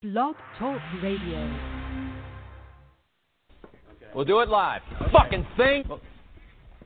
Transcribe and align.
Blog 0.00 0.36
Talk 0.60 0.80
Radio. 1.02 1.58
We'll 4.14 4.24
do 4.24 4.38
it 4.38 4.48
live. 4.48 4.80
Fucking 5.10 5.44
thing. 5.56 5.82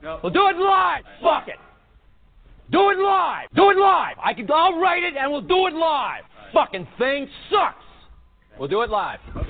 We'll 0.02 0.32
do 0.32 0.48
it 0.48 0.56
live. 0.56 1.04
Fuck 1.22 1.48
it. 1.48 1.58
Do 2.70 2.88
it 2.88 2.96
live. 2.96 3.50
Do 3.54 3.68
it 3.68 3.76
live. 3.76 4.16
I 4.18 4.32
can. 4.32 4.50
I'll 4.50 4.80
write 4.80 5.02
it 5.02 5.12
and 5.18 5.30
we'll 5.30 5.42
do 5.42 5.66
it 5.66 5.74
live. 5.74 6.22
Fucking 6.54 6.88
thing 6.98 7.28
sucks. 7.50 7.84
We'll 8.58 8.68
do 8.68 8.80
it 8.80 8.88
live. 8.88 9.18
My 9.34 9.42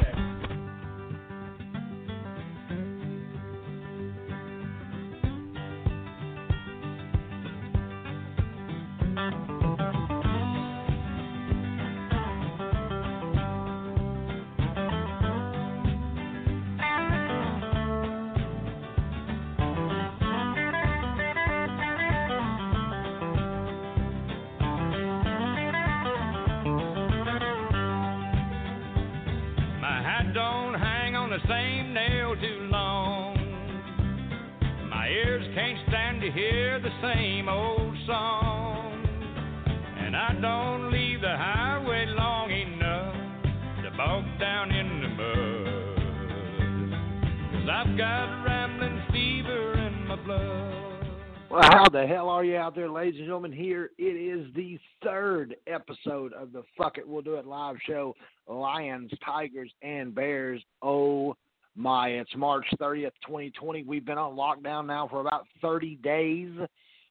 episode 56.32 56.42
of 56.42 56.52
the 56.52 56.62
Fuck 56.76 56.98
It 56.98 57.08
We'll 57.08 57.22
Do 57.22 57.34
It 57.34 57.46
live 57.46 57.76
show, 57.86 58.14
Lions, 58.48 59.10
Tigers, 59.24 59.72
and 59.82 60.14
Bears. 60.14 60.62
Oh 60.82 61.36
my, 61.76 62.08
it's 62.08 62.34
March 62.36 62.66
30th, 62.80 63.12
2020. 63.26 63.84
We've 63.84 64.04
been 64.04 64.18
on 64.18 64.36
lockdown 64.36 64.86
now 64.86 65.08
for 65.08 65.20
about 65.20 65.46
30 65.60 65.96
days 65.96 66.50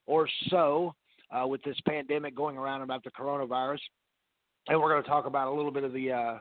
or 0.06 0.28
so 0.50 0.94
uh, 1.32 1.48
with 1.48 1.64
this 1.64 1.78
pandemic 1.88 2.36
going 2.36 2.58
around 2.58 2.82
about 2.82 3.04
the 3.04 3.12
coronavirus. 3.12 3.80
And 4.68 4.80
we're 4.80 4.90
going 4.90 5.04
to 5.04 5.10
talk 5.10 5.26
about 5.26 5.48
a 5.48 5.52
little 5.52 5.72
bit 5.72 5.84
of 5.84 5.94
the 5.94 6.12
uh, 6.12 6.38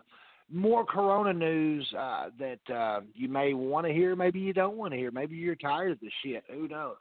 more 0.52 0.84
corona 0.84 1.32
news 1.32 1.88
uh, 1.98 2.26
that 2.38 2.74
uh, 2.74 3.00
you 3.14 3.28
may 3.28 3.54
want 3.54 3.86
to 3.86 3.92
hear, 3.92 4.14
maybe 4.14 4.40
you 4.40 4.52
don't 4.52 4.76
want 4.76 4.92
to 4.92 4.98
hear, 4.98 5.10
maybe 5.10 5.36
you're 5.36 5.54
tired 5.54 5.92
of 5.92 6.00
the 6.00 6.10
shit. 6.22 6.44
Who 6.52 6.68
knows? 6.68 6.96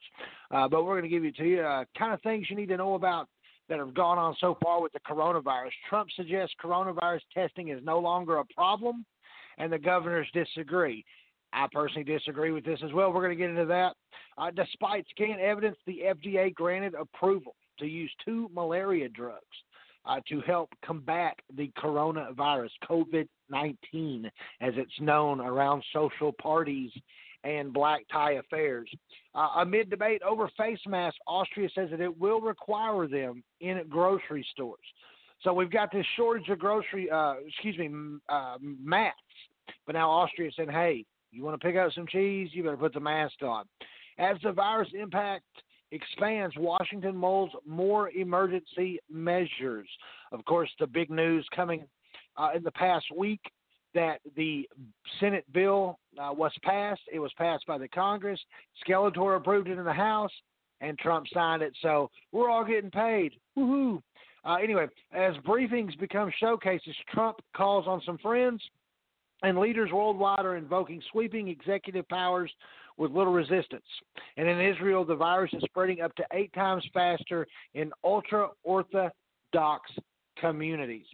Uh, 0.52 0.68
but 0.68 0.86
we're 0.86 1.00
going 1.00 1.10
to 1.10 1.16
give 1.16 1.26
you 1.26 1.32
to 1.34 1.44
you 1.44 1.62
uh, 1.62 1.84
kind 1.98 2.14
of 2.14 2.22
things 2.22 2.48
you 2.50 2.56
need 2.56 2.70
to 2.70 2.78
know 2.78 2.94
about 2.94 3.28
that 3.70 3.80
have 3.80 3.94
gone 3.94 4.18
on 4.18 4.36
so 4.40 4.58
far 4.64 4.82
with 4.82 4.92
the 4.94 5.00
coronavirus. 5.00 5.72
Trump 5.88 6.10
suggests 6.16 6.54
coronavirus 6.64 7.22
testing 7.34 7.70
is 7.70 7.80
no 7.84 8.00
longer 8.00 8.38
a 8.38 8.46
problem, 8.46 9.06
and 9.58 9.72
the 9.72 9.80
governors 9.80 10.28
disagree. 10.34 11.06
I 11.54 11.68
personally 11.72 12.04
disagree 12.04 12.52
with 12.52 12.66
this 12.66 12.80
as 12.84 12.94
well. 12.94 13.12
We're 13.12 13.22
going 13.22 13.38
to 13.38 13.42
get 13.42 13.50
into 13.50 13.66
that. 13.66 13.96
Uh, 14.38 14.52
despite 14.52 15.06
scant 15.10 15.40
evidence, 15.40 15.78
the 15.86 16.02
FDA 16.06 16.54
granted 16.54 16.94
approval 16.94 17.56
to 17.80 17.86
use 17.86 18.12
two 18.24 18.50
malaria 18.54 19.10
drugs 19.10 19.44
uh, 20.06 20.20
to 20.28 20.42
help 20.42 20.70
combat 20.86 21.36
the 21.56 21.72
coronavirus, 21.78 22.70
COVID 22.90 23.28
19, 23.50 24.30
as 24.62 24.74
it's 24.76 25.00
known 25.00 25.40
around 25.40 25.84
social 25.94 26.32
parties 26.32 26.92
and 27.44 27.74
black 27.74 28.02
tie 28.12 28.34
affairs. 28.34 28.90
Uh, 29.34 29.48
amid 29.58 29.90
debate 29.90 30.22
over 30.24 30.50
face 30.58 30.80
masks, 30.88 31.20
Austria 31.28 31.70
says 31.74 31.90
that 31.92 32.02
it 32.02 32.20
will 32.20 32.42
require 32.42 33.08
them 33.08 33.44
in 33.62 33.82
grocery 33.90 34.46
stores. 34.52 34.80
So 35.42 35.54
we've 35.54 35.72
got 35.72 35.92
this 35.92 36.06
shortage 36.18 36.50
of 36.50 36.60
grocery, 36.60 37.10
uh, 37.10 37.36
excuse 37.48 37.78
me, 37.78 37.90
uh, 38.28 38.58
masks. 38.62 39.20
But 39.86 39.94
now 39.94 40.10
Austria 40.10 40.52
saying, 40.56 40.70
hey, 40.70 41.06
you 41.32 41.44
want 41.44 41.60
to 41.60 41.66
pick 41.66 41.78
up 41.78 41.94
some 41.94 42.08
cheese? 42.08 42.50
You 42.52 42.64
better 42.64 42.78
put 42.78 42.94
the 42.94 43.00
mask 43.00 43.42
on. 43.42 43.66
As 44.18 44.36
the 44.44 44.52
virus 44.52 44.90
impact 45.00 45.46
expands, 45.92 46.56
Washington 46.58 47.16
molds 47.16 47.54
more 47.66 48.10
emergency 48.10 49.00
measures. 49.10 49.88
Of 50.32 50.44
course, 50.46 50.70
the 50.80 50.88
big 50.88 51.10
news 51.10 51.48
coming 51.56 51.86
uh, 52.38 52.50
in 52.56 52.64
the 52.64 52.72
past 52.72 53.06
week 53.16 53.42
that 53.94 54.20
the 54.36 54.68
Senate 55.20 55.46
bill 55.54 55.98
uh, 56.18 56.34
was 56.34 56.52
passed. 56.64 57.02
It 57.12 57.20
was 57.20 57.32
passed 57.38 57.66
by 57.66 57.78
the 57.78 57.88
Congress. 57.88 58.40
Skeletor 58.88 59.38
approved 59.38 59.68
it 59.68 59.78
in 59.78 59.86
the 59.86 59.94
House, 59.94 60.32
and 60.82 60.98
Trump 60.98 61.26
signed 61.34 61.62
it. 61.62 61.74
So 61.82 62.10
we're 62.32 62.50
all 62.50 62.66
getting 62.66 62.92
paid. 62.92 63.34
Woohoo! 63.58 64.02
Uh, 64.46 64.56
anyway, 64.56 64.88
as 65.12 65.36
briefings 65.46 65.98
become 66.00 66.32
showcases, 66.40 66.96
Trump 67.14 67.38
calls 67.56 67.88
on 67.88 68.02
some 68.06 68.18
friends, 68.20 68.62
and 69.44 69.58
leaders 69.58 69.92
worldwide 69.92 70.46
are 70.46 70.56
invoking 70.56 71.02
sweeping 71.12 71.50
executive 71.50 72.08
powers 72.08 72.52
with 72.98 73.12
little 73.12 73.34
resistance. 73.34 73.86
And 74.38 74.48
in 74.48 74.60
Israel, 74.60 75.06
the 75.06 75.16
virus 75.16 75.52
is 75.54 75.64
spreading 75.64 76.02
up 76.02 76.14
to 76.16 76.24
eight 76.34 76.54
times 76.54 76.84
faster 76.94 77.48
in 77.74 77.92
ultra 78.04 78.50
orthodox 78.64 79.92
communities. 80.40 81.06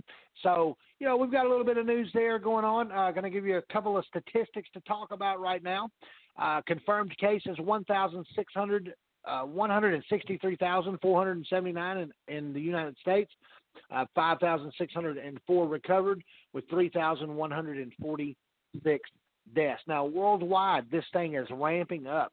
So, 0.43 0.77
you 0.99 1.07
know, 1.07 1.15
we've 1.17 1.31
got 1.31 1.45
a 1.45 1.49
little 1.49 1.65
bit 1.65 1.77
of 1.77 1.85
news 1.85 2.09
there 2.13 2.39
going 2.39 2.65
on. 2.65 2.91
Uh, 2.91 3.11
going 3.11 3.23
to 3.23 3.29
give 3.29 3.45
you 3.45 3.57
a 3.57 3.73
couple 3.73 3.97
of 3.97 4.03
statistics 4.05 4.67
to 4.73 4.81
talk 4.81 5.11
about 5.11 5.39
right 5.39 5.63
now. 5.63 5.89
Uh, 6.37 6.59
confirmed 6.67 7.17
cases 7.17 7.57
1,600, 7.59 8.93
uh, 9.25 9.43
163,479 9.43 11.97
in, 11.97 12.11
in 12.27 12.51
the 12.53 12.59
United 12.59 12.97
States. 13.01 13.31
Uh, 13.93 14.05
5,604 14.15 15.67
recovered 15.67 16.23
with 16.53 16.63
3,146 16.69 19.09
deaths. 19.53 19.81
Now, 19.87 20.05
worldwide, 20.05 20.89
this 20.89 21.03
thing 21.13 21.35
is 21.35 21.47
ramping 21.51 22.07
up. 22.07 22.31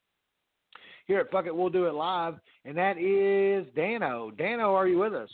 here 1.07 1.21
at 1.21 1.31
Fuck 1.31 1.47
It, 1.47 1.55
We'll 1.55 1.71
Do 1.71 1.87
It 1.87 1.95
Live, 1.95 2.35
and 2.65 2.77
that 2.77 2.99
is 2.99 3.67
Danno. 3.75 4.33
Danno, 4.33 4.75
are 4.75 4.87
you 4.87 4.99
with 4.99 5.15
us? 5.15 5.31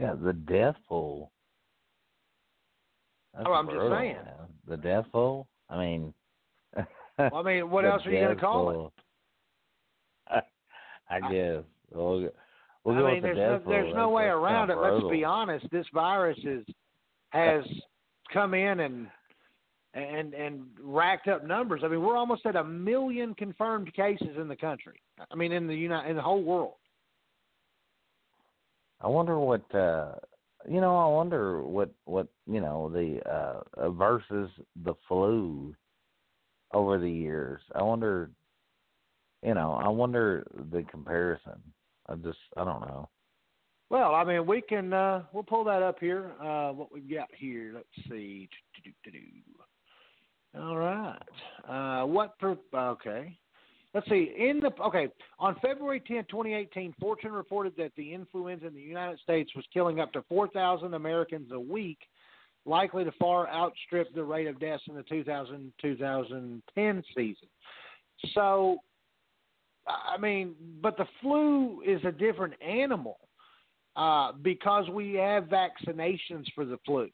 Yeah, 0.00 0.14
the 0.20 0.32
death 0.32 0.74
pool. 0.88 1.30
That's 3.34 3.46
Oh, 3.48 3.52
I'm 3.52 3.66
just 3.66 3.78
saying. 3.78 4.16
man. 4.16 4.48
The 4.66 4.76
death 4.76 5.04
pool. 5.12 5.46
I 5.70 5.78
mean. 5.78 6.14
Well, 7.16 7.36
I 7.36 7.42
mean, 7.44 7.70
what 7.70 7.84
else 7.84 8.04
are 8.06 8.10
you 8.10 8.18
going 8.18 8.34
to 8.34 8.40
call 8.40 8.92
it? 10.32 10.44
I 11.08 11.20
guess. 11.32 11.62
We'll, 11.92 12.28
we'll 12.82 12.96
I 12.96 12.98
go 12.98 13.06
mean, 13.06 13.14
with 13.14 13.22
the 13.22 13.34
there's 13.36 13.62
no, 13.64 13.70
there's 13.70 13.94
no 13.94 14.08
way 14.08 14.24
around 14.24 14.70
it. 14.70 14.74
kinda 14.74 14.94
Let's 14.96 15.10
be 15.12 15.22
honest. 15.22 15.64
This 15.70 15.86
virus 15.94 16.38
is 16.42 16.66
has 17.30 17.62
come 18.34 18.52
in 18.52 18.80
and 18.80 19.06
and 19.94 20.34
and 20.34 20.64
racked 20.82 21.28
up 21.28 21.46
numbers. 21.46 21.82
I 21.84 21.88
mean, 21.88 22.02
we're 22.02 22.16
almost 22.16 22.44
at 22.46 22.56
a 22.56 22.64
million 22.64 23.34
confirmed 23.34 23.94
cases 23.94 24.36
in 24.36 24.48
the 24.48 24.56
country. 24.56 25.00
I 25.30 25.34
mean, 25.36 25.52
in 25.52 25.66
the 25.66 25.74
United, 25.74 26.10
in 26.10 26.16
the 26.16 26.22
whole 26.22 26.42
world. 26.42 26.74
I 29.00 29.08
wonder 29.08 29.38
what 29.38 29.74
uh 29.74 30.14
you 30.68 30.80
know, 30.80 30.96
I 30.96 31.06
wonder 31.06 31.62
what 31.62 31.90
what 32.04 32.26
you 32.50 32.60
know, 32.60 32.90
the 32.90 33.20
uh 33.30 33.90
versus 33.90 34.50
the 34.84 34.94
flu 35.06 35.74
over 36.72 36.98
the 36.98 37.10
years. 37.10 37.60
I 37.74 37.82
wonder 37.82 38.30
you 39.42 39.54
know, 39.54 39.72
I 39.74 39.88
wonder 39.88 40.46
the 40.72 40.82
comparison. 40.90 41.60
I 42.08 42.16
just 42.16 42.38
I 42.56 42.64
don't 42.64 42.80
know. 42.80 43.08
Well, 43.94 44.12
I 44.12 44.24
mean, 44.24 44.44
we 44.44 44.60
can 44.60 44.92
uh 44.92 45.22
we'll 45.32 45.44
pull 45.44 45.62
that 45.62 45.80
up 45.80 46.00
here. 46.00 46.32
Uh 46.42 46.70
what 46.72 46.90
we've 46.92 47.08
got 47.08 47.28
here. 47.32 47.70
Let's 47.76 48.08
see. 48.10 48.48
All 50.58 50.76
right. 50.76 51.16
Uh 51.68 52.04
what 52.04 52.36
per 52.40 52.56
okay. 52.74 53.38
let's 53.94 54.08
see. 54.08 54.34
In 54.36 54.58
the 54.58 54.72
okay, 54.82 55.06
on 55.38 55.54
February 55.62 56.02
10, 56.08 56.24
2018, 56.28 56.92
Fortune 56.98 57.30
reported 57.30 57.74
that 57.76 57.92
the 57.96 58.12
influenza 58.12 58.66
in 58.66 58.74
the 58.74 58.80
United 58.80 59.20
States 59.20 59.52
was 59.54 59.64
killing 59.72 60.00
up 60.00 60.12
to 60.14 60.24
4,000 60.28 60.94
Americans 60.94 61.52
a 61.52 61.60
week, 61.60 61.98
likely 62.66 63.04
to 63.04 63.12
far 63.12 63.48
outstrip 63.48 64.12
the 64.12 64.24
rate 64.24 64.48
of 64.48 64.58
deaths 64.58 64.82
in 64.88 64.96
the 64.96 65.04
2000 65.04 65.72
2010 65.80 67.04
season. 67.16 67.48
So, 68.34 68.78
I 69.86 70.20
mean, 70.20 70.56
but 70.82 70.96
the 70.96 71.06
flu 71.22 71.80
is 71.82 72.04
a 72.04 72.10
different 72.10 72.54
animal 72.60 73.18
uh, 73.96 74.32
because 74.42 74.88
we 74.90 75.14
have 75.14 75.44
vaccinations 75.44 76.46
for 76.54 76.64
the 76.64 76.78
flu. 76.84 77.08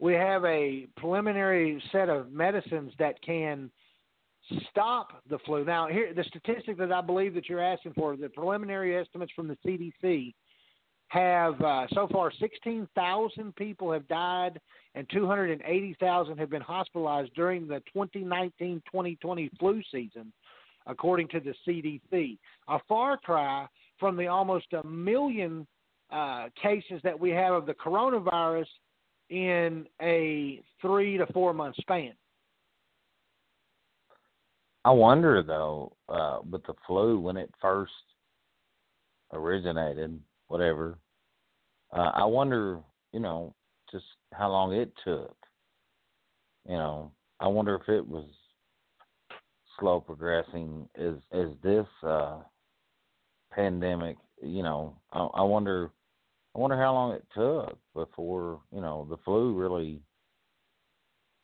We 0.00 0.14
have 0.14 0.44
a 0.44 0.86
preliminary 0.96 1.82
set 1.90 2.08
of 2.08 2.30
medicines 2.30 2.92
that 2.98 3.20
can 3.22 3.70
stop 4.70 5.22
the 5.28 5.38
flu. 5.40 5.64
Now, 5.64 5.88
here 5.88 6.14
the 6.14 6.24
statistic 6.24 6.78
that 6.78 6.92
I 6.92 7.00
believe 7.00 7.34
that 7.34 7.48
you're 7.48 7.62
asking 7.62 7.94
for, 7.94 8.16
the 8.16 8.28
preliminary 8.28 8.96
estimates 8.96 9.32
from 9.34 9.48
the 9.48 9.58
CDC 9.66 10.34
have 11.08 11.60
uh, 11.62 11.86
so 11.94 12.06
far 12.12 12.30
16,000 12.38 13.56
people 13.56 13.90
have 13.92 14.06
died 14.08 14.60
and 14.94 15.08
280,000 15.10 16.38
have 16.38 16.50
been 16.50 16.62
hospitalized 16.62 17.34
during 17.34 17.66
the 17.66 17.82
2019-2020 17.96 19.50
flu 19.58 19.82
season, 19.90 20.32
according 20.86 21.28
to 21.28 21.40
the 21.40 21.54
CDC. 21.66 22.38
A 22.68 22.78
far 22.88 23.16
cry 23.16 23.66
from 23.98 24.16
the 24.16 24.26
almost 24.26 24.66
a 24.72 24.86
million 24.86 25.66
uh, 26.10 26.48
cases 26.60 27.00
that 27.04 27.18
we 27.18 27.30
have 27.30 27.54
of 27.54 27.66
the 27.66 27.74
coronavirus 27.74 28.66
in 29.30 29.86
a 30.00 30.62
three 30.80 31.18
to 31.18 31.26
four 31.32 31.52
month 31.52 31.76
span. 31.80 32.12
I 34.84 34.90
wonder 34.90 35.42
though, 35.42 35.92
uh, 36.08 36.38
with 36.50 36.64
the 36.66 36.74
flu 36.86 37.20
when 37.20 37.36
it 37.36 37.52
first 37.60 37.92
originated, 39.32 40.18
whatever. 40.46 40.98
Uh, 41.92 42.10
I 42.14 42.24
wonder, 42.24 42.80
you 43.12 43.20
know, 43.20 43.54
just 43.92 44.04
how 44.32 44.50
long 44.50 44.72
it 44.72 44.92
took. 45.04 45.36
You 46.66 46.76
know, 46.76 47.12
I 47.40 47.48
wonder 47.48 47.74
if 47.74 47.88
it 47.88 48.06
was 48.06 48.26
slow 49.78 50.00
progressing 50.00 50.88
as 50.96 51.14
as 51.32 51.48
this 51.62 51.86
uh 52.02 52.38
pandemic. 53.52 54.16
You 54.42 54.62
know, 54.62 54.96
I, 55.12 55.26
I 55.34 55.42
wonder, 55.42 55.90
I 56.54 56.58
wonder 56.58 56.76
how 56.76 56.92
long 56.92 57.12
it 57.12 57.26
took 57.34 57.78
before 57.94 58.60
you 58.72 58.80
know 58.80 59.06
the 59.08 59.16
flu 59.24 59.54
really, 59.54 60.00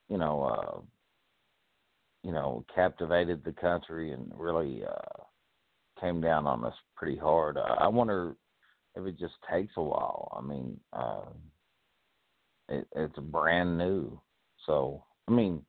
you 0.08 0.18
know, 0.18 0.42
uh, 0.42 0.80
you 2.22 2.32
know, 2.32 2.64
captivated 2.74 3.44
the 3.44 3.52
country 3.52 4.12
and 4.12 4.32
really 4.34 4.82
uh, 4.84 5.22
came 6.00 6.20
down 6.20 6.46
on 6.46 6.64
us 6.64 6.74
pretty 6.96 7.16
hard. 7.16 7.58
I 7.58 7.86
wonder 7.88 8.34
if 8.96 9.06
it 9.06 9.18
just 9.18 9.34
takes 9.52 9.74
a 9.76 9.82
while. 9.82 10.32
I 10.36 10.46
mean, 10.46 10.80
uh, 10.92 11.26
it, 12.68 12.86
it's 12.96 13.18
brand 13.18 13.76
new, 13.76 14.20
so 14.66 15.04
I 15.28 15.32
mean, 15.32 15.62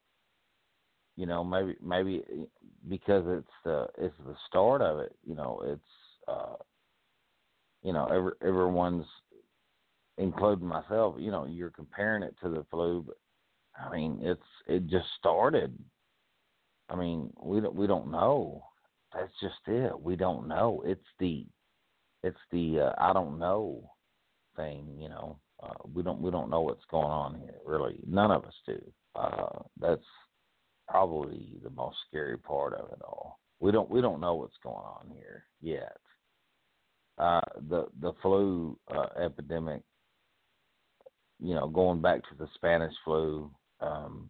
you 1.17 1.25
know, 1.25 1.43
maybe 1.43 1.75
maybe 1.83 2.23
because 2.87 3.25
it's 3.27 3.47
the 3.63 3.87
it's 3.97 4.17
the 4.25 4.35
start 4.47 4.81
of 4.81 4.99
it. 4.99 5.15
You 5.25 5.35
know, 5.35 5.61
it's 5.65 5.81
uh, 6.27 6.55
you 7.83 7.93
know, 7.93 8.07
every, 8.07 8.31
everyone's 8.41 9.05
including 10.17 10.67
myself. 10.67 11.15
You 11.19 11.31
know, 11.31 11.45
you're 11.45 11.71
comparing 11.71 12.23
it 12.23 12.35
to 12.41 12.49
the 12.49 12.65
flu, 12.71 13.03
but 13.05 13.17
I 13.79 13.95
mean, 13.95 14.19
it's 14.21 14.41
it 14.67 14.87
just 14.87 15.07
started 15.19 15.77
I 16.89 16.95
mean, 16.95 17.31
we 17.41 17.61
don't 17.61 17.75
we 17.75 17.87
don't 17.87 18.11
know. 18.11 18.63
That's 19.13 19.31
just 19.41 19.55
it. 19.67 19.99
We 19.99 20.15
don't 20.15 20.47
know. 20.47 20.83
It's 20.85 21.05
the 21.19 21.45
it's 22.23 22.37
the 22.51 22.79
uh, 22.81 22.93
I 22.97 23.13
don't 23.13 23.39
know 23.39 23.89
thing. 24.55 24.95
You 24.99 25.09
know, 25.09 25.39
uh, 25.63 25.73
we 25.93 26.03
don't 26.03 26.21
we 26.21 26.31
don't 26.31 26.49
know 26.49 26.61
what's 26.61 26.85
going 26.91 27.05
on 27.05 27.35
here. 27.35 27.55
Really, 27.65 27.99
none 28.07 28.31
of 28.31 28.45
us 28.45 28.53
do. 28.65 28.79
Uh, 29.15 29.59
that's 29.79 30.05
probably 30.87 31.57
the 31.63 31.69
most 31.71 31.97
scary 32.07 32.37
part 32.37 32.73
of 32.73 32.91
it 32.91 33.01
all. 33.03 33.39
We 33.59 33.71
don't 33.71 33.89
we 33.89 34.01
don't 34.01 34.21
know 34.21 34.35
what's 34.35 34.57
going 34.61 34.75
on 34.75 35.09
here 35.11 35.45
yet. 35.61 35.97
Uh, 37.17 37.41
the 37.69 37.87
the 38.01 38.13
flu 38.21 38.77
uh, 38.93 39.07
epidemic, 39.19 39.81
you 41.41 41.53
know, 41.53 41.67
going 41.67 42.01
back 42.01 42.21
to 42.21 42.35
the 42.37 42.47
Spanish 42.55 42.93
flu, 43.03 43.51
um, 43.81 44.29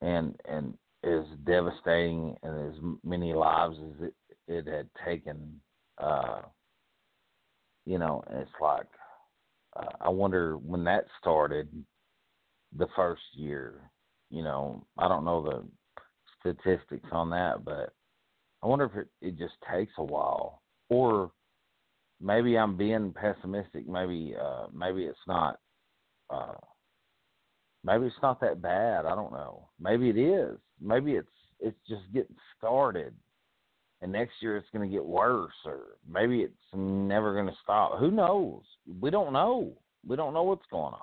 and 0.00 0.38
and 0.48 0.74
as 1.04 1.24
devastating 1.44 2.36
and 2.42 2.68
as 2.68 2.80
many 3.02 3.32
lives 3.32 3.76
as 3.78 4.08
it, 4.08 4.14
it 4.46 4.66
had 4.66 4.88
taken, 5.04 5.60
uh, 5.98 6.42
you 7.86 7.98
know, 7.98 8.22
it's 8.30 8.50
like 8.60 8.86
uh, 9.76 9.86
I 10.00 10.08
wonder 10.08 10.56
when 10.56 10.84
that 10.84 11.06
started, 11.20 11.68
the 12.76 12.86
first 12.96 13.22
year. 13.34 13.90
You 14.30 14.42
know, 14.42 14.86
I 14.96 15.08
don't 15.08 15.24
know 15.24 15.42
the 15.42 15.64
statistics 16.40 17.08
on 17.12 17.30
that, 17.30 17.64
but 17.64 17.92
I 18.62 18.66
wonder 18.66 18.84
if 18.84 18.94
it, 18.96 19.08
it 19.20 19.38
just 19.38 19.54
takes 19.72 19.92
a 19.98 20.04
while, 20.04 20.62
or 20.88 21.32
maybe 22.20 22.56
I'm 22.56 22.76
being 22.76 23.12
pessimistic. 23.12 23.88
Maybe 23.88 24.34
uh, 24.40 24.66
maybe 24.72 25.04
it's 25.04 25.18
not. 25.26 25.58
Uh, 26.28 26.54
maybe 27.84 28.06
it's 28.06 28.22
not 28.22 28.40
that 28.40 28.62
bad. 28.62 29.06
I 29.06 29.14
don't 29.14 29.32
know. 29.32 29.68
Maybe 29.80 30.10
it 30.10 30.18
is 30.18 30.58
maybe 30.80 31.12
it's 31.12 31.28
it's 31.60 31.78
just 31.88 32.02
getting 32.12 32.36
started, 32.56 33.14
and 34.00 34.12
next 34.12 34.32
year 34.40 34.56
it's 34.56 34.68
going 34.72 34.88
to 34.88 34.92
get 34.94 35.04
worse, 35.04 35.52
or 35.66 35.80
maybe 36.10 36.40
it's 36.40 36.54
never 36.74 37.34
going 37.34 37.46
to 37.46 37.56
stop. 37.62 37.98
Who 37.98 38.10
knows? 38.10 38.62
We 39.00 39.10
don't 39.10 39.32
know. 39.32 39.72
We 40.06 40.16
don't 40.16 40.32
know 40.32 40.42
what's 40.42 40.64
going 40.70 40.94
on. 40.94 41.00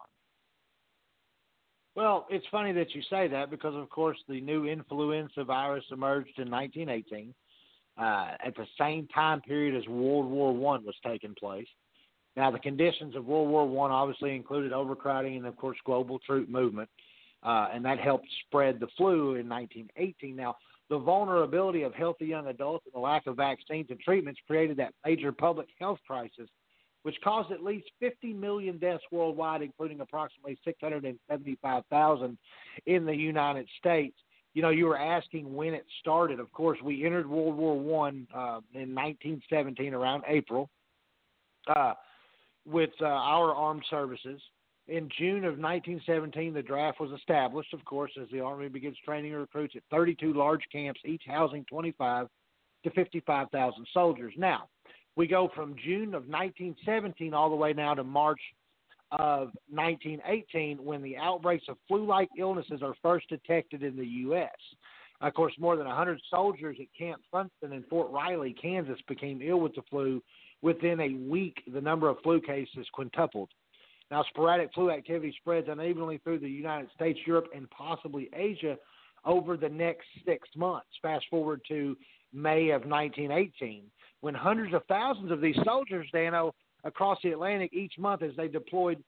Well, 1.95 2.27
it's 2.29 2.45
funny 2.51 2.73
that 2.73 2.93
you 2.93 3.01
say 3.09 3.27
that 3.27 3.49
because, 3.49 3.75
of 3.75 3.89
course, 3.89 4.17
the 4.27 4.41
new 4.41 4.65
influenza 4.65 5.43
virus 5.43 5.83
emerged 5.91 6.37
in 6.37 6.49
1918 6.49 7.33
uh, 7.97 8.31
at 8.45 8.55
the 8.55 8.65
same 8.79 9.07
time 9.07 9.41
period 9.41 9.75
as 9.75 9.87
World 9.87 10.29
War 10.29 10.53
One 10.53 10.85
was 10.85 10.95
taking 11.05 11.35
place. 11.35 11.67
Now, 12.35 12.51
the 12.51 12.59
conditions 12.59 13.15
of 13.15 13.25
World 13.25 13.49
War 13.49 13.67
One 13.67 13.91
obviously 13.91 14.35
included 14.35 14.71
overcrowding 14.71 15.37
and, 15.37 15.45
of 15.45 15.55
course, 15.57 15.77
global 15.85 16.19
troop 16.19 16.49
movement 16.49 16.89
uh, 17.43 17.67
and 17.73 17.83
that 17.85 17.99
helped 17.99 18.27
spread 18.45 18.79
the 18.79 18.87
flu 18.97 19.35
in 19.35 19.47
1918. 19.47 20.35
Now, 20.35 20.57
the 20.89 20.97
vulnerability 20.97 21.83
of 21.83 21.93
healthy 21.93 22.25
young 22.25 22.47
adults 22.47 22.85
and 22.85 22.93
the 22.93 22.99
lack 22.99 23.27
of 23.27 23.35
vaccines 23.35 23.87
and 23.89 23.99
treatments 23.99 24.39
created 24.47 24.77
that 24.77 24.93
major 25.05 25.31
public 25.31 25.67
health 25.79 25.99
crisis, 26.07 26.49
which 27.03 27.15
caused 27.23 27.51
at 27.51 27.63
least 27.63 27.87
50 27.99 28.33
million 28.33 28.77
deaths 28.77 29.03
worldwide, 29.11 29.61
including 29.61 29.99
approximately 29.99 30.57
675,000 30.63 32.37
in 32.85 33.05
the 33.05 33.15
United 33.15 33.67
States. 33.77 34.17
You 34.57 34.63
know, 34.63 34.71
you 34.71 34.87
were 34.87 34.97
asking 34.97 35.53
when 35.53 35.75
it 35.75 35.85
started. 35.99 36.39
Of 36.39 36.51
course, 36.51 36.79
we 36.83 37.05
entered 37.05 37.29
World 37.29 37.55
War 37.55 37.79
One 37.79 38.25
uh, 38.33 38.61
in 38.73 38.95
1917 38.95 39.93
around 39.93 40.23
April 40.27 40.67
uh, 41.67 41.93
with 42.65 42.89
uh, 42.99 43.05
our 43.05 43.53
armed 43.53 43.83
services 43.87 44.41
in 44.87 45.09
June 45.15 45.43
of 45.43 45.59
1917, 45.59 46.55
the 46.55 46.61
draft 46.63 46.99
was 46.99 47.11
established, 47.11 47.71
of 47.73 47.85
course, 47.85 48.11
as 48.19 48.27
the 48.31 48.39
Army 48.39 48.67
begins 48.69 48.97
training 49.05 49.33
recruits 49.33 49.75
at 49.75 49.83
32 49.91 50.33
large 50.33 50.63
camps, 50.71 51.01
each 51.05 51.23
housing 51.27 51.63
25 51.65 52.27
to 52.83 52.89
55,000 52.91 53.87
soldiers. 53.93 54.33
Now, 54.37 54.69
we 55.15 55.27
go 55.27 55.51
from 55.53 55.75
June 55.83 56.15
of 56.15 56.23
1917 56.27 57.33
all 57.33 57.49
the 57.49 57.55
way 57.55 57.73
now 57.73 57.93
to 57.93 58.03
March 58.03 58.39
of 59.11 59.49
1918 59.69 60.83
when 60.83 61.01
the 61.01 61.17
outbreaks 61.17 61.65
of 61.69 61.77
flu 61.87 62.05
like 62.05 62.29
illnesses 62.37 62.81
are 62.81 62.95
first 63.01 63.29
detected 63.29 63.83
in 63.83 63.95
the 63.95 64.05
U.S. 64.05 64.49
Of 65.21 65.33
course, 65.33 65.53
more 65.57 65.75
than 65.75 65.87
100 65.87 66.19
soldiers 66.29 66.77
at 66.79 66.87
Camp 66.97 67.21
Funston 67.31 67.73
in 67.73 67.83
Fort 67.89 68.11
Riley, 68.11 68.55
Kansas, 68.59 68.99
became 69.07 69.41
ill 69.41 69.59
with 69.59 69.75
the 69.75 69.81
flu. 69.89 70.21
Within 70.61 70.99
a 70.99 71.29
week, 71.29 71.61
the 71.73 71.81
number 71.81 72.09
of 72.09 72.17
flu 72.23 72.41
cases 72.41 72.87
quintupled. 72.93 73.49
Now, 74.09 74.23
sporadic 74.29 74.73
flu 74.73 74.91
activity 74.91 75.35
spreads 75.39 75.67
unevenly 75.69 76.19
through 76.19 76.39
the 76.39 76.49
United 76.49 76.89
States, 76.95 77.19
Europe, 77.25 77.47
and 77.55 77.69
possibly 77.69 78.29
Asia 78.33 78.77
over 79.25 79.57
the 79.57 79.69
next 79.69 80.05
six 80.25 80.47
months. 80.55 80.87
Fast 81.01 81.25
forward 81.29 81.61
to 81.67 81.97
May 82.33 82.69
of 82.69 82.85
1918, 82.85 83.83
when 84.21 84.33
hundreds 84.33 84.73
of 84.73 84.83
thousands 84.87 85.31
of 85.31 85.41
these 85.41 85.57
soldiers, 85.65 86.07
Danno, 86.13 86.51
across 86.87 87.19
the 87.23 87.31
Atlantic 87.31 87.73
each 87.73 87.93
month 87.99 88.23
as 88.23 88.31
they 88.35 88.47
deployed 88.47 89.03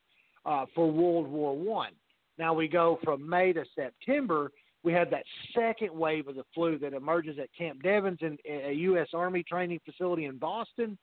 uh, 0.46 0.66
for 0.76 0.92
World 0.92 1.28
War 1.28 1.58
One. 1.58 1.92
Now 2.38 2.54
we 2.54 2.68
go 2.68 3.00
from 3.04 3.28
May 3.28 3.54
to 3.54 3.64
September. 3.76 4.52
We 4.84 4.94
have 4.94 5.10
that 5.10 5.24
second 5.54 5.94
wave 5.94 6.28
of 6.28 6.36
the 6.36 6.46
flu 6.54 6.78
that 6.80 6.94
emerges 6.94 7.38
at 7.40 7.50
Camp 7.58 7.82
Devens 7.82 8.20
in 8.22 8.38
a 8.48 8.72
U.S. 8.72 9.10
Army 9.14 9.44
training 9.44 9.80
facility 9.84 10.26
in 10.26 10.38
Boston 10.38 10.98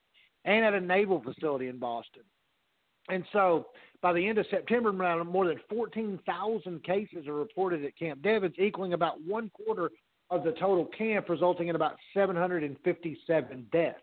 and 0.45 0.65
at 0.65 0.75
a 0.75 0.81
naval 0.81 1.21
facility 1.21 1.69
in 1.69 1.79
Boston. 1.79 2.23
And 3.09 3.25
so 3.33 3.67
by 4.01 4.13
the 4.13 4.27
end 4.27 4.39
of 4.39 4.47
September, 4.51 4.93
more 4.93 5.47
than 5.47 5.61
14,000 5.69 6.85
cases 6.85 7.27
are 7.27 7.35
reported 7.35 7.85
at 7.85 7.97
Camp 7.99 8.23
Devens, 8.23 8.55
equaling 8.59 8.95
about 8.95 9.21
one 9.23 9.51
quarter 9.51 9.91
of 10.31 10.43
the 10.43 10.53
total 10.53 10.87
camp, 10.87 11.29
resulting 11.29 11.69
in 11.69 11.77
about 11.77 11.97
757 12.15 13.67
deaths. 13.71 13.99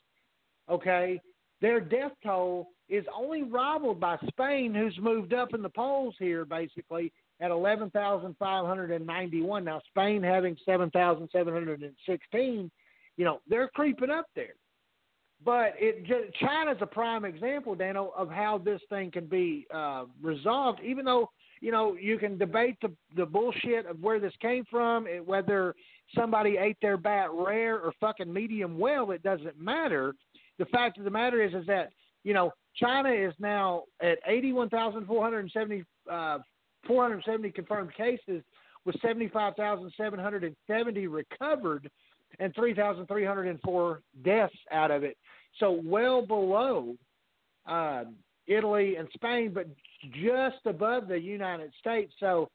okay? 0.69 1.21
Their 1.61 1.81
death 1.81 2.13
toll 2.25 2.69
is 2.89 3.05
only 3.15 3.43
rivaled 3.43 4.01
by 4.01 4.17
Spain, 4.29 4.75
who's 4.75 4.99
moved 5.01 5.33
up 5.33 5.55
in 5.55 5.63
the 5.63 5.69
polls 5.69 6.17
here, 6.19 6.45
basically, 6.45 7.13
at 7.41 7.51
11,591. 7.51 9.65
Now, 9.65 9.81
Spain 9.89 10.23
having 10.23 10.57
7,716, 10.65 12.71
you 13.17 13.25
know, 13.25 13.41
they're 13.49 13.69
creeping 13.69 14.11
up 14.11 14.27
there. 14.35 14.55
But 15.45 15.75
it 15.79 16.07
China's 16.41 16.79
a 16.81 16.87
prime 16.87 17.25
example, 17.25 17.77
Danno, 17.77 18.11
of 18.17 18.31
how 18.31 18.59
this 18.59 18.81
thing 18.89 19.11
can 19.11 19.27
be 19.27 19.67
uh, 19.75 20.05
resolved. 20.23 20.81
Even 20.83 21.05
though 21.05 21.31
you 21.61 21.71
know 21.71 21.97
you 22.01 22.19
can 22.19 22.39
debate 22.39 22.77
the 22.81 22.91
the 23.15 23.27
bullshit 23.27 23.87
of 23.87 24.01
where 24.01 24.19
this 24.19 24.33
came 24.41 24.65
from, 24.71 25.07
whether 25.27 25.75
somebody 26.15 26.57
ate 26.57 26.79
their 26.81 26.97
bat 26.97 27.29
rare 27.31 27.79
or 27.79 27.93
fucking 28.01 28.33
medium 28.33 28.79
well, 28.79 29.11
it 29.11 29.23
doesn't 29.23 29.61
matter. 29.61 30.15
The 30.59 30.67
fact 30.67 30.99
of 30.99 31.05
the 31.05 31.11
matter 31.11 31.43
is, 31.43 31.55
is 31.55 31.67
that 31.67 31.91
you 32.23 32.35
know 32.35 32.53
China 32.77 33.11
is 33.11 33.33
now 33.39 33.85
at 34.01 34.19
eighty 34.27 34.53
one 34.53 34.69
thousand 34.69 35.07
four 35.07 35.23
hundred 35.23 35.51
seventy 35.53 35.85
uh, 36.11 36.39
470 36.87 37.51
confirmed 37.51 37.93
cases, 37.95 38.43
with 38.85 38.95
75,770 39.01 41.07
recovered 41.07 41.91
and 42.39 42.55
3,304 42.55 44.03
deaths 44.25 44.55
out 44.71 44.91
of 44.91 45.03
it. 45.05 45.17
So 45.59 45.81
well 45.85 46.27
below 46.27 46.95
uh, 47.67 48.05
Italy 48.47 48.97
and 48.97 49.09
Spain, 49.15 49.53
but 49.55 49.67
just 50.13 50.67
above 50.67 51.09
the 51.09 51.19
United 51.19 51.73
States. 51.79 52.13
So 52.21 52.51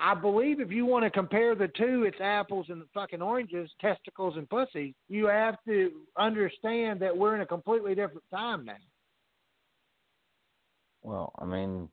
I 0.00 0.14
believe 0.14 0.60
if 0.60 0.70
you 0.70 0.86
want 0.86 1.04
to 1.04 1.10
compare 1.10 1.54
the 1.54 1.68
two, 1.68 2.04
it's 2.04 2.20
apples 2.20 2.66
and 2.68 2.82
fucking 2.92 3.22
oranges, 3.22 3.70
testicles 3.80 4.34
and 4.36 4.48
pussy. 4.48 4.94
You 5.08 5.26
have 5.26 5.56
to 5.66 5.92
understand 6.18 7.00
that 7.00 7.16
we're 7.16 7.34
in 7.34 7.40
a 7.42 7.46
completely 7.46 7.94
different 7.94 8.24
time 8.30 8.64
now. 8.64 8.74
Well, 11.02 11.32
I 11.38 11.44
mean, 11.44 11.88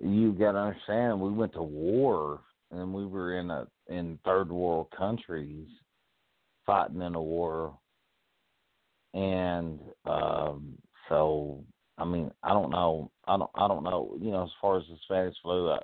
you 0.00 0.32
got 0.32 0.52
to 0.52 0.58
understand 0.58 1.20
we 1.20 1.30
went 1.30 1.52
to 1.52 1.62
war 1.62 2.40
and 2.70 2.92
we 2.92 3.06
were 3.06 3.38
in 3.38 3.50
a 3.50 3.66
in 3.88 4.18
third 4.24 4.50
world 4.50 4.88
countries 4.96 5.66
fighting 6.66 7.02
in 7.02 7.14
a 7.14 7.22
war 7.22 7.78
and 9.14 9.80
um 10.04 10.76
so 11.08 11.64
i 11.96 12.04
mean 12.04 12.30
i 12.42 12.50
don't 12.50 12.70
know 12.70 13.10
i 13.26 13.36
don't 13.36 13.50
i 13.54 13.66
don't 13.66 13.82
know 13.82 14.16
you 14.20 14.30
know 14.30 14.44
as 14.44 14.50
far 14.60 14.78
as 14.78 14.84
the 14.88 14.96
spanish 15.04 15.34
flu 15.42 15.70
I, 15.70 15.78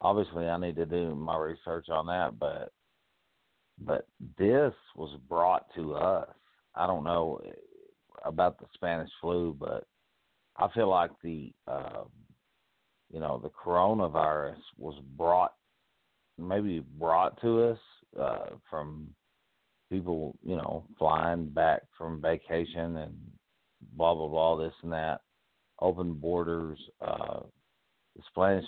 obviously 0.00 0.46
i 0.46 0.58
need 0.58 0.76
to 0.76 0.86
do 0.86 1.14
my 1.14 1.36
research 1.36 1.88
on 1.90 2.06
that 2.06 2.38
but 2.38 2.72
but 3.78 4.06
this 4.38 4.72
was 4.96 5.18
brought 5.28 5.66
to 5.74 5.94
us 5.94 6.28
i 6.74 6.86
don't 6.86 7.04
know 7.04 7.40
about 8.24 8.58
the 8.58 8.66
spanish 8.74 9.10
flu 9.20 9.56
but 9.58 9.86
i 10.56 10.68
feel 10.74 10.88
like 10.88 11.10
the 11.22 11.52
uh 11.66 12.02
you 13.12 13.20
know, 13.20 13.40
the 13.42 13.50
coronavirus 13.50 14.58
was 14.78 14.94
brought, 15.16 15.54
maybe 16.38 16.84
brought 16.98 17.40
to 17.42 17.64
us 17.64 17.78
uh, 18.18 18.46
from 18.68 19.08
people, 19.90 20.36
you 20.44 20.56
know, 20.56 20.84
flying 20.98 21.46
back 21.46 21.82
from 21.98 22.22
vacation 22.22 22.96
and 22.96 23.14
blah 23.94 24.14
blah 24.14 24.28
blah, 24.28 24.56
this 24.56 24.72
and 24.82 24.92
that. 24.92 25.20
Open 25.80 26.14
borders. 26.14 26.78
Uh, 27.00 27.40
the 28.16 28.22
Spanish, 28.30 28.66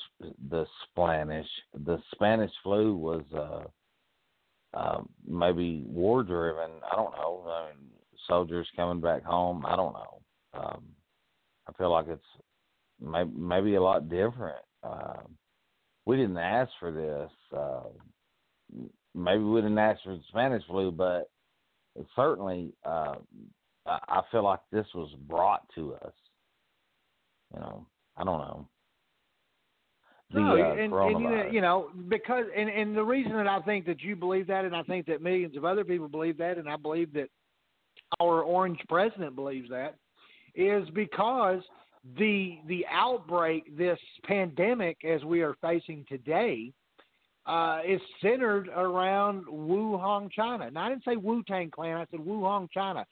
the 0.51 0.67
Spanish, 0.89 1.47
the 1.75 1.99
Spanish 2.15 2.53
flu 2.63 2.97
was 2.97 3.23
uh, 3.35 4.77
uh, 4.77 5.03
maybe 5.27 5.85
war 5.87 6.23
driven. 6.23 6.71
I 6.91 6.97
don't 6.97 7.13
know. 7.13 7.45
I 7.49 7.69
mean, 7.69 7.91
soldiers 8.29 8.69
coming 8.77 9.01
back 9.01 9.25
home. 9.25 9.65
I 9.67 9.77
don't 9.77 9.93
know. 9.93 10.23
Um, 10.55 10.85
I 11.69 11.73
feel 11.73 11.91
like 11.91 12.09
it's 12.09 12.23
maybe, 13.01 13.31
maybe 13.37 13.75
a 13.75 13.83
lot 13.83 14.09
different. 14.09 14.63
Uh, 14.83 15.23
we 16.07 16.17
didn't 16.17 16.39
ask 16.39 16.71
for 16.81 16.93
this. 16.93 17.31
Uh, 17.57 17.89
maybe 19.15 19.43
we 19.43 19.61
didn't 19.61 19.79
ask 19.79 20.03
for 20.03 20.15
the 20.15 20.23
Spanish 20.29 20.65
flu, 20.67 20.91
but 20.91 21.31
certainly 22.17 22.73
uh, 22.85 23.17
I 23.87 24.23
feel 24.31 24.45
like 24.45 24.61
this 24.71 24.87
was 24.95 25.11
brought 25.29 25.63
to 25.75 25.95
us. 25.95 26.13
You 27.55 27.61
know, 27.61 27.87
I 28.17 28.25
don't 28.25 28.39
know. 28.39 28.69
The, 30.33 30.41
no, 30.41 30.53
uh, 30.53 30.73
and, 30.73 30.93
and 30.93 31.21
you, 31.21 31.29
know, 31.29 31.49
you 31.53 31.61
know 31.61 31.91
because 32.09 32.45
and 32.57 32.69
and 32.69 32.97
the 32.97 33.03
reason 33.03 33.33
that 33.33 33.47
I 33.47 33.61
think 33.61 33.87
that 33.87 34.03
you 34.03 34.17
believe 34.17 34.47
that, 34.47 34.65
and 34.65 34.75
I 34.75 34.83
think 34.83 35.07
that 35.07 35.23
millions 35.23 35.57
of 35.57 35.65
other 35.65 35.85
people 35.85 36.09
believe 36.09 36.39
that, 36.39 36.59
and 36.59 36.69
I 36.69 36.77
believe 36.77 37.13
that 37.15 37.29
our 38.21 38.43
orange 38.43 38.81
president 38.89 39.35
believes 39.35 39.69
that, 39.71 39.97
is 40.55 40.89
because 40.95 41.61
the 42.19 42.59
the 42.67 42.85
outbreak, 42.91 43.77
this 43.77 43.99
pandemic 44.25 44.99
as 45.05 45.23
we 45.25 45.43
are 45.43 45.55
facing 45.61 46.05
today, 46.09 46.73
uh, 47.47 47.81
is 47.87 48.01
centered 48.21 48.69
around 48.69 49.45
Wuhan, 49.47 50.31
China. 50.31 50.71
Now 50.71 50.87
I 50.87 50.89
didn't 50.89 51.05
say 51.05 51.17
Wu 51.17 51.43
Tang 51.47 51.71
Clan, 51.71 51.97
I 51.97 52.07
said 52.11 52.21
Wuhan, 52.21 52.69
China. 52.73 53.05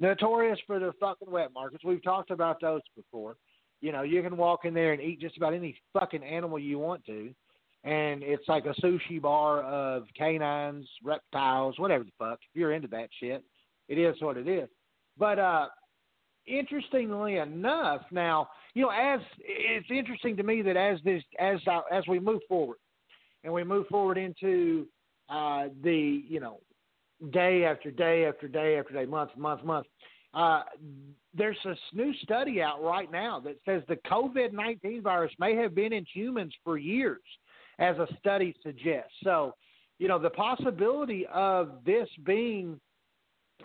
Notorious 0.00 0.58
for 0.66 0.80
their 0.80 0.92
fucking 0.94 1.30
wet 1.30 1.52
markets. 1.54 1.84
We've 1.84 2.02
talked 2.02 2.32
about 2.32 2.60
those 2.60 2.80
before. 2.96 3.36
You 3.84 3.92
know, 3.92 4.00
you 4.00 4.22
can 4.22 4.38
walk 4.38 4.64
in 4.64 4.72
there 4.72 4.94
and 4.94 5.02
eat 5.02 5.20
just 5.20 5.36
about 5.36 5.52
any 5.52 5.76
fucking 5.92 6.24
animal 6.24 6.58
you 6.58 6.78
want 6.78 7.04
to. 7.04 7.34
And 7.84 8.22
it's 8.22 8.48
like 8.48 8.64
a 8.64 8.74
sushi 8.80 9.20
bar 9.20 9.62
of 9.62 10.04
canines, 10.16 10.88
reptiles, 11.04 11.78
whatever 11.78 12.02
the 12.04 12.10
fuck. 12.18 12.38
If 12.40 12.58
you're 12.58 12.72
into 12.72 12.88
that 12.88 13.10
shit, 13.20 13.44
it 13.90 13.98
is 13.98 14.16
what 14.20 14.38
it 14.38 14.48
is. 14.48 14.70
But 15.18 15.38
uh 15.38 15.66
interestingly 16.46 17.36
enough, 17.36 18.00
now 18.10 18.48
you 18.72 18.84
know, 18.84 18.88
as 18.88 19.20
it's 19.38 19.90
interesting 19.90 20.34
to 20.38 20.42
me 20.42 20.62
that 20.62 20.78
as 20.78 20.98
this 21.04 21.22
as 21.38 21.58
uh, 21.70 21.82
as 21.92 22.04
we 22.08 22.18
move 22.18 22.40
forward, 22.48 22.78
and 23.44 23.52
we 23.52 23.64
move 23.64 23.86
forward 23.88 24.16
into 24.16 24.86
uh, 25.28 25.66
the 25.82 26.22
you 26.26 26.40
know 26.40 26.58
day 27.32 27.64
after 27.66 27.90
day 27.90 28.24
after 28.24 28.48
day 28.48 28.78
after 28.78 28.94
day, 28.94 29.04
month 29.04 29.36
month 29.36 29.62
month. 29.62 29.86
Uh, 30.34 30.62
there's 31.36 31.56
this 31.64 31.78
new 31.92 32.12
study 32.22 32.62
out 32.62 32.82
right 32.82 33.10
now 33.10 33.40
that 33.40 33.56
says 33.64 33.82
the 33.88 33.96
COVID 34.10 34.52
19 34.52 35.02
virus 35.02 35.32
may 35.38 35.56
have 35.56 35.74
been 35.74 35.92
in 35.92 36.04
humans 36.12 36.52
for 36.64 36.78
years, 36.78 37.22
as 37.78 37.96
a 37.98 38.06
study 38.18 38.54
suggests. 38.62 39.12
So, 39.22 39.54
you 39.98 40.08
know, 40.08 40.18
the 40.18 40.30
possibility 40.30 41.26
of 41.32 41.78
this 41.84 42.08
being 42.24 42.80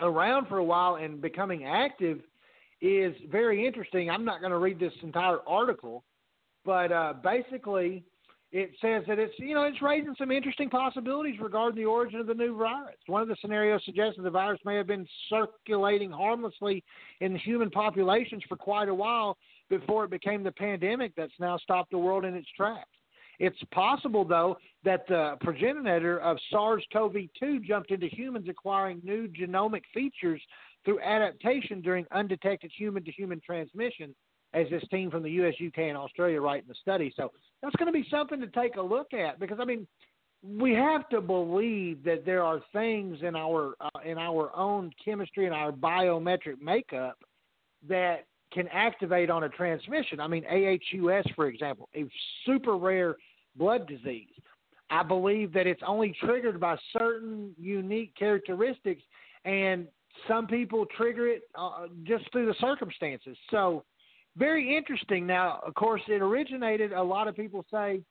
around 0.01 0.47
for 0.47 0.57
a 0.57 0.63
while 0.63 0.95
and 0.95 1.21
becoming 1.21 1.65
active 1.65 2.19
is 2.81 3.13
very 3.29 3.65
interesting. 3.65 4.09
I'm 4.09 4.25
not 4.25 4.39
going 4.39 4.51
to 4.51 4.57
read 4.57 4.79
this 4.79 4.93
entire 5.03 5.39
article, 5.47 6.03
but 6.65 6.91
uh, 6.91 7.13
basically 7.23 8.03
it 8.51 8.71
says 8.81 9.03
that 9.07 9.19
it's 9.19 9.33
you 9.37 9.53
know 9.53 9.63
it's 9.63 9.81
raising 9.81 10.15
some 10.17 10.31
interesting 10.31 10.69
possibilities 10.69 11.39
regarding 11.39 11.75
the 11.75 11.85
origin 11.85 12.19
of 12.19 12.27
the 12.27 12.33
new 12.33 12.57
virus. 12.57 12.95
One 13.05 13.21
of 13.21 13.27
the 13.27 13.35
scenarios 13.41 13.81
suggests 13.85 14.17
that 14.17 14.23
the 14.23 14.29
virus 14.29 14.59
may 14.65 14.75
have 14.75 14.87
been 14.87 15.07
circulating 15.29 16.09
harmlessly 16.09 16.83
in 17.21 17.35
human 17.37 17.69
populations 17.69 18.43
for 18.49 18.55
quite 18.55 18.89
a 18.89 18.93
while 18.93 19.37
before 19.69 20.05
it 20.05 20.11
became 20.11 20.43
the 20.43 20.51
pandemic 20.51 21.13
that's 21.15 21.33
now 21.39 21.57
stopped 21.57 21.91
the 21.91 21.97
world 21.97 22.25
in 22.25 22.35
its 22.35 22.49
tracks. 22.57 22.89
It's 23.39 23.57
possible, 23.71 24.25
though, 24.25 24.57
that 24.83 25.07
the 25.07 25.37
progenitor 25.39 26.19
of 26.19 26.37
SARS 26.51 26.83
CoV 26.91 27.15
2 27.39 27.61
jumped 27.61 27.91
into 27.91 28.07
humans, 28.07 28.47
acquiring 28.49 28.99
new 29.03 29.29
genomic 29.29 29.83
features 29.93 30.41
through 30.83 30.99
adaptation 31.01 31.81
during 31.81 32.05
undetected 32.11 32.71
human 32.77 33.03
to 33.05 33.11
human 33.11 33.39
transmission, 33.45 34.13
as 34.53 34.67
this 34.69 34.83
team 34.89 35.11
from 35.11 35.23
the 35.23 35.31
US, 35.31 35.53
UK, 35.63 35.79
and 35.79 35.97
Australia 35.97 36.41
write 36.41 36.63
in 36.63 36.67
the 36.67 36.75
study. 36.81 37.13
So 37.15 37.31
that's 37.61 37.75
going 37.75 37.87
to 37.87 37.93
be 37.93 38.07
something 38.09 38.39
to 38.39 38.47
take 38.47 38.75
a 38.75 38.81
look 38.81 39.13
at 39.13 39.39
because, 39.39 39.57
I 39.59 39.65
mean, 39.65 39.87
we 40.41 40.73
have 40.73 41.07
to 41.09 41.21
believe 41.21 42.03
that 42.03 42.25
there 42.25 42.43
are 42.43 42.61
things 42.71 43.17
in 43.21 43.35
our 43.35 43.75
uh, 43.81 43.99
in 44.05 44.17
our 44.17 44.55
own 44.55 44.91
chemistry 45.03 45.45
and 45.45 45.53
our 45.53 45.71
biometric 45.71 46.61
makeup 46.61 47.17
that 47.87 48.25
can 48.51 48.67
activate 48.69 49.29
on 49.29 49.43
a 49.43 49.49
transmission. 49.49 50.19
I 50.19 50.27
mean, 50.27 50.43
AHUS, 50.51 51.23
for 51.35 51.47
example, 51.47 51.89
a 51.95 52.05
super 52.45 52.77
rare 52.77 53.15
blood 53.55 53.87
disease. 53.87 54.29
I 54.89 55.03
believe 55.03 55.53
that 55.53 55.67
it's 55.67 55.81
only 55.85 56.15
triggered 56.23 56.59
by 56.59 56.75
certain 56.97 57.53
unique 57.59 58.15
characteristics, 58.17 59.03
and 59.45 59.87
some 60.27 60.47
people 60.47 60.85
trigger 60.97 61.27
it 61.27 61.43
uh, 61.55 61.87
just 62.03 62.31
through 62.31 62.47
the 62.47 62.55
circumstances. 62.59 63.37
So, 63.51 63.83
very 64.39 64.75
interesting. 64.75 65.27
Now, 65.27 65.59
of 65.65 65.75
course, 65.75 66.01
it 66.07 66.21
originated, 66.21 66.93
a 66.93 67.03
lot 67.03 67.27
of 67.27 67.35
people 67.35 67.65
say, 67.69 68.01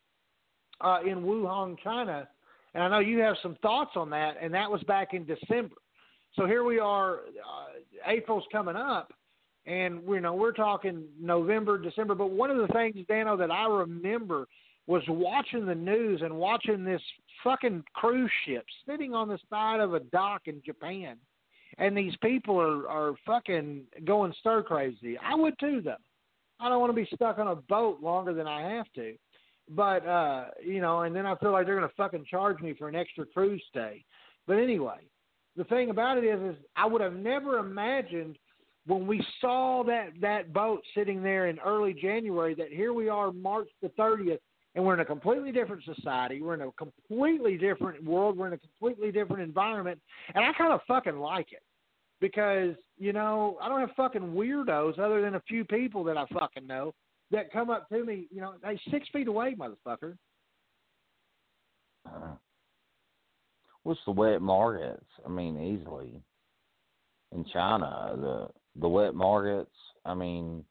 uh, 0.81 0.99
in 1.05 1.23
Wuhan, 1.23 1.77
China. 1.83 2.29
And 2.75 2.85
I 2.85 2.89
know 2.89 2.99
you 3.01 3.19
have 3.21 3.37
some 3.43 3.57
thoughts 3.63 3.93
on 3.97 4.11
that, 4.11 4.37
and 4.41 4.53
that 4.55 4.71
was 4.71 4.83
back 4.85 5.15
in 5.15 5.25
December. 5.25 5.75
So 6.37 6.47
here 6.47 6.63
we 6.63 6.79
are, 6.79 7.15
uh, 7.15 8.07
April's 8.07 8.45
coming 8.53 8.77
up, 8.77 9.13
and 9.67 10.03
you 10.07 10.21
know 10.21 10.35
we're 10.35 10.53
talking 10.53 11.05
November, 11.21 11.79
December. 11.79 12.15
But 12.15 12.31
one 12.31 12.51
of 12.51 12.59
the 12.59 12.73
things, 12.73 12.95
Danno, 13.09 13.37
that 13.39 13.51
I 13.51 13.67
remember 13.67 14.47
was 14.87 15.03
watching 15.09 15.67
the 15.67 15.75
news 15.75 16.21
and 16.23 16.35
watching 16.35 16.85
this 16.85 17.03
fucking 17.43 17.85
cruise 17.95 18.31
ship 18.47 18.65
sitting 18.87 19.15
on 19.15 19.29
the 19.29 19.39
side 19.51 19.81
of 19.81 19.95
a 19.95 20.01
dock 20.01 20.43
in 20.47 20.63
Japan, 20.65 21.17
and 21.79 21.97
these 21.97 22.15
people 22.23 22.61
are 22.61 22.87
are 22.89 23.15
fucking 23.27 23.85
going 24.05 24.35
stir 24.41 24.63
crazy. 24.63 25.17
I 25.19 25.35
would 25.35 25.59
too, 25.59 25.81
though. 25.83 25.97
I 26.61 26.69
don't 26.69 26.81
want 26.81 26.91
to 26.91 26.97
be 26.97 27.09
stuck 27.15 27.39
on 27.39 27.49
a 27.49 27.55
boat 27.55 28.01
longer 28.03 28.35
than 28.35 28.47
I 28.47 28.63
have 28.75 28.87
to. 28.95 29.15
But 29.71 30.07
uh, 30.07 30.47
you 30.65 30.81
know, 30.81 31.01
and 31.01 31.15
then 31.15 31.27
I 31.27 31.37
feel 31.37 31.53
like 31.53 31.67
they're 31.67 31.75
gonna 31.75 31.91
fucking 31.97 32.25
charge 32.31 32.61
me 32.61 32.75
for 32.75 32.89
an 32.89 32.95
extra 32.95 33.27
cruise 33.27 33.63
stay. 33.69 34.05
But 34.47 34.55
anyway, 34.55 35.01
the 35.57 35.65
thing 35.65 35.91
about 35.91 36.19
it 36.19 36.25
is, 36.25 36.41
is 36.41 36.57
I 36.75 36.87
would 36.87 37.03
have 37.03 37.15
never 37.15 37.59
imagined 37.59 38.39
when 38.87 39.07
we 39.07 39.25
saw 39.41 39.85
that 39.85 40.13
that 40.21 40.53
boat 40.55 40.81
sitting 40.95 41.23
there 41.23 41.49
in 41.49 41.59
early 41.59 41.93
January 41.93 42.55
that 42.55 42.69
here 42.69 42.95
we 42.95 43.11
are 43.11 43.31
March 43.31 43.69
the 43.83 43.89
30th 43.91 44.39
and 44.75 44.85
we're 44.85 44.95
in 44.95 45.01
a 45.01 45.05
completely 45.05 45.53
different 45.53 45.83
society. 45.85 46.41
We're 46.41 46.55
in 46.55 46.63
a 46.63 46.73
completely 46.73 47.59
different 47.59 48.03
world. 48.05 48.39
We're 48.39 48.47
in 48.47 48.53
a 48.55 48.59
completely 48.59 49.13
different 49.13 49.43
environment, 49.43 50.01
and 50.35 50.45
I 50.45 50.53
kind 50.55 50.73
of 50.73 50.81
fucking 50.89 51.19
like 51.19 51.53
it 51.53 51.63
because 52.21 52.75
you 52.99 53.13
know 53.13 53.59
I 53.63 53.69
don't 53.69 53.81
have 53.81 53.91
fucking 53.97 54.35
weirdos 54.35 54.99
other 54.99 55.21
than 55.23 55.35
a 55.35 55.43
few 55.49 55.65
people 55.65 56.05
that 56.05 56.17
I 56.17 56.27
fucking 56.33 56.67
know 56.67 56.95
that 57.31 57.53
come 57.53 57.71
up 57.71 57.89
to 57.91 58.05
me. 58.05 58.27
You 58.31 58.41
know, 58.41 58.55
they 58.63 58.81
six 58.91 59.09
feet 59.13 59.29
away, 59.29 59.55
motherfucker. 59.55 60.17
Uh, 62.07 62.35
what's 63.83 64.01
the 64.07 64.13
wet 64.13 64.41
markets? 64.41 65.05
I 65.25 65.29
mean, 65.29 65.61
easily 65.61 66.23
in 67.33 67.45
China, 67.53 68.15
the 68.17 68.49
the 68.81 68.89
wet 68.89 69.15
markets. 69.15 69.75
I 70.05 70.15
mean, 70.15 70.65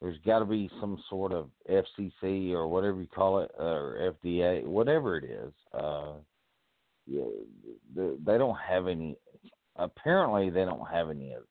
there's 0.00 0.18
got 0.26 0.40
to 0.40 0.44
be 0.44 0.70
some 0.80 1.02
sort 1.08 1.32
of 1.32 1.48
FCC 1.70 2.52
or 2.52 2.68
whatever 2.68 3.00
you 3.00 3.06
call 3.06 3.40
it, 3.40 3.50
or 3.58 4.14
FDA, 4.24 4.64
whatever 4.64 5.16
it 5.16 5.24
is. 5.24 5.52
Uh, 5.72 6.12
yeah, 7.06 7.24
they 7.94 8.38
don't 8.38 8.58
have 8.58 8.86
any. 8.88 9.16
Apparently, 9.76 10.50
they 10.50 10.64
don't 10.64 10.88
have 10.90 11.10
any 11.10 11.32
of 11.32 11.42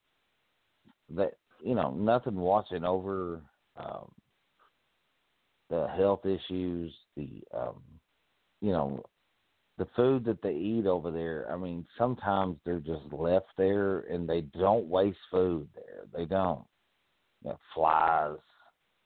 that. 1.16 1.34
You 1.64 1.76
know, 1.76 1.92
nothing 1.92 2.36
watching 2.36 2.84
over 2.84 3.42
um, 3.78 4.12
the 5.70 5.88
health 5.96 6.26
issues, 6.26 6.94
the 7.16 7.42
um, 7.54 7.82
you 8.62 8.72
know, 8.72 9.04
the 9.78 9.88
food 9.96 10.26
that 10.26 10.42
they 10.42 10.54
eat 10.54 10.86
over 10.86 11.10
there. 11.12 11.50
I 11.52 11.58
mean, 11.58 11.86
sometimes 11.98 12.58
they're 12.66 12.80
just 12.80 13.12
left 13.12 13.48
there, 13.58 14.02
and 14.02 14.28
they 14.28 14.42
don't 14.42 14.88
waste 14.88 15.18
food 15.32 15.68
there. 15.76 16.06
They 16.14 16.26
don't 16.26 16.64
you 17.44 17.52
know, 17.52 17.60
flies, 17.74 18.38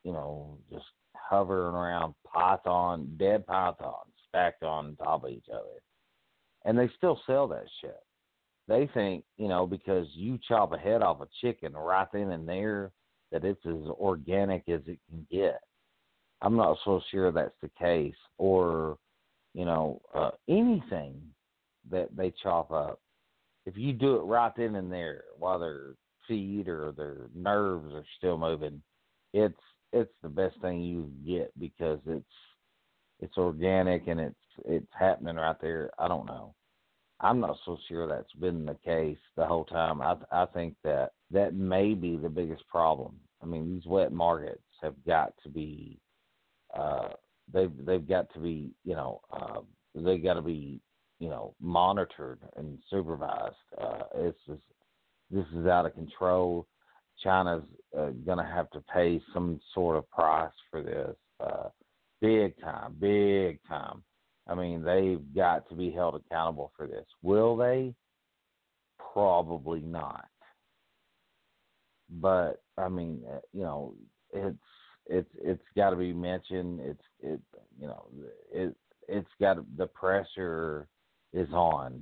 you 0.03 0.12
know, 0.12 0.58
just 0.71 0.86
hovering 1.15 1.75
around 1.75 2.13
python, 2.25 3.15
dead 3.17 3.45
pythons 3.45 4.13
stacked 4.30 4.63
on 4.63 4.95
top 4.97 5.23
of 5.23 5.32
each 5.32 5.47
other. 5.51 5.82
And 6.65 6.77
they 6.77 6.89
still 6.97 7.19
sell 7.25 7.47
that 7.49 7.65
shit. 7.82 7.99
They 8.67 8.89
think, 8.93 9.23
you 9.38 9.47
know, 9.47 9.65
because 9.65 10.08
you 10.13 10.39
chop 10.47 10.73
a 10.73 10.77
head 10.77 11.01
off 11.01 11.21
a 11.21 11.27
chicken 11.41 11.73
right 11.73 12.08
then 12.12 12.32
and 12.32 12.47
there, 12.47 12.91
that 13.32 13.45
it's 13.45 13.65
as 13.65 13.89
organic 13.99 14.67
as 14.69 14.82
it 14.88 14.99
can 15.10 15.25
get. 15.32 15.60
I'm 16.41 16.56
not 16.56 16.77
so 16.84 17.01
sure 17.10 17.32
that's 17.32 17.56
the 17.62 17.71
case. 17.80 18.15
Or, 18.38 18.97
you 19.53 19.65
know, 19.65 20.01
uh, 20.13 20.32
anything 20.47 21.21
that 21.89 22.15
they 22.15 22.34
chop 22.43 22.71
up, 22.71 22.99
if 23.65 23.77
you 23.77 23.93
do 23.93 24.15
it 24.15 24.23
right 24.23 24.51
then 24.56 24.75
and 24.75 24.91
there 24.91 25.23
while 25.38 25.60
they're 25.60 25.95
feet 26.27 26.67
or 26.67 26.91
their 26.91 27.30
nerves 27.34 27.93
are 27.93 28.06
still 28.17 28.38
moving, 28.38 28.82
it's 29.34 29.60
it's 29.93 30.12
the 30.21 30.30
best 30.30 30.56
thing 30.62 30.82
you 30.82 31.10
get 31.25 31.58
because 31.60 31.99
it's 32.06 32.25
it's 33.19 33.38
organic 33.38 34.08
and 34.08 34.19
it's 34.19 34.36
it's 34.65 34.91
happening 34.97 35.36
right 35.38 35.60
there. 35.62 35.89
I 35.97 36.08
don't 36.08 36.25
know. 36.25 36.53
I'm 37.19 37.39
not 37.39 37.58
so 37.65 37.77
sure 37.88 38.08
that's 38.08 38.34
been 38.34 38.65
the 38.65 38.77
case 38.86 39.17
the 39.36 39.45
whole 39.45 39.65
time. 39.65 40.01
I 40.01 40.15
I 40.32 40.45
think 40.47 40.75
that 40.84 41.12
that 41.32 41.53
may 41.56 41.93
be 41.93 42.15
the 42.17 42.30
biggest 42.30 42.67
problem. 42.67 43.19
I 43.41 43.45
mean, 43.45 43.73
these 43.73 43.86
wet 43.86 44.12
markets 44.12 44.63
have 44.82 44.95
got 45.06 45.34
to 45.43 45.49
be 45.49 45.99
uh 46.77 47.10
they've 47.53 47.71
they've 47.86 48.08
got 48.08 48.32
to 48.34 48.39
be, 48.39 48.71
you 48.84 48.95
know, 48.95 49.21
uh 49.32 49.62
they 49.95 50.17
got 50.19 50.36
to 50.36 50.41
be, 50.41 50.80
you 51.19 51.30
know, 51.30 51.56
monitored 51.60 52.39
and 52.58 52.77
supervised. 52.89 53.56
Uh 53.80 54.03
it's 54.15 54.39
just 54.47 54.62
this 55.32 55.45
is 55.56 55.65
out 55.67 55.86
of 55.86 55.93
control. 55.95 56.67
China's 57.23 57.63
uh, 57.97 58.10
going 58.25 58.38
to 58.38 58.43
have 58.43 58.69
to 58.71 58.82
pay 58.93 59.21
some 59.34 59.60
sort 59.73 59.97
of 59.97 60.10
price 60.12 60.53
for 60.69 60.84
this, 60.84 61.15
uh, 61.39 61.69
big 62.21 62.60
time, 62.62 62.95
big 62.99 63.60
time. 63.67 64.03
I 64.47 64.55
mean, 64.55 64.81
they've 64.83 65.21
got 65.36 65.67
to 65.69 65.75
be 65.75 65.91
held 65.91 66.15
accountable 66.15 66.71
for 66.75 66.88
this. 66.88 67.05
Will 67.21 67.57
they? 67.57 67.93
Probably 69.13 69.81
not. 69.81 70.27
But 72.10 72.62
I 72.77 72.88
mean, 72.88 73.23
uh, 73.29 73.39
you 73.51 73.63
know, 73.63 73.93
it's 74.31 74.57
it's 75.07 75.29
it's 75.41 75.63
got 75.75 75.89
to 75.89 75.95
be 75.97 76.13
mentioned. 76.13 76.79
It's 76.81 77.03
it 77.21 77.41
you 77.79 77.88
know 77.88 78.05
it 78.51 78.75
it's 79.10 79.29
got 79.39 79.57
the 79.77 79.88
pressure 79.88 80.88
is 81.33 81.49
on 81.51 82.01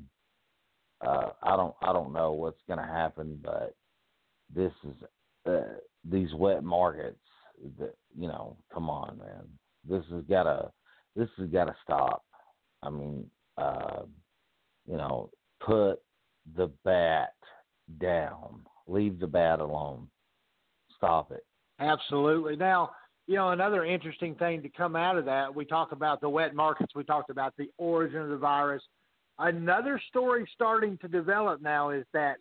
uh, 1.05 1.29
I 1.43 1.55
don't 1.55 1.75
I 1.81 1.93
don't 1.93 2.13
know 2.13 2.31
what's 2.31 2.61
going 2.67 2.79
to 2.79 2.85
happen, 2.85 3.39
but 3.43 3.75
this 4.53 4.71
is 4.83 4.95
uh, 5.45 5.77
these 6.09 6.33
wet 6.35 6.63
markets. 6.63 7.19
That 7.79 7.95
you 8.17 8.27
know, 8.27 8.57
come 8.73 8.89
on, 8.89 9.17
man. 9.17 9.47
This 9.87 10.03
has 10.11 10.23
got 10.29 10.43
to 10.43 10.71
this 11.15 11.29
has 11.37 11.49
got 11.49 11.65
to 11.65 11.75
stop. 11.83 12.23
I 12.85 12.89
mean, 12.89 13.25
uh, 13.57 14.01
you 14.89 14.97
know, 14.97 15.29
put 15.59 15.95
the 16.55 16.71
bat 16.83 17.33
down. 17.99 18.61
Leave 18.87 19.19
the 19.19 19.27
bat 19.27 19.59
alone. 19.59 20.07
Stop 20.95 21.31
it. 21.31 21.45
Absolutely. 21.79 22.55
Now, 22.55 22.91
you 23.27 23.35
know, 23.35 23.49
another 23.49 23.83
interesting 23.83 24.35
thing 24.35 24.61
to 24.61 24.69
come 24.69 24.95
out 24.95 25.17
of 25.17 25.25
that, 25.25 25.53
we 25.53 25.65
talk 25.65 25.91
about 25.91 26.21
the 26.21 26.29
wet 26.29 26.53
markets, 26.53 26.93
we 26.95 27.03
talked 27.03 27.29
about 27.31 27.53
the 27.57 27.69
origin 27.77 28.21
of 28.21 28.29
the 28.29 28.37
virus, 28.37 28.83
Another 29.39 30.01
story 30.07 30.47
starting 30.53 30.97
to 30.99 31.07
develop 31.07 31.61
now 31.61 31.89
is 31.89 32.05
that 32.13 32.37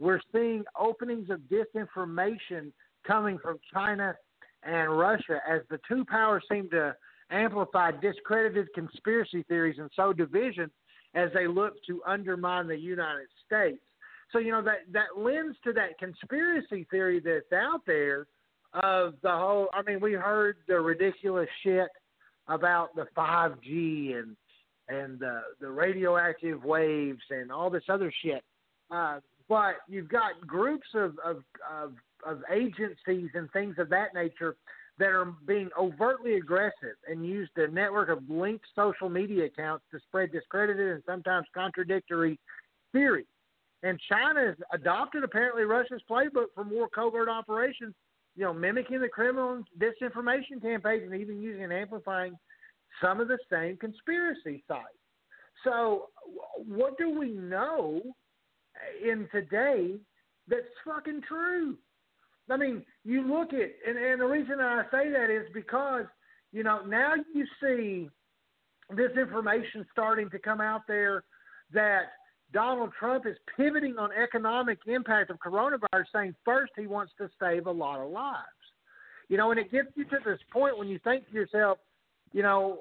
we're 0.00 0.20
seeing 0.32 0.64
openings 0.78 1.30
of 1.30 1.40
disinformation 1.42 2.72
coming 3.06 3.38
from 3.38 3.58
China 3.72 4.16
and 4.64 4.98
Russia 4.98 5.40
as 5.48 5.60
the 5.70 5.78
two 5.88 6.04
powers 6.04 6.42
seem 6.50 6.68
to 6.70 6.94
amplify 7.34 7.90
discredited 8.00 8.68
conspiracy 8.74 9.42
theories 9.48 9.76
and 9.78 9.90
sow 9.96 10.12
division 10.12 10.70
as 11.14 11.30
they 11.34 11.46
look 11.46 11.74
to 11.86 12.00
undermine 12.06 12.66
the 12.66 12.76
United 12.76 13.28
States. 13.46 13.82
So 14.32 14.38
you 14.38 14.50
know 14.50 14.62
that 14.62 14.80
that 14.92 15.18
lends 15.20 15.56
to 15.64 15.72
that 15.74 15.98
conspiracy 15.98 16.86
theory 16.90 17.20
that's 17.20 17.52
out 17.52 17.82
there 17.86 18.26
of 18.72 19.14
the 19.22 19.30
whole. 19.30 19.68
I 19.72 19.82
mean, 19.82 20.00
we 20.00 20.14
heard 20.14 20.56
the 20.66 20.80
ridiculous 20.80 21.48
shit 21.62 21.88
about 22.48 22.94
the 22.96 23.06
5G 23.16 24.16
and 24.18 24.36
and 24.88 25.18
the 25.18 25.42
the 25.60 25.70
radioactive 25.70 26.64
waves 26.64 27.22
and 27.30 27.52
all 27.52 27.70
this 27.70 27.84
other 27.88 28.12
shit. 28.22 28.42
Uh, 28.90 29.20
but 29.48 29.76
you've 29.88 30.08
got 30.08 30.46
groups 30.46 30.88
of, 30.94 31.16
of 31.24 31.42
of 31.70 31.92
of 32.26 32.40
agencies 32.52 33.30
and 33.34 33.50
things 33.52 33.76
of 33.78 33.88
that 33.90 34.14
nature 34.14 34.56
that 34.98 35.08
are 35.08 35.34
being 35.46 35.70
overtly 35.78 36.36
aggressive 36.36 36.96
and 37.08 37.26
use 37.26 37.48
the 37.56 37.66
network 37.68 38.08
of 38.08 38.18
linked 38.28 38.64
social 38.76 39.08
media 39.08 39.46
accounts 39.46 39.84
to 39.90 39.98
spread 40.06 40.30
discredited 40.30 40.92
and 40.92 41.02
sometimes 41.04 41.46
contradictory 41.54 42.38
theories. 42.92 43.26
And 43.82 44.00
China 44.08 44.46
has 44.46 44.56
adopted 44.72 45.24
apparently 45.24 45.64
Russia's 45.64 46.00
playbook 46.08 46.46
for 46.54 46.64
more 46.64 46.88
covert 46.88 47.28
operations, 47.28 47.94
you 48.36 48.44
know, 48.44 48.54
mimicking 48.54 49.00
the 49.00 49.08
Kremlin 49.08 49.64
disinformation 49.78 50.62
campaigns 50.62 51.02
and 51.04 51.20
even 51.20 51.42
using 51.42 51.64
and 51.64 51.72
amplifying 51.72 52.36
some 53.02 53.20
of 53.20 53.28
the 53.28 53.38
same 53.50 53.76
conspiracy 53.76 54.62
sites. 54.68 54.86
So, 55.64 56.08
what 56.56 56.96
do 56.98 57.10
we 57.10 57.30
know 57.30 58.00
in 59.02 59.28
today 59.32 59.96
that's 60.48 60.62
fucking 60.84 61.22
true? 61.28 61.76
I 62.50 62.56
mean, 62.56 62.84
you 63.04 63.22
look 63.26 63.52
at, 63.52 63.70
and, 63.86 63.98
and 63.98 64.20
the 64.20 64.26
reason 64.26 64.60
I 64.60 64.82
say 64.90 65.10
that 65.10 65.30
is 65.30 65.46
because, 65.54 66.04
you 66.52 66.62
know, 66.62 66.84
now 66.84 67.14
you 67.34 67.46
see 67.60 68.08
this 68.94 69.12
information 69.18 69.86
starting 69.92 70.28
to 70.30 70.38
come 70.38 70.60
out 70.60 70.82
there 70.86 71.24
that 71.72 72.12
Donald 72.52 72.90
Trump 72.98 73.26
is 73.26 73.36
pivoting 73.56 73.98
on 73.98 74.10
economic 74.12 74.78
impact 74.86 75.30
of 75.30 75.38
coronavirus, 75.38 76.04
saying 76.12 76.34
first 76.44 76.72
he 76.76 76.86
wants 76.86 77.12
to 77.18 77.28
save 77.40 77.66
a 77.66 77.70
lot 77.70 78.00
of 78.00 78.10
lives. 78.10 78.44
You 79.28 79.38
know, 79.38 79.50
and 79.50 79.58
it 79.58 79.72
gets 79.72 79.88
you 79.94 80.04
to 80.04 80.18
this 80.24 80.38
point 80.52 80.78
when 80.78 80.86
you 80.86 80.98
think 81.02 81.26
to 81.28 81.34
yourself, 81.34 81.78
you 82.32 82.42
know, 82.42 82.78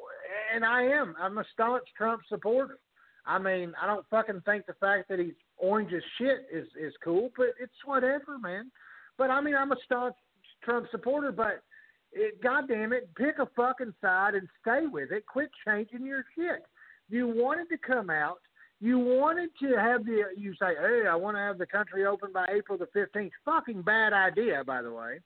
and 0.53 0.65
I 0.65 0.83
am, 0.83 1.15
I'm 1.19 1.37
a 1.37 1.45
staunch 1.53 1.85
Trump 1.97 2.21
supporter. 2.27 2.77
I 3.25 3.39
mean, 3.39 3.73
I 3.81 3.87
don't 3.87 4.05
fucking 4.09 4.41
think 4.45 4.65
the 4.65 4.73
fact 4.73 5.07
that 5.09 5.19
he's 5.19 5.33
orange 5.57 5.93
as 5.93 6.03
shit 6.17 6.47
is 6.51 6.67
is 6.79 6.93
cool, 7.03 7.29
but 7.37 7.47
it's 7.59 7.71
whatever, 7.85 8.37
man. 8.37 8.69
But 9.17 9.29
I 9.29 9.41
mean, 9.41 9.55
I'm 9.55 9.71
a 9.71 9.77
staunch 9.85 10.15
Trump 10.63 10.87
supporter, 10.91 11.31
but 11.31 11.63
it, 12.11 12.41
God 12.41 12.67
damn 12.67 12.93
it, 12.93 13.09
pick 13.15 13.39
a 13.39 13.47
fucking 13.55 13.93
side 14.01 14.35
and 14.35 14.47
stay 14.61 14.87
with 14.91 15.11
it. 15.11 15.25
Quit 15.25 15.49
changing 15.65 16.05
your 16.05 16.25
shit. 16.35 16.63
You 17.09 17.27
wanted 17.27 17.69
to 17.69 17.77
come 17.77 18.09
out. 18.09 18.39
You 18.79 18.99
wanted 18.99 19.49
to 19.61 19.77
have 19.77 20.05
the. 20.05 20.23
You 20.35 20.53
say, 20.53 20.75
hey, 20.79 21.03
I 21.09 21.15
want 21.15 21.37
to 21.37 21.41
have 21.41 21.57
the 21.57 21.65
country 21.65 22.05
open 22.05 22.31
by 22.33 22.45
April 22.53 22.77
the 22.77 22.87
15th. 22.87 23.31
Fucking 23.45 23.81
bad 23.81 24.13
idea, 24.13 24.63
by 24.65 24.81
the 24.81 24.91
way. 24.91 25.19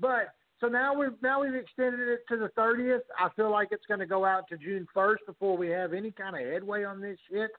But 0.00 0.34
so 0.60 0.68
now 0.68 0.94
we've 0.94 1.20
now 1.22 1.42
we've 1.42 1.54
extended 1.54 2.08
it 2.08 2.20
to 2.28 2.36
the 2.38 2.48
30th. 2.58 3.00
I 3.18 3.28
feel 3.36 3.50
like 3.50 3.68
it's 3.70 3.86
going 3.86 4.00
to 4.00 4.06
go 4.06 4.24
out 4.24 4.48
to 4.48 4.56
June 4.56 4.86
1st 4.96 5.26
before 5.26 5.56
we 5.56 5.68
have 5.68 5.92
any 5.92 6.10
kind 6.10 6.34
of 6.34 6.50
headway 6.50 6.84
on 6.84 7.00
this 7.00 7.18
shit. 7.30 7.50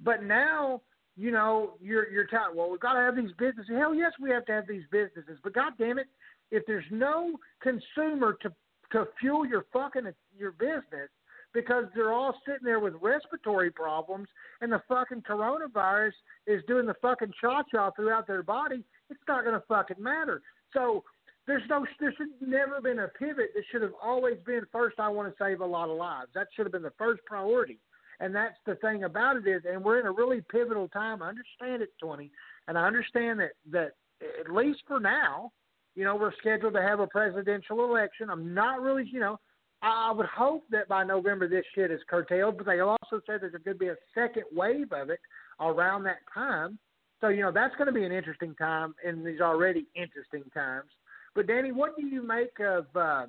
But 0.00 0.22
now 0.22 0.82
you 1.16 1.30
know, 1.30 1.74
you're 1.80 2.10
you're 2.10 2.26
telling, 2.26 2.56
well, 2.56 2.70
we've 2.70 2.80
got 2.80 2.94
to 2.94 3.00
have 3.00 3.16
these 3.16 3.32
businesses. 3.38 3.70
Hell, 3.76 3.94
yes, 3.94 4.12
we 4.20 4.30
have 4.30 4.44
to 4.46 4.52
have 4.52 4.66
these 4.66 4.84
businesses. 4.90 5.38
But 5.42 5.54
God 5.54 5.72
damn 5.78 5.98
it, 5.98 6.06
if 6.50 6.64
there's 6.66 6.84
no 6.90 7.38
consumer 7.62 8.36
to 8.42 8.52
to 8.92 9.06
fuel 9.20 9.46
your 9.46 9.66
fucking 9.72 10.12
your 10.36 10.52
business 10.52 11.10
because 11.52 11.84
they're 11.94 12.12
all 12.12 12.34
sitting 12.44 12.64
there 12.64 12.80
with 12.80 12.94
respiratory 13.00 13.70
problems 13.70 14.26
and 14.60 14.72
the 14.72 14.82
fucking 14.88 15.22
coronavirus 15.22 16.12
is 16.46 16.60
doing 16.66 16.84
the 16.84 16.94
fucking 17.00 17.32
cha 17.40 17.62
cha 17.70 17.90
throughout 17.92 18.26
their 18.26 18.42
body, 18.42 18.84
it's 19.08 19.20
not 19.28 19.42
to 19.42 19.62
fucking 19.68 20.02
matter. 20.02 20.42
So 20.72 21.04
there's 21.46 21.62
no 21.68 21.86
there 22.00 22.12
should 22.16 22.28
never 22.40 22.80
been 22.80 22.98
a 22.98 23.08
pivot. 23.08 23.50
It 23.54 23.64
should 23.70 23.82
have 23.82 23.92
always 24.02 24.36
been 24.44 24.62
first. 24.72 24.98
I 24.98 25.08
want 25.08 25.28
to 25.28 25.34
save 25.42 25.60
a 25.60 25.66
lot 25.66 25.88
of 25.88 25.96
lives. 25.96 26.30
That 26.34 26.48
should 26.54 26.66
have 26.66 26.72
been 26.72 26.82
the 26.82 26.92
first 26.98 27.24
priority. 27.24 27.78
And 28.20 28.34
that's 28.34 28.56
the 28.66 28.76
thing 28.76 29.04
about 29.04 29.36
it 29.36 29.46
is, 29.46 29.62
and 29.70 29.82
we're 29.82 30.00
in 30.00 30.06
a 30.06 30.12
really 30.12 30.40
pivotal 30.50 30.88
time. 30.88 31.22
I 31.22 31.28
understand 31.28 31.82
it, 31.82 31.90
twenty, 32.00 32.30
and 32.68 32.78
I 32.78 32.86
understand 32.86 33.40
that 33.40 33.52
that 33.70 33.92
at 34.40 34.52
least 34.52 34.80
for 34.86 35.00
now, 35.00 35.52
you 35.94 36.04
know, 36.04 36.16
we're 36.16 36.34
scheduled 36.38 36.74
to 36.74 36.82
have 36.82 37.00
a 37.00 37.06
presidential 37.06 37.84
election. 37.84 38.30
I'm 38.30 38.54
not 38.54 38.80
really, 38.80 39.08
you 39.12 39.20
know, 39.20 39.38
I 39.82 40.12
would 40.12 40.26
hope 40.26 40.64
that 40.70 40.88
by 40.88 41.04
November 41.04 41.46
this 41.46 41.64
shit 41.74 41.90
is 41.90 42.00
curtailed, 42.08 42.56
but 42.56 42.66
they 42.66 42.80
also 42.80 43.20
said 43.26 43.40
there's 43.40 43.52
going 43.52 43.62
to 43.64 43.74
be 43.74 43.88
a 43.88 43.96
second 44.14 44.44
wave 44.52 44.92
of 44.92 45.10
it 45.10 45.20
around 45.60 46.04
that 46.04 46.20
time. 46.32 46.78
So 47.20 47.28
you 47.28 47.42
know 47.42 47.52
that's 47.52 47.74
going 47.76 47.86
to 47.86 47.92
be 47.92 48.04
an 48.04 48.12
interesting 48.12 48.54
time 48.56 48.94
in 49.06 49.24
these 49.24 49.40
already 49.40 49.86
interesting 49.94 50.44
times. 50.52 50.90
But 51.34 51.46
Danny, 51.46 51.72
what 51.72 51.96
do 51.96 52.06
you 52.06 52.22
make 52.22 52.58
of 52.60 52.86
uh, 52.94 53.26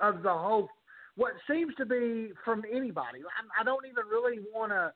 of 0.00 0.22
the 0.22 0.32
whole 0.32 0.68
what 1.16 1.32
seems 1.48 1.74
to 1.76 1.86
be 1.86 2.30
from 2.44 2.62
anybody. 2.70 3.20
I, 3.20 3.60
I 3.60 3.64
don't 3.64 3.86
even 3.86 4.04
really 4.10 4.40
want 4.54 4.72
to 4.72 4.92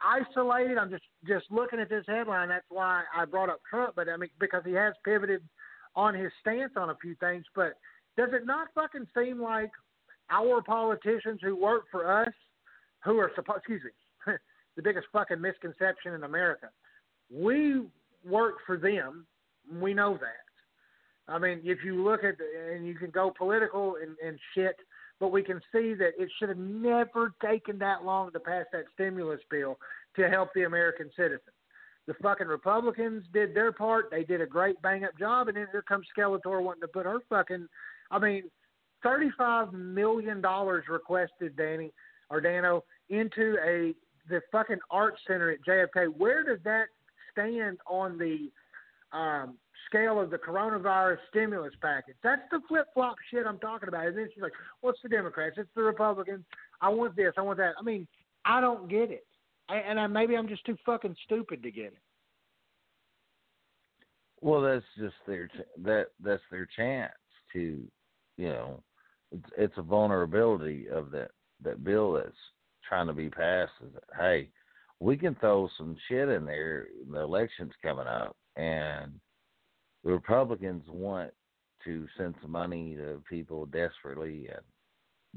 isolate 0.00 0.70
it. 0.70 0.78
I'm 0.78 0.90
just 0.90 1.04
just 1.26 1.46
looking 1.50 1.80
at 1.80 1.88
this 1.88 2.04
headline. 2.06 2.48
That's 2.48 2.64
why 2.68 3.04
I 3.16 3.24
brought 3.24 3.48
up 3.48 3.60
Trump. 3.68 3.94
But 3.96 4.08
I 4.08 4.16
mean, 4.16 4.30
because 4.40 4.62
he 4.64 4.72
has 4.72 4.94
pivoted 5.04 5.42
on 5.96 6.14
his 6.14 6.30
stance 6.40 6.72
on 6.76 6.90
a 6.90 6.96
few 7.00 7.14
things. 7.16 7.44
But 7.54 7.74
does 8.16 8.30
it 8.32 8.46
not 8.46 8.68
fucking 8.74 9.06
seem 9.16 9.40
like 9.40 9.70
our 10.30 10.62
politicians 10.62 11.40
who 11.42 11.56
work 11.56 11.84
for 11.90 12.22
us, 12.22 12.32
who 13.04 13.18
are 13.18 13.30
supposed, 13.34 13.58
excuse 13.58 13.82
me, 13.84 14.34
the 14.76 14.82
biggest 14.82 15.06
fucking 15.12 15.40
misconception 15.40 16.14
in 16.14 16.24
America, 16.24 16.68
we 17.32 17.82
work 18.28 18.56
for 18.66 18.76
them. 18.76 19.26
We 19.80 19.94
know 19.94 20.18
that. 20.18 21.32
I 21.32 21.38
mean, 21.38 21.60
if 21.64 21.78
you 21.84 22.02
look 22.04 22.22
at 22.22 22.34
and 22.72 22.86
you 22.86 22.94
can 22.94 23.10
go 23.10 23.32
political 23.36 23.96
and, 24.02 24.16
and 24.24 24.38
shit 24.54 24.76
but 25.24 25.32
we 25.32 25.42
can 25.42 25.58
see 25.72 25.94
that 25.94 26.10
it 26.18 26.28
should 26.38 26.50
have 26.50 26.58
never 26.58 27.32
taken 27.42 27.78
that 27.78 28.04
long 28.04 28.30
to 28.30 28.38
pass 28.38 28.66
that 28.74 28.84
stimulus 28.92 29.40
bill 29.50 29.78
to 30.14 30.28
help 30.28 30.50
the 30.54 30.64
American 30.64 31.08
citizen. 31.16 31.40
The 32.06 32.12
fucking 32.22 32.46
Republicans 32.46 33.24
did 33.32 33.54
their 33.54 33.72
part. 33.72 34.10
They 34.10 34.22
did 34.22 34.42
a 34.42 34.46
great 34.46 34.82
bang 34.82 35.02
up 35.02 35.18
job, 35.18 35.48
and 35.48 35.56
then 35.56 35.66
here 35.72 35.80
comes 35.80 36.06
Skeletor 36.14 36.62
wanting 36.62 36.82
to 36.82 36.88
put 36.88 37.06
her 37.06 37.20
fucking. 37.30 37.66
I 38.10 38.18
mean, 38.18 38.42
thirty-five 39.02 39.72
million 39.72 40.42
dollars 40.42 40.84
requested, 40.90 41.56
Danny 41.56 41.90
or 42.28 42.42
Danno, 42.42 42.82
into 43.08 43.56
a 43.66 43.94
the 44.28 44.42
fucking 44.52 44.80
art 44.90 45.14
center 45.26 45.52
at 45.52 45.64
JFK. 45.66 46.08
Where 46.18 46.44
does 46.44 46.62
that 46.64 46.88
stand 47.32 47.78
on 47.86 48.18
the 48.18 48.50
um, 49.16 49.56
scale 49.86 50.20
of 50.20 50.30
the 50.30 50.38
coronavirus 50.38 51.18
stimulus 51.30 51.74
package. 51.80 52.16
That's 52.22 52.42
the 52.50 52.60
flip 52.68 52.86
flop 52.94 53.16
shit 53.30 53.46
I'm 53.46 53.58
talking 53.58 53.88
about. 53.88 54.06
And 54.06 54.16
then 54.16 54.28
she's 54.32 54.42
like, 54.42 54.52
"What's 54.80 55.00
the 55.02 55.08
Democrats? 55.08 55.56
It's 55.58 55.70
the 55.74 55.82
Republicans. 55.82 56.44
I 56.80 56.88
want 56.88 57.16
this. 57.16 57.34
I 57.36 57.42
want 57.42 57.58
that." 57.58 57.74
I 57.78 57.82
mean, 57.82 58.06
I 58.44 58.60
don't 58.60 58.88
get 58.88 59.10
it, 59.10 59.26
I, 59.68 59.76
and 59.76 59.98
I, 59.98 60.06
maybe 60.06 60.36
I'm 60.36 60.48
just 60.48 60.64
too 60.64 60.76
fucking 60.84 61.16
stupid 61.24 61.62
to 61.62 61.70
get 61.70 61.86
it. 61.86 61.98
Well, 64.40 64.60
that's 64.60 64.84
just 64.98 65.14
their 65.26 65.48
that 65.84 66.08
that's 66.22 66.42
their 66.50 66.68
chance 66.76 67.12
to, 67.54 67.82
you 68.36 68.48
know, 68.48 68.82
it's, 69.32 69.48
it's 69.56 69.78
a 69.78 69.82
vulnerability 69.82 70.88
of 70.88 71.10
that 71.12 71.30
that 71.62 71.82
bill 71.82 72.12
that's 72.12 72.32
trying 72.86 73.06
to 73.06 73.14
be 73.14 73.30
passed. 73.30 73.72
Is 73.82 73.94
that, 73.94 74.04
hey, 74.20 74.50
we 75.00 75.16
can 75.16 75.34
throw 75.36 75.68
some 75.78 75.96
shit 76.08 76.28
in 76.28 76.44
there. 76.44 76.88
The 77.10 77.20
election's 77.20 77.72
coming 77.82 78.06
up, 78.06 78.36
and 78.56 79.12
the 80.04 80.12
Republicans 80.12 80.84
want 80.88 81.30
to 81.84 82.06
send 82.16 82.34
some 82.40 82.52
money 82.52 82.94
to 82.96 83.22
people 83.28 83.66
desperately, 83.66 84.48
and 84.48 84.62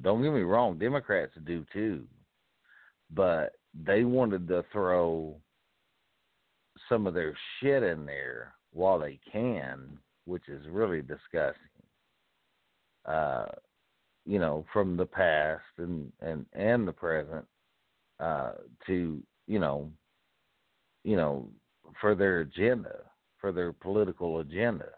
don't 0.01 0.21
get 0.21 0.34
me 0.34 0.41
wrong, 0.41 0.77
Democrats 0.77 1.34
do 1.45 1.65
too, 1.73 2.03
but 3.13 3.53
they 3.86 4.03
wanted 4.03 4.47
to 4.47 4.63
throw 4.71 5.36
some 6.89 7.08
of 7.08 7.13
their 7.13 7.36
shit 7.60 7.84
in 7.84 8.06
there 8.06 8.53
while 8.71 8.99
they 8.99 9.19
can, 9.32 9.97
which 10.25 10.47
is 10.49 10.62
really 10.69 11.01
disgusting. 11.01 11.63
Uh, 13.06 13.45
you 14.25 14.39
know, 14.39 14.65
from 14.73 14.97
the 14.97 15.06
past 15.06 15.63
and 15.77 16.12
and 16.19 16.45
and 16.51 16.86
the 16.86 16.91
present, 16.91 17.45
uh, 18.19 18.51
to 18.86 19.23
you 19.47 19.60
know, 19.60 19.89
you 21.06 21.15
know, 21.15 21.47
for 22.01 22.13
their 22.13 22.41
agenda 22.41 22.99
for 23.39 23.52
their 23.52 23.73
political 23.73 24.39
agenda. 24.39 24.89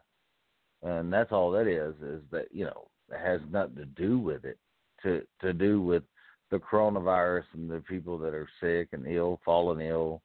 And 0.82 1.12
that's 1.12 1.32
all 1.32 1.52
that 1.52 1.68
is, 1.68 1.96
is 2.02 2.22
that, 2.32 2.48
you 2.52 2.66
know, 2.66 2.88
it 3.12 3.20
has 3.20 3.42
nothing 3.52 3.76
to 3.76 3.86
do 3.86 4.20
with 4.20 4.46
it, 4.46 4.58
to 5.04 5.24
to 5.42 5.54
do 5.54 5.82
with 5.82 6.04
the 6.52 6.58
coronavirus 6.60 7.44
and 7.54 7.70
the 7.70 7.82
people 7.82 8.18
that 8.18 8.34
are 8.34 8.50
sick 8.62 8.90
and 8.92 9.06
ill, 9.08 9.40
fallen 9.46 9.82
ill, 9.82 10.22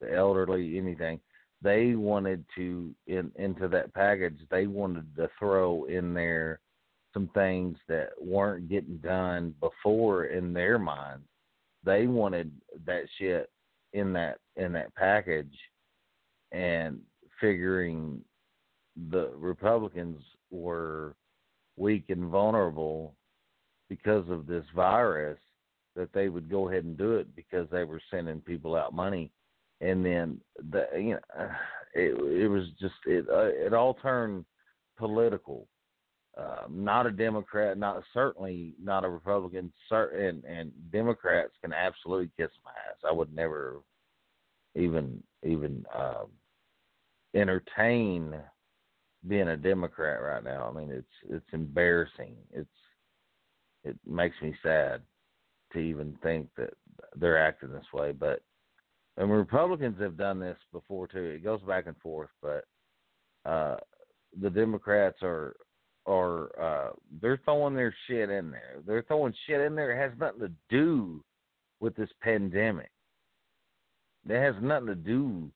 the 0.00 0.12
elderly, 0.14 0.78
anything. 0.78 1.20
They 1.62 1.94
wanted 1.94 2.44
to 2.56 2.94
in 3.06 3.32
into 3.36 3.68
that 3.68 3.92
package, 3.94 4.38
they 4.50 4.66
wanted 4.66 5.16
to 5.16 5.28
throw 5.38 5.84
in 5.84 6.14
there 6.14 6.60
some 7.12 7.28
things 7.34 7.78
that 7.88 8.10
weren't 8.20 8.68
getting 8.68 8.98
done 8.98 9.54
before 9.60 10.26
in 10.26 10.52
their 10.52 10.78
mind. 10.78 11.22
They 11.82 12.06
wanted 12.06 12.52
that 12.84 13.04
shit 13.18 13.50
in 13.92 14.12
that 14.12 14.38
in 14.56 14.72
that 14.74 14.94
package 14.94 15.56
and 16.52 17.00
figuring 17.40 18.20
the 19.10 19.30
Republicans 19.36 20.22
were 20.50 21.14
weak 21.76 22.04
and 22.08 22.30
vulnerable 22.30 23.14
because 23.88 24.28
of 24.30 24.46
this 24.46 24.64
virus 24.74 25.38
that 25.94 26.12
they 26.12 26.28
would 26.28 26.50
go 26.50 26.68
ahead 26.68 26.84
and 26.84 26.96
do 26.96 27.14
it 27.14 27.34
because 27.34 27.66
they 27.70 27.84
were 27.84 28.00
sending 28.10 28.40
people 28.40 28.74
out 28.74 28.94
money. 28.94 29.30
And 29.80 30.04
then 30.04 30.40
the 30.70 30.86
you 30.94 31.14
know 31.14 31.20
it 31.94 32.42
it 32.42 32.48
was 32.48 32.64
just 32.80 32.94
it 33.06 33.26
uh, 33.28 33.66
it 33.66 33.72
all 33.72 33.94
turned 33.94 34.44
political. 34.96 35.68
Uh, 36.38 36.66
not 36.68 37.06
a 37.06 37.10
democrat 37.10 37.78
not 37.78 38.02
certainly 38.12 38.74
not 38.78 39.06
a 39.06 39.08
republican 39.08 39.72
certain 39.88 40.42
and 40.46 40.70
democrats 40.92 41.54
can 41.62 41.72
absolutely 41.72 42.28
kiss 42.36 42.50
my 42.62 42.72
ass. 42.72 42.98
I 43.08 43.10
would 43.10 43.34
never 43.34 43.80
even 44.74 45.22
even 45.42 45.86
um 45.98 46.26
entertain 47.36 48.34
being 49.28 49.48
a 49.48 49.56
democrat 49.56 50.20
right 50.22 50.44
now 50.44 50.68
i 50.68 50.78
mean 50.78 50.90
it's 50.90 51.06
it's 51.28 51.52
embarrassing 51.52 52.34
it's 52.52 52.68
it 53.86 53.96
makes 54.04 54.36
me 54.42 54.54
sad 54.62 55.00
to 55.72 55.78
even 55.78 56.18
think 56.22 56.48
that 56.56 56.74
they're 57.16 57.38
acting 57.38 57.72
this 57.72 57.92
way. 57.92 58.12
But 58.12 58.42
and 59.16 59.30
Republicans 59.30 60.00
have 60.00 60.16
done 60.16 60.40
this 60.40 60.58
before 60.72 61.06
too. 61.06 61.24
It 61.24 61.44
goes 61.44 61.60
back 61.62 61.86
and 61.86 61.96
forth, 61.98 62.30
but 62.42 62.64
uh, 63.44 63.76
the 64.40 64.50
Democrats 64.50 65.18
are 65.22 65.54
are 66.06 66.60
uh, 66.60 66.90
they're 67.20 67.40
throwing 67.44 67.74
their 67.74 67.94
shit 68.06 68.30
in 68.30 68.50
there. 68.50 68.78
They're 68.86 69.02
throwing 69.02 69.34
shit 69.46 69.60
in 69.60 69.74
there. 69.74 69.92
It 69.92 70.10
has 70.10 70.18
nothing 70.18 70.40
to 70.40 70.52
do 70.68 71.22
with 71.80 71.94
this 71.96 72.10
pandemic. 72.20 72.90
It 74.28 74.40
has 74.40 74.54
nothing 74.60 74.88
to 74.88 74.94
do 74.94 75.50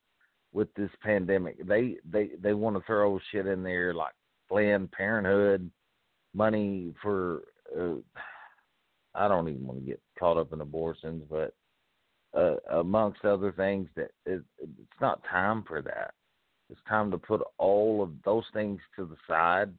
with 0.52 0.72
this 0.74 0.90
pandemic. 1.02 1.66
They 1.66 1.96
they 2.10 2.30
they 2.40 2.54
want 2.54 2.76
to 2.76 2.82
throw 2.86 3.18
shit 3.30 3.46
in 3.46 3.62
there 3.62 3.94
like 3.94 4.14
Planned 4.48 4.90
Parenthood, 4.92 5.70
money 6.34 6.94
for 7.02 7.42
uh, 7.78 7.96
I 9.14 9.28
don't 9.28 9.48
even 9.48 9.66
want 9.66 9.80
to 9.80 9.86
get 9.86 10.00
caught 10.18 10.38
up 10.38 10.52
in 10.52 10.60
abortions, 10.60 11.24
but 11.28 11.54
uh, 12.36 12.56
amongst 12.78 13.24
other 13.24 13.52
things, 13.52 13.88
that 13.96 14.10
it, 14.26 14.42
it's 14.58 15.00
not 15.00 15.22
time 15.30 15.64
for 15.66 15.82
that. 15.82 16.12
It's 16.68 16.80
time 16.88 17.10
to 17.10 17.18
put 17.18 17.42
all 17.58 18.02
of 18.02 18.10
those 18.24 18.44
things 18.52 18.80
to 18.96 19.04
the 19.04 19.16
side, 19.28 19.72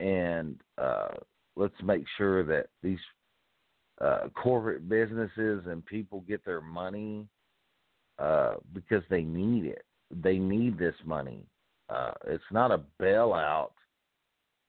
and 0.00 0.60
uh, 0.76 1.08
let's 1.56 1.74
make 1.82 2.04
sure 2.18 2.44
that 2.44 2.66
these 2.82 2.98
uh, 4.00 4.28
corporate 4.34 4.88
businesses 4.88 5.64
and 5.66 5.84
people 5.86 6.24
get 6.28 6.44
their 6.44 6.60
money 6.60 7.26
uh, 8.18 8.54
because 8.72 9.02
they 9.10 9.22
need 9.22 9.64
it. 9.64 9.84
They 10.10 10.38
need 10.38 10.78
this 10.78 10.94
money. 11.04 11.46
Uh, 11.88 12.12
it's 12.26 12.44
not 12.50 12.70
a 12.70 12.80
bailout 13.00 13.70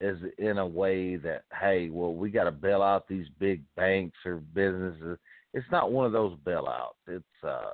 is 0.00 0.18
in 0.38 0.58
a 0.58 0.66
way 0.66 1.16
that 1.16 1.44
hey, 1.58 1.88
well, 1.90 2.12
we 2.12 2.30
got 2.30 2.44
to 2.44 2.52
bail 2.52 2.82
out 2.82 3.08
these 3.08 3.26
big 3.38 3.62
banks 3.76 4.16
or 4.26 4.36
businesses. 4.36 5.18
It's 5.54 5.66
not 5.72 5.90
one 5.90 6.04
of 6.04 6.12
those 6.12 6.36
bailouts. 6.44 6.96
It's 7.06 7.44
uh, 7.46 7.72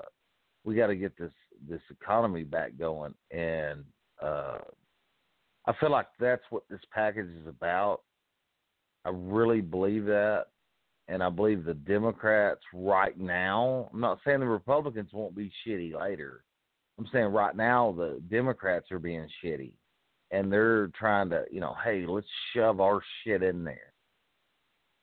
we 0.64 0.76
got 0.76 0.88
to 0.88 0.96
get 0.96 1.18
this 1.18 1.32
this 1.68 1.80
economy 1.90 2.44
back 2.44 2.78
going, 2.78 3.14
and 3.30 3.84
uh, 4.22 4.58
I 5.66 5.72
feel 5.80 5.90
like 5.90 6.06
that's 6.20 6.42
what 6.50 6.62
this 6.70 6.80
package 6.92 7.28
is 7.28 7.46
about. 7.48 8.02
I 9.04 9.10
really 9.12 9.60
believe 9.60 10.04
that, 10.06 10.46
and 11.08 11.22
I 11.22 11.28
believe 11.28 11.64
the 11.64 11.74
Democrats 11.74 12.60
right 12.72 13.18
now. 13.18 13.90
I'm 13.92 14.00
not 14.00 14.18
saying 14.24 14.40
the 14.40 14.46
Republicans 14.46 15.10
won't 15.12 15.34
be 15.34 15.52
shitty 15.66 15.98
later. 15.98 16.44
I'm 16.98 17.08
saying 17.12 17.26
right 17.26 17.56
now 17.56 17.94
the 17.96 18.20
Democrats 18.30 18.90
are 18.92 18.98
being 18.98 19.26
shitty 19.44 19.72
and 20.32 20.50
they're 20.50 20.88
trying 20.98 21.30
to, 21.30 21.44
you 21.50 21.60
know, 21.60 21.76
hey, 21.84 22.06
let's 22.08 22.26
shove 22.54 22.80
our 22.80 23.02
shit 23.22 23.42
in 23.42 23.64
there. 23.64 23.92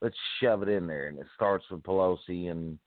Let's 0.01 0.15
shove 0.41 0.63
it 0.63 0.69
in 0.69 0.88
there, 0.88 1.07
and 1.07 1.19
it 1.19 1.27
starts 1.35 1.65
with 1.69 1.83
Pelosi 1.83 2.49
and 2.49 2.79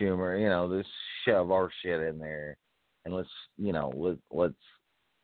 Schumer. 0.00 0.40
You 0.40 0.48
know, 0.48 0.66
let's 0.66 0.88
shove 1.26 1.50
our 1.50 1.70
shit 1.82 2.00
in 2.00 2.18
there, 2.18 2.56
and 3.04 3.14
let's, 3.14 3.28
you 3.58 3.72
know, 3.72 3.92
let, 3.94 4.16
let's 4.30 4.54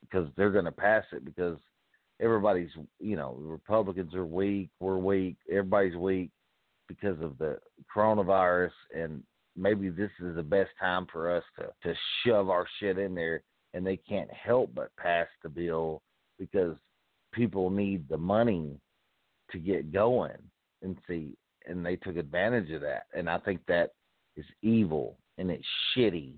because 0.01 0.29
they're 0.37 0.51
going 0.51 0.65
to 0.65 0.73
pass 0.73 1.05
it 1.13 1.25
because 1.25 1.57
everybody's, 2.21 2.71
you 2.99 3.17
know, 3.17 3.37
Republicans 3.39 4.15
are 4.15 4.27
weak, 4.27 4.69
we're 4.81 4.99
weak, 4.99 5.37
everybody's 5.49 5.97
weak 5.97 6.31
because 6.89 7.21
of 7.21 7.39
the 7.39 7.59
coronavirus, 7.95 8.73
and 8.95 9.23
maybe 9.57 9.91
this 9.91 10.11
is 10.21 10.35
the 10.35 10.43
best 10.43 10.71
time 10.81 11.07
for 11.13 11.35
us 11.35 11.45
to 11.59 11.67
to 11.89 11.95
shove 12.25 12.49
our 12.49 12.67
shit 12.81 12.99
in 12.99 13.15
there, 13.15 13.43
and 13.75 13.87
they 13.87 13.97
can't 13.97 14.31
help 14.33 14.75
but 14.75 14.91
pass 14.97 15.27
the 15.43 15.49
bill 15.49 16.03
because 16.39 16.77
people 17.33 17.71
need 17.71 18.09
the 18.09 18.17
money 18.17 18.79
to 19.51 19.59
get 19.59 19.93
going 19.93 20.37
and 20.83 20.97
see 21.07 21.37
and 21.67 21.85
they 21.85 21.97
took 21.97 22.17
advantage 22.17 22.71
of 22.71 22.81
that. 22.81 23.05
And 23.15 23.29
i 23.29 23.39
think 23.39 23.61
that 23.69 23.91
is 24.37 24.47
evil 24.63 25.19
and 25.37 25.51
it's 25.51 25.67
shitty 25.95 26.35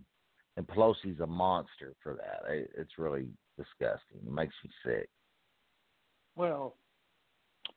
and 0.56 0.66
pelosi's 0.66 1.20
a 1.20 1.26
monster 1.26 1.94
for 2.02 2.14
that. 2.14 2.68
It's 2.76 2.98
really 2.98 3.28
disgusting. 3.56 4.18
It 4.26 4.32
makes 4.32 4.54
me 4.64 4.70
sick. 4.84 5.08
Well 6.36 6.74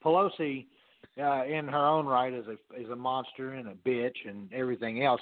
pelosi 0.03 0.65
uh, 1.21 1.45
in 1.45 1.67
her 1.67 1.85
own 1.85 2.05
right 2.05 2.33
is 2.33 2.45
a 2.47 2.81
is 2.81 2.89
a 2.89 2.95
monster 2.95 3.53
and 3.53 3.67
a 3.67 3.75
bitch 3.87 4.27
and 4.27 4.51
everything 4.53 5.03
else 5.03 5.21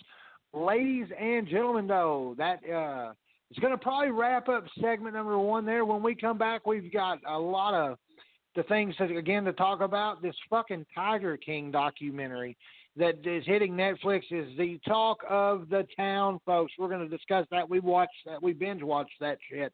ladies 0.53 1.07
and 1.19 1.47
gentlemen 1.47 1.87
though 1.87 2.35
that 2.37 2.59
uh 2.69 3.11
going 3.59 3.73
to 3.73 3.77
probably 3.77 4.11
wrap 4.11 4.49
up 4.49 4.65
segment 4.81 5.15
number 5.15 5.37
one 5.37 5.65
there. 5.65 5.85
When 5.85 6.03
we 6.03 6.15
come 6.15 6.37
back, 6.37 6.65
we've 6.65 6.91
got 6.91 7.19
a 7.27 7.37
lot 7.37 7.73
of 7.73 7.97
the 8.55 8.63
things 8.63 8.95
that, 8.99 9.11
again 9.11 9.45
to 9.45 9.53
talk 9.53 9.81
about. 9.81 10.21
This 10.21 10.35
fucking 10.49 10.85
Tiger 10.93 11.37
King 11.37 11.71
documentary 11.71 12.57
that 12.97 13.25
is 13.25 13.45
hitting 13.45 13.73
Netflix 13.73 14.23
is 14.31 14.49
the 14.57 14.79
talk 14.85 15.19
of 15.29 15.69
the 15.69 15.87
town, 15.95 16.39
folks. 16.45 16.73
We're 16.77 16.89
going 16.89 17.07
to 17.07 17.17
discuss 17.17 17.45
that. 17.51 17.69
We 17.69 17.79
watched 17.79 18.11
that. 18.25 18.41
We 18.41 18.53
binge 18.53 18.83
watched 18.83 19.19
that 19.21 19.37
shit. 19.49 19.71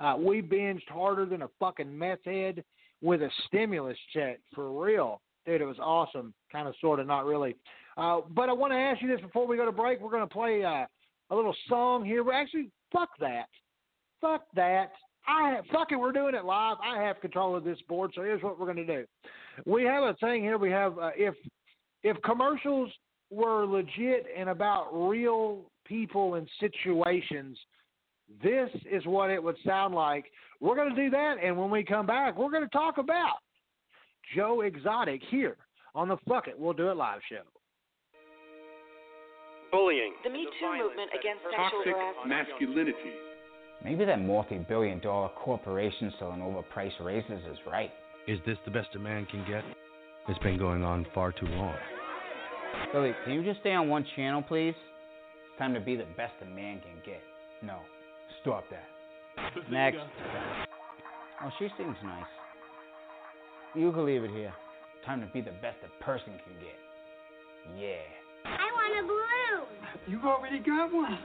Uh, 0.00 0.16
we 0.18 0.42
binged 0.42 0.88
harder 0.88 1.26
than 1.26 1.42
a 1.42 1.48
fucking 1.58 1.96
meth 1.96 2.24
head 2.24 2.64
with 3.00 3.22
a 3.22 3.30
stimulus 3.46 3.98
check 4.12 4.40
for 4.54 4.84
real, 4.84 5.20
dude. 5.46 5.60
It 5.60 5.66
was 5.66 5.78
awesome. 5.80 6.34
Kind 6.50 6.68
of, 6.68 6.74
sort 6.80 7.00
of, 7.00 7.06
not 7.06 7.24
really. 7.24 7.56
Uh, 7.96 8.20
but 8.30 8.48
I 8.48 8.52
want 8.52 8.72
to 8.72 8.78
ask 8.78 9.02
you 9.02 9.08
this 9.08 9.20
before 9.20 9.46
we 9.46 9.56
go 9.56 9.64
to 9.64 9.72
break. 9.72 10.00
We're 10.00 10.10
going 10.10 10.26
to 10.28 10.32
play 10.32 10.64
uh, 10.64 10.86
a 11.30 11.36
little 11.36 11.54
song 11.68 12.04
here. 12.04 12.22
We're 12.22 12.32
actually 12.32 12.70
Fuck 12.92 13.10
that. 13.20 13.48
Fuck 14.20 14.44
that. 14.54 14.92
I 15.26 15.50
have, 15.50 15.64
fuck 15.70 15.92
it. 15.92 15.96
We're 15.96 16.12
doing 16.12 16.34
it 16.34 16.44
live. 16.44 16.76
I 16.82 17.02
have 17.02 17.20
control 17.20 17.54
of 17.54 17.64
this 17.64 17.78
board, 17.88 18.12
so 18.14 18.22
here's 18.22 18.42
what 18.42 18.58
we're 18.58 18.72
going 18.72 18.86
to 18.86 18.86
do. 18.86 19.04
We 19.66 19.84
have 19.84 20.02
a 20.02 20.14
thing 20.14 20.42
here. 20.42 20.56
We 20.56 20.70
have 20.70 20.98
uh, 20.98 21.10
if 21.16 21.34
if 22.02 22.16
commercials 22.22 22.90
were 23.30 23.66
legit 23.66 24.26
and 24.36 24.48
about 24.48 24.88
real 24.92 25.64
people 25.84 26.34
and 26.34 26.48
situations, 26.60 27.58
this 28.42 28.70
is 28.90 29.04
what 29.04 29.30
it 29.30 29.42
would 29.42 29.56
sound 29.66 29.94
like. 29.94 30.24
We're 30.60 30.76
going 30.76 30.94
to 30.94 30.96
do 30.96 31.10
that, 31.10 31.36
and 31.42 31.56
when 31.58 31.70
we 31.70 31.84
come 31.84 32.06
back, 32.06 32.38
we're 32.38 32.50
going 32.50 32.62
to 32.62 32.70
talk 32.70 32.96
about 32.98 33.36
Joe 34.34 34.62
Exotic 34.62 35.22
here 35.30 35.56
on 35.94 36.08
the 36.08 36.16
Fuck 36.28 36.48
It. 36.48 36.58
We'll 36.58 36.72
do 36.72 36.88
it 36.90 36.96
live 36.96 37.20
show 37.28 37.42
bullying, 39.70 40.14
the 40.24 40.30
Me 40.30 40.46
Too 40.60 40.78
movement 40.78 41.10
against 41.18 41.42
sexual 41.44 41.82
harassment, 41.84 42.28
masculinity. 42.28 43.12
Maybe 43.84 44.04
that 44.04 44.20
multi-billion 44.20 45.00
dollar 45.00 45.28
corporation 45.30 46.12
selling 46.18 46.40
overpriced 46.40 47.00
razors 47.00 47.42
is 47.50 47.58
right. 47.66 47.90
Is 48.26 48.38
this 48.46 48.58
the 48.64 48.70
best 48.70 48.88
a 48.94 48.98
man 48.98 49.26
can 49.26 49.44
get? 49.48 49.64
It's 50.28 50.38
been 50.40 50.58
going 50.58 50.82
on 50.82 51.06
far 51.14 51.32
too 51.32 51.46
long. 51.46 51.74
Billy, 52.92 53.12
can 53.24 53.34
you 53.34 53.44
just 53.44 53.60
stay 53.60 53.72
on 53.72 53.88
one 53.88 54.04
channel, 54.16 54.42
please? 54.42 54.74
It's 54.74 55.58
time 55.58 55.74
to 55.74 55.80
be 55.80 55.96
the 55.96 56.06
best 56.16 56.34
a 56.42 56.44
man 56.44 56.80
can 56.80 57.00
get. 57.04 57.22
No, 57.62 57.78
stop 58.42 58.64
that. 58.70 58.84
Next. 59.70 59.98
Oh, 61.42 61.50
she 61.58 61.68
seems 61.78 61.96
nice. 62.02 62.24
You 63.78 63.92
can 63.92 64.06
leave 64.06 64.24
it 64.24 64.32
here. 64.32 64.52
Time 65.06 65.20
to 65.20 65.26
be 65.28 65.40
the 65.40 65.52
best 65.62 65.76
a 65.86 65.90
person 66.04 66.32
can 66.44 66.54
get. 66.58 66.74
Yeah. 67.78 68.02
I 68.44 68.72
want 68.74 68.98
a 68.98 69.02
balloon. 69.06 69.66
You've 70.08 70.24
already 70.24 70.58
got 70.58 70.92
one. 70.92 71.12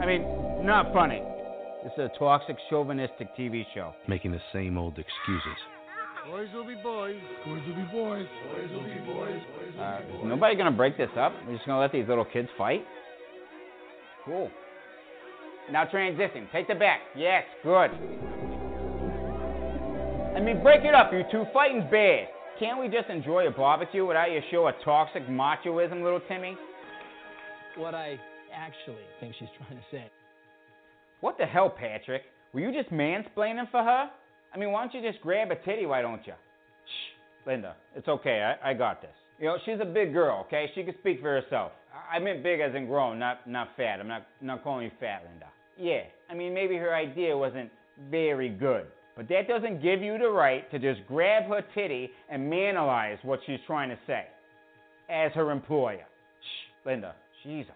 I 0.00 0.06
mean, 0.06 0.22
not 0.64 0.92
funny. 0.92 1.24
This 1.82 1.92
is 1.94 2.08
a 2.14 2.16
toxic, 2.16 2.56
chauvinistic 2.70 3.36
TV 3.36 3.66
show. 3.74 3.94
Making 4.06 4.30
the 4.30 4.40
same 4.52 4.78
old 4.78 4.96
excuses. 4.96 5.58
Boys 6.30 6.46
will 6.54 6.64
be 6.64 6.76
boys. 6.76 7.18
Boys 7.44 7.62
will 7.66 7.74
be 7.74 7.82
boys. 7.90 8.28
Boys 8.52 8.70
will 8.70 8.84
be 8.84 9.00
boys. 9.12 9.42
Uh, 9.76 9.98
is 10.20 10.24
nobody 10.24 10.54
gonna 10.54 10.70
break 10.70 10.96
this 10.96 11.10
up? 11.18 11.32
We're 11.48 11.54
just 11.54 11.66
gonna 11.66 11.80
let 11.80 11.90
these 11.90 12.06
little 12.06 12.24
kids 12.24 12.48
fight? 12.56 12.86
Cool. 14.24 14.52
Now 15.72 15.84
transition. 15.84 16.46
Take 16.52 16.68
the 16.68 16.76
back. 16.76 17.00
Yes, 17.16 17.42
good. 17.64 17.90
I 20.38 20.40
mean, 20.40 20.62
break 20.62 20.84
it 20.84 20.94
up. 20.94 21.12
You 21.12 21.24
two 21.32 21.46
fighting's 21.52 21.90
bad. 21.90 22.28
Can't 22.60 22.78
we 22.78 22.86
just 22.86 23.10
enjoy 23.10 23.48
a 23.48 23.50
barbecue 23.50 24.06
without 24.06 24.30
you 24.30 24.40
show 24.52 24.68
a 24.68 24.72
toxic 24.84 25.26
machoism, 25.26 26.04
little 26.04 26.20
Timmy? 26.28 26.56
What 27.76 27.92
I 27.92 28.20
actually 28.54 29.02
think 29.18 29.34
she's 29.36 29.48
trying 29.58 29.76
to 29.80 29.84
say. 29.90 30.08
What 31.22 31.38
the 31.38 31.44
hell, 31.44 31.68
Patrick? 31.68 32.22
Were 32.52 32.60
you 32.60 32.70
just 32.72 32.92
mansplaining 32.92 33.68
for 33.72 33.82
her? 33.82 34.10
I 34.54 34.58
mean, 34.58 34.70
why 34.70 34.84
don't 34.86 34.94
you 34.94 35.10
just 35.10 35.20
grab 35.24 35.50
a 35.50 35.56
titty, 35.56 35.86
why 35.86 36.02
don't 36.02 36.24
you? 36.24 36.34
Shh, 36.34 37.48
Linda, 37.48 37.74
it's 37.96 38.06
okay. 38.06 38.54
I, 38.62 38.70
I 38.70 38.74
got 38.74 39.02
this. 39.02 39.10
You 39.40 39.46
know, 39.46 39.56
she's 39.66 39.80
a 39.82 39.84
big 39.84 40.12
girl, 40.12 40.44
okay? 40.46 40.70
She 40.72 40.84
can 40.84 40.94
speak 41.00 41.20
for 41.20 41.40
herself. 41.40 41.72
I 41.92 42.16
I 42.16 42.18
meant 42.20 42.44
big 42.44 42.60
as 42.60 42.76
in 42.76 42.86
grown, 42.86 43.18
not 43.18 43.44
not 43.48 43.70
fat. 43.76 43.98
I'm 43.98 44.06
not 44.06 44.24
not 44.40 44.62
calling 44.62 44.84
you 44.84 44.92
fat, 45.00 45.24
Linda. 45.28 45.46
Yeah, 45.76 46.02
I 46.30 46.34
mean 46.34 46.54
maybe 46.54 46.76
her 46.76 46.94
idea 46.94 47.36
wasn't 47.36 47.70
very 48.08 48.48
good, 48.48 48.86
but 49.18 49.28
that 49.28 49.48
doesn't 49.48 49.82
give 49.82 50.00
you 50.00 50.16
the 50.16 50.30
right 50.30 50.70
to 50.70 50.78
just 50.78 51.04
grab 51.08 51.48
her 51.48 51.60
titty 51.74 52.08
and 52.30 52.50
manalize 52.50 53.18
what 53.24 53.40
she's 53.44 53.58
trying 53.66 53.88
to 53.88 53.98
say. 54.06 54.26
As 55.10 55.32
her 55.32 55.50
employer. 55.50 56.06
Shh, 56.40 56.86
Linda, 56.86 57.16
Jesus. 57.42 57.72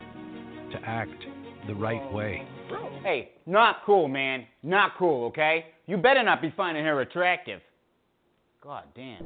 To 0.00 0.78
act 0.84 1.24
the 1.66 1.74
right 1.74 2.12
way. 2.12 2.46
Hey, 3.02 3.30
not 3.46 3.86
cool, 3.86 4.06
man. 4.06 4.44
Not 4.62 4.98
cool, 4.98 5.24
okay? 5.28 5.64
You 5.86 5.96
better 5.96 6.22
not 6.22 6.42
be 6.42 6.52
finding 6.54 6.84
her 6.84 7.00
attractive. 7.00 7.62
God 8.62 8.84
damn. 8.94 9.24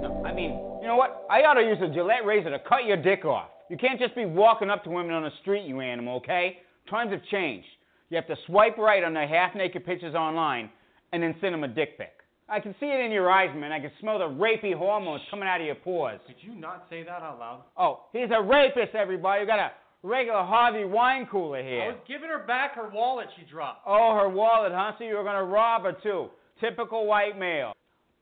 No, 0.00 0.22
I 0.24 0.32
mean, 0.32 0.50
you 0.80 0.86
know 0.86 0.94
what? 0.94 1.26
I 1.28 1.40
ought 1.42 1.54
to 1.54 1.62
use 1.62 1.78
a 1.82 1.92
Gillette 1.92 2.24
razor 2.24 2.50
to 2.50 2.60
cut 2.60 2.84
your 2.84 2.96
dick 2.96 3.24
off. 3.24 3.48
You 3.68 3.76
can't 3.76 3.98
just 3.98 4.14
be 4.14 4.26
walking 4.26 4.70
up 4.70 4.84
to 4.84 4.90
women 4.90 5.12
on 5.12 5.24
the 5.24 5.32
street, 5.40 5.66
you 5.66 5.80
animal, 5.80 6.18
okay? 6.18 6.58
Times 6.88 7.10
have 7.10 7.24
changed. 7.32 7.66
You 8.10 8.16
have 8.16 8.26
to 8.26 8.36
swipe 8.46 8.78
right 8.78 9.04
on 9.04 9.14
their 9.14 9.28
half 9.28 9.54
naked 9.54 9.84
pictures 9.84 10.14
online 10.14 10.70
and 11.12 11.22
then 11.22 11.34
send 11.40 11.54
them 11.54 11.64
a 11.64 11.68
dick 11.68 11.98
pic. 11.98 12.12
I 12.48 12.60
can 12.60 12.74
see 12.80 12.86
it 12.86 13.04
in 13.04 13.12
your 13.12 13.30
eyes, 13.30 13.50
man. 13.54 13.72
I 13.72 13.80
can 13.80 13.90
smell 14.00 14.18
the 14.18 14.24
rapey 14.24 14.74
hormones 14.74 15.20
coming 15.30 15.46
out 15.46 15.60
of 15.60 15.66
your 15.66 15.74
pores. 15.74 16.20
Did 16.26 16.36
you 16.40 16.54
not 16.54 16.86
say 16.88 17.02
that 17.02 17.22
out 17.22 17.38
loud? 17.38 17.62
Oh, 17.76 18.04
he's 18.12 18.30
a 18.34 18.42
rapist, 18.42 18.94
everybody. 18.94 19.42
You 19.42 19.46
got 19.46 19.58
a 19.58 19.72
regular 20.02 20.42
Harvey 20.42 20.84
wine 20.84 21.26
cooler 21.30 21.62
here. 21.62 21.82
I 21.82 21.88
was 21.88 21.98
giving 22.08 22.30
her 22.30 22.46
back 22.46 22.74
her 22.76 22.88
wallet 22.88 23.26
she 23.36 23.44
dropped. 23.44 23.82
Oh, 23.86 24.14
her 24.14 24.30
wallet, 24.30 24.72
huh? 24.74 24.92
So 24.96 25.04
you 25.04 25.16
were 25.16 25.24
gonna 25.24 25.44
rob 25.44 25.82
her 25.82 25.92
too. 26.02 26.28
Typical 26.60 27.06
white 27.06 27.38
male. 27.38 27.72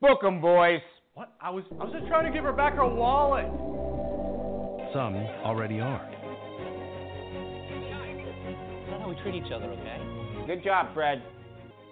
Book 0.00 0.24
'em, 0.24 0.40
boys. 0.40 0.80
What? 1.14 1.32
I 1.40 1.50
was 1.50 1.64
I 1.80 1.84
was 1.84 1.92
just 1.92 2.08
trying 2.08 2.26
to 2.26 2.32
give 2.32 2.44
her 2.44 2.52
back 2.52 2.74
her 2.74 2.86
wallet. 2.86 3.46
Some 4.92 5.14
already 5.44 5.80
are. 5.80 6.15
We 9.16 9.22
treat 9.22 9.44
each 9.44 9.52
other, 9.52 9.66
okay? 9.66 10.46
Good 10.46 10.64
job, 10.64 10.92
Fred. 10.94 11.22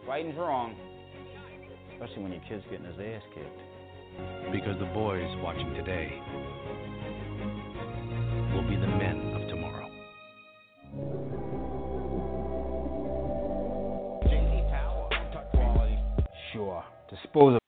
Right 0.07 0.25
and 0.25 0.37
wrong. 0.37 0.75
Especially 1.93 2.23
when 2.23 2.33
your 2.33 2.43
kid's 2.49 2.65
getting 2.71 2.87
his 2.87 2.97
ass 2.99 3.23
kicked. 3.35 4.53
Because 4.53 4.79
the 4.79 4.87
boys 4.87 5.29
watching 5.43 5.73
today 5.75 6.13
will 8.55 8.69
be 8.69 8.77
the 8.77 8.87
men 8.87 9.33
of 9.35 9.49
tomorrow. 9.49 9.89
JD 14.25 14.71
Tower. 14.71 15.09
Top 15.33 15.51
quality. 15.51 15.99
Sure. 16.53 16.85
Dispose 17.11 17.55
of. 17.57 17.64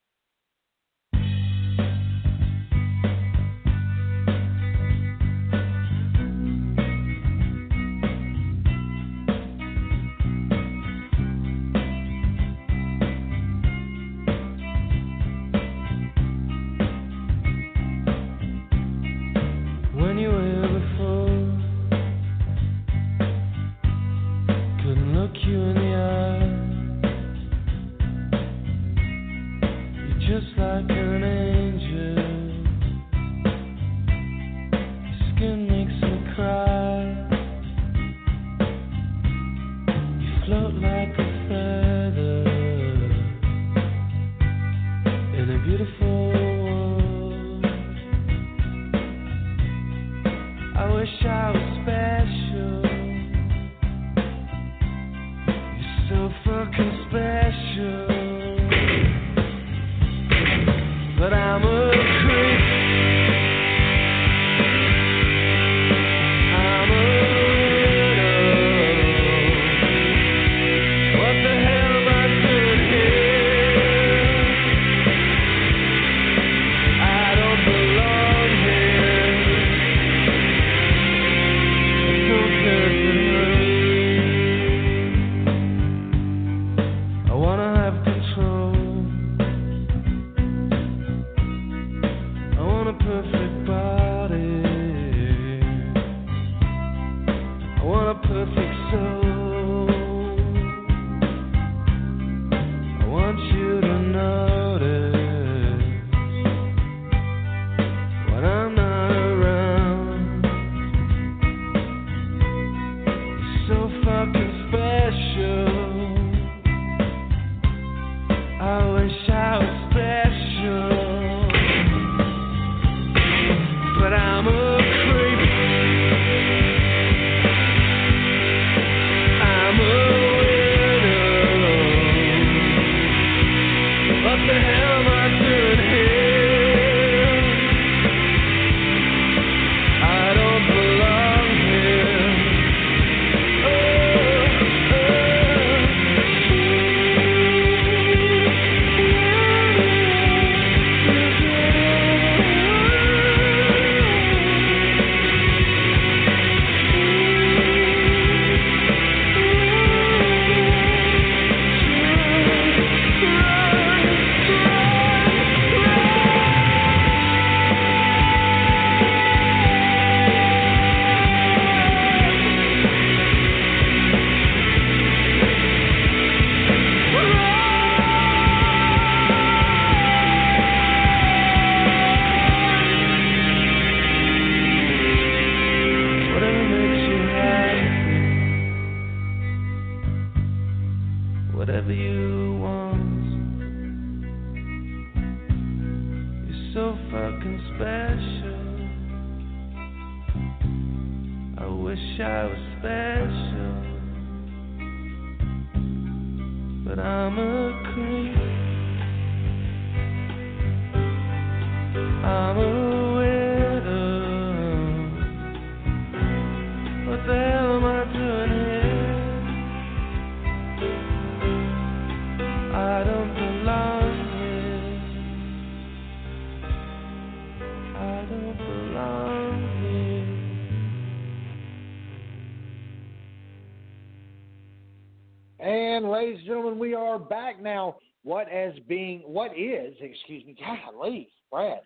Now. 237.67 237.97
What 238.23 238.51
as 238.51 238.73
being 238.87 239.19
what 239.19 239.57
is, 239.57 239.93
excuse 240.01 240.45
me, 240.45 240.55
golly, 240.59 241.29
Brad, 241.51 241.79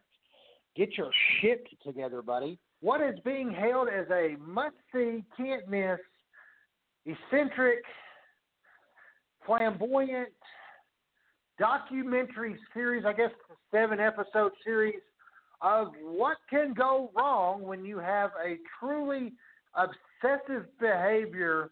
get 0.75 0.97
your 0.97 1.11
shit 1.39 1.67
together, 1.86 2.21
buddy. 2.21 2.57
What 2.79 3.01
is 3.01 3.19
being 3.23 3.51
hailed 3.51 3.89
as 3.89 4.07
a 4.09 4.38
must 4.39 4.75
see, 4.93 5.23
can't 5.38 5.67
miss, 5.67 5.99
eccentric, 7.05 7.84
flamboyant 9.45 10.29
documentary 11.59 12.55
series, 12.73 13.05
I 13.05 13.13
guess 13.13 13.29
seven 13.69 13.99
episode 13.99 14.53
series 14.63 15.01
of 15.61 15.89
what 16.01 16.38
can 16.49 16.73
go 16.73 17.11
wrong 17.15 17.61
when 17.61 17.86
you 17.86 17.99
have 17.99 18.32
a 18.43 18.57
truly 18.79 19.34
obsessive 19.75 20.65
behavior 20.79 21.69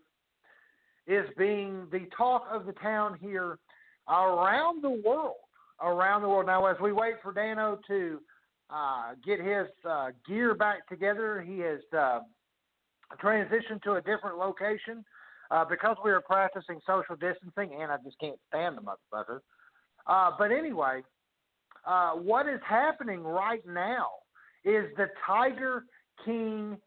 is 1.07 1.25
being 1.39 1.87
the 1.91 2.05
talk 2.15 2.45
of 2.51 2.67
the 2.67 2.73
town 2.73 3.17
here 3.19 3.57
around 4.09 4.83
the 4.83 4.89
world. 4.89 5.35
Around 5.81 6.23
the 6.23 6.29
world. 6.29 6.47
Now, 6.47 6.65
as 6.65 6.75
we 6.81 6.91
wait 6.91 7.15
for 7.23 7.33
Danno 7.33 7.77
to 7.87 8.19
uh, 8.69 9.13
get 9.25 9.39
his 9.39 9.67
uh, 9.89 10.09
gear 10.27 10.53
back 10.53 10.87
together, 10.89 11.41
he 11.41 11.59
has 11.59 11.79
uh, 11.97 12.19
transitioned 13.23 13.81
to 13.83 13.93
a 13.93 14.01
different 14.01 14.37
location 14.37 15.05
uh, 15.51 15.65
because 15.65 15.95
we 16.03 16.11
are 16.11 16.21
practicing 16.21 16.79
social 16.85 17.15
distancing, 17.15 17.81
and 17.81 17.91
I 17.91 17.97
just 18.03 18.19
can't 18.19 18.39
stand 18.49 18.77
the 18.77 18.81
motherfucker. 18.81 19.39
Uh, 20.05 20.31
but 20.37 20.51
anyway, 20.51 21.01
uh, 21.85 22.11
what 22.11 22.47
is 22.47 22.59
happening 22.67 23.23
right 23.23 23.65
now 23.65 24.07
is 24.65 24.85
the 24.97 25.07
Tiger 25.25 25.83
King 26.25 26.77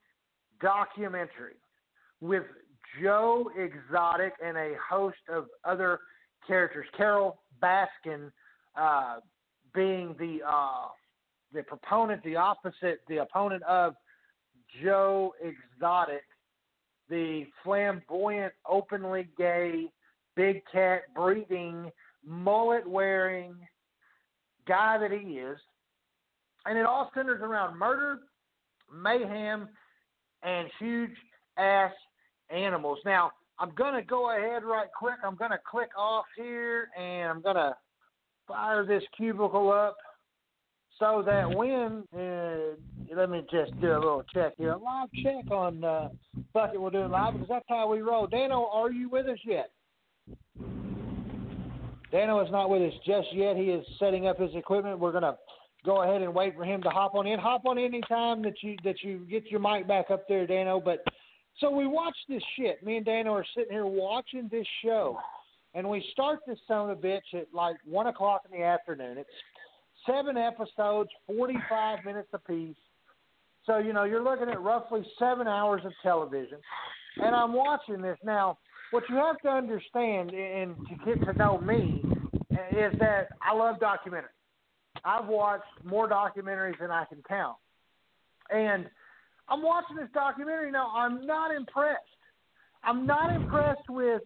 documentary 0.60 1.56
with 2.20 2.44
Joe 3.02 3.50
Exotic 3.56 4.34
and 4.44 4.56
a 4.56 4.74
host 4.88 5.16
of 5.32 5.46
other 5.64 5.98
characters. 6.47 6.86
Carol 6.97 7.40
Baskin 7.62 8.30
uh, 8.76 9.16
being 9.74 10.14
the 10.18 10.40
uh, 10.47 10.88
the 11.53 11.62
proponent, 11.62 12.22
the 12.24 12.36
opposite, 12.36 13.01
the 13.09 13.18
opponent 13.18 13.62
of 13.64 13.95
Joe 14.82 15.34
Exotic, 15.43 16.22
the 17.09 17.45
flamboyant, 17.62 18.53
openly 18.68 19.28
gay, 19.36 19.86
big 20.34 20.62
cat 20.72 21.03
breathing, 21.14 21.90
mullet 22.26 22.88
wearing 22.88 23.55
guy 24.66 24.99
that 24.99 25.11
he 25.12 25.38
is. 25.38 25.59
And 26.64 26.78
it 26.78 26.86
all 26.86 27.11
centers 27.14 27.40
around 27.43 27.76
murder, 27.76 28.20
mayhem, 28.93 29.68
and 30.43 30.68
huge 30.78 31.11
ass 31.59 31.93
animals. 32.51 32.99
Now, 33.05 33.32
I'm 33.62 33.70
to 33.94 34.02
go 34.02 34.36
ahead 34.36 34.64
right 34.64 34.88
quick. 34.98 35.14
I'm 35.24 35.36
to 35.52 35.58
click 35.70 35.90
off 35.96 36.24
here 36.36 36.88
and 36.98 37.30
I'm 37.30 37.42
to 37.54 37.76
fire 38.48 38.84
this 38.84 39.04
cubicle 39.16 39.70
up 39.70 39.96
so 40.98 41.22
that 41.24 41.48
when, 41.48 42.02
uh, 42.12 43.14
let 43.16 43.30
me 43.30 43.46
just 43.52 43.80
do 43.80 43.92
a 43.92 43.94
little 43.94 44.24
check 44.34 44.54
here, 44.58 44.72
a 44.72 44.76
live 44.76 45.08
check 45.22 45.48
on 45.52 45.84
uh, 45.84 46.08
Fuck 46.52 46.74
It, 46.74 46.80
we'll 46.80 46.90
do 46.90 47.02
it 47.02 47.10
live 47.10 47.34
because 47.34 47.48
that's 47.48 47.64
how 47.68 47.88
we 47.88 48.00
roll. 48.00 48.26
Danno, 48.26 48.66
are 48.72 48.90
you 48.90 49.08
with 49.08 49.26
us 49.26 49.38
yet? 49.44 49.70
Danno 52.12 52.44
is 52.44 52.50
not 52.50 52.68
with 52.68 52.82
us 52.82 52.98
just 53.06 53.28
yet. 53.32 53.56
He 53.56 53.66
is 53.66 53.86
setting 54.00 54.26
up 54.26 54.40
his 54.40 54.54
equipment. 54.56 54.98
We're 54.98 55.12
to 55.22 55.38
go 55.84 56.02
ahead 56.02 56.20
and 56.22 56.34
wait 56.34 56.56
for 56.56 56.64
him 56.64 56.82
to 56.82 56.90
hop 56.90 57.14
on 57.14 57.28
in. 57.28 57.38
Hop 57.38 57.64
on 57.64 57.78
any 57.78 58.00
time 58.08 58.42
that 58.42 58.54
you 58.60 58.76
that 58.82 59.02
you 59.02 59.24
get 59.30 59.46
your 59.46 59.60
mic 59.60 59.86
back 59.86 60.10
up 60.10 60.26
there, 60.28 60.48
Danno. 60.48 60.84
But 60.84 61.04
so 61.61 61.70
we 61.70 61.86
watch 61.86 62.16
this 62.28 62.42
shit. 62.57 62.82
Me 62.82 62.96
and 62.96 63.07
Danno 63.07 63.32
are 63.32 63.46
sitting 63.55 63.72
here 63.72 63.86
watching 63.86 64.48
this 64.50 64.66
show, 64.84 65.18
and 65.74 65.88
we 65.88 66.05
start 66.12 66.40
this 66.46 66.59
son 66.66 66.90
of 66.90 66.98
a 66.98 67.00
bitch 67.00 67.34
at 67.34 67.46
like 67.53 67.76
one 67.84 68.07
o'clock 68.07 68.42
in 68.50 68.59
the 68.59 68.64
afternoon. 68.64 69.18
It's 69.18 69.30
seven 70.07 70.36
episodes, 70.36 71.11
forty-five 71.26 72.05
minutes 72.05 72.28
apiece. 72.32 72.76
So 73.66 73.78
you 73.78 73.92
know 73.92 74.05
you're 74.05 74.24
looking 74.24 74.48
at 74.48 74.61
roughly 74.61 75.05
seven 75.18 75.46
hours 75.46 75.82
of 75.84 75.92
television, 76.03 76.59
and 77.16 77.34
I'm 77.34 77.53
watching 77.53 78.03
this 78.03 78.18
now. 78.24 78.59
What 78.90 79.05
you 79.09 79.16
have 79.16 79.38
to 79.40 79.48
understand 79.48 80.32
and 80.32 80.76
to 80.76 80.94
get 81.07 81.24
to 81.24 81.32
know 81.32 81.59
me 81.59 82.05
is 82.72 82.92
that 82.98 83.28
I 83.40 83.55
love 83.55 83.76
documentaries. 83.78 84.28
I've 85.05 85.26
watched 85.26 85.64
more 85.84 86.09
documentaries 86.09 86.78
than 86.78 86.90
I 86.90 87.07
can 87.07 87.22
count, 87.26 87.57
and 88.50 88.86
I'm 89.53 89.62
watching 89.62 89.96
this 89.96 90.09
documentary 90.14 90.70
now. 90.70 90.90
I'm 90.96 91.26
not 91.26 91.55
impressed. 91.55 91.98
I'm 92.82 93.07
not 93.07 93.34
impressed 93.34 93.88
with 93.90 94.22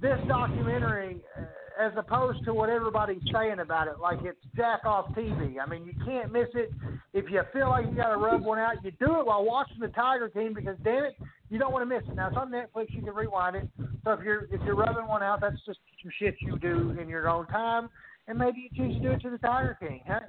this 0.00 0.18
documentary 0.26 1.18
uh, 1.38 1.42
as 1.78 1.92
opposed 1.96 2.42
to 2.46 2.54
what 2.54 2.70
everybody's 2.70 3.22
saying 3.32 3.58
about 3.60 3.86
it, 3.86 3.98
like 4.00 4.18
it's 4.24 4.40
jack 4.56 4.86
off 4.86 5.14
TV. 5.14 5.56
I 5.60 5.68
mean, 5.68 5.84
you 5.84 5.92
can't 6.06 6.32
miss 6.32 6.48
it. 6.54 6.70
If 7.12 7.26
you 7.30 7.42
feel 7.52 7.68
like 7.68 7.84
you 7.86 7.94
got 7.94 8.10
to 8.10 8.16
rub 8.16 8.42
one 8.42 8.58
out, 8.58 8.82
you 8.82 8.92
do 8.92 9.20
it 9.20 9.26
while 9.26 9.44
watching 9.44 9.78
the 9.78 9.88
Tiger 9.88 10.30
King 10.30 10.54
because 10.54 10.76
damn 10.82 11.04
it, 11.04 11.16
you 11.50 11.58
don't 11.58 11.72
want 11.72 11.88
to 11.88 11.94
miss 11.94 12.06
it. 12.08 12.14
Now 12.14 12.28
it's 12.28 12.36
on 12.36 12.50
Netflix. 12.50 12.94
You 12.94 13.02
can 13.02 13.14
rewind 13.14 13.56
it. 13.56 13.68
So 14.04 14.12
if 14.12 14.20
you're 14.24 14.44
if 14.44 14.60
you're 14.64 14.74
rubbing 14.74 15.06
one 15.06 15.22
out, 15.22 15.42
that's 15.42 15.60
just 15.66 15.80
some 16.02 16.10
shit 16.18 16.36
you 16.40 16.58
do 16.58 16.96
in 16.98 17.08
your 17.10 17.28
own 17.28 17.46
time, 17.48 17.90
and 18.26 18.38
maybe 18.38 18.70
you 18.70 18.76
choose 18.76 18.96
to 18.96 19.02
do 19.02 19.10
it 19.10 19.20
to 19.20 19.30
the 19.30 19.38
Tiger 19.38 19.76
King. 19.80 20.00
Huh? 20.06 20.20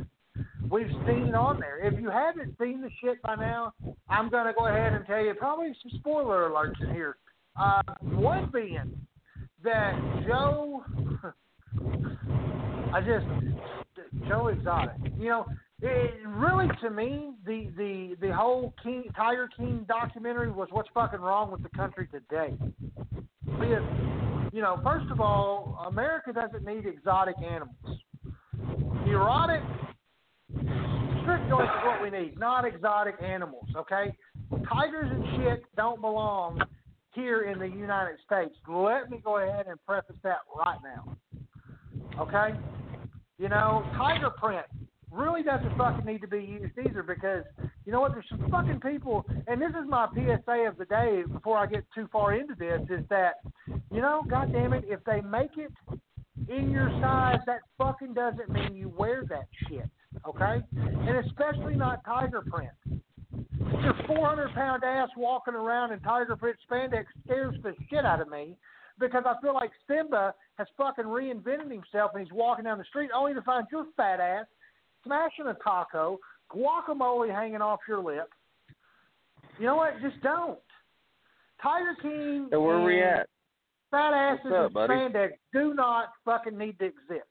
We've 0.70 0.92
seen 1.06 1.36
on 1.36 1.60
there. 1.60 1.86
If 1.86 2.00
you 2.00 2.10
haven't 2.10 2.56
seen 2.60 2.82
the 2.82 2.90
shit 3.02 3.22
by 3.22 3.36
now, 3.36 3.74
I'm 4.10 4.30
going 4.30 4.46
to 4.46 4.54
go 4.54 4.68
ahead 4.68 4.94
and 4.94 5.06
tell 5.06 5.24
you 5.24 5.34
probably 5.34 5.74
some 5.82 6.00
spoiler 6.00 6.50
alerts 6.50 6.82
in 6.82 6.94
here. 6.94 7.18
Uh, 7.60 7.82
one 8.02 8.50
being 8.54 9.06
that 9.64 10.00
Joe, 10.26 10.84
I 12.94 13.02
just 13.02 13.26
Joe 14.28 14.48
Exotic. 14.48 14.96
You 15.18 15.30
know, 15.30 15.46
it, 15.82 16.14
really 16.28 16.68
to 16.82 16.90
me, 16.90 17.32
the 17.46 17.70
the 17.76 18.16
the 18.22 18.34
whole 18.34 18.74
King 18.82 19.04
Tiger 19.16 19.50
King 19.58 19.86
documentary 19.88 20.52
was 20.52 20.70
what's 20.72 20.90
fucking 20.94 21.20
wrong 21.20 21.52
with 21.52 21.64
the 21.64 21.70
country 21.70 22.08
today. 22.08 22.56
Because, 23.46 23.84
you 24.54 24.62
know, 24.62 24.80
first 24.84 25.12
of 25.12 25.20
all, 25.20 25.86
America 25.88 26.32
doesn't 26.34 26.66
need 26.66 26.86
exotic 26.86 27.36
animals. 27.44 28.00
Erotic 29.08 29.62
joints 31.52 31.74
is 31.78 31.86
what 31.86 32.02
we 32.02 32.10
need, 32.10 32.40
not 32.40 32.64
exotic 32.64 33.16
animals, 33.22 33.68
okay? 33.76 34.16
Tigers 34.70 35.12
and 35.12 35.26
shit 35.36 35.64
don't 35.76 36.00
belong 36.00 36.62
here 37.14 37.42
in 37.42 37.60
the 37.60 37.68
United 37.68 38.16
States. 38.26 38.56
Let 38.70 39.10
me 39.10 39.20
go 39.22 39.38
ahead 39.38 39.68
and 39.68 39.78
preface 39.86 40.16
that 40.24 40.40
right 40.58 40.80
now. 40.82 41.18
Okay? 42.22 42.58
You 43.38 43.50
know, 43.50 43.84
tiger 43.98 44.30
print 44.30 44.66
really 45.12 45.44
doesn't 45.44 45.78
fucking 45.78 46.06
need 46.06 46.22
to 46.22 46.28
be 46.28 46.38
used 46.40 46.74
either 46.86 47.04
because 47.04 47.44
you 47.86 47.92
know 47.92 48.00
what? 48.00 48.14
There's 48.14 48.26
some 48.30 48.50
fucking 48.50 48.80
people, 48.80 49.26
and 49.48 49.62
this 49.62 49.72
is 49.72 49.90
my 49.90 50.08
PSA 50.14 50.68
of 50.70 50.78
the 50.78 50.86
day 50.86 51.24
before 51.30 51.58
I 51.58 51.66
get 51.66 51.84
too 51.94 52.08
far 52.14 52.34
into 52.34 52.54
this, 52.58 52.80
is 52.90 53.04
that, 53.10 53.42
you 53.92 54.02
know, 54.02 54.24
God 54.30 54.54
damn 54.54 54.72
it, 54.72 54.86
if 54.88 55.04
they 55.04 55.20
make 55.20 55.58
it 55.58 55.72
in 56.48 56.70
your 56.70 56.90
size, 57.02 57.40
that 57.48 57.60
fucking 57.78 58.14
doesn't 58.14 58.50
mean 58.50 58.76
you 58.76 58.94
wear 58.96 59.26
that 59.28 59.48
shit 59.68 59.90
okay? 60.28 60.62
And 60.74 61.26
especially 61.26 61.76
not 61.76 62.04
tiger 62.06 62.42
print. 62.42 62.72
Your 63.60 63.96
400 64.08 64.54
pound 64.54 64.84
ass 64.84 65.10
walking 65.18 65.54
around 65.54 65.92
in 65.92 66.00
tiger 66.02 66.36
print 66.36 66.58
spandex 66.70 67.06
scares 67.24 67.56
the 67.64 67.74
shit 67.90 68.06
out 68.06 68.22
of 68.22 68.30
me 68.30 68.56
because 69.00 69.24
I 69.26 69.40
feel 69.42 69.54
like 69.54 69.72
Simba 69.88 70.34
has 70.58 70.68
fucking 70.78 71.06
reinvented 71.06 71.72
himself 71.72 72.12
and 72.14 72.24
he's 72.24 72.34
walking 72.34 72.66
down 72.66 72.78
the 72.78 72.84
street 72.86 73.10
only 73.16 73.34
to 73.34 73.42
find 73.42 73.66
your 73.72 73.86
fat 73.98 74.20
ass 74.20 74.46
smashing 75.04 75.48
a 75.48 75.56
taco, 75.64 76.20
guacamole 76.54 77.34
hanging 77.34 77.62
off 77.62 77.80
your 77.88 78.04
lip. 78.04 78.30
You 79.60 79.66
know 79.66 79.76
what? 79.76 80.00
Just 80.02 80.22
don't. 80.22 80.60
Tiger 81.62 81.96
King. 82.02 82.48
So 82.52 82.62
where 82.62 82.78
and 82.78 82.86
we 82.86 83.02
at? 83.02 83.28
Fat 83.90 84.14
asses 84.14 84.52
up, 84.54 84.66
and 84.66 84.74
buddy? 84.74 84.94
spandex 84.94 85.30
do 85.54 85.74
not 85.74 86.10
fucking 86.24 86.58
need 86.58 86.80
to 86.80 86.86
exist. 86.86 87.28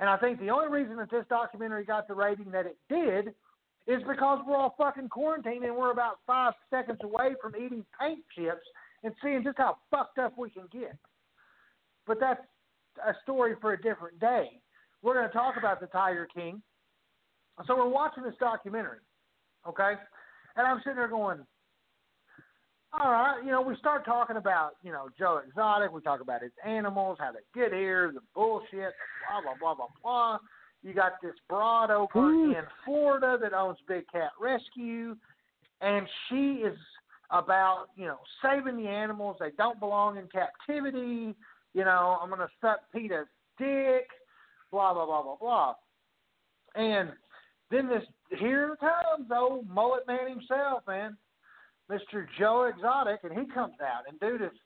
And 0.00 0.08
I 0.08 0.16
think 0.16 0.38
the 0.38 0.50
only 0.50 0.68
reason 0.68 0.96
that 0.96 1.10
this 1.10 1.24
documentary 1.28 1.84
got 1.84 2.06
the 2.06 2.14
rating 2.14 2.50
that 2.52 2.66
it 2.66 2.76
did 2.88 3.34
is 3.86 4.02
because 4.06 4.40
we're 4.46 4.56
all 4.56 4.74
fucking 4.78 5.08
quarantined 5.08 5.64
and 5.64 5.74
we're 5.74 5.90
about 5.90 6.18
five 6.26 6.52
seconds 6.70 6.98
away 7.02 7.34
from 7.40 7.56
eating 7.56 7.84
paint 8.00 8.20
chips 8.36 8.66
and 9.02 9.12
seeing 9.22 9.42
just 9.42 9.58
how 9.58 9.78
fucked 9.90 10.18
up 10.18 10.36
we 10.36 10.50
can 10.50 10.64
get. 10.70 10.96
But 12.06 12.18
that's 12.20 12.40
a 13.06 13.14
story 13.22 13.54
for 13.60 13.72
a 13.72 13.80
different 13.80 14.20
day. 14.20 14.60
We're 15.02 15.14
going 15.14 15.26
to 15.26 15.32
talk 15.32 15.54
about 15.56 15.80
the 15.80 15.86
Tiger 15.86 16.28
King. 16.34 16.62
So 17.66 17.76
we're 17.76 17.88
watching 17.88 18.22
this 18.22 18.34
documentary, 18.38 18.98
okay? 19.66 19.94
And 20.56 20.66
I'm 20.66 20.78
sitting 20.84 20.96
there 20.96 21.08
going, 21.08 21.38
all 22.92 23.10
right, 23.10 23.40
you 23.44 23.50
know, 23.50 23.60
we 23.60 23.76
start 23.76 24.04
talking 24.04 24.36
about, 24.36 24.72
you 24.82 24.92
know, 24.92 25.08
Joe 25.18 25.40
Exotic. 25.46 25.92
We 25.92 26.00
talk 26.00 26.20
about 26.20 26.42
his 26.42 26.52
animals, 26.64 27.18
how 27.20 27.32
they 27.32 27.60
get 27.60 27.72
here, 27.72 28.10
the 28.12 28.20
bullshit, 28.34 28.70
blah, 28.72 29.42
blah, 29.42 29.54
blah, 29.60 29.74
blah, 29.74 29.86
blah. 30.02 30.38
You 30.82 30.94
got 30.94 31.12
this 31.22 31.34
broad 31.48 31.90
over 31.90 32.32
in 32.32 32.62
Florida 32.84 33.36
that 33.42 33.52
owns 33.52 33.78
Big 33.86 34.04
Cat 34.10 34.30
Rescue, 34.40 35.16
and 35.80 36.06
she 36.28 36.62
is 36.64 36.78
about, 37.30 37.86
you 37.96 38.06
know, 38.06 38.18
saving 38.42 38.82
the 38.82 38.88
animals. 38.88 39.36
They 39.38 39.50
don't 39.58 39.78
belong 39.78 40.16
in 40.16 40.28
captivity. 40.28 41.34
You 41.74 41.84
know, 41.84 42.18
I'm 42.22 42.30
going 42.30 42.40
to 42.40 42.48
suck 42.60 42.80
Peter's 42.94 43.28
dick, 43.58 44.08
blah, 44.70 44.94
blah, 44.94 45.04
blah, 45.04 45.22
blah, 45.22 45.36
blah. 45.36 45.74
And 46.74 47.10
then 47.70 47.88
this, 47.88 48.04
here 48.38 48.76
comes 48.80 49.28
old 49.34 49.68
mullet 49.68 50.06
man 50.06 50.30
himself, 50.30 50.84
man. 50.86 51.16
Mr. 51.90 52.26
Joe 52.38 52.70
Exotic, 52.74 53.20
and 53.22 53.32
he 53.32 53.52
comes 53.52 53.74
out, 53.82 54.02
and 54.08 54.20
dude 54.20 54.42
is 54.42 54.56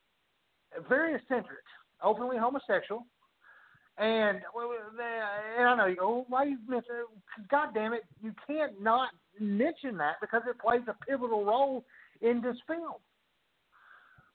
very 0.89 1.15
eccentric, 1.15 1.65
openly 2.03 2.37
homosexual, 2.37 3.07
and 3.99 4.39
and 4.39 5.69
I 5.69 5.75
know 5.77 5.87
you 5.87 5.97
go, 5.97 6.25
why 6.29 6.45
you 6.45 6.59
mention? 6.67 6.95
God 7.51 7.69
damn 7.75 7.93
it, 7.93 8.03
you 8.23 8.33
can't 8.47 8.81
not 8.83 9.11
mention 9.39 9.97
that 9.99 10.15
because 10.21 10.43
it 10.49 10.59
plays 10.59 10.83
a 10.89 10.95
pivotal 11.07 11.45
role 11.45 11.85
in 12.21 12.41
this 12.41 12.57
film. 12.67 12.95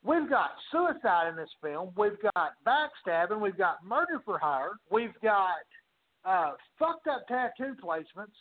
We've 0.03 0.29
got 0.29 0.51
suicide 0.71 1.29
in 1.29 1.35
this 1.35 1.49
film. 1.61 1.91
We've 1.97 2.21
got 2.21 2.53
backstabbing. 2.65 3.41
We've 3.41 3.57
got 3.57 3.83
murder 3.83 4.21
for 4.23 4.37
hire. 4.37 4.73
We've 4.91 5.19
got 5.21 5.55
uh, 6.23 6.51
fucked 6.77 7.07
up 7.07 7.27
tattoo 7.27 7.75
placements. 7.83 8.35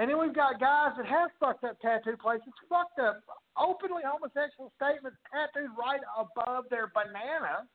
And 0.00 0.08
then 0.08 0.18
we've 0.18 0.34
got 0.34 0.58
guys 0.58 0.92
that 0.96 1.04
have 1.04 1.28
fucked 1.38 1.62
up 1.62 1.78
tattoo 1.78 2.16
placements, 2.24 2.56
fucked 2.70 2.98
up 2.98 3.20
openly 3.58 4.00
homosexual 4.02 4.72
statements 4.74 5.18
tattooed 5.30 5.68
right 5.78 6.00
above 6.18 6.64
their 6.70 6.90
banana. 6.94 7.68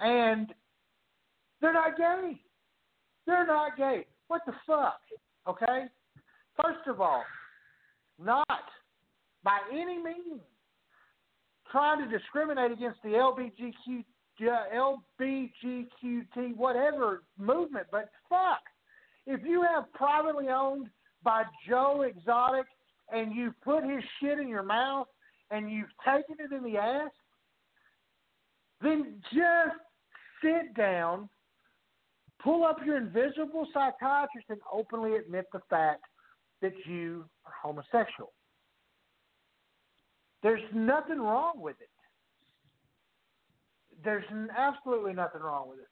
And 0.00 0.52
they're 1.60 1.72
not 1.72 1.96
gay. 1.96 2.40
They're 3.28 3.46
not 3.46 3.76
gay. 3.76 4.06
What 4.26 4.40
the 4.44 4.54
fuck? 4.66 4.98
Okay? 5.46 5.84
First 6.60 6.88
of 6.88 7.00
all, 7.00 7.22
not 8.20 8.64
by 9.44 9.60
any 9.72 9.98
means 9.98 10.40
trying 11.70 12.00
to 12.00 12.18
discriminate 12.18 12.72
against 12.72 13.00
the 13.04 13.10
LBGQ, 13.10 14.04
uh, 14.50 14.96
LBGQT, 15.20 16.56
whatever 16.56 17.22
movement, 17.38 17.86
but 17.92 18.10
fuck. 18.28 18.62
If 19.28 19.42
you 19.44 19.62
have 19.62 19.92
privately 19.92 20.48
owned 20.48 20.88
by 21.24 21.44
Joe 21.68 22.02
Exotic 22.02 22.66
and 23.12 23.34
you 23.34 23.54
put 23.64 23.82
his 23.84 24.02
shit 24.20 24.38
in 24.38 24.48
your 24.48 24.62
mouth 24.62 25.06
and 25.50 25.70
you've 25.70 25.88
taken 26.04 26.36
it 26.38 26.52
in 26.52 26.62
the 26.62 26.78
ass, 26.78 27.10
then 28.80 29.16
just 29.32 29.76
sit 30.42 30.74
down, 30.74 31.28
pull 32.42 32.64
up 32.64 32.78
your 32.84 32.98
invisible 32.98 33.66
psychiatrist, 33.72 34.48
and 34.50 34.60
openly 34.72 35.16
admit 35.16 35.46
the 35.52 35.60
fact 35.70 36.02
that 36.60 36.72
you 36.86 37.24
are 37.46 37.52
homosexual. 37.62 38.32
There's 40.42 40.62
nothing 40.74 41.18
wrong 41.18 41.54
with 41.56 41.76
it. 41.80 41.88
There's 44.04 44.24
absolutely 44.56 45.14
nothing 45.14 45.40
wrong 45.40 45.70
with 45.70 45.78
it. 45.78 45.88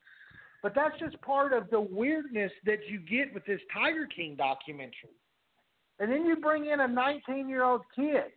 But 0.62 0.74
that's 0.74 0.98
just 0.98 1.20
part 1.22 1.52
of 1.52 1.70
the 1.70 1.80
weirdness 1.80 2.52
that 2.66 2.78
you 2.88 3.00
get 3.00 3.32
with 3.32 3.44
this 3.46 3.60
Tiger 3.72 4.06
King 4.06 4.36
documentary. 4.36 5.16
And 5.98 6.10
then 6.10 6.24
you 6.24 6.36
bring 6.36 6.66
in 6.66 6.80
a 6.80 6.88
19 6.88 7.48
year 7.48 7.64
old 7.64 7.82
kid. 7.94 8.32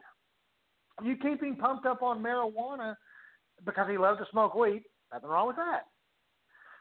You 1.04 1.16
keep 1.18 1.44
him 1.44 1.56
pumped 1.56 1.86
up 1.86 2.02
on 2.02 2.24
marijuana 2.24 2.96
because 3.66 3.90
he 3.90 3.98
loves 3.98 4.20
to 4.20 4.26
smoke 4.32 4.56
weed. 4.56 4.84
Nothing 5.12 5.30
wrong 5.30 5.48
with 5.48 5.58
that. 5.58 5.84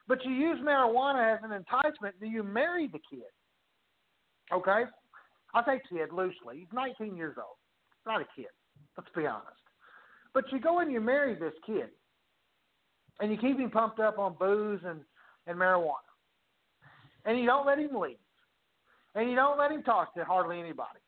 But 0.06 0.24
you 0.24 0.32
use 0.32 0.58
marijuana 0.62 1.34
as 1.34 1.40
an 1.42 1.52
enticement. 1.52 2.14
Do 2.20 2.26
you 2.26 2.42
marry 2.42 2.86
the 2.86 3.00
kid? 3.10 3.30
Okay? 4.52 4.84
I 5.54 5.64
say 5.64 5.80
kid 5.90 6.12
loosely. 6.12 6.58
He's 6.58 6.72
19 6.72 7.16
years 7.16 7.36
old. 7.38 7.56
Not 8.06 8.20
a 8.20 8.26
kid. 8.36 8.50
Let's 8.96 9.10
be 9.16 9.26
honest. 9.26 9.48
But 10.34 10.44
you 10.52 10.60
go 10.60 10.80
and 10.80 10.92
you 10.92 11.00
marry 11.00 11.34
this 11.34 11.54
kid, 11.64 11.90
and 13.20 13.30
you 13.30 13.38
keep 13.38 13.58
him 13.58 13.70
pumped 13.70 14.00
up 14.00 14.18
on 14.18 14.34
booze 14.38 14.80
and, 14.84 15.00
and 15.46 15.56
marijuana, 15.56 15.94
and 17.24 17.38
you 17.38 17.46
don't 17.46 17.66
let 17.66 17.78
him 17.78 17.94
leave, 17.94 18.16
and 19.14 19.30
you 19.30 19.36
don't 19.36 19.58
let 19.58 19.70
him 19.70 19.82
talk 19.82 20.14
to 20.14 20.24
hardly 20.24 20.60
anybody, 20.60 21.00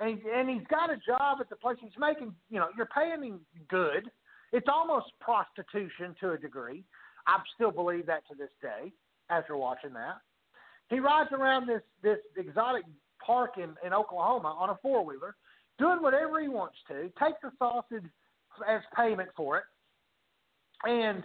and 0.00 0.20
and 0.22 0.48
he's 0.48 0.66
got 0.68 0.90
a 0.90 0.96
job 0.96 1.38
at 1.40 1.48
the 1.48 1.56
place 1.56 1.76
he's 1.80 1.90
making. 1.98 2.34
You 2.50 2.60
know, 2.60 2.68
you're 2.76 2.88
paying 2.94 3.22
him 3.22 3.40
good. 3.68 4.10
It's 4.52 4.68
almost 4.68 5.06
prostitution 5.20 6.14
to 6.20 6.32
a 6.32 6.38
degree. 6.38 6.84
I 7.26 7.38
still 7.54 7.70
believe 7.70 8.06
that 8.06 8.22
to 8.30 8.34
this 8.36 8.50
day 8.60 8.92
after 9.30 9.56
watching 9.56 9.92
that. 9.94 10.16
He 10.90 11.00
rides 11.00 11.30
around 11.32 11.66
this 11.66 11.82
this 12.02 12.18
exotic 12.36 12.84
park 13.24 13.52
in, 13.56 13.74
in 13.86 13.94
Oklahoma 13.94 14.54
on 14.58 14.70
a 14.70 14.78
four 14.82 15.04
wheeler 15.04 15.36
doing 15.78 16.02
whatever 16.02 16.40
he 16.40 16.48
wants 16.48 16.76
to, 16.88 17.10
take 17.18 17.34
the 17.42 17.50
sausage 17.58 18.04
as 18.68 18.82
payment 18.96 19.30
for 19.36 19.58
it, 19.58 19.64
and 20.84 21.24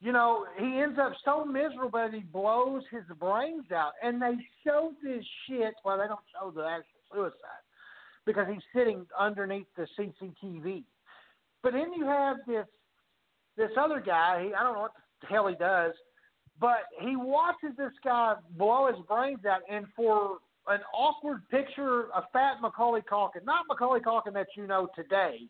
you 0.00 0.12
know 0.12 0.46
he 0.58 0.80
ends 0.80 0.98
up 0.98 1.12
so 1.24 1.44
miserable 1.44 1.98
that 1.98 2.14
he 2.14 2.20
blows 2.20 2.82
his 2.90 3.04
brains 3.18 3.70
out. 3.72 3.92
And 4.02 4.20
they 4.20 4.34
show 4.64 4.92
this 5.02 5.24
shit. 5.46 5.74
Well, 5.84 5.98
they 5.98 6.06
don't 6.06 6.20
show 6.32 6.50
the 6.50 6.62
actual 6.62 7.00
suicide 7.12 7.64
because 8.26 8.46
he's 8.50 8.62
sitting 8.74 9.06
underneath 9.18 9.66
the 9.76 9.86
CCTV. 9.98 10.84
But 11.62 11.72
then 11.72 11.92
you 11.96 12.06
have 12.06 12.38
this 12.46 12.66
this 13.56 13.70
other 13.78 14.00
guy. 14.00 14.44
He 14.44 14.54
I 14.54 14.62
don't 14.62 14.74
know 14.74 14.80
what 14.80 14.92
the 15.20 15.26
hell 15.26 15.46
he 15.48 15.54
does, 15.54 15.92
but 16.60 16.84
he 17.00 17.16
watches 17.16 17.76
this 17.76 17.92
guy 18.04 18.34
blow 18.56 18.86
his 18.86 19.04
brains 19.06 19.44
out, 19.44 19.60
and 19.70 19.86
for 19.94 20.38
an 20.68 20.80
awkward 20.94 21.48
picture 21.48 22.12
of 22.14 22.24
fat 22.32 22.60
Macaulay 22.60 23.02
Culkin, 23.02 23.44
not 23.44 23.66
Macaulay 23.68 24.00
Culkin 24.00 24.32
that 24.34 24.46
you 24.56 24.66
know 24.66 24.88
today, 24.94 25.40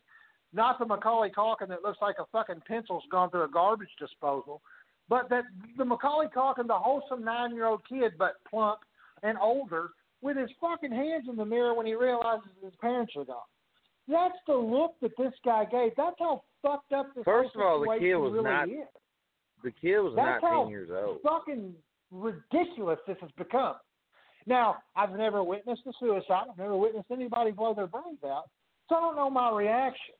not 0.53 0.79
the 0.79 0.85
Macaulay 0.85 1.29
Culkin 1.29 1.69
that 1.69 1.83
looks 1.83 1.99
like 2.01 2.15
a 2.19 2.25
fucking 2.31 2.61
pencil's 2.67 3.03
gone 3.11 3.29
through 3.29 3.43
a 3.43 3.49
garbage 3.49 3.89
disposal, 3.99 4.61
but 5.09 5.29
that 5.29 5.43
the 5.77 5.85
Macaulay 5.85 6.27
Culkin, 6.27 6.67
the 6.67 6.73
wholesome 6.73 7.23
nine-year-old 7.23 7.81
kid, 7.87 8.13
but 8.17 8.33
plump 8.49 8.79
and 9.23 9.37
older, 9.37 9.89
with 10.21 10.37
his 10.37 10.49
fucking 10.59 10.91
hands 10.91 11.25
in 11.29 11.35
the 11.35 11.45
mirror 11.45 11.73
when 11.73 11.85
he 11.85 11.95
realizes 11.95 12.49
his 12.63 12.73
parents 12.79 13.13
are 13.15 13.25
gone. 13.25 13.37
That's 14.07 14.37
the 14.47 14.53
look 14.53 14.95
that 15.01 15.11
this 15.17 15.33
guy 15.43 15.65
gave. 15.65 15.91
That's 15.95 16.15
how 16.19 16.43
fucked 16.61 16.91
up 16.93 17.13
this 17.15 17.23
First 17.23 17.55
of 17.55 17.61
all, 17.61 17.79
the 17.81 17.99
kid 17.99 18.15
was 18.15 18.33
really 18.33 18.43
not. 18.43 18.69
is. 18.69 18.87
The 19.63 19.71
kid 19.71 19.99
was 19.99 20.13
That's 20.15 20.41
19 20.43 20.49
how 20.49 20.69
years 20.69 20.89
old. 20.91 21.19
fucking 21.23 21.73
ridiculous 22.11 22.99
this 23.07 23.17
has 23.21 23.29
become. 23.37 23.75
Now, 24.47 24.77
I've 24.95 25.11
never 25.11 25.43
witnessed 25.43 25.83
a 25.87 25.91
suicide. 25.99 26.47
I've 26.49 26.57
never 26.57 26.75
witnessed 26.75 27.11
anybody 27.11 27.51
blow 27.51 27.73
their 27.75 27.87
brains 27.87 28.23
out, 28.25 28.49
so 28.89 28.95
I 28.95 29.01
don't 29.01 29.15
know 29.15 29.29
my 29.29 29.51
reaction. 29.51 30.15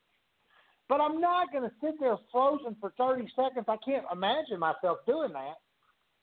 But 0.91 0.99
I'm 0.99 1.21
not 1.21 1.53
going 1.53 1.63
to 1.63 1.71
sit 1.81 1.93
there 2.01 2.17
frozen 2.33 2.75
for 2.81 2.91
30 2.97 3.25
seconds. 3.33 3.63
I 3.69 3.77
can't 3.77 4.03
imagine 4.11 4.59
myself 4.59 4.97
doing 5.07 5.31
that 5.31 5.55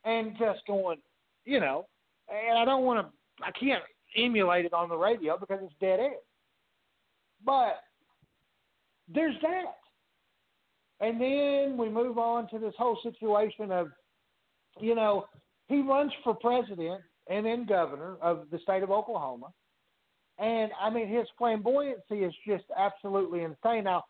and 0.04 0.36
just 0.38 0.60
going, 0.66 0.98
you 1.46 1.58
know, 1.58 1.86
and 2.28 2.58
I 2.58 2.66
don't 2.66 2.84
want 2.84 3.00
to, 3.00 3.10
I 3.42 3.50
can't 3.58 3.82
emulate 4.14 4.66
it 4.66 4.74
on 4.74 4.90
the 4.90 4.94
radio 4.94 5.38
because 5.38 5.60
it's 5.62 5.72
dead 5.80 6.00
air. 6.00 6.18
But 7.46 7.80
there's 9.08 9.36
that. 9.40 9.78
And 11.00 11.18
then 11.18 11.78
we 11.78 11.88
move 11.88 12.18
on 12.18 12.46
to 12.50 12.58
this 12.58 12.74
whole 12.76 12.98
situation 13.02 13.72
of, 13.72 13.88
you 14.78 14.94
know, 14.94 15.28
he 15.68 15.80
runs 15.80 16.12
for 16.22 16.34
president 16.34 17.00
and 17.30 17.46
then 17.46 17.64
governor 17.64 18.16
of 18.20 18.48
the 18.52 18.58
state 18.58 18.82
of 18.82 18.90
Oklahoma. 18.90 19.46
And 20.38 20.72
I 20.78 20.90
mean, 20.90 21.08
his 21.08 21.26
flamboyancy 21.40 22.28
is 22.28 22.34
just 22.46 22.64
absolutely 22.76 23.44
insane. 23.44 23.84
Now, 23.84 24.04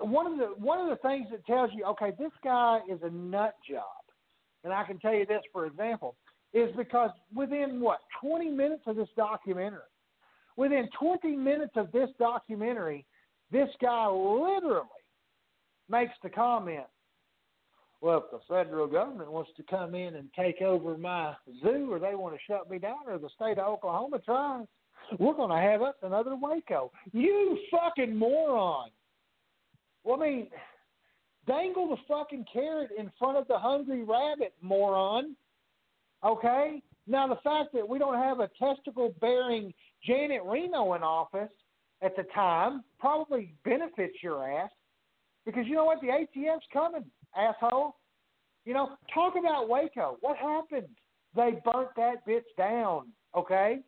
one 0.00 0.26
of 0.26 0.38
the 0.38 0.46
one 0.62 0.80
of 0.80 0.88
the 0.88 1.08
things 1.08 1.28
that 1.30 1.44
tells 1.46 1.70
you, 1.74 1.84
okay, 1.84 2.12
this 2.18 2.32
guy 2.42 2.80
is 2.90 2.98
a 3.02 3.10
nut 3.10 3.54
job, 3.68 3.84
and 4.64 4.72
I 4.72 4.84
can 4.84 4.98
tell 4.98 5.14
you 5.14 5.26
this 5.26 5.42
for 5.52 5.66
example, 5.66 6.16
is 6.52 6.70
because 6.76 7.10
within 7.34 7.80
what 7.80 8.00
20 8.20 8.50
minutes 8.50 8.82
of 8.86 8.96
this 8.96 9.08
documentary, 9.16 9.80
within 10.56 10.88
20 10.98 11.36
minutes 11.36 11.72
of 11.76 11.92
this 11.92 12.10
documentary, 12.18 13.04
this 13.50 13.68
guy 13.80 14.08
literally 14.08 14.86
makes 15.88 16.12
the 16.22 16.30
comment, 16.30 16.86
well, 18.00 18.24
if 18.24 18.30
the 18.30 18.40
federal 18.48 18.86
government 18.86 19.30
wants 19.30 19.50
to 19.56 19.62
come 19.64 19.94
in 19.94 20.14
and 20.14 20.28
take 20.38 20.62
over 20.62 20.96
my 20.96 21.34
zoo, 21.62 21.92
or 21.92 21.98
they 21.98 22.14
want 22.14 22.34
to 22.34 22.40
shut 22.46 22.70
me 22.70 22.78
down, 22.78 23.00
or 23.06 23.18
the 23.18 23.28
state 23.34 23.58
of 23.58 23.66
Oklahoma 23.66 24.18
tries, 24.20 24.66
we're 25.18 25.34
going 25.34 25.50
to 25.50 25.56
have 25.56 25.82
us 25.82 25.94
another 26.02 26.36
Waco. 26.36 26.90
You 27.12 27.58
fucking 27.70 28.16
moron! 28.16 28.90
Well, 30.04 30.20
I 30.22 30.26
mean, 30.26 30.46
dangle 31.46 31.88
the 31.88 31.96
fucking 32.08 32.46
carrot 32.52 32.90
in 32.96 33.10
front 33.18 33.36
of 33.36 33.46
the 33.48 33.58
hungry 33.58 34.02
rabbit, 34.02 34.54
moron. 34.62 35.36
Okay? 36.24 36.82
Now, 37.06 37.26
the 37.26 37.36
fact 37.36 37.72
that 37.74 37.88
we 37.88 37.98
don't 37.98 38.18
have 38.18 38.40
a 38.40 38.50
testicle 38.58 39.14
bearing 39.20 39.72
Janet 40.04 40.42
Reno 40.44 40.94
in 40.94 41.02
office 41.02 41.50
at 42.02 42.16
the 42.16 42.24
time 42.34 42.82
probably 42.98 43.54
benefits 43.64 44.14
your 44.22 44.50
ass 44.50 44.70
because 45.44 45.66
you 45.66 45.74
know 45.74 45.84
what? 45.84 46.00
The 46.00 46.08
ATF's 46.08 46.66
coming, 46.72 47.04
asshole. 47.36 47.96
You 48.64 48.74
know, 48.74 48.90
talk 49.12 49.34
about 49.38 49.68
Waco. 49.68 50.16
What 50.20 50.36
happened? 50.36 50.88
They 51.34 51.60
burnt 51.64 51.88
that 51.96 52.26
bitch 52.26 52.42
down, 52.58 53.08
okay? 53.36 53.80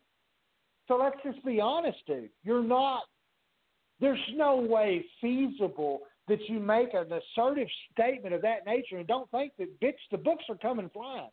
So 0.87 0.97
let's 0.97 1.17
just 1.23 1.45
be 1.45 1.61
honest, 1.61 1.97
dude. 2.07 2.29
You're 2.43 2.63
not, 2.63 3.03
there's 4.03 4.19
no 4.35 4.55
way 4.57 5.05
feasible 5.21 6.01
that 6.27 6.39
you 6.47 6.59
make 6.59 6.93
an 6.93 7.07
assertive 7.11 7.67
statement 7.91 8.33
of 8.33 8.41
that 8.41 8.65
nature 8.65 8.97
and 8.97 9.07
don't 9.07 9.29
think 9.31 9.53
that, 9.57 9.79
bitch, 9.81 9.93
the 10.11 10.17
books 10.17 10.43
are 10.49 10.57
coming 10.57 10.89
flying 10.93 11.29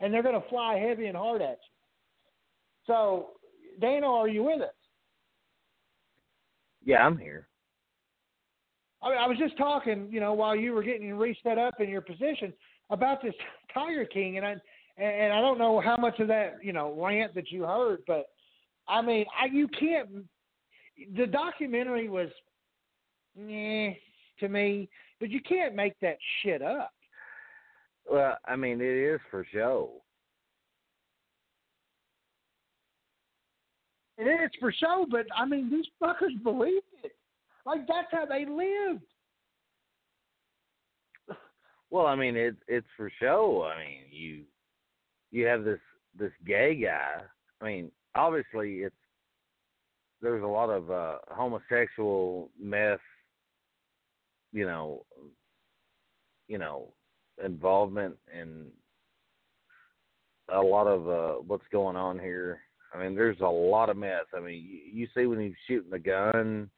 and 0.00 0.12
they're 0.12 0.22
going 0.22 0.40
to 0.40 0.48
fly 0.48 0.76
heavy 0.76 1.06
and 1.06 1.16
hard 1.16 1.42
at 1.42 1.50
you. 1.50 2.86
So, 2.86 3.30
Dana, 3.80 4.06
are 4.06 4.28
you 4.28 4.42
with 4.42 4.60
us? 4.60 4.74
Yeah, 6.84 7.04
I'm 7.04 7.18
here. 7.18 7.48
I, 9.02 9.10
mean, 9.10 9.18
I 9.18 9.26
was 9.26 9.38
just 9.38 9.56
talking, 9.56 10.08
you 10.10 10.20
know, 10.20 10.32
while 10.32 10.56
you 10.56 10.72
were 10.72 10.82
getting 10.82 11.12
reset 11.14 11.58
up 11.58 11.74
in 11.80 11.88
your 11.88 12.00
position 12.00 12.52
about 12.90 13.22
this 13.22 13.34
Tiger 13.72 14.04
King, 14.04 14.38
and 14.38 14.46
I 14.46 14.56
and 14.96 15.32
I 15.32 15.40
don't 15.40 15.58
know 15.58 15.80
how 15.80 15.96
much 15.96 16.18
of 16.18 16.26
that 16.28 16.56
you 16.62 16.72
know 16.72 16.96
rant 16.98 17.34
that 17.34 17.50
you 17.50 17.62
heard, 17.62 18.00
but 18.06 18.26
I 18.88 19.02
mean, 19.02 19.26
I 19.40 19.46
you 19.46 19.68
can't. 19.68 20.08
The 21.16 21.26
documentary 21.26 22.08
was, 22.08 22.28
eh, 23.38 23.94
to 24.40 24.48
me, 24.48 24.88
but 25.20 25.30
you 25.30 25.40
can't 25.40 25.74
make 25.74 25.98
that 26.00 26.18
shit 26.42 26.62
up. 26.62 26.92
Well, 28.10 28.36
I 28.46 28.56
mean, 28.56 28.80
it 28.80 29.14
is 29.14 29.20
for 29.30 29.46
show. 29.52 29.90
It 34.16 34.24
is 34.24 34.50
for 34.58 34.72
show, 34.72 35.06
but 35.08 35.26
I 35.36 35.44
mean, 35.44 35.70
these 35.70 35.86
fuckers 36.02 36.42
believed 36.42 36.82
it. 37.04 37.12
Like 37.64 37.86
that's 37.86 38.08
how 38.10 38.24
they 38.24 38.46
lived. 38.46 39.04
Well, 41.90 42.06
I 42.06 42.16
mean, 42.16 42.36
it's 42.36 42.56
it's 42.66 42.86
for 42.96 43.10
show. 43.20 43.70
I 43.72 43.78
mean, 43.78 44.00
you 44.10 44.42
you 45.30 45.46
have 45.46 45.64
this 45.64 45.80
this 46.18 46.32
gay 46.46 46.74
guy. 46.74 47.22
I 47.60 47.64
mean, 47.64 47.90
obviously, 48.14 48.78
it's 48.78 48.94
there's 50.20 50.42
a 50.42 50.46
lot 50.46 50.70
of 50.70 50.90
uh 50.90 51.16
homosexual 51.30 52.50
mess. 52.60 52.98
You 54.52 54.66
know, 54.66 55.04
you 56.48 56.58
know, 56.58 56.92
involvement 57.44 58.16
in 58.32 58.66
a 60.52 60.60
lot 60.60 60.86
of 60.86 61.08
uh 61.08 61.40
what's 61.42 61.66
going 61.70 61.96
on 61.96 62.18
here. 62.18 62.60
I 62.94 63.02
mean, 63.02 63.14
there's 63.14 63.40
a 63.40 63.46
lot 63.46 63.90
of 63.90 63.98
mess. 63.98 64.24
I 64.34 64.40
mean, 64.40 64.66
you, 64.66 65.00
you 65.02 65.08
see 65.14 65.26
when 65.26 65.40
he's 65.40 65.52
shooting 65.66 65.90
the 65.90 65.98
gun 65.98 66.70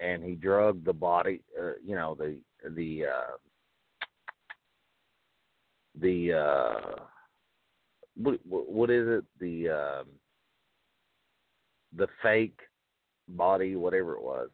and 0.00 0.24
he 0.24 0.34
drugged 0.34 0.84
the 0.84 0.92
body, 0.92 1.40
uh, 1.60 1.74
you 1.84 1.94
know, 1.94 2.16
the 2.16 2.36
the 2.74 3.04
uh 3.06 3.36
the 6.00 6.32
uh 6.32 7.02
what 8.16 8.38
what 8.44 8.90
is 8.90 9.06
it? 9.08 9.24
The 9.38 9.68
um 9.68 10.06
the 11.96 12.08
fake 12.22 12.58
body, 13.28 13.76
whatever 13.76 14.14
it 14.14 14.22
was. 14.22 14.48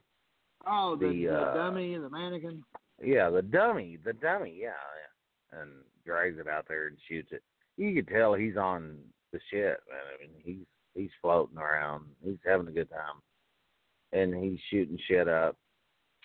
Oh, 0.67 0.97
the, 0.99 1.09
The, 1.09 1.27
the 1.27 1.35
uh, 1.35 1.55
dummy 1.55 1.95
and 1.95 2.05
the 2.05 2.11
mannequin. 2.11 2.63
Yeah, 3.03 3.31
the 3.31 3.43
dummy, 3.43 3.99
the 4.05 4.13
dummy, 4.13 4.57
yeah, 4.61 4.73
yeah, 5.53 5.61
and 5.61 5.71
drags 6.05 6.39
it 6.39 6.49
out 6.49 6.67
there 6.69 6.89
and 6.89 6.97
shoots 7.09 7.31
it. 7.33 7.43
You 7.77 7.95
could 7.95 8.13
tell 8.13 8.35
he's 8.35 8.57
on 8.57 8.97
the 9.33 9.39
shit, 9.51 9.79
man. 9.89 10.01
I 10.15 10.21
mean, 10.21 10.31
he's 10.43 10.67
he's 10.95 11.11
floating 11.23 11.59
around, 11.59 12.07
he's 12.25 12.39
having 12.45 12.67
a 12.67 12.73
good 12.73 12.91
time, 12.91 13.23
and 14.13 14.35
he's 14.35 14.59
shooting 14.71 14.99
shit 15.07 15.29
up. 15.29 15.57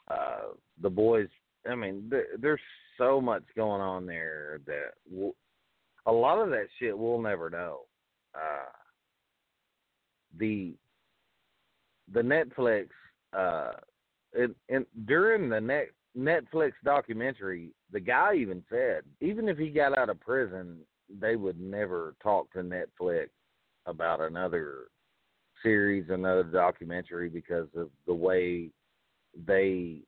Uh, 0.09 0.53
the 0.81 0.89
boys, 0.89 1.27
I 1.69 1.75
mean, 1.75 2.07
th- 2.09 2.39
there's 2.39 2.59
so 2.97 3.21
much 3.21 3.43
going 3.55 3.81
on 3.81 4.05
there 4.05 4.59
that 4.65 4.93
w- 5.09 5.33
a 6.05 6.11
lot 6.11 6.39
of 6.39 6.49
that 6.49 6.67
shit 6.79 6.97
we'll 6.97 7.21
never 7.21 7.49
know. 7.49 7.81
Uh, 8.33 8.71
the 10.39 10.73
the 12.13 12.21
Netflix 12.21 12.87
uh, 13.37 13.71
it, 14.33 14.51
and 14.69 14.85
during 15.05 15.49
the 15.49 15.59
net 15.59 15.89
Netflix 16.17 16.73
documentary, 16.83 17.71
the 17.91 17.99
guy 17.99 18.35
even 18.35 18.63
said 18.69 19.03
even 19.21 19.47
if 19.47 19.57
he 19.57 19.69
got 19.69 19.97
out 19.97 20.09
of 20.09 20.19
prison, 20.19 20.77
they 21.19 21.35
would 21.35 21.59
never 21.59 22.15
talk 22.21 22.51
to 22.53 22.59
Netflix 22.59 23.29
about 23.85 24.21
another 24.21 24.85
series, 25.61 26.05
another 26.09 26.43
documentary 26.43 27.29
because 27.29 27.67
of 27.75 27.89
the 28.05 28.13
way 28.13 28.69
they 29.47 29.99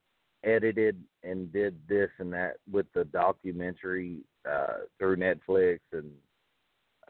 edited 0.44 1.02
and 1.24 1.52
did 1.52 1.76
this 1.90 2.10
and 2.20 2.32
that 2.32 2.58
with 2.72 2.86
the 2.94 3.06
documentary 3.06 4.20
uh, 4.50 4.78
through 5.00 5.18
Netflix, 5.18 5.80
and 5.92 6.12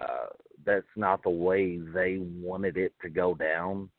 uh, 0.02 0.28
that's 0.66 0.86
not 0.96 1.22
the 1.24 1.30
way 1.30 1.78
they 1.78 2.20
wanted 2.20 2.78
it 2.78 2.94
to 3.02 3.10
go 3.10 3.36
down. 3.36 3.90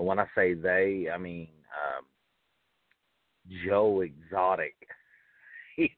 And 0.00 0.06
when 0.06 0.18
I 0.18 0.24
say 0.34 0.54
they, 0.54 1.08
I 1.14 1.18
mean 1.18 1.48
um, 1.76 2.06
Joe 3.66 4.00
Exotic. 4.00 4.74
He 5.76 5.92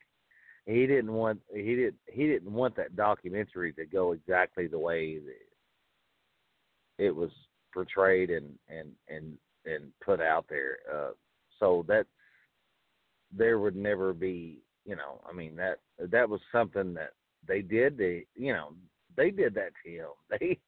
he 0.66 0.86
didn't 0.86 1.12
want 1.12 1.40
he 1.52 1.74
did 1.74 1.94
he 2.06 2.26
didn't 2.26 2.52
want 2.52 2.76
that 2.76 2.94
documentary 2.94 3.72
to 3.72 3.86
go 3.86 4.12
exactly 4.12 4.66
the 4.66 4.78
way 4.78 5.18
that 5.18 7.04
it 7.04 7.14
was 7.14 7.30
portrayed 7.72 8.30
and 8.30 8.50
and 8.68 8.90
and 9.08 9.38
and 9.66 9.92
put 10.04 10.20
out 10.20 10.46
there. 10.48 10.78
Uh, 10.92 11.10
so 11.58 11.84
that 11.88 12.06
there 13.36 13.58
would 13.58 13.76
never 13.76 14.12
be, 14.12 14.58
you 14.84 14.94
know, 14.94 15.20
I 15.28 15.32
mean 15.32 15.56
that 15.56 15.78
that 15.98 16.28
was 16.28 16.40
something 16.52 16.92
that 16.94 17.12
they 17.48 17.62
did. 17.62 17.96
They 17.96 18.26
you 18.36 18.52
know 18.52 18.74
they 19.16 19.30
did 19.30 19.54
that 19.54 19.72
to 19.84 19.90
him. 19.90 20.06
They 20.38 20.58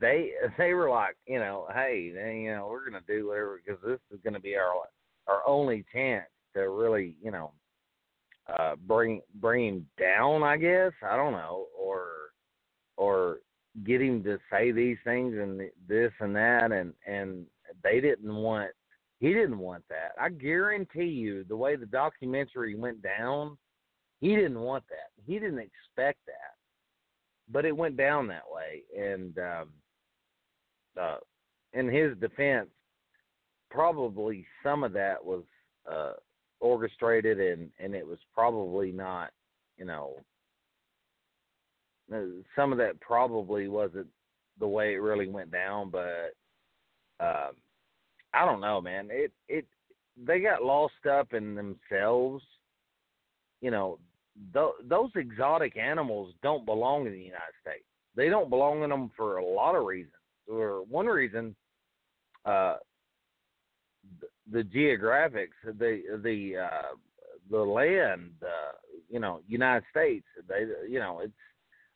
they 0.00 0.32
they 0.58 0.74
were 0.74 0.90
like, 0.90 1.16
you 1.26 1.38
know, 1.38 1.66
hey, 1.74 2.10
they, 2.14 2.42
you 2.44 2.54
know, 2.54 2.68
we're 2.70 2.84
gonna 2.84 3.04
do 3.06 3.28
whatever 3.28 3.60
because 3.64 3.80
this 3.84 4.00
is 4.12 4.20
gonna 4.24 4.40
be 4.40 4.56
our 4.56 4.72
our 5.26 5.46
only 5.46 5.84
chance 5.92 6.26
to 6.54 6.68
really, 6.68 7.16
you 7.22 7.30
know, 7.30 7.52
uh, 8.58 8.74
bring 8.86 9.20
bring 9.36 9.66
him 9.66 9.86
down. 9.98 10.42
I 10.42 10.56
guess 10.56 10.92
I 11.02 11.16
don't 11.16 11.32
know, 11.32 11.66
or 11.78 12.08
or 12.96 13.38
get 13.84 14.00
him 14.00 14.22
to 14.24 14.38
say 14.50 14.70
these 14.70 14.98
things 15.04 15.34
and 15.36 15.60
this 15.88 16.12
and 16.20 16.36
that, 16.36 16.72
and 16.72 16.92
and 17.06 17.46
they 17.82 18.00
didn't 18.00 18.34
want. 18.34 18.70
He 19.20 19.32
didn't 19.32 19.58
want 19.58 19.84
that. 19.88 20.12
I 20.20 20.28
guarantee 20.28 21.04
you, 21.04 21.44
the 21.44 21.56
way 21.56 21.76
the 21.76 21.86
documentary 21.86 22.74
went 22.74 23.00
down, 23.02 23.56
he 24.20 24.34
didn't 24.34 24.60
want 24.60 24.84
that. 24.90 25.10
He 25.24 25.38
didn't 25.38 25.60
expect 25.60 26.18
that, 26.26 26.54
but 27.50 27.64
it 27.64 27.74
went 27.74 27.96
down 27.96 28.26
that 28.28 28.42
way. 28.52 28.82
And 28.98 29.38
um, 29.38 29.68
uh, 31.00 31.16
in 31.72 31.88
his 31.88 32.16
defense, 32.18 32.68
probably 33.70 34.46
some 34.62 34.84
of 34.84 34.92
that 34.92 35.24
was 35.24 35.42
uh, 35.90 36.12
orchestrated, 36.60 37.40
and 37.40 37.70
and 37.78 37.94
it 37.94 38.06
was 38.06 38.18
probably 38.32 38.92
not, 38.92 39.30
you 39.76 39.84
know, 39.84 40.14
uh, 42.12 42.18
some 42.56 42.72
of 42.72 42.78
that 42.78 43.00
probably 43.00 43.68
wasn't 43.68 44.06
the 44.60 44.68
way 44.68 44.94
it 44.94 44.98
really 44.98 45.28
went 45.28 45.50
down, 45.50 45.90
but 45.90 46.34
um, 47.20 47.52
I 48.32 48.44
don't 48.44 48.60
know, 48.60 48.80
man. 48.80 49.08
It 49.10 49.32
it 49.48 49.66
they 50.16 50.40
got 50.40 50.62
lost 50.62 51.06
up 51.10 51.32
in 51.32 51.54
themselves. 51.54 52.42
You 53.60 53.70
know, 53.70 53.98
th- 54.52 54.88
those 54.88 55.10
exotic 55.16 55.76
animals 55.76 56.34
don't 56.42 56.66
belong 56.66 57.06
in 57.06 57.12
the 57.12 57.18
United 57.18 57.54
States. 57.62 57.84
They 58.16 58.28
don't 58.28 58.50
belong 58.50 58.82
in 58.82 58.90
them 58.90 59.10
for 59.16 59.38
a 59.38 59.44
lot 59.44 59.74
of 59.74 59.86
reasons. 59.86 60.12
Or 60.50 60.82
one 60.84 61.06
reason, 61.06 61.54
uh, 62.44 62.76
the, 64.52 64.62
geographics, 64.62 65.48
the 65.64 66.02
the 66.22 66.56
uh, 66.58 66.96
the 67.50 67.58
land, 67.58 68.30
uh, 68.42 68.72
you 69.10 69.20
know, 69.20 69.40
United 69.48 69.84
States. 69.90 70.26
They, 70.48 70.66
you 70.88 70.98
know, 71.00 71.20
it's 71.20 71.32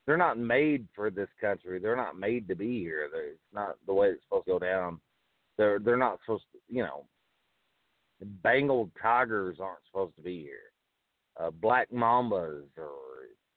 they're 0.07 0.17
not 0.17 0.39
made 0.39 0.89
for 0.95 1.11
this 1.11 1.29
country. 1.41 1.79
They're 1.79 1.97
not 1.97 2.19
made 2.19 2.49
to 2.49 2.55
be 2.55 2.81
here. 2.81 3.09
They're, 3.13 3.29
it's 3.31 3.55
not 3.55 3.77
the 3.87 3.95
way 3.95 4.09
it's 4.09 4.23
supposed 4.25 4.47
to 4.47 4.53
go 4.53 4.59
down. 4.59 5.01
They're 5.57 5.79
they're 5.79 5.97
not 5.97 6.21
supposed 6.25 6.45
to, 6.53 6.59
you 6.75 6.83
know. 6.83 7.05
Bengal 8.43 8.91
tigers 9.01 9.59
aren't 9.61 9.85
supposed 9.87 10.17
to 10.17 10.23
be 10.23 10.43
here. 10.43 10.73
uh, 11.39 11.51
black 11.51 11.89
mambas 11.91 12.65
or 12.77 12.91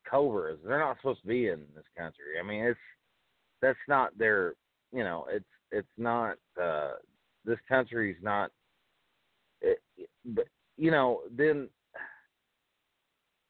cobras. 0.10 0.60
They're 0.66 0.80
not 0.80 0.98
supposed 0.98 1.22
to 1.22 1.28
be 1.28 1.48
in 1.48 1.62
this 1.76 1.86
country. 1.98 2.40
I 2.40 2.48
mean, 2.48 2.64
it's 2.64 2.80
that's 3.62 3.78
not 3.88 4.18
their. 4.18 4.54
You 4.92 5.04
know, 5.04 5.26
it's 5.30 5.46
it's 5.72 5.88
not. 5.98 6.38
uh 6.62 6.94
This 7.46 7.60
country's 7.68 8.18
not. 8.22 8.52
It, 9.62 9.80
but 10.26 10.46
you 10.78 10.92
know, 10.92 11.22
then 11.36 11.70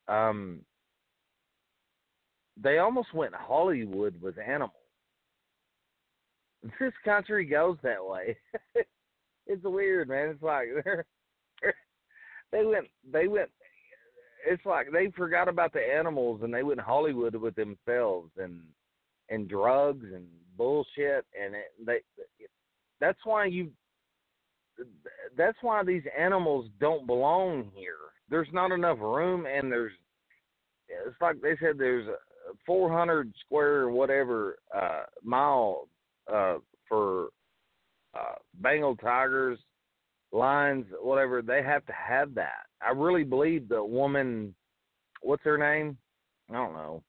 um, 0.07 0.61
they 2.61 2.77
almost 2.79 3.13
went 3.13 3.33
Hollywood 3.33 4.19
with 4.21 4.37
animals. 4.37 4.73
This 6.79 6.93
country 7.03 7.43
goes 7.45 7.77
that 7.81 8.05
way. 8.05 8.37
it's 9.47 9.63
weird, 9.63 10.09
man. 10.09 10.29
It's 10.29 10.43
like 10.43 10.67
they're, 10.83 11.05
they're 11.63 11.73
they 12.51 12.63
went 12.63 12.85
they 13.11 13.27
went 13.27 13.49
it's 14.47 14.63
like 14.65 14.91
they 14.91 15.09
forgot 15.17 15.47
about 15.47 15.73
the 15.73 15.79
animals 15.79 16.41
and 16.43 16.53
they 16.53 16.61
went 16.61 16.79
Hollywood 16.79 17.35
with 17.35 17.55
themselves 17.55 18.29
and 18.37 18.61
and 19.29 19.47
drugs 19.49 20.05
and 20.13 20.27
bullshit 20.61 21.25
and 21.39 21.55
it, 21.55 21.71
they 21.85 21.99
that's 22.99 23.19
why 23.23 23.45
you 23.45 23.69
that's 25.37 25.57
why 25.61 25.83
these 25.83 26.03
animals 26.17 26.67
don't 26.79 27.05
belong 27.05 27.71
here. 27.75 27.95
There's 28.29 28.47
not 28.53 28.71
enough 28.71 28.99
room 28.99 29.45
and 29.45 29.71
there's 29.71 29.93
it's 30.87 31.15
like 31.21 31.41
they 31.41 31.55
said 31.59 31.77
there's 31.77 32.07
a 32.07 32.15
400 32.65 33.31
square 33.45 33.89
whatever 33.89 34.57
uh 34.75 35.03
mile 35.23 35.87
uh 36.31 36.57
for 36.87 37.29
uh 38.13 38.35
Bengal 38.61 38.95
tigers 38.95 39.59
lions, 40.31 40.85
whatever, 41.01 41.41
they 41.41 41.61
have 41.61 41.85
to 41.85 41.93
have 41.93 42.33
that. 42.35 42.65
I 42.81 42.91
really 42.91 43.23
believe 43.23 43.69
the 43.69 43.83
woman, 43.83 44.55
what's 45.21 45.43
her 45.43 45.57
name? 45.57 45.97
I 46.49 46.53
don't 46.53 46.73
know. 46.73 47.03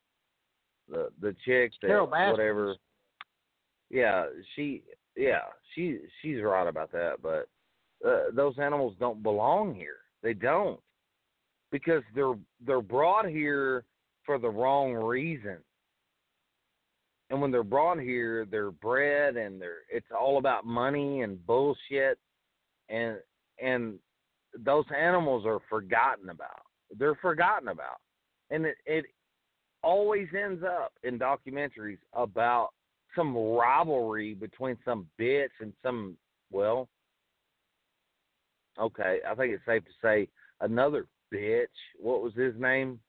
The 0.88 1.08
the 1.20 1.34
chick 1.44 1.72
that 1.80 1.88
Carol 1.88 2.06
Baskins. 2.06 2.32
whatever. 2.38 2.74
Yeah, 3.92 4.24
she 4.56 4.82
yeah 5.16 5.42
she 5.74 5.98
she's 6.20 6.42
right 6.42 6.66
about 6.66 6.90
that. 6.92 7.16
But 7.22 7.48
uh, 8.06 8.32
those 8.34 8.54
animals 8.58 8.96
don't 8.98 9.22
belong 9.22 9.74
here. 9.74 9.98
They 10.22 10.34
don't 10.34 10.80
because 11.70 12.02
they're 12.14 12.34
they're 12.66 12.82
brought 12.82 13.28
here 13.28 13.84
for 14.24 14.38
the 14.38 14.50
wrong 14.50 14.94
reason. 14.94 15.58
And 17.30 17.40
when 17.40 17.50
they're 17.50 17.62
brought 17.62 17.98
here, 17.98 18.46
they're 18.50 18.70
bred 18.70 19.36
and 19.36 19.60
they're 19.60 19.82
it's 19.90 20.06
all 20.18 20.38
about 20.38 20.66
money 20.66 21.20
and 21.20 21.44
bullshit 21.46 22.18
and 22.88 23.16
and 23.62 23.98
those 24.64 24.84
animals 24.96 25.44
are 25.46 25.60
forgotten 25.68 26.28
about. 26.30 26.62
They're 26.98 27.14
forgotten 27.16 27.68
about, 27.68 27.98
and 28.50 28.66
it 28.66 28.76
it 28.86 29.06
always 29.82 30.28
ends 30.38 30.62
up 30.62 30.92
in 31.02 31.18
documentaries 31.18 31.98
about 32.12 32.70
some 33.14 33.36
rivalry 33.36 34.34
between 34.34 34.76
some 34.84 35.06
bitch 35.20 35.48
and 35.60 35.72
some 35.82 36.16
well. 36.50 36.88
Okay, 38.78 39.18
I 39.28 39.34
think 39.34 39.52
it's 39.52 39.64
safe 39.66 39.84
to 39.84 39.90
say 40.02 40.28
another 40.60 41.06
bitch. 41.32 41.66
What 41.98 42.22
was 42.22 42.34
his 42.34 42.54
name? 42.58 43.00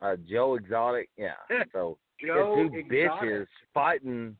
Uh, 0.00 0.16
Joe 0.28 0.54
Exotic. 0.56 1.08
Yeah. 1.16 1.34
So 1.72 1.98
Joe 2.20 2.56
yeah, 2.56 2.68
two 2.68 2.76
Exotic. 2.78 2.90
bitches 2.90 3.46
fighting. 3.72 4.36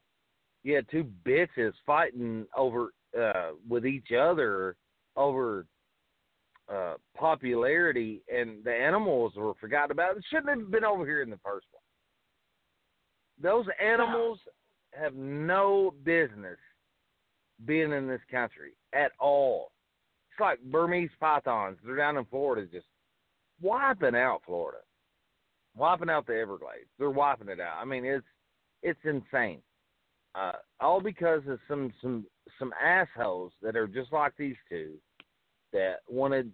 Yeah, 0.64 0.80
two 0.90 1.10
bitches 1.24 1.72
fighting 1.86 2.46
over 2.56 2.92
uh 3.18 3.50
with 3.68 3.84
each 3.84 4.08
other 4.18 4.76
over 5.16 5.66
uh 6.72 6.94
popularity 7.16 8.22
and 8.32 8.64
the 8.64 8.72
animals 8.72 9.32
were 9.36 9.54
forgotten 9.60 9.90
about. 9.90 10.16
It 10.16 10.24
shouldn't 10.30 10.60
have 10.60 10.70
been 10.70 10.84
over 10.84 11.04
here 11.04 11.22
in 11.22 11.30
the 11.30 11.40
first 11.44 11.66
place. 11.70 11.82
Those 13.42 13.66
animals 13.82 14.38
have 14.92 15.14
no 15.14 15.94
business 16.04 16.58
being 17.64 17.92
in 17.92 18.08
this 18.08 18.20
country 18.30 18.72
at 18.92 19.12
all. 19.18 19.72
It's 20.30 20.40
like 20.40 20.60
Burmese 20.62 21.10
pythons. 21.20 21.78
They're 21.84 21.96
down 21.96 22.16
in 22.16 22.24
Florida 22.26 22.66
just 22.70 22.86
wiping 23.60 24.14
out 24.14 24.42
Florida. 24.46 24.78
Wiping 25.76 26.10
out 26.10 26.26
the 26.26 26.38
Everglades. 26.38 26.88
They're 26.98 27.10
wiping 27.10 27.48
it 27.48 27.60
out. 27.60 27.78
I 27.80 27.84
mean 27.84 28.04
it's 28.04 28.26
it's 28.82 29.00
insane. 29.04 29.62
Uh, 30.34 30.52
all 30.80 31.00
because 31.00 31.42
of 31.48 31.58
some 31.68 31.92
some 32.00 32.26
some 32.58 32.72
assholes 32.82 33.52
that 33.62 33.76
are 33.76 33.86
just 33.86 34.12
like 34.12 34.32
these 34.36 34.56
two 34.68 34.94
that 35.72 35.96
wanted 36.08 36.50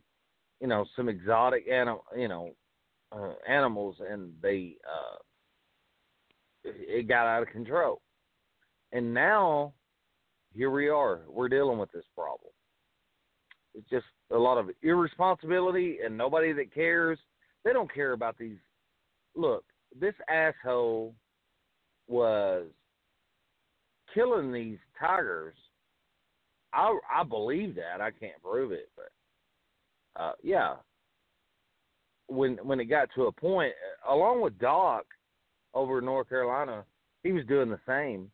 you 0.61 0.67
know 0.67 0.85
some 0.97 1.09
exotic 1.09 1.69
animal 1.71 2.05
you 2.17 2.29
know 2.29 2.51
uh, 3.13 3.33
animals 3.49 3.97
and 4.11 4.33
they 4.43 4.77
uh 4.87 5.17
it 6.65 7.09
got 7.09 7.27
out 7.27 7.43
of 7.43 7.49
control 7.49 8.01
and 8.93 9.13
now 9.13 9.73
here 10.55 10.71
we 10.71 10.89
are 10.89 11.21
we're 11.29 11.49
dealing 11.49 11.79
with 11.79 11.91
this 11.93 12.05
problem 12.15 12.51
it's 13.75 13.89
just 13.91 14.07
a 14.33 14.37
lot 14.37 14.59
of 14.59 14.71
irresponsibility 14.83 15.99
and 16.05 16.17
nobody 16.17 16.53
that 16.53 16.73
cares 16.73 17.19
they 17.65 17.73
don't 17.73 17.93
care 17.93 18.13
about 18.13 18.37
these 18.39 18.59
look 19.37 19.65
this 19.99 20.15
asshole 20.29 21.15
was 22.07 22.67
killing 24.15 24.53
these 24.53 24.79
tigers. 24.99 25.55
I 26.73 26.99
I 27.13 27.23
believe 27.25 27.75
that. 27.77 28.01
I 28.01 28.11
can't 28.11 28.43
prove 28.43 28.73
it, 28.73 28.91
but 28.97 30.23
uh 30.23 30.33
yeah. 30.43 30.77
When 32.27 32.57
when 32.63 32.81
it 32.81 32.87
got 32.87 33.09
to 33.15 33.27
a 33.27 33.33
point, 33.33 33.73
along 34.09 34.43
with 34.43 34.59
Doc 34.59 35.07
over 35.75 35.99
in 35.99 36.05
North 36.05 36.29
Carolina, 36.29 36.85
he 37.23 37.33
was 37.33 37.47
doing 37.47 37.71
the 37.71 37.81
same. 37.87 38.31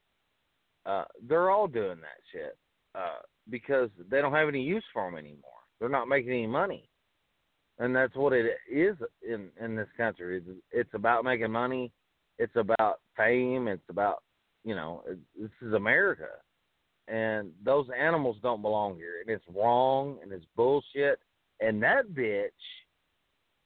Uh 0.87 1.05
they're 1.29 1.51
all 1.51 1.67
doing 1.67 2.01
that 2.01 2.21
shit 2.33 2.57
uh 2.95 3.21
because 3.51 3.91
they 4.11 4.21
don't 4.21 4.33
have 4.33 4.49
any 4.49 4.63
use 4.63 4.85
for 4.93 5.09
them 5.09 5.19
anymore. 5.19 5.51
They're 5.79 5.89
not 5.89 6.09
making 6.09 6.31
any 6.31 6.47
money, 6.47 6.89
and 7.79 7.95
that's 7.95 8.15
what 8.15 8.33
it 8.33 8.47
is 8.71 8.97
in 9.27 9.51
in 9.61 9.77
this 9.77 9.89
country. 9.97 10.39
It's, 10.39 10.61
it's 10.71 10.95
about 10.95 11.25
making 11.25 11.51
money. 11.51 11.93
It's 12.39 12.57
about 12.57 13.01
fame. 13.17 13.69
It's 13.69 13.89
about 13.89 14.23
you 14.65 14.75
know, 14.75 15.03
it, 15.07 15.19
this 15.39 15.51
is 15.61 15.75
America, 15.75 16.29
and 17.07 17.51
those 17.63 17.87
animals 17.99 18.37
don't 18.43 18.63
belong 18.63 18.97
here, 18.97 19.21
and 19.21 19.29
it's 19.29 19.45
wrong, 19.55 20.19
and 20.23 20.33
it's 20.33 20.47
bullshit, 20.57 21.19
and 21.61 21.83
that 21.83 22.09
bitch 22.15 22.49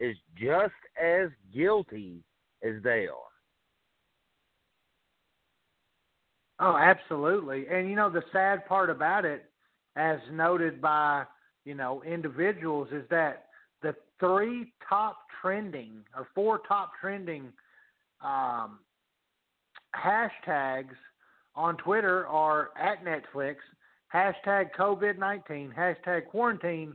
is 0.00 0.16
just 0.36 0.72
as 1.00 1.28
guilty 1.54 2.22
as 2.64 2.82
they 2.82 3.06
are. 3.06 3.32
Oh, 6.60 6.76
absolutely. 6.76 7.66
And 7.70 7.88
you 7.88 7.96
know 7.96 8.10
the 8.10 8.22
sad 8.32 8.66
part 8.66 8.90
about 8.90 9.24
it, 9.24 9.44
as 9.96 10.18
noted 10.32 10.80
by 10.80 11.24
you 11.64 11.74
know 11.74 12.02
individuals, 12.02 12.88
is 12.92 13.04
that 13.10 13.46
the 13.82 13.94
three 14.18 14.72
top 14.88 15.18
trending 15.40 16.04
or 16.16 16.26
four 16.34 16.60
top 16.66 16.92
trending 17.00 17.52
um, 18.24 18.80
hashtags 19.94 20.96
on 21.54 21.76
Twitter 21.76 22.26
are 22.26 22.70
at 22.80 23.04
Netflix, 23.04 23.56
hashtag 24.12 24.70
COVID 24.78 25.18
19, 25.18 25.72
hashtag 25.76 26.26
quarantine, 26.26 26.94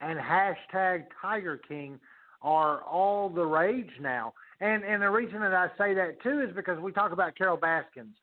and 0.00 0.18
hashtag 0.18 1.04
Tiger 1.20 1.60
King 1.68 1.98
are 2.42 2.82
all 2.82 3.28
the 3.28 3.44
rage 3.44 3.90
now. 4.00 4.32
And 4.60 4.84
and 4.84 5.02
the 5.02 5.10
reason 5.10 5.40
that 5.40 5.52
I 5.52 5.68
say 5.76 5.92
that 5.94 6.22
too 6.22 6.40
is 6.40 6.54
because 6.54 6.78
we 6.80 6.92
talk 6.92 7.12
about 7.12 7.36
Carol 7.36 7.58
Baskins, 7.58 8.14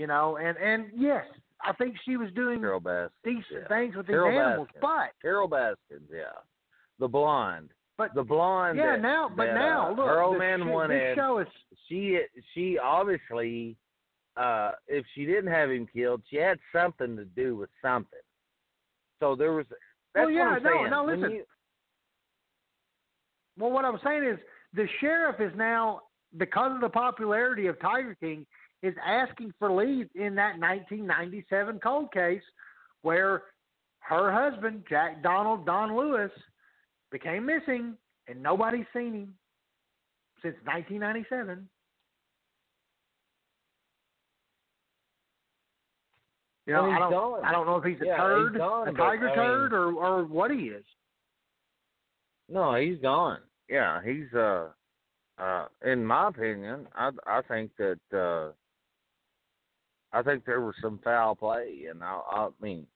you 0.00 0.06
know, 0.06 0.38
and 0.38 0.56
and 0.56 0.86
yes, 0.96 1.24
I 1.62 1.74
think 1.74 1.94
she 2.06 2.16
was 2.16 2.30
doing 2.34 2.60
Carol 2.60 2.80
Baskins, 2.80 3.12
decent 3.22 3.44
yeah. 3.62 3.68
things 3.68 3.94
with 3.94 4.06
Carol 4.06 4.30
these 4.30 4.40
animals, 4.40 4.68
but 4.80 5.10
Carol 5.20 5.46
Baskins, 5.46 6.08
yeah, 6.10 6.40
the 6.98 7.06
blonde, 7.06 7.68
but 7.98 8.14
the 8.14 8.22
blonde. 8.24 8.78
yeah, 8.78 8.92
that, 8.92 9.02
now 9.02 9.28
but 9.28 9.46
that, 9.48 9.54
now 9.54 9.88
uh, 9.88 9.94
look, 9.94 10.06
her 10.06 10.22
old 10.22 10.38
man 10.38 10.60
sh- 10.62 10.66
wanted. 10.66 11.12
is 11.42 11.46
she 11.86 12.18
she 12.54 12.78
obviously 12.78 13.76
uh 14.38 14.70
if 14.88 15.04
she 15.14 15.26
didn't 15.26 15.50
have 15.50 15.70
him 15.70 15.86
killed 15.92 16.22
she 16.30 16.36
had 16.36 16.58
something 16.72 17.16
to 17.16 17.24
do 17.24 17.56
with 17.56 17.68
something 17.82 18.20
so 19.18 19.34
there 19.34 19.52
was 19.52 19.66
that's 20.14 20.24
well, 20.26 20.30
yeah, 20.30 20.56
no, 20.62 20.70
saying. 20.70 20.90
no, 20.90 21.04
When 21.04 21.20
listen. 21.20 21.36
you- 21.36 21.44
Well, 23.58 23.70
what 23.70 23.84
I'm 23.84 23.98
saying 24.02 24.24
is 24.24 24.38
the 24.72 24.86
sheriff 25.00 25.40
is 25.40 25.52
now, 25.56 26.02
because 26.36 26.72
of 26.74 26.80
the 26.80 26.88
popularity 26.88 27.66
of 27.66 27.78
Tiger 27.80 28.16
King, 28.20 28.46
is 28.82 28.94
asking 29.04 29.52
for 29.58 29.70
leave 29.70 30.08
in 30.14 30.34
that 30.36 30.58
1997 30.58 31.80
cold 31.80 32.12
case 32.12 32.42
where 33.02 33.42
her 34.00 34.32
husband, 34.32 34.84
Jack 34.88 35.22
Donald 35.22 35.66
Don 35.66 35.94
Lewis, 35.96 36.30
became 37.12 37.44
missing 37.46 37.94
and 38.28 38.42
nobody's 38.42 38.86
seen 38.94 39.12
him 39.14 39.34
since 40.42 40.54
1997. 40.64 41.68
You 46.66 46.74
know, 46.74 46.82
Well, 46.84 46.92
I 46.92 46.98
don't, 46.98 47.10
gone. 47.10 47.44
I 47.44 47.52
don't 47.52 47.66
know 47.66 47.76
if 47.76 47.84
he's 47.84 48.00
a 48.00 48.06
Yeah, 48.06 48.16
turd, 48.18 48.52
he's 48.52 48.58
gone, 48.58 48.88
a 48.88 48.92
tiger 48.92 49.28
I 49.30 49.34
turd, 49.34 49.72
mean- 49.72 49.80
or 49.80 49.92
or 49.94 50.24
what 50.24 50.50
he 50.50 50.68
is. 50.68 50.84
no 52.48 52.74
he's 52.74 52.98
gone 53.00 53.38
yeah, 53.68 54.00
he's 54.04 54.32
uh 54.34 54.68
uh 55.38 55.66
in 55.84 56.04
my 56.04 56.28
opinion, 56.28 56.86
I 56.94 57.10
I 57.26 57.40
think 57.48 57.70
that 57.78 58.00
uh 58.12 58.52
I 60.12 60.22
think 60.22 60.44
there 60.44 60.60
was 60.60 60.74
some 60.82 61.00
foul 61.02 61.34
play 61.34 61.86
and 61.90 62.02
I 62.02 62.20
I 62.30 62.48
mean 62.60 62.86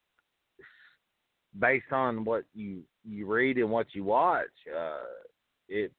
based 1.58 1.92
on 1.92 2.24
what 2.24 2.44
you 2.54 2.82
you 3.04 3.26
read 3.26 3.58
and 3.58 3.70
what 3.70 3.86
you 3.94 4.04
watch, 4.04 4.46
uh 4.76 5.04
it 5.68 5.92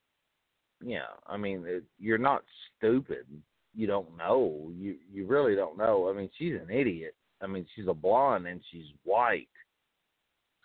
yeah, 0.84 1.08
I 1.28 1.38
mean 1.38 1.64
it, 1.66 1.84
you're 2.00 2.18
not 2.18 2.44
stupid. 2.78 3.26
You 3.74 3.88
don't 3.88 4.18
know. 4.18 4.72
You 4.74 4.96
you 5.12 5.26
really 5.26 5.56
don't 5.56 5.78
know. 5.78 6.10
I 6.10 6.14
mean, 6.14 6.30
she's 6.38 6.54
an 6.54 6.70
idiot. 6.70 7.16
I 7.42 7.48
mean, 7.48 7.66
she's 7.76 7.88
a 7.88 7.94
blonde 7.94 8.48
and 8.48 8.62
she's 8.72 8.86
white. 9.04 9.50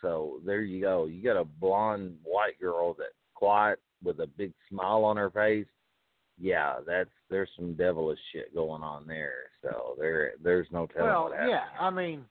So 0.00 0.40
there 0.46 0.62
you 0.62 0.80
go. 0.80 1.06
You 1.06 1.22
got 1.22 1.40
a 1.40 1.44
blonde 1.44 2.16
white 2.22 2.58
girl 2.60 2.94
that 2.94 3.12
quiet 3.34 3.80
with 4.02 4.20
a 4.20 4.26
big 4.26 4.52
smile 4.68 5.04
on 5.04 5.16
her 5.16 5.30
face. 5.30 5.66
Yeah, 6.40 6.76
that's 6.86 7.10
there's 7.28 7.50
some 7.56 7.74
devilish 7.74 8.18
shit 8.32 8.54
going 8.54 8.82
on 8.82 9.06
there. 9.06 9.50
So 9.62 9.94
there 9.98 10.32
there's 10.42 10.66
no 10.72 10.86
telling 10.86 11.08
well, 11.08 11.30
yeah, 11.46 11.64
I 11.78 11.90
mean, 11.90 12.24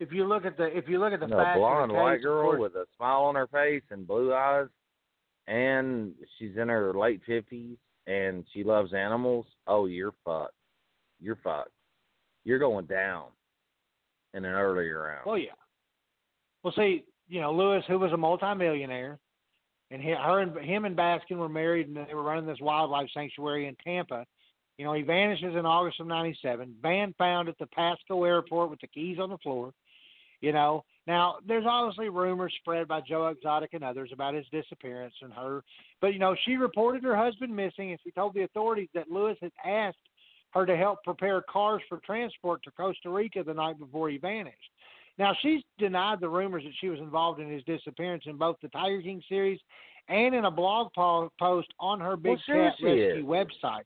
if 0.00 0.12
you 0.12 0.24
look 0.24 0.44
at 0.44 0.56
the 0.56 0.76
if 0.76 0.88
you 0.88 0.98
look 0.98 1.12
at 1.12 1.20
the 1.20 1.28
no, 1.28 1.36
facts 1.36 1.50
of 1.50 1.54
the 1.54 1.60
blonde 1.60 1.92
white 1.92 2.16
case, 2.16 2.24
girl 2.24 2.42
course- 2.50 2.60
with 2.60 2.74
a 2.74 2.86
smile 2.96 3.22
on 3.22 3.36
her 3.36 3.46
face 3.46 3.84
and 3.90 4.06
blue 4.06 4.34
eyes, 4.34 4.66
and 5.46 6.14
she's 6.38 6.56
in 6.56 6.68
her 6.68 6.92
late 6.92 7.20
fifties 7.24 7.78
and 8.06 8.44
she 8.52 8.64
loves 8.64 8.92
animals. 8.92 9.46
Oh, 9.66 9.86
you're 9.86 10.14
fucked. 10.24 10.54
You're 11.20 11.38
fucked. 11.44 11.70
You're 12.44 12.58
going 12.58 12.86
down 12.86 13.26
in 14.34 14.44
an 14.44 14.52
earlier 14.52 15.02
round. 15.02 15.22
Well, 15.24 15.38
yeah. 15.38 15.52
Well, 16.62 16.72
see, 16.76 17.04
you 17.28 17.40
know, 17.40 17.52
Lewis, 17.52 17.84
who 17.86 17.98
was 17.98 18.12
a 18.12 18.16
multimillionaire, 18.16 19.18
and 19.92 20.00
he, 20.00 20.10
her 20.10 20.40
and 20.40 20.56
him 20.58 20.84
and 20.84 20.96
Baskin 20.96 21.36
were 21.36 21.48
married, 21.48 21.86
and 21.86 21.96
they 21.96 22.14
were 22.14 22.22
running 22.22 22.46
this 22.46 22.60
wildlife 22.60 23.08
sanctuary 23.12 23.66
in 23.66 23.76
Tampa. 23.84 24.24
You 24.78 24.86
know, 24.86 24.94
he 24.94 25.02
vanishes 25.02 25.54
in 25.54 25.66
August 25.66 26.00
of 26.00 26.06
'97. 26.06 26.74
Van 26.80 27.14
found 27.18 27.48
at 27.48 27.58
the 27.58 27.66
Pasco 27.66 28.24
airport 28.24 28.70
with 28.70 28.80
the 28.80 28.86
keys 28.86 29.18
on 29.20 29.28
the 29.28 29.38
floor. 29.38 29.72
You 30.40 30.52
know, 30.52 30.84
now 31.06 31.36
there's 31.46 31.66
obviously 31.68 32.08
rumors 32.08 32.54
spread 32.58 32.88
by 32.88 33.00
Joe 33.02 33.28
Exotic 33.28 33.74
and 33.74 33.84
others 33.84 34.10
about 34.12 34.34
his 34.34 34.46
disappearance 34.50 35.14
and 35.20 35.32
her, 35.32 35.62
but 36.00 36.14
you 36.14 36.18
know, 36.18 36.34
she 36.44 36.56
reported 36.56 37.04
her 37.04 37.16
husband 37.16 37.54
missing, 37.54 37.90
and 37.90 38.00
she 38.02 38.10
told 38.10 38.34
the 38.34 38.42
authorities 38.42 38.88
that 38.94 39.10
Lewis 39.10 39.36
had 39.40 39.52
asked 39.64 39.98
her 40.52 40.66
to 40.66 40.76
help 40.76 41.02
prepare 41.04 41.42
cars 41.42 41.82
for 41.88 41.98
transport 41.98 42.62
to 42.62 42.70
Costa 42.72 43.10
Rica 43.10 43.42
the 43.42 43.54
night 43.54 43.78
before 43.78 44.08
he 44.08 44.16
vanished. 44.16 44.70
Now, 45.18 45.36
she's 45.42 45.62
denied 45.78 46.20
the 46.20 46.28
rumors 46.28 46.64
that 46.64 46.72
she 46.80 46.88
was 46.88 46.98
involved 46.98 47.40
in 47.40 47.50
his 47.50 47.62
disappearance 47.64 48.24
in 48.26 48.36
both 48.36 48.56
the 48.62 48.68
Tiger 48.68 49.02
King 49.02 49.22
series 49.28 49.60
and 50.08 50.34
in 50.34 50.46
a 50.46 50.50
blog 50.50 50.92
po- 50.94 51.30
post 51.38 51.68
on 51.78 52.00
her 52.00 52.16
Big 52.16 52.38
Well, 52.48 52.70
Cat 52.70 52.74
Rescue 52.82 53.26
website. 53.26 53.84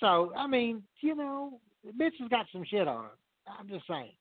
So, 0.00 0.32
I 0.36 0.46
mean, 0.46 0.82
you 1.00 1.14
know, 1.14 1.60
the 1.84 1.92
bitch 1.92 2.18
has 2.18 2.28
got 2.28 2.46
some 2.52 2.64
shit 2.64 2.88
on 2.88 3.04
her. 3.04 3.10
I'm 3.46 3.68
just 3.68 3.86
saying. 3.86 4.12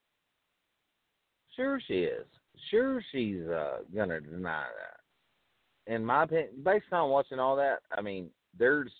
Sure 1.56 1.80
she 1.88 2.04
is. 2.04 2.26
Sure 2.70 3.04
she's 3.12 3.42
uh 3.48 3.80
gonna 3.96 4.22
deny 4.22 4.66
that. 4.66 5.94
In 5.94 6.04
my 6.06 6.24
opinion, 6.24 6.50
based 6.64 6.86
on 6.92 7.10
watching 7.10 7.40
all 7.40 7.56
that, 7.56 7.80
I 7.92 8.02
mean, 8.02 8.30
there's 8.58 8.92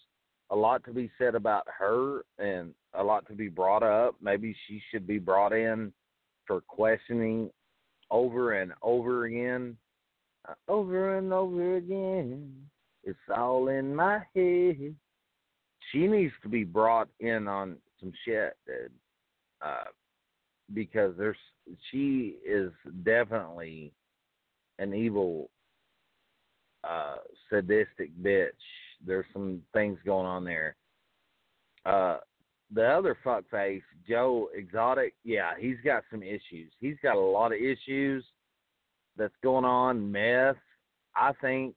a 0.50 0.56
lot 0.56 0.84
to 0.86 0.92
be 0.92 1.10
said 1.18 1.36
about 1.36 1.66
her 1.68 2.24
and 2.40 2.74
a 2.94 3.04
lot 3.04 3.28
to 3.28 3.34
be 3.34 3.48
brought 3.48 3.84
up. 3.84 4.16
Maybe 4.22 4.56
she 4.68 4.82
should 4.92 5.08
be 5.08 5.20
brought 5.20 5.54
in 5.54 5.94
for 6.46 6.62
questioning 6.62 7.50
over 8.12 8.54
and 8.54 8.74
over 8.82 9.26
again. 9.26 9.78
Uh, 10.48 10.54
over 10.68 11.18
and 11.18 11.32
over 11.32 11.78
again. 11.78 12.54
It's 13.04 13.18
all 13.36 13.70
in 13.70 13.96
my 13.96 14.20
head. 14.36 14.96
She 15.92 16.08
needs 16.08 16.34
to 16.44 16.50
be 16.50 16.64
brought 16.64 17.10
in 17.20 17.48
on 17.48 17.78
some 18.00 18.14
shit, 18.26 18.56
dude. 18.66 18.92
Uh, 19.62 19.86
because 20.74 21.14
there's 21.18 21.38
she 21.92 22.36
is 22.46 22.72
definitely 23.04 23.92
an 24.80 24.94
evil 24.94 25.50
uh 26.84 27.16
sadistic 27.50 28.12
bitch. 28.22 28.50
There's 29.06 29.26
some 29.34 29.62
things 29.74 29.98
going 30.06 30.26
on 30.26 30.44
there. 30.44 30.76
Uh 31.86 32.18
the 32.74 32.86
other 32.86 33.18
fuckface, 33.26 33.82
Joe 34.08 34.50
Exotic, 34.56 35.14
yeah, 35.24 35.52
he's 35.60 35.78
got 35.84 36.04
some 36.10 36.24
issues. 36.24 36.72
He's 36.80 36.98
got 37.04 37.16
a 37.16 37.20
lot 37.20 37.54
of 37.54 37.60
issues 37.60 38.26
that's 39.18 39.34
going 39.44 39.66
on, 39.66 40.12
meth. 40.12 40.56
I 41.16 41.32
think 41.42 41.76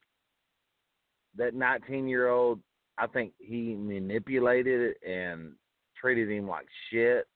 that 1.37 1.55
nineteen 1.55 2.09
year 2.09 2.29
old 2.29 2.61
I 2.99 3.07
think 3.07 3.33
he 3.39 3.75
manipulated 3.75 4.81
it 4.81 5.09
and 5.09 5.53
treated 6.01 6.31
him 6.31 6.49
like 6.49 6.67
shit 6.91 7.27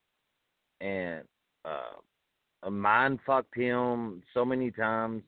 and 0.79 1.23
uh, 1.65 2.69
mind 2.69 3.19
fucked 3.25 3.55
him 3.55 4.23
so 4.33 4.43
many 4.43 4.71
times. 4.71 5.23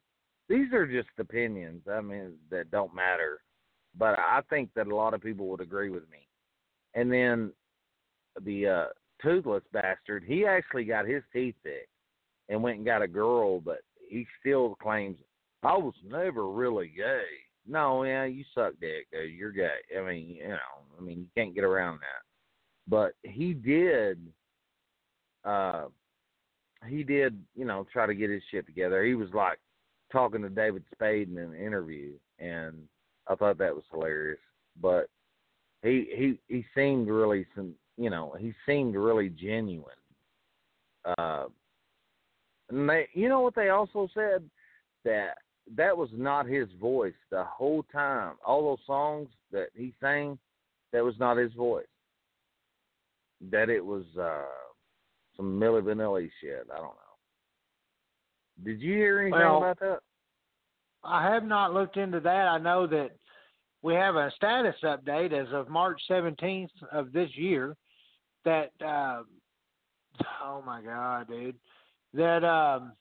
These 0.50 0.74
are 0.74 0.88
just 0.88 1.10
opinions. 1.20 1.84
I 1.90 2.02
mean, 2.02 2.34
that 2.50 2.72
don't 2.72 2.96
matter. 2.96 3.42
But 3.98 4.18
I 4.18 4.42
think 4.50 4.70
that 4.76 4.88
a 4.88 4.96
lot 4.96 5.14
of 5.14 5.22
people 5.22 5.48
would 5.50 5.62
agree 5.62 5.90
with 5.90 6.10
me. 6.10 6.28
And 6.96 7.12
then 7.12 7.52
the 8.42 8.68
uh, 8.68 8.86
toothless 9.22 9.64
bastard, 9.72 10.24
he 10.26 10.46
actually 10.46 10.86
got 10.86 11.08
his 11.08 11.24
teeth 11.32 11.56
fixed 11.64 11.88
and 12.50 12.62
went 12.62 12.78
and 12.78 12.86
got 12.86 13.02
a 13.02 13.08
girl, 13.08 13.60
but 13.60 13.80
he 14.08 14.28
still 14.40 14.76
claims 14.82 15.18
I 15.64 15.78
was 15.78 15.94
never 16.06 16.50
really 16.50 16.92
gay. 16.96 17.24
No, 17.66 18.04
yeah, 18.04 18.26
you 18.26 18.44
suck 18.54 18.74
dick. 18.82 19.08
You're 19.12 19.52
gay. 19.52 19.78
I 19.98 20.02
mean, 20.02 20.36
you 20.38 20.50
know, 20.50 20.58
I 20.98 21.02
mean, 21.02 21.20
you 21.20 21.28
can't 21.36 21.56
get 21.56 21.64
around 21.64 22.00
that. 22.00 22.24
But 22.88 23.14
he 23.24 23.54
did 23.54 24.20
uh 25.46 25.86
he 26.88 27.04
did, 27.04 27.42
you 27.56 27.64
know, 27.64 27.88
try 27.94 28.06
to 28.06 28.14
get 28.14 28.30
his 28.30 28.44
shit 28.52 28.66
together. 28.66 29.06
He 29.06 29.16
was 29.16 29.30
like 29.34 29.58
talking 30.12 30.42
to 30.42 30.50
David 30.50 30.84
Spade 30.94 31.30
in 31.30 31.38
an 31.38 31.56
interview 31.56 32.12
and 32.40 32.76
I 33.28 33.36
thought 33.36 33.58
that 33.60 33.74
was 33.74 33.86
hilarious. 33.90 34.40
But 34.82 35.08
he 35.82 36.08
he 36.16 36.40
he 36.50 36.66
seemed 36.76 37.08
really 37.08 37.46
some 37.56 37.74
you 37.98 38.10
know, 38.10 38.36
he 38.40 38.54
seemed 38.66 38.96
really 38.96 39.30
genuine. 39.30 39.96
Uh 41.18 41.46
and 42.70 42.90
they 42.90 43.08
you 43.14 43.30
know 43.30 43.42
what 43.42 43.56
they 43.56 43.70
also 43.70 44.08
said? 44.14 44.44
That 45.06 45.36
that 45.76 45.98
was 45.98 46.10
not 46.14 46.46
his 46.46 46.68
voice 46.80 47.14
the 47.30 47.44
whole 47.44 47.84
time. 47.92 48.34
All 48.46 48.64
those 48.64 48.86
songs 48.86 49.30
that 49.52 49.68
he 49.76 49.94
sang, 50.02 50.38
that 50.92 51.04
was 51.04 51.16
not 51.20 51.38
his 51.38 51.54
voice. 51.54 51.86
That 53.52 53.70
it 53.70 53.86
was 53.86 54.06
uh 54.20 54.46
some 55.36 55.60
Milli 55.60 55.82
Vanilli 55.82 56.30
shit. 56.42 56.68
I 56.72 56.78
don't 56.78 56.86
know. 56.86 57.04
Did 58.64 58.82
you 58.82 58.94
hear 58.94 59.20
anything 59.20 59.40
Well, 59.40 59.58
about 59.58 59.80
that? 59.80 60.00
I 61.04 61.24
have 61.32 61.44
not 61.44 61.74
looked 61.74 61.98
into 61.98 62.20
that. 62.22 62.48
I 62.48 62.58
know 62.60 62.88
that 62.88 63.12
we 63.82 63.94
have 63.96 64.16
a 64.16 64.32
status 64.36 64.76
update 64.84 65.34
as 65.34 65.52
of 65.52 65.70
March 65.70 66.02
17th 66.10 66.70
of 66.92 67.12
this 67.12 67.30
year 67.36 67.76
that, 68.46 68.72
uh, 68.86 69.24
oh 70.44 70.64
my 70.66 70.82
God, 70.82 71.28
dude, 71.28 71.56
that 72.14 72.44
um, 72.44 72.94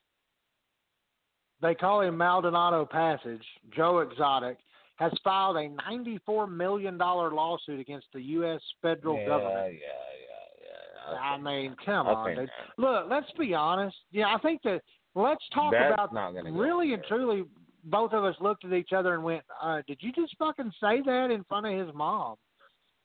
they 1.60 1.74
call 1.74 2.00
him 2.00 2.16
Maldonado 2.16 2.84
Passage, 2.84 3.44
Joe 3.74 4.00
Exotic, 4.00 4.58
has 4.96 5.12
filed 5.24 5.56
a 5.56 5.68
$94 5.90 6.50
million 6.50 6.98
lawsuit 6.98 7.80
against 7.80 8.06
the 8.12 8.20
U.S. 8.22 8.60
federal 8.80 9.18
yeah, 9.18 9.26
government. 9.26 9.74
Yeah, 9.74 9.78
yeah, 9.78 11.12
yeah. 11.12 11.18
I 11.18 11.38
mean, 11.38 11.74
come 11.84 12.06
on, 12.06 12.28
dude. 12.28 12.38
that. 12.38 12.48
Look, 12.78 13.06
let's 13.10 13.30
be 13.38 13.54
honest. 13.54 13.96
Yeah, 14.12 14.34
I 14.34 14.38
think 14.38 14.62
that 14.62 14.82
let's 15.14 15.42
talk 15.54 15.72
That's 15.72 15.94
about 15.94 16.34
really 16.52 16.94
and 16.94 17.02
truly. 17.08 17.44
Both 17.84 18.12
of 18.12 18.22
us 18.22 18.36
looked 18.40 18.64
at 18.64 18.72
each 18.72 18.90
other 18.96 19.14
and 19.14 19.24
went, 19.24 19.42
uh, 19.60 19.82
"Did 19.88 19.98
you 20.00 20.12
just 20.12 20.36
fucking 20.38 20.70
say 20.80 21.00
that 21.04 21.32
in 21.32 21.42
front 21.48 21.66
of 21.66 21.86
his 21.86 21.92
mom?" 21.92 22.36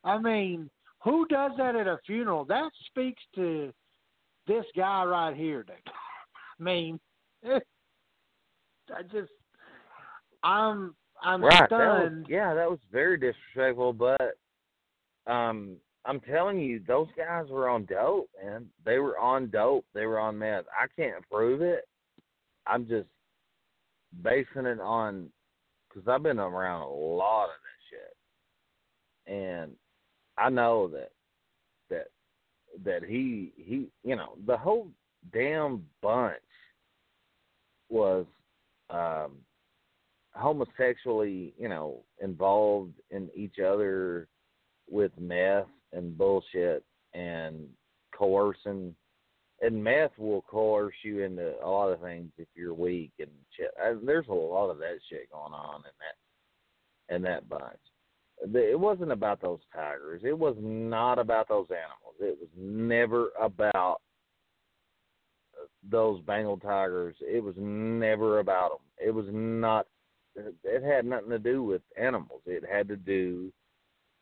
I 0.04 0.20
mean, 0.20 0.70
who 1.08 1.26
does 1.28 1.52
that 1.58 1.78
at 1.78 1.88
a 1.88 1.98
funeral? 2.06 2.44
That 2.44 2.70
speaks 2.88 3.22
to 3.36 3.72
this 4.46 4.66
guy 4.76 5.06
right 5.06 5.36
here, 5.36 5.64
dude. 5.64 5.76
I 6.60 6.64
mean, 6.64 7.00
I 7.46 9.04
just, 9.04 9.32
I'm, 10.44 10.96
I'm 11.24 11.42
right. 11.42 11.70
That 11.70 11.78
was, 11.78 12.02
stunned. 12.02 12.26
yeah, 12.28 12.54
that 12.54 12.70
was 12.70 12.80
very 12.92 13.18
disrespectful. 13.18 13.94
But 13.94 14.38
um, 15.32 15.78
I'm 16.04 16.20
telling 16.20 16.60
you, 16.60 16.82
those 16.86 17.08
guys 17.16 17.46
were 17.50 17.70
on 17.70 17.86
dope, 17.86 18.30
man. 18.44 18.66
They 18.86 18.98
were 18.98 19.18
on 19.18 19.50
dope. 19.50 19.86
They 19.94 20.06
were 20.06 20.20
on 20.20 20.38
meth. 20.38 20.66
I 20.78 20.88
can't 21.02 21.24
prove 21.32 21.62
it. 21.62 21.88
I'm 22.66 22.86
just 22.86 23.08
basing 24.24 24.66
it 24.66 24.82
on 24.82 25.30
because 25.88 26.06
I've 26.10 26.24
been 26.24 26.40
around 26.40 26.82
a 26.82 26.90
lot 26.90 27.46
of 27.46 27.50
that 27.50 29.32
shit, 29.32 29.34
and 29.34 29.72
I 30.38 30.50
know 30.50 30.88
that 30.90 31.12
that 31.90 32.08
that 32.84 33.04
he 33.04 33.54
he 33.56 33.88
you 34.04 34.16
know 34.16 34.34
the 34.46 34.58
whole 34.58 34.92
damn 35.32 35.86
bunch 36.02 36.40
was 37.90 38.26
um 38.90 39.38
homosexually, 40.38 41.54
you 41.58 41.68
know, 41.68 42.04
involved 42.22 42.94
in 43.10 43.30
each 43.36 43.60
other 43.60 44.28
with 44.90 45.12
meth 45.20 45.68
and 45.94 46.18
bullshit 46.18 46.84
and 47.14 47.68
coercing. 48.16 48.96
And 49.62 49.84
meth 49.84 50.12
will 50.20 50.44
coerce 50.44 50.94
you 51.04 51.24
into 51.24 51.56
a 51.64 51.68
lot 51.68 51.92
of 51.92 52.02
things 52.02 52.32
if 52.38 52.48
you're 52.56 52.76
weak 52.76 53.12
and 53.20 53.30
shit. 53.56 53.72
I, 53.84 53.96
there's 54.04 54.28
a 54.28 54.34
lot 54.34 54.70
of 54.70 54.78
that 54.78 55.00
shit 55.10 55.32
going 55.32 55.54
on 55.54 55.78
in 55.78 55.92
that 56.00 57.16
in 57.16 57.22
that 57.24 57.50
bunch. 57.50 57.80
It 58.42 58.80
wasn't 58.80 59.12
about 59.12 59.42
those 59.42 59.60
tigers. 59.74 60.22
It 60.24 60.38
was 60.38 60.56
not 60.60 61.18
about 61.18 61.50
those 61.50 61.68
animals. 61.70 62.16
It 62.20 62.38
was 62.40 62.50
never 62.56 63.30
about 63.40 64.02
those 65.90 66.22
Bengal 66.22 66.58
tigers. 66.58 67.16
It 67.22 67.44
was 67.44 67.56
never 67.58 68.40
about 68.40 68.72
them. 68.72 69.08
It 69.08 69.12
was 69.12 69.26
not. 69.32 69.88
It 70.36 70.84
had 70.84 71.06
nothing 71.06 71.32
to 71.32 71.40
do 71.40 71.64
with 71.64 71.82
animals. 72.00 72.42
It 72.46 72.64
had 72.72 72.88
to 72.90 72.96
do 72.96 73.52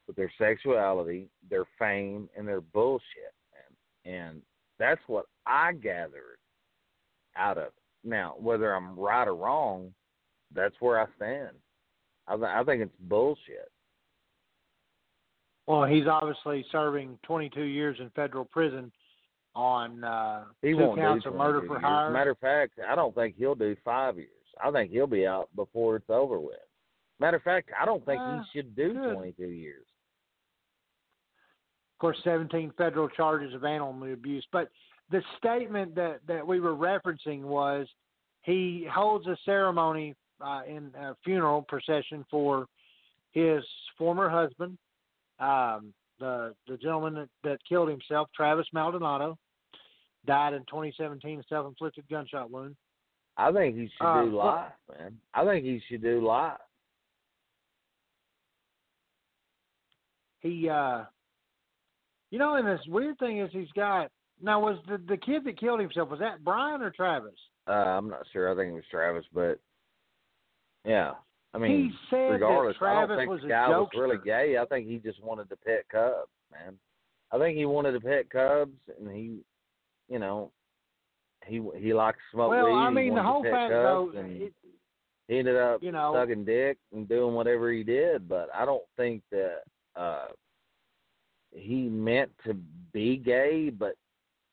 with 0.07 0.15
their 0.15 0.31
sexuality, 0.37 1.27
their 1.49 1.65
fame, 1.77 2.29
and 2.37 2.47
their 2.47 2.61
bullshit. 2.61 3.33
And, 4.05 4.13
and 4.15 4.41
that's 4.79 5.01
what 5.07 5.25
I 5.45 5.73
gathered 5.73 6.37
out 7.35 7.57
of 7.57 7.65
it. 7.65 7.73
Now, 8.05 8.35
whether 8.39 8.73
I'm 8.73 8.97
right 8.97 9.27
or 9.27 9.35
wrong, 9.35 9.93
that's 10.53 10.75
where 10.79 11.01
I 11.01 11.05
stand. 11.17 11.55
I, 12.27 12.35
th- 12.35 12.47
I 12.47 12.63
think 12.63 12.81
it's 12.81 12.95
bullshit. 13.01 13.69
Well, 15.67 15.85
he's 15.85 16.05
obviously 16.07 16.65
serving 16.71 17.17
22 17.23 17.61
years 17.63 17.97
in 17.99 18.09
federal 18.11 18.45
prison 18.45 18.91
on 19.55 20.03
uh, 20.03 20.43
He 20.61 20.71
two 20.73 20.93
counts 20.95 21.25
of 21.25 21.35
murder 21.35 21.61
for 21.65 21.75
years. 21.75 21.81
hire. 21.83 22.11
Matter 22.11 22.31
of 22.31 22.39
fact, 22.39 22.73
I 22.87 22.95
don't 22.95 23.15
think 23.15 23.35
he'll 23.37 23.55
do 23.55 23.75
five 23.83 24.17
years. 24.17 24.29
I 24.63 24.71
think 24.71 24.91
he'll 24.91 25.07
be 25.07 25.25
out 25.25 25.49
before 25.55 25.95
it's 25.95 26.09
over 26.09 26.39
with. 26.39 26.57
Matter 27.19 27.37
of 27.37 27.43
fact, 27.43 27.71
I 27.79 27.85
don't 27.85 28.05
think 28.05 28.21
Uh, 28.21 28.41
he 28.41 28.59
should 28.59 28.75
do 28.75 28.93
good. 28.93 29.13
22 29.15 29.47
years. 29.47 29.85
of 31.93 31.99
course, 31.99 32.17
17 32.25 32.71
federal 32.77 33.07
charges 33.07 33.53
of 33.53 33.63
animal 33.63 34.11
abuse. 34.11 34.45
But 34.51 34.69
the 35.09 35.23
statement 35.37 35.95
that, 35.95 36.19
that 36.27 36.45
we 36.45 36.59
were 36.59 36.75
referencing 36.75 37.41
was 37.43 37.87
he 38.41 38.85
holds 38.93 39.25
a 39.27 39.37
ceremony 39.45 40.13
uh, 40.41 40.63
in 40.67 40.93
a 40.99 41.15
funeral 41.23 41.61
procession 41.61 42.25
for 42.29 42.67
his 43.31 43.63
former 43.97 44.27
husband, 44.29 44.77
um, 45.39 45.93
the 46.19 46.53
the 46.67 46.77
gentleman 46.77 47.13
that, 47.15 47.29
that 47.43 47.59
killed 47.67 47.89
himself, 47.89 48.29
Travis 48.35 48.67
Maldonado, 48.73 49.37
died 50.25 50.53
in 50.53 50.61
2017, 50.61 51.43
self-inflicted 51.49 52.05
gunshot 52.09 52.49
wound. 52.49 52.75
I 53.37 53.51
think 53.51 53.75
he 53.75 53.89
should 53.97 54.05
Uh, 54.05 54.23
do 54.23 54.31
well- 54.37 54.45
live, 54.45 54.71
man. 54.99 55.19
I 55.33 55.45
think 55.45 55.65
he 55.65 55.79
should 55.87 56.01
do 56.01 56.25
live. 56.25 56.57
He, 60.41 60.69
uh, 60.69 61.05
you 62.29 62.39
know, 62.39 62.55
and 62.55 62.67
this 62.67 62.85
weird 62.87 63.17
thing 63.19 63.39
is 63.39 63.51
he's 63.51 63.71
got 63.75 64.11
now 64.41 64.59
was 64.59 64.77
the 64.87 64.97
the 65.07 65.17
kid 65.17 65.43
that 65.45 65.57
killed 65.59 65.79
himself 65.79 66.09
was 66.09 66.19
that 66.19 66.43
Brian 66.43 66.81
or 66.81 66.91
Travis? 66.91 67.33
Uh, 67.67 67.71
I'm 67.71 68.09
not 68.09 68.25
sure. 68.31 68.51
I 68.51 68.55
think 68.55 68.71
it 68.71 68.75
was 68.75 68.83
Travis, 68.91 69.25
but 69.33 69.59
yeah. 70.85 71.13
I 71.55 71.57
mean, 71.57 71.89
he 71.89 71.91
said 72.09 72.31
regardless, 72.31 72.75
that 72.79 72.85
I 72.85 72.93
Travis 72.93 73.09
don't 73.09 73.17
think 73.17 73.31
was 73.31 73.41
the 73.41 73.47
guy 73.47 73.69
was 73.69 73.89
really 73.95 74.17
gay. 74.23 74.57
I 74.57 74.65
think 74.65 74.87
he 74.87 74.97
just 74.97 75.23
wanted 75.23 75.49
to 75.49 75.55
pet 75.55 75.85
cubs, 75.89 76.29
man. 76.51 76.77
I 77.31 77.37
think 77.37 77.57
he 77.57 77.65
wanted 77.65 77.93
to 77.93 78.01
pet 78.01 78.29
cubs, 78.29 78.77
and 78.99 79.09
he, 79.09 79.39
you 80.09 80.19
know, 80.19 80.51
he 81.45 81.61
he 81.77 81.93
liked 81.93 82.19
smoke 82.31 82.51
Well, 82.51 82.65
weed. 82.65 82.73
I 82.73 82.89
mean, 82.89 83.15
the 83.15 83.23
whole 83.23 83.41
to 83.41 83.49
pet 83.49 83.57
fact 83.57 83.71
cubs, 83.71 84.11
though, 84.13 84.19
and 84.19 84.41
it, 84.41 84.53
he 85.27 85.39
ended 85.39 85.55
up 85.55 85.81
you 85.81 85.91
know- 85.91 86.13
sucking 86.13 86.43
dick 86.45 86.77
and 86.93 87.07
doing 87.07 87.33
whatever 87.33 87.71
he 87.71 87.83
did. 87.83 88.27
But 88.27 88.49
I 88.53 88.65
don't 88.65 88.83
think 88.97 89.23
that 89.31 89.61
uh 89.95 90.27
he 91.51 91.83
meant 91.87 92.31
to 92.45 92.53
be 92.91 93.15
gay, 93.15 93.69
but 93.69 93.95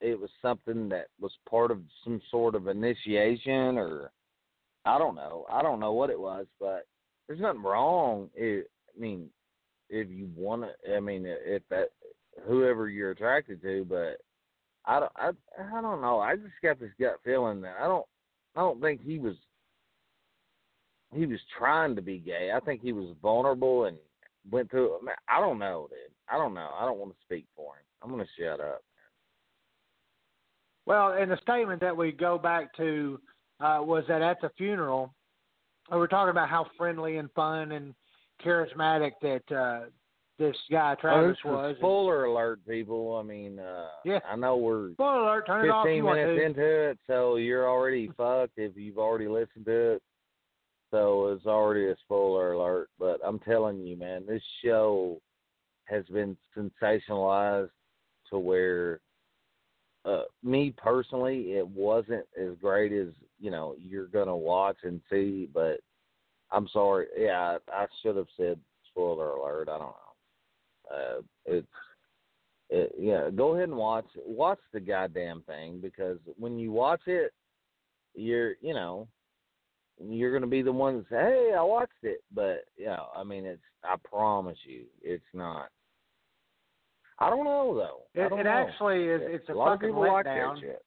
it 0.00 0.18
was 0.18 0.30
something 0.40 0.88
that 0.90 1.06
was 1.20 1.32
part 1.50 1.72
of 1.72 1.80
some 2.04 2.20
sort 2.30 2.54
of 2.54 2.68
initiation, 2.68 3.76
or 3.76 4.12
I 4.84 4.98
don't 4.98 5.16
know. 5.16 5.46
I 5.50 5.62
don't 5.62 5.80
know 5.80 5.92
what 5.92 6.10
it 6.10 6.20
was, 6.20 6.46
but 6.60 6.86
there's 7.26 7.40
nothing 7.40 7.62
wrong. 7.62 8.28
If, 8.34 8.66
I 8.96 9.00
mean, 9.00 9.28
if 9.88 10.08
you 10.10 10.28
want 10.36 10.62
to, 10.62 10.96
I 10.96 11.00
mean, 11.00 11.24
if 11.26 11.62
that 11.70 11.88
whoever 12.46 12.88
you're 12.88 13.10
attracted 13.10 13.62
to, 13.62 13.86
but 13.88 14.18
I 14.84 15.00
don't, 15.00 15.12
I, 15.16 15.30
I 15.58 15.80
don't 15.80 16.00
know. 16.00 16.18
I 16.18 16.36
just 16.36 16.48
got 16.62 16.80
this 16.80 16.90
gut 17.00 17.20
feeling 17.24 17.60
that 17.62 17.76
I 17.80 17.86
don't, 17.86 18.06
I 18.56 18.60
don't 18.60 18.80
think 18.80 19.02
he 19.02 19.18
was, 19.18 19.36
he 21.14 21.26
was 21.26 21.40
trying 21.58 21.94
to 21.96 22.02
be 22.02 22.18
gay. 22.18 22.50
I 22.54 22.60
think 22.60 22.80
he 22.82 22.92
was 22.92 23.14
vulnerable 23.20 23.84
and 23.84 23.96
went 24.50 24.70
through. 24.70 24.98
I 25.28 25.40
don't 25.40 25.58
know, 25.58 25.88
dude. 25.90 25.98
I 26.28 26.38
don't 26.38 26.54
know. 26.54 26.70
I 26.78 26.84
don't 26.84 26.98
want 26.98 27.12
to 27.12 27.24
speak 27.24 27.46
for 27.54 27.74
him. 27.74 27.84
I'm 28.02 28.10
gonna 28.10 28.24
shut 28.38 28.60
up. 28.60 28.82
well, 30.86 31.12
and 31.12 31.30
the 31.30 31.38
statement 31.42 31.80
that 31.82 31.96
we 31.96 32.12
go 32.12 32.38
back 32.38 32.74
to 32.76 33.20
uh, 33.60 33.78
was 33.82 34.04
that 34.08 34.22
at 34.22 34.40
the 34.40 34.50
funeral, 34.56 35.14
we 35.90 35.98
were 35.98 36.08
talking 36.08 36.30
about 36.30 36.48
how 36.48 36.66
friendly 36.76 37.16
and 37.16 37.30
fun 37.32 37.72
and 37.72 37.94
charismatic 38.44 39.12
that 39.22 39.54
uh, 39.56 39.86
this 40.38 40.56
guy 40.70 40.94
Travis 41.00 41.36
oh, 41.44 41.50
was. 41.50 41.76
spoiler 41.78 42.24
alert, 42.24 42.60
people. 42.66 43.16
I 43.16 43.22
mean, 43.22 43.58
uh, 43.58 43.88
Yeah. 44.04 44.20
I 44.28 44.36
know 44.36 44.56
we're 44.56 44.92
Spoiler 44.92 45.22
alert! 45.22 45.46
Turn 45.46 45.64
it 45.66 45.70
off 45.70 45.84
15 45.84 45.96
you 45.96 46.04
want 46.04 46.18
minutes 46.18 46.38
to. 46.40 46.44
into 46.46 46.90
it, 46.90 46.98
so 47.06 47.36
you're 47.36 47.68
already 47.68 48.08
fucked 48.16 48.58
if 48.58 48.76
you've 48.76 48.98
already 48.98 49.28
listened 49.28 49.66
to 49.66 49.92
it. 49.94 50.02
So 50.90 51.28
it's 51.28 51.46
already 51.46 51.88
a 51.88 51.96
spoiler 52.02 52.52
alert. 52.52 52.88
But 52.98 53.20
I'm 53.24 53.38
telling 53.40 53.80
you, 53.86 53.96
man, 53.96 54.24
this 54.26 54.42
show 54.64 55.20
has 55.86 56.04
been 56.06 56.36
sensationalized 56.56 57.70
to 58.30 58.38
where, 58.38 59.00
uh, 60.04 60.22
me 60.42 60.74
personally, 60.76 61.52
it 61.52 61.66
wasn't 61.66 62.26
as 62.40 62.56
great 62.60 62.92
as 62.92 63.08
you 63.38 63.50
know 63.50 63.74
you're 63.78 64.06
gonna 64.06 64.36
watch 64.36 64.78
and 64.82 65.00
see. 65.10 65.48
But 65.52 65.80
I'm 66.50 66.68
sorry, 66.68 67.06
yeah, 67.16 67.58
I, 67.72 67.82
I 67.82 67.86
should 68.02 68.16
have 68.16 68.28
said 68.36 68.58
spoiler 68.88 69.30
alert. 69.30 69.68
I 69.68 69.78
don't 69.78 69.80
know. 69.80 69.96
Uh, 70.94 71.20
it's 71.46 71.66
it, 72.68 72.92
yeah, 72.98 73.30
go 73.30 73.54
ahead 73.54 73.68
and 73.68 73.78
watch 73.78 74.06
watch 74.16 74.58
the 74.72 74.80
goddamn 74.80 75.42
thing 75.46 75.80
because 75.80 76.18
when 76.36 76.58
you 76.58 76.72
watch 76.72 77.02
it, 77.06 77.32
you're 78.14 78.54
you 78.60 78.74
know 78.74 79.06
you're 80.00 80.32
gonna 80.32 80.46
be 80.46 80.62
the 80.62 80.72
one 80.72 80.98
that 80.98 81.08
say, 81.08 81.16
"Hey, 81.16 81.54
I 81.56 81.62
watched 81.62 81.92
it," 82.02 82.22
but 82.34 82.64
you 82.76 82.86
know, 82.86 83.06
I 83.14 83.22
mean, 83.24 83.44
it's 83.44 83.62
I 83.84 83.96
promise 84.04 84.58
you, 84.64 84.84
it's 85.00 85.22
not. 85.32 85.68
I 87.22 87.30
don't 87.30 87.44
know 87.44 87.74
though. 87.74 88.20
It, 88.22 88.28
don't 88.28 88.40
it 88.40 88.44
know. 88.44 88.50
actually 88.50 89.04
is. 89.04 89.20
It's 89.24 89.48
a, 89.48 89.52
a 89.52 89.54
lot 89.54 89.72
of 89.72 89.78
fucking 89.78 89.88
people 89.90 90.02
like 90.12 90.24
that 90.24 90.30
letdown. 90.36 90.60
shit. 90.60 90.82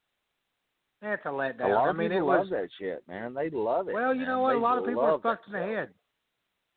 It's 1.02 1.26
a 1.26 1.30
letdown. 1.30 1.66
A 1.72 1.74
lot 1.74 1.88
I 1.88 1.90
of 1.92 1.96
mean, 1.96 2.10
people 2.10 2.18
it 2.34 2.38
was. 2.38 2.40
love 2.40 2.50
that 2.62 2.70
shit, 2.80 3.04
man. 3.08 3.34
They 3.34 3.50
love 3.50 3.88
it. 3.90 3.94
Well, 3.94 4.14
you 4.14 4.22
man. 4.22 4.30
know 4.30 4.40
what? 4.42 4.52
They 4.54 4.58
A 4.58 4.60
lot 4.60 4.78
of 4.80 4.86
people 4.86 5.02
are 5.04 5.20
fucked 5.20 5.48
in 5.48 5.54
the 5.54 5.60
head. 5.60 5.68
head. 5.78 5.90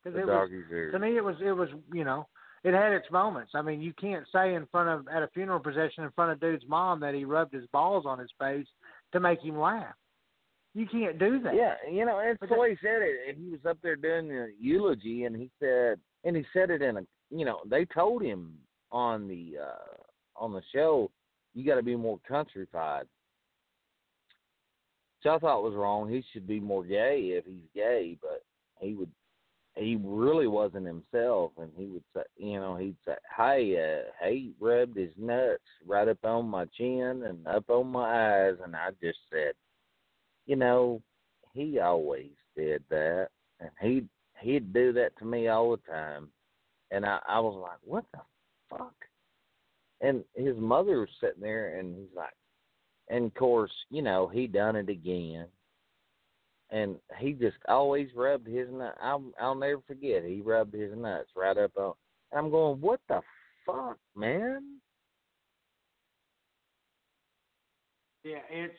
'Cause 0.05 0.13
The 0.15 0.21
it 0.21 0.27
was, 0.27 0.51
to 0.93 0.99
me, 0.99 1.17
it 1.17 1.25
was 1.25 1.37
it 1.45 1.53
was 1.53 1.69
you 1.93 2.05
know 2.05 2.27
it 2.65 2.73
had 2.75 2.93
its 2.93 3.11
moments. 3.11 3.53
I 3.55 3.63
mean, 3.63 3.81
you 3.81 3.93
can't 3.95 4.27
say 4.33 4.55
in 4.55 4.67
front 4.67 4.89
of 4.89 5.09
at 5.09 5.23
a 5.23 5.29
funeral 5.29 5.61
procession 5.61 6.05
in 6.05 6.11
front 6.13 6.33
of 6.33 6.41
dude's 6.41 6.65
mom 6.69 7.01
that 7.01 7.15
he 7.15 7.25
rubbed 7.25 7.53
his 7.53 7.67
balls 7.73 8.05
on 8.07 8.19
his 8.19 8.31
face 8.39 8.67
to 9.13 9.21
make 9.21 9.41
him 9.41 9.59
laugh. 9.59 9.95
You 10.75 10.87
can't 10.87 11.19
do 11.19 11.41
that. 11.41 11.55
Yeah, 11.55 11.75
you 11.91 12.05
know, 12.05 12.19
it's 12.21 12.39
the 12.41 12.57
way 12.57 12.71
he 12.71 12.77
said 12.81 13.01
it. 13.03 13.29
And 13.29 13.39
he 13.39 13.51
was 13.51 13.65
up 13.69 13.79
there 13.83 13.97
doing 13.97 14.29
the 14.29 14.53
eulogy, 14.61 15.25
and 15.25 15.35
he 15.35 15.51
said, 15.59 15.99
and 16.25 16.37
he 16.37 16.45
said 16.53 16.71
it 16.71 16.83
in 16.83 16.99
a, 16.99 17.01
you 17.31 17.45
know, 17.45 17.59
they 17.67 17.85
told 17.87 18.23
him 18.23 18.53
on 18.91 19.29
the 19.29 19.55
uh 19.63 19.97
on 20.37 20.53
the 20.53 20.63
show, 20.73 21.11
you 21.55 21.65
got 21.65 21.77
to 21.77 21.83
be 21.83 21.97
more 21.97 22.21
countrified. 22.29 23.07
Which 25.19 25.33
I 25.33 25.39
thought 25.39 25.65
was 25.65 25.75
wrong. 25.75 26.09
He 26.09 26.23
should 26.33 26.47
be 26.47 26.61
more 26.61 26.85
gay 26.85 27.31
if 27.37 27.45
he's 27.45 27.69
gay, 27.75 28.17
but 28.23 28.45
he 28.81 28.95
would. 28.95 29.11
He 29.75 29.97
really 30.03 30.49
wasn't 30.49 30.87
himself, 30.87 31.53
and 31.57 31.71
he 31.77 31.87
would 31.87 32.03
say, 32.15 32.23
you 32.37 32.59
know, 32.59 32.75
he'd 32.77 32.97
say, 33.05 33.15
"Hey, 33.37 33.77
uh, 33.79 34.27
he 34.27 34.53
rubbed 34.59 34.97
his 34.97 35.13
nuts 35.17 35.63
right 35.87 36.09
up 36.09 36.25
on 36.25 36.49
my 36.49 36.65
chin 36.77 37.23
and 37.25 37.47
up 37.47 37.69
on 37.71 37.87
my 37.89 38.47
eyes," 38.47 38.57
and 38.65 38.75
I 38.75 38.91
just 39.01 39.19
said, 39.31 39.53
you 40.47 40.57
know, 40.57 41.01
he 41.53 41.79
always 41.79 42.33
did 42.57 42.83
that, 42.91 43.29
and 43.61 43.71
he 43.81 44.05
he'd 44.41 44.73
do 44.73 44.93
that 44.95 45.17
to 45.19 45.25
me 45.25 45.49
all 45.49 45.73
the 45.73 45.93
time, 45.93 46.29
and 46.91 47.05
I 47.07 47.21
I 47.29 47.39
was 47.39 47.55
like, 47.55 47.79
what 47.85 48.05
the 48.13 48.21
fuck? 48.71 48.95
And 50.01 50.25
his 50.35 50.57
mother 50.57 51.01
was 51.01 51.09
sitting 51.21 51.43
there, 51.43 51.79
and 51.79 51.97
he's 51.97 52.17
like, 52.17 52.35
and 53.09 53.27
of 53.27 53.35
course, 53.35 53.73
you 53.91 54.03
know, 54.03 54.29
he 54.29 54.47
done 54.47 54.77
it 54.77 54.89
again, 54.89 55.47
and 56.71 56.97
he 57.19 57.33
just 57.33 57.57
always 57.69 58.09
rubbed 58.15 58.47
his 58.47 58.69
nut. 58.71 58.97
I'll 59.03 59.25
I'll 59.41 59.55
never 59.55 59.81
forget. 59.87 60.25
He 60.25 60.41
rubbed 60.41 60.75
his 60.75 60.93
nuts 60.97 61.31
right 61.37 61.57
up 61.57 61.73
on. 61.77 61.95
And 62.31 62.39
I'm 62.39 62.51
going, 62.51 62.81
what 62.81 63.01
the 63.09 63.21
fuck, 63.67 63.97
man? 64.15 64.79
Yeah, 68.23 68.39
it's 68.51 68.75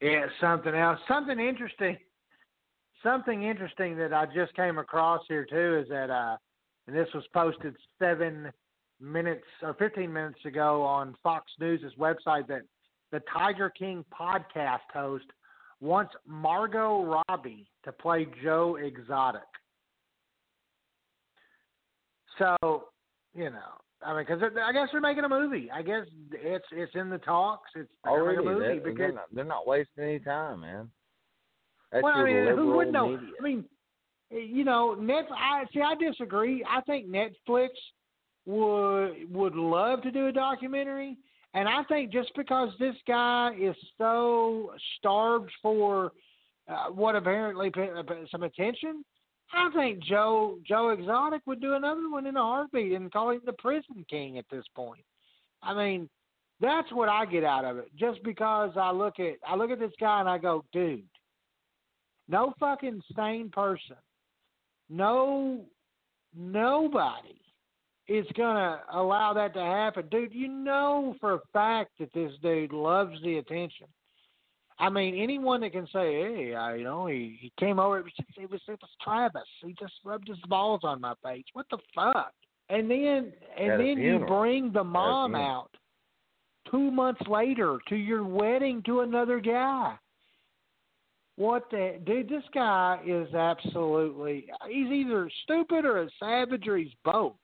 yeah, 0.00 0.26
something 0.40 0.74
else. 0.74 0.98
Something 1.08 1.40
interesting. 1.40 1.96
something 3.02 3.42
interesting 3.42 3.96
that 3.96 4.12
I 4.12 4.26
just 4.26 4.54
came 4.54 4.78
across 4.78 5.22
here 5.28 5.46
too 5.48 5.82
is 5.82 5.88
that 5.88 6.10
uh, 6.10 6.36
and 6.86 6.96
this 6.96 7.08
was 7.14 7.24
posted 7.32 7.74
seven 7.98 8.52
minutes 9.04 9.44
or 9.62 9.74
15 9.74 10.12
minutes 10.12 10.38
ago 10.44 10.82
on 10.82 11.14
Fox 11.22 11.50
News' 11.60 11.82
website 11.98 12.46
that 12.48 12.62
the 13.12 13.20
Tiger 13.32 13.70
King 13.70 14.04
podcast 14.18 14.80
host 14.92 15.26
wants 15.80 16.14
Margot 16.26 17.22
Robbie 17.28 17.66
to 17.84 17.92
play 17.92 18.26
Joe 18.42 18.76
Exotic. 18.76 19.42
So, 22.38 22.56
you 23.34 23.50
know, 23.50 23.78
I 24.04 24.14
mean, 24.14 24.26
because 24.26 24.42
I 24.42 24.72
guess 24.72 24.88
they're 24.90 25.00
making 25.00 25.24
a 25.24 25.28
movie. 25.28 25.70
I 25.72 25.82
guess 25.82 26.06
it's 26.32 26.64
it's 26.72 26.92
in 26.94 27.10
the 27.10 27.18
talks. 27.18 27.70
It's 27.74 27.88
they're 28.02 28.12
oh, 28.12 28.16
Already, 28.16 28.38
a 28.38 28.42
movie 28.42 28.60
they're, 28.60 28.74
because 28.76 28.98
they're, 28.98 29.12
not, 29.12 29.24
they're 29.32 29.44
not 29.44 29.66
wasting 29.66 30.04
any 30.04 30.18
time, 30.18 30.60
man. 30.60 30.90
That's 31.92 32.02
well, 32.02 32.14
I 32.14 32.24
mean, 32.24 32.56
who 32.56 32.76
would 32.76 32.92
know? 32.92 33.10
media. 33.10 33.28
I 33.38 33.42
mean, 33.42 33.64
you 34.30 34.64
know, 34.64 34.96
Netflix. 34.98 35.36
I 35.38 35.64
see. 35.72 35.80
I 35.80 35.94
disagree. 35.94 36.64
I 36.68 36.80
think 36.82 37.06
Netflix 37.08 37.68
would 38.46 39.32
would 39.32 39.54
love 39.54 40.02
to 40.02 40.10
do 40.10 40.26
a 40.28 40.32
documentary, 40.32 41.16
and 41.54 41.68
I 41.68 41.82
think 41.84 42.12
just 42.12 42.32
because 42.36 42.70
this 42.78 42.96
guy 43.06 43.52
is 43.58 43.76
so 43.98 44.72
starved 44.98 45.50
for 45.62 46.12
uh, 46.68 46.86
what 46.90 47.16
apparently 47.16 47.72
uh, 47.76 48.02
some 48.30 48.42
attention, 48.42 49.04
I 49.52 49.70
think 49.74 50.02
Joe 50.02 50.58
Joe 50.66 50.90
Exotic 50.90 51.42
would 51.46 51.60
do 51.60 51.74
another 51.74 52.10
one 52.10 52.26
in 52.26 52.36
a 52.36 52.42
heartbeat 52.42 52.92
and 52.92 53.12
call 53.12 53.30
him 53.30 53.40
the 53.46 53.52
Prison 53.54 54.04
King 54.10 54.38
at 54.38 54.46
this 54.50 54.64
point. 54.74 55.04
I 55.62 55.74
mean, 55.74 56.08
that's 56.60 56.92
what 56.92 57.08
I 57.08 57.24
get 57.24 57.44
out 57.44 57.64
of 57.64 57.78
it. 57.78 57.90
Just 57.98 58.22
because 58.24 58.72
I 58.76 58.90
look 58.90 59.18
at 59.18 59.36
I 59.46 59.56
look 59.56 59.70
at 59.70 59.78
this 59.78 59.92
guy 59.98 60.20
and 60.20 60.28
I 60.28 60.38
go, 60.38 60.64
dude, 60.72 61.04
no 62.28 62.52
fucking 62.60 63.02
sane 63.16 63.50
person, 63.50 63.96
no 64.90 65.64
nobody 66.36 67.40
is 68.06 68.26
gonna 68.36 68.80
allow 68.92 69.32
that 69.32 69.54
to 69.54 69.60
happen, 69.60 70.08
dude. 70.10 70.34
You 70.34 70.48
know 70.48 71.16
for 71.20 71.34
a 71.34 71.40
fact 71.52 71.92
that 71.98 72.12
this 72.12 72.32
dude 72.42 72.72
loves 72.72 73.20
the 73.22 73.38
attention. 73.38 73.86
I 74.78 74.88
mean, 74.88 75.16
anyone 75.22 75.60
that 75.60 75.72
can 75.72 75.86
say, 75.86 76.20
"Hey, 76.20 76.54
I, 76.54 76.76
you 76.76 76.84
know, 76.84 77.06
he 77.06 77.38
he 77.40 77.52
came 77.58 77.78
over. 77.78 77.98
It 77.98 78.04
was 78.04 78.12
just, 78.16 78.38
it 78.38 78.50
was 78.50 78.60
it 78.68 78.78
was 78.80 78.90
Travis. 79.02 79.42
He 79.62 79.74
just 79.78 79.94
rubbed 80.04 80.28
his 80.28 80.38
balls 80.48 80.80
on 80.82 81.00
my 81.00 81.14
face. 81.22 81.44
What 81.52 81.66
the 81.70 81.78
fuck?" 81.94 82.32
And 82.68 82.90
then 82.90 83.32
and 83.58 83.72
At 83.72 83.78
then 83.78 83.98
you 83.98 84.24
bring 84.26 84.72
the 84.72 84.84
mom 84.84 85.34
out 85.34 85.70
two 86.70 86.90
months 86.90 87.22
later 87.28 87.78
to 87.88 87.96
your 87.96 88.24
wedding 88.24 88.82
to 88.86 89.00
another 89.00 89.38
guy. 89.38 89.96
What 91.36 91.70
the 91.70 92.00
dude? 92.04 92.28
This 92.28 92.44
guy 92.52 93.00
is 93.06 93.32
absolutely. 93.34 94.46
He's 94.68 94.90
either 94.90 95.30
stupid 95.44 95.84
or 95.84 96.02
a 96.02 96.08
savage 96.20 96.66
or 96.66 96.76
he's 96.76 96.92
both. 97.04 97.34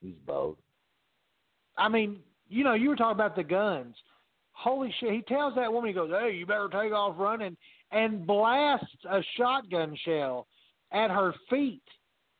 He's 0.00 0.16
both. 0.26 0.56
I 1.76 1.88
mean, 1.88 2.20
you 2.48 2.64
know, 2.64 2.74
you 2.74 2.88
were 2.88 2.96
talking 2.96 3.16
about 3.16 3.36
the 3.36 3.44
guns. 3.44 3.94
Holy 4.52 4.92
shit! 4.98 5.12
He 5.12 5.22
tells 5.22 5.54
that 5.54 5.72
woman, 5.72 5.88
he 5.88 5.94
goes, 5.94 6.10
"Hey, 6.10 6.32
you 6.34 6.44
better 6.46 6.68
take 6.68 6.92
off 6.92 7.14
running," 7.18 7.56
and 7.92 8.26
blasts 8.26 8.86
a 9.08 9.22
shotgun 9.36 9.96
shell 10.04 10.46
at 10.90 11.10
her 11.10 11.32
feet. 11.48 11.82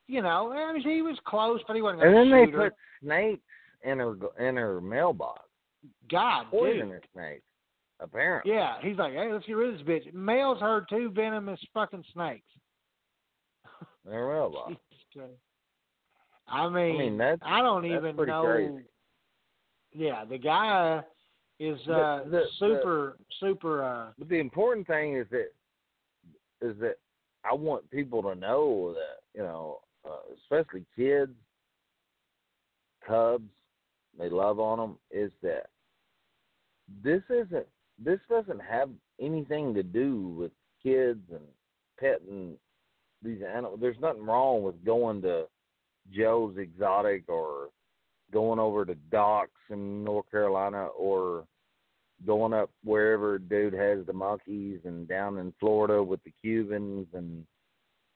You 0.09 0.23
know, 0.23 0.53
I 0.53 0.73
mean, 0.73 0.83
he 0.83 1.03
was 1.03 1.19
close, 1.27 1.61
but 1.67 1.77
he 1.77 1.83
wasn't 1.83 2.03
And 2.03 2.15
then 2.17 2.31
they 2.31 2.51
her. 2.51 2.71
put 2.71 2.75
snakes 3.03 3.43
in 3.85 3.99
her 3.99 4.17
in 4.41 4.57
her 4.57 4.81
mailbox. 4.81 5.43
God, 6.11 6.45
dude. 6.51 6.61
Poisonous 6.61 7.03
snakes, 7.13 7.45
apparently. 8.01 8.53
Yeah, 8.53 8.81
he's 8.81 8.97
like, 8.97 9.13
"Hey, 9.13 9.33
let's 9.33 9.47
get 9.47 9.53
rid 9.53 9.75
of 9.79 9.79
this 9.79 9.87
bitch." 9.87 10.13
Mails 10.13 10.59
her 10.61 10.87
two 10.91 11.11
venomous 11.11 11.61
fucking 11.73 12.05
snakes. 12.13 12.49
Mailbox. 14.05 14.75
Jesus 16.49 16.71
Christ. 16.73 16.75
I 16.75 16.75
mean, 16.75 16.99
mean, 16.99 17.19
that's- 17.19 17.39
I 17.43 17.63
don't 17.63 17.83
that's 17.89 18.05
even 18.05 18.27
know. 18.27 18.45
crazy. 18.45 18.85
Yeah, 19.93 20.25
the 20.25 20.39
guy 20.39 21.03
is 21.59 21.79
The- 21.87 21.95
uh, 21.95 22.25
the- 22.25 22.31
the- 22.31 22.47
super, 22.59 23.17
super. 23.41 23.83
uh 23.85 24.13
But 24.19 24.29
the 24.29 24.39
important 24.39 24.87
thing 24.87 25.15
is 25.17 25.29
that 25.31 25.53
is 26.61 26.77
that 26.79 26.99
I 27.45 27.55
want 27.55 27.89
people 27.91 28.23
to 28.23 28.35
know 28.35 28.93
that 28.95 29.21
you 29.35 29.43
know, 29.43 29.81
uh, 30.05 30.21
especially 30.37 30.85
kids, 30.97 31.33
cubs, 33.07 33.49
they 34.19 34.29
love 34.29 34.59
on 34.61 34.79
them. 34.79 34.99
Is 35.11 35.33
that 35.43 35.71
this 37.03 37.23
isn't 37.31 37.67
this 37.99 38.21
doesn't 38.29 38.61
have 38.61 38.91
anything 39.21 39.75
to 39.75 39.83
do 39.83 40.29
with 40.29 40.53
kids 40.83 41.21
and 41.31 41.47
petting 41.99 42.57
these 43.23 43.43
animals. 43.43 43.81
There's 43.81 43.99
nothing 43.99 44.25
wrong 44.25 44.63
with 44.63 44.85
going 44.85 45.21
to 45.23 45.49
Joe's 46.13 46.57
Exotic 46.57 47.25
or 47.29 47.69
going 48.33 48.59
over 48.59 48.85
to 48.85 48.95
Doc's 49.11 49.51
in 49.71 50.05
North 50.05 50.31
Carolina 50.31 50.87
or 50.99 51.45
going 52.27 52.53
up 52.53 52.71
wherever 52.85 53.39
dude 53.39 53.73
has 53.73 54.05
the 54.07 54.13
monkeys 54.13 54.81
and 54.85 55.09
down 55.09 55.39
in 55.39 55.55
Florida 55.61 56.03
with 56.03 56.23
the 56.25 56.33
Cubans 56.43 57.07
and 57.15 57.45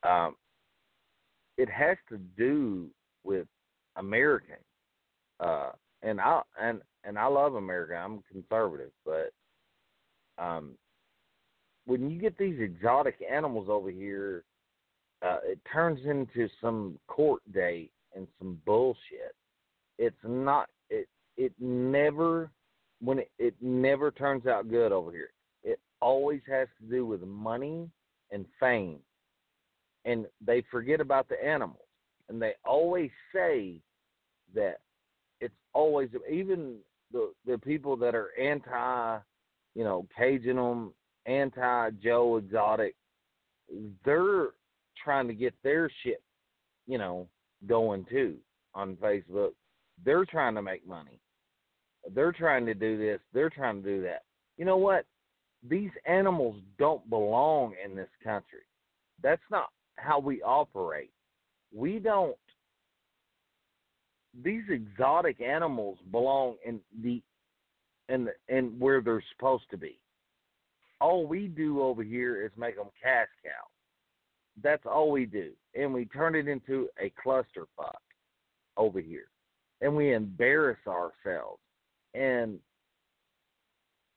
um 0.02 0.34
it 1.56 1.68
has 1.68 1.96
to 2.08 2.18
do 2.36 2.88
with 3.24 3.46
American. 3.96 4.56
Uh 5.38 5.70
and 6.02 6.20
I 6.20 6.42
and 6.60 6.80
and 7.04 7.18
I 7.18 7.26
love 7.26 7.54
America. 7.54 7.94
I'm 7.94 8.22
conservative, 8.30 8.90
but 9.04 9.32
um 10.38 10.72
when 11.84 12.10
you 12.10 12.20
get 12.20 12.38
these 12.38 12.60
exotic 12.60 13.16
animals 13.28 13.68
over 13.68 13.90
here, 13.90 14.44
uh 15.24 15.38
it 15.44 15.58
turns 15.72 16.00
into 16.04 16.48
some 16.60 16.98
court 17.06 17.42
date 17.52 17.92
and 18.14 18.26
some 18.38 18.58
bullshit. 18.64 19.34
It's 19.98 20.16
not 20.24 20.68
it 20.90 21.08
it 21.36 21.52
never 21.58 22.50
when 23.00 23.18
it, 23.18 23.30
it 23.38 23.54
never 23.60 24.10
turns 24.10 24.46
out 24.46 24.70
good 24.70 24.92
over 24.92 25.10
here. 25.10 25.30
It 25.64 25.80
always 26.00 26.40
has 26.48 26.68
to 26.80 26.86
do 26.88 27.04
with 27.06 27.22
money 27.22 27.88
and 28.30 28.46
fame. 28.60 28.98
And 30.04 30.26
they 30.44 30.62
forget 30.70 31.00
about 31.00 31.28
the 31.28 31.42
animals. 31.44 31.86
And 32.28 32.40
they 32.40 32.54
always 32.64 33.10
say 33.34 33.80
that 34.54 34.78
it's 35.40 35.54
always 35.74 36.08
even 36.30 36.76
the 37.12 37.32
the 37.46 37.58
people 37.58 37.96
that 37.96 38.14
are 38.14 38.30
anti, 38.40 39.18
you 39.74 39.84
know, 39.84 40.06
caging 40.16 40.56
them, 40.56 40.92
anti 41.26 41.90
Joe 42.02 42.36
Exotic, 42.36 42.94
they're 44.04 44.48
trying 45.02 45.28
to 45.28 45.34
get 45.34 45.54
their 45.62 45.90
shit, 46.02 46.22
you 46.86 46.98
know, 46.98 47.28
going 47.66 48.04
too 48.10 48.36
on 48.74 48.96
Facebook. 48.96 49.52
They're 50.04 50.24
trying 50.24 50.54
to 50.54 50.62
make 50.62 50.86
money. 50.86 51.20
They're 52.14 52.32
trying 52.32 52.66
to 52.66 52.74
do 52.74 52.98
this. 52.98 53.20
They're 53.32 53.50
trying 53.50 53.82
to 53.82 53.88
do 53.88 54.02
that. 54.02 54.22
You 54.56 54.64
know 54.64 54.76
what? 54.76 55.06
These 55.68 55.90
animals 56.06 56.56
don't 56.78 57.08
belong 57.08 57.74
in 57.84 57.94
this 57.94 58.08
country. 58.22 58.66
That's 59.22 59.42
not 59.50 59.68
how 59.96 60.18
we 60.18 60.42
operate. 60.42 61.12
We 61.72 61.98
don't. 61.98 62.36
These 64.42 64.64
exotic 64.68 65.40
animals 65.40 65.98
belong 66.10 66.56
in 66.64 66.80
the 67.02 67.22
and 68.08 68.28
in 68.48 68.78
where 68.78 69.00
they're 69.00 69.22
supposed 69.36 69.64
to 69.70 69.76
be. 69.76 69.98
All 71.00 71.26
we 71.26 71.48
do 71.48 71.82
over 71.82 72.02
here 72.02 72.44
is 72.44 72.50
make 72.56 72.76
them 72.76 72.88
cash 73.02 73.28
cows. 73.42 73.71
That's 74.60 74.84
all 74.84 75.10
we 75.10 75.26
do, 75.26 75.52
and 75.74 75.94
we 75.94 76.04
turn 76.06 76.34
it 76.34 76.48
into 76.48 76.88
a 77.00 77.12
clusterfuck 77.24 77.92
over 78.76 79.00
here, 79.00 79.28
and 79.80 79.94
we 79.94 80.12
embarrass 80.12 80.78
ourselves. 80.86 81.60
And 82.14 82.58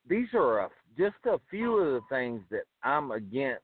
these 0.08 0.28
are 0.34 0.60
a, 0.60 0.68
just 0.98 1.16
a 1.24 1.38
few 1.48 1.78
of 1.78 1.94
the 1.94 2.00
things 2.14 2.42
that 2.50 2.64
I'm 2.82 3.10
against 3.12 3.62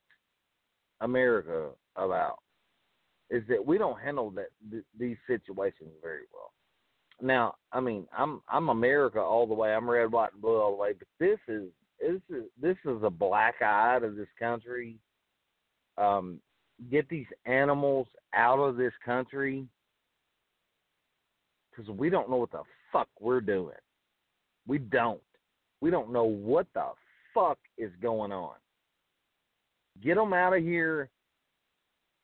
America 1.00 1.70
about. 1.96 2.38
Is 3.30 3.42
that 3.48 3.64
we 3.64 3.78
don't 3.78 4.00
handle 4.00 4.30
that 4.32 4.48
th- 4.70 4.84
these 4.98 5.16
situations 5.26 5.90
very 6.02 6.24
well. 6.34 6.52
Now, 7.22 7.54
I 7.72 7.80
mean, 7.80 8.06
I'm 8.16 8.42
I'm 8.48 8.68
America 8.68 9.20
all 9.20 9.46
the 9.46 9.54
way. 9.54 9.72
I'm 9.74 9.88
red, 9.88 10.12
white, 10.12 10.32
and 10.32 10.42
blue 10.42 10.60
all 10.60 10.72
the 10.72 10.76
way. 10.76 10.92
But 10.92 11.08
this 11.18 11.38
is 11.48 11.68
this 12.00 12.20
is 12.28 12.44
this 12.60 12.76
is 12.84 13.02
a 13.02 13.10
black 13.10 13.62
eye 13.62 14.00
of 14.02 14.16
this 14.16 14.28
country. 14.38 14.96
Um, 15.96 16.40
get 16.90 17.08
these 17.08 17.26
animals 17.46 18.06
out 18.34 18.58
of 18.58 18.76
this 18.76 18.92
country 19.04 19.66
because 21.70 21.90
we 21.90 22.10
don't 22.10 22.30
know 22.30 22.36
what 22.36 22.52
the 22.52 22.62
fuck 22.92 23.08
we're 23.20 23.40
doing. 23.40 23.74
We 24.66 24.78
don't. 24.78 25.20
We 25.80 25.90
don't 25.90 26.12
know 26.12 26.24
what 26.24 26.66
the 26.74 26.90
fuck 27.34 27.58
is 27.76 27.90
going 28.00 28.32
on. 28.32 28.54
Get 30.02 30.16
them 30.16 30.32
out 30.32 30.56
of 30.56 30.62
here. 30.62 31.08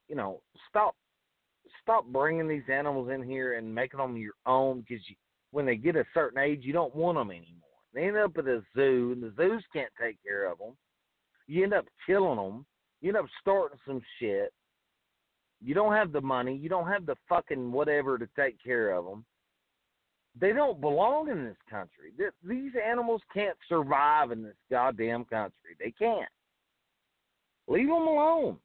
You 0.09 0.17
know, 0.17 0.41
stop 0.69 0.95
stop 1.83 2.07
bringing 2.07 2.49
these 2.49 2.69
animals 2.73 3.11
in 3.11 3.23
here 3.23 3.59
and 3.59 3.75
making 3.75 3.99
them 3.99 4.17
your 4.17 4.35
own 4.47 4.81
because 4.81 5.03
you, 5.09 5.17
when 5.51 5.67
they 5.67 5.77
get 5.77 5.97
a 5.97 6.05
certain 6.15 6.39
age, 6.39 6.61
you 6.63 6.73
don't 6.73 6.95
want 6.95 7.17
them 7.17 7.31
anymore. 7.31 7.55
They 7.95 8.05
end 8.05 8.17
up 8.17 8.37
at 8.37 8.47
a 8.47 8.63
zoo, 8.77 9.13
and 9.13 9.23
the 9.23 9.33
zoos 9.37 9.65
can't 9.73 9.93
take 10.01 10.23
care 10.23 10.51
of 10.51 10.59
them. 10.59 10.77
You 11.47 11.65
end 11.65 11.73
up 11.73 11.87
killing 12.07 12.37
them. 12.37 12.67
You 13.01 13.11
end 13.11 13.19
up 13.19 13.27
starting 13.41 13.79
some 13.87 14.01
shit. 14.19 14.53
You 15.61 15.75
don't 15.75 15.93
have 15.93 16.13
the 16.13 16.21
money. 16.21 16.57
You 16.57 16.69
don't 16.69 16.89
have 16.89 17.07
the 17.07 17.17
fucking 17.29 17.73
whatever 17.73 18.19
to 18.19 18.29
take 18.37 18.63
care 18.63 18.91
of 18.91 19.05
them. 19.05 19.25
They 20.41 20.53
don't 20.53 20.81
belong 20.81 21.29
in 21.31 21.45
this 21.45 21.57
country. 21.69 22.13
These 22.47 22.73
animals 22.85 23.23
can't 23.35 23.57
survive 23.69 24.31
in 24.31 24.43
this 24.43 24.57
goddamn 24.71 25.25
country. 25.25 25.77
They 25.81 25.91
can't. 25.91 26.29
Leave 27.67 27.89
them 27.89 28.07
alone. 28.07 28.57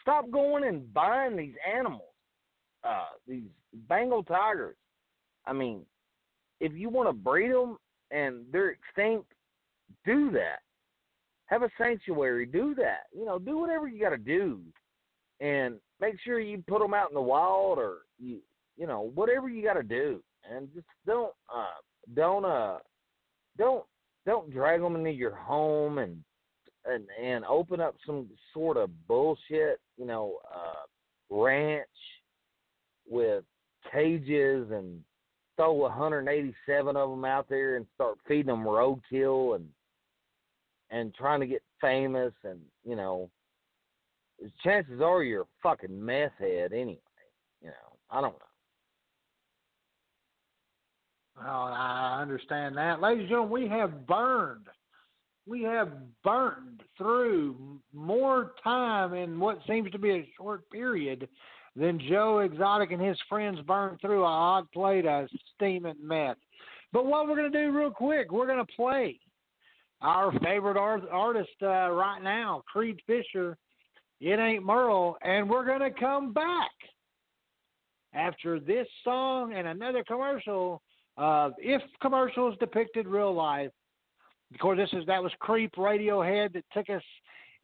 Stop 0.00 0.30
going 0.30 0.64
and 0.64 0.92
buying 0.94 1.36
these 1.36 1.54
animals. 1.70 2.14
Uh, 2.82 3.06
these 3.26 3.48
Bengal 3.88 4.22
tigers. 4.22 4.76
I 5.46 5.52
mean, 5.52 5.82
if 6.60 6.72
you 6.72 6.88
want 6.88 7.08
to 7.08 7.12
breed 7.12 7.52
them 7.52 7.76
and 8.10 8.44
they're 8.52 8.70
extinct, 8.70 9.30
do 10.04 10.30
that. 10.30 10.60
Have 11.46 11.62
a 11.62 11.70
sanctuary. 11.78 12.46
Do 12.46 12.74
that. 12.76 13.04
You 13.16 13.24
know, 13.24 13.38
do 13.38 13.58
whatever 13.58 13.88
you 13.88 14.00
got 14.00 14.10
to 14.10 14.18
do, 14.18 14.60
and 15.40 15.76
make 16.00 16.16
sure 16.24 16.40
you 16.40 16.62
put 16.66 16.80
them 16.80 16.94
out 16.94 17.10
in 17.10 17.14
the 17.14 17.20
wild 17.20 17.78
or 17.78 17.98
you, 18.18 18.38
you 18.76 18.86
know, 18.86 19.10
whatever 19.14 19.48
you 19.48 19.62
got 19.62 19.74
to 19.74 19.82
do, 19.82 20.22
and 20.50 20.68
just 20.74 20.86
don't, 21.06 21.32
uh, 21.54 21.66
don't, 22.14 22.44
uh, 22.44 22.78
don't, 23.58 23.84
don't 24.26 24.52
drag 24.52 24.80
them 24.80 24.96
into 24.96 25.10
your 25.10 25.34
home 25.34 25.98
and 25.98 26.22
and 26.84 27.04
and 27.20 27.44
open 27.44 27.80
up 27.80 27.96
some 28.06 28.28
sort 28.54 28.76
of 28.76 28.90
bullshit, 29.06 29.80
you 29.96 30.06
know, 30.06 30.38
uh, 30.54 31.34
ranch 31.34 31.86
with 33.08 33.44
cages 33.92 34.70
and 34.70 35.00
throw 35.56 35.72
187 35.72 36.96
of 36.96 37.10
them 37.10 37.24
out 37.24 37.48
there 37.48 37.76
and 37.76 37.86
start 37.94 38.18
feeding 38.26 38.46
them 38.46 38.64
roadkill 38.64 39.56
and 39.56 39.66
and 40.90 41.14
trying 41.14 41.40
to 41.40 41.46
get 41.46 41.62
famous 41.80 42.32
and 42.44 42.60
you 42.84 42.96
know 42.96 43.30
chances 44.62 45.00
are 45.00 45.22
you're 45.22 45.42
a 45.42 45.46
fucking 45.62 46.04
meth 46.04 46.32
head 46.38 46.72
anyway 46.72 46.98
you 47.62 47.68
know 47.68 47.96
i 48.10 48.20
don't 48.20 48.34
know 48.34 48.46
Well, 51.36 51.74
I 51.74 52.18
understand 52.22 52.76
that. 52.76 53.00
Ladies 53.00 53.22
and 53.22 53.28
gentlemen, 53.28 53.52
we 53.52 53.68
have 53.68 54.06
burned. 54.06 54.66
We 55.46 55.62
have 55.62 55.92
burned 56.24 56.82
through 56.96 57.80
more 57.92 58.52
time 58.64 59.14
in 59.14 59.38
what 59.38 59.58
seems 59.68 59.90
to 59.92 59.98
be 59.98 60.10
a 60.10 60.32
short 60.36 60.68
period 60.70 61.28
than 61.76 62.00
Joe 62.08 62.38
Exotic 62.38 62.90
and 62.90 63.02
his 63.02 63.18
friends 63.28 63.60
burned 63.66 64.00
through 64.00 64.22
a 64.22 64.26
hot 64.26 64.72
plate 64.72 65.06
of 65.06 65.28
steaming 65.54 65.94
meth. 66.02 66.38
But 66.92 67.06
what 67.06 67.28
we're 67.28 67.36
going 67.36 67.52
to 67.52 67.64
do 67.64 67.70
real 67.70 67.90
quick, 67.90 68.32
we're 68.32 68.46
going 68.46 68.64
to 68.64 68.72
play 68.74 69.20
our 70.00 70.32
favorite 70.40 70.76
art- 70.76 71.08
artist 71.10 71.50
uh, 71.62 71.90
right 71.90 72.20
now, 72.22 72.62
Creed 72.66 73.00
Fisher. 73.06 73.56
It 74.20 74.38
ain't 74.38 74.64
Merle, 74.64 75.16
and 75.22 75.48
we're 75.48 75.66
to 75.80 76.00
come 76.00 76.32
back 76.32 76.70
after 78.14 78.58
this 78.58 78.86
song 79.04 79.52
and 79.54 79.66
another 79.66 80.02
commercial 80.04 80.80
if 81.58 81.82
commercials 82.00 82.56
depicted 82.58 83.06
real 83.06 83.34
life. 83.34 83.70
Of 84.52 84.60
course, 84.60 84.78
this 84.78 84.90
is 84.92 85.06
that 85.06 85.22
was 85.22 85.32
Creep 85.40 85.74
Radiohead 85.76 86.52
that 86.52 86.64
took 86.72 86.88
us 86.88 87.02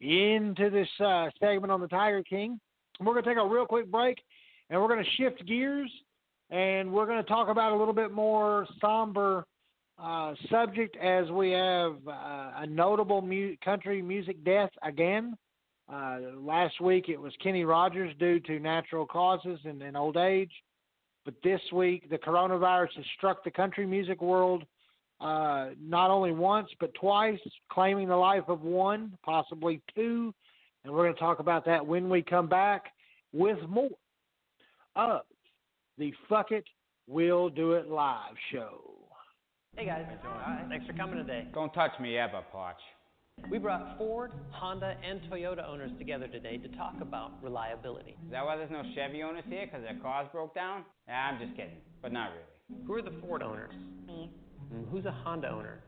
into 0.01 0.69
this 0.69 0.87
uh, 0.99 1.29
segment 1.39 1.71
on 1.71 1.79
the 1.79 1.87
Tiger 1.87 2.23
King. 2.23 2.59
We're 2.99 3.19
to 3.21 3.27
take 3.27 3.37
a 3.37 3.47
real 3.47 3.65
quick 3.65 3.89
break, 3.89 4.17
and 4.69 4.79
we're 4.81 4.89
to 5.03 5.09
shift 5.17 5.45
gears, 5.47 5.91
and 6.49 6.91
we're 6.91 7.05
to 7.21 7.27
talk 7.27 7.47
about 7.47 7.71
a 7.71 7.77
little 7.77 7.93
bit 7.93 8.11
more 8.11 8.67
somber 8.81 9.45
uh, 10.01 10.33
subject 10.49 10.97
as 10.97 11.29
we 11.31 11.51
have 11.51 11.95
uh, 12.07 12.51
a 12.57 12.65
notable 12.67 13.21
mu- 13.21 13.55
country 13.63 14.01
music 14.01 14.43
death 14.43 14.71
again. 14.83 15.37
Uh, 15.91 16.17
last 16.37 16.79
week 16.81 17.09
it 17.09 17.19
was 17.19 17.33
Kenny 17.41 17.65
Rogers 17.65 18.13
due 18.19 18.39
to 18.41 18.59
natural 18.59 19.05
causes 19.05 19.59
and, 19.65 19.81
and 19.81 19.97
old 19.97 20.17
age. 20.17 20.51
But 21.25 21.35
this 21.43 21.61
week, 21.71 22.09
the 22.09 22.17
coronavirus 22.17 22.95
has 22.97 23.05
struck 23.17 23.43
the 23.43 23.51
country 23.51 23.85
music 23.85 24.21
world 24.21 24.63
uh, 25.21 25.69
not 25.81 26.11
only 26.11 26.33
once, 26.33 26.67
but 26.79 26.93
twice, 26.95 27.39
claiming 27.71 28.09
the 28.09 28.15
life 28.15 28.43
of 28.47 28.61
one, 28.61 29.17
possibly 29.23 29.81
two. 29.95 30.33
And 30.83 30.93
we're 30.93 31.03
going 31.03 31.13
to 31.13 31.19
talk 31.19 31.39
about 31.39 31.65
that 31.65 31.85
when 31.85 32.09
we 32.09 32.21
come 32.21 32.47
back 32.47 32.87
with 33.31 33.57
more 33.69 33.89
of 34.97 35.21
the 35.97 36.13
Fuck 36.27 36.51
It, 36.51 36.65
We'll 37.07 37.49
Do 37.49 37.73
It 37.73 37.87
Live 37.87 38.35
show. 38.51 38.92
Hey 39.75 39.85
guys, 39.87 40.05
thanks 40.69 40.85
for 40.85 40.93
coming 40.93 41.15
today. 41.17 41.47
Don't 41.53 41.73
touch 41.73 41.91
me 41.99 42.17
ever, 42.17 42.41
Potch. 42.51 42.77
We 43.49 43.57
brought 43.57 43.97
Ford, 43.97 44.31
Honda, 44.51 44.95
and 45.03 45.19
Toyota 45.31 45.67
owners 45.67 45.89
together 45.97 46.27
today 46.27 46.57
to 46.57 46.67
talk 46.77 46.93
about 47.01 47.31
reliability. 47.41 48.11
Is 48.25 48.31
that 48.31 48.45
why 48.45 48.55
there's 48.55 48.69
no 48.69 48.83
Chevy 48.93 49.23
owners 49.23 49.43
here? 49.49 49.65
Because 49.65 49.81
their 49.81 49.97
cars 49.99 50.27
broke 50.31 50.53
down? 50.53 50.83
Nah, 51.07 51.13
I'm 51.13 51.39
just 51.39 51.57
kidding, 51.57 51.77
but 52.03 52.13
not 52.13 52.29
really. 52.31 52.83
Who 52.85 52.93
are 52.93 53.01
the 53.01 53.17
Ford 53.19 53.41
owners? 53.41 53.73
Me. 54.05 54.29
Mm, 54.71 54.87
Who's 54.91 55.05
a 55.05 55.11
Honda 55.11 55.49
owner? 55.49 55.79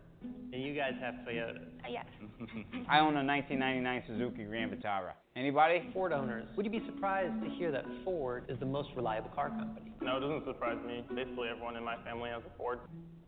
And 0.52 0.64
you 0.64 0.74
guys 0.74 0.94
have 1.00 1.14
Toyotas. 1.28 1.62
Uh, 1.86 1.90
yes. 1.92 2.06
I 2.90 2.98
own 3.00 3.16
a 3.16 3.24
1999 3.24 4.04
Suzuki 4.08 4.44
Grand 4.46 4.72
Vitara. 4.72 5.12
Anybody? 5.36 5.88
Ford 5.94 6.12
owners. 6.12 6.48
Would 6.58 6.66
you 6.66 6.72
be 6.72 6.82
surprised 6.88 7.40
to 7.44 7.50
hear 7.52 7.72
that 7.72 7.86
Ford 8.04 8.46
is 8.50 8.58
the 8.60 8.66
most 8.66 8.90
reliable 8.96 9.30
car 9.30 9.50
company? 9.50 9.92
No, 10.02 10.18
it 10.18 10.22
doesn't 10.22 10.46
surprise 10.46 10.78
me. 10.88 11.06
Basically, 11.14 11.50
everyone 11.50 11.76
in 11.76 11.84
my 11.84 11.98
family 12.04 12.32
has 12.32 12.42
a 12.42 12.58
Ford. 12.58 12.80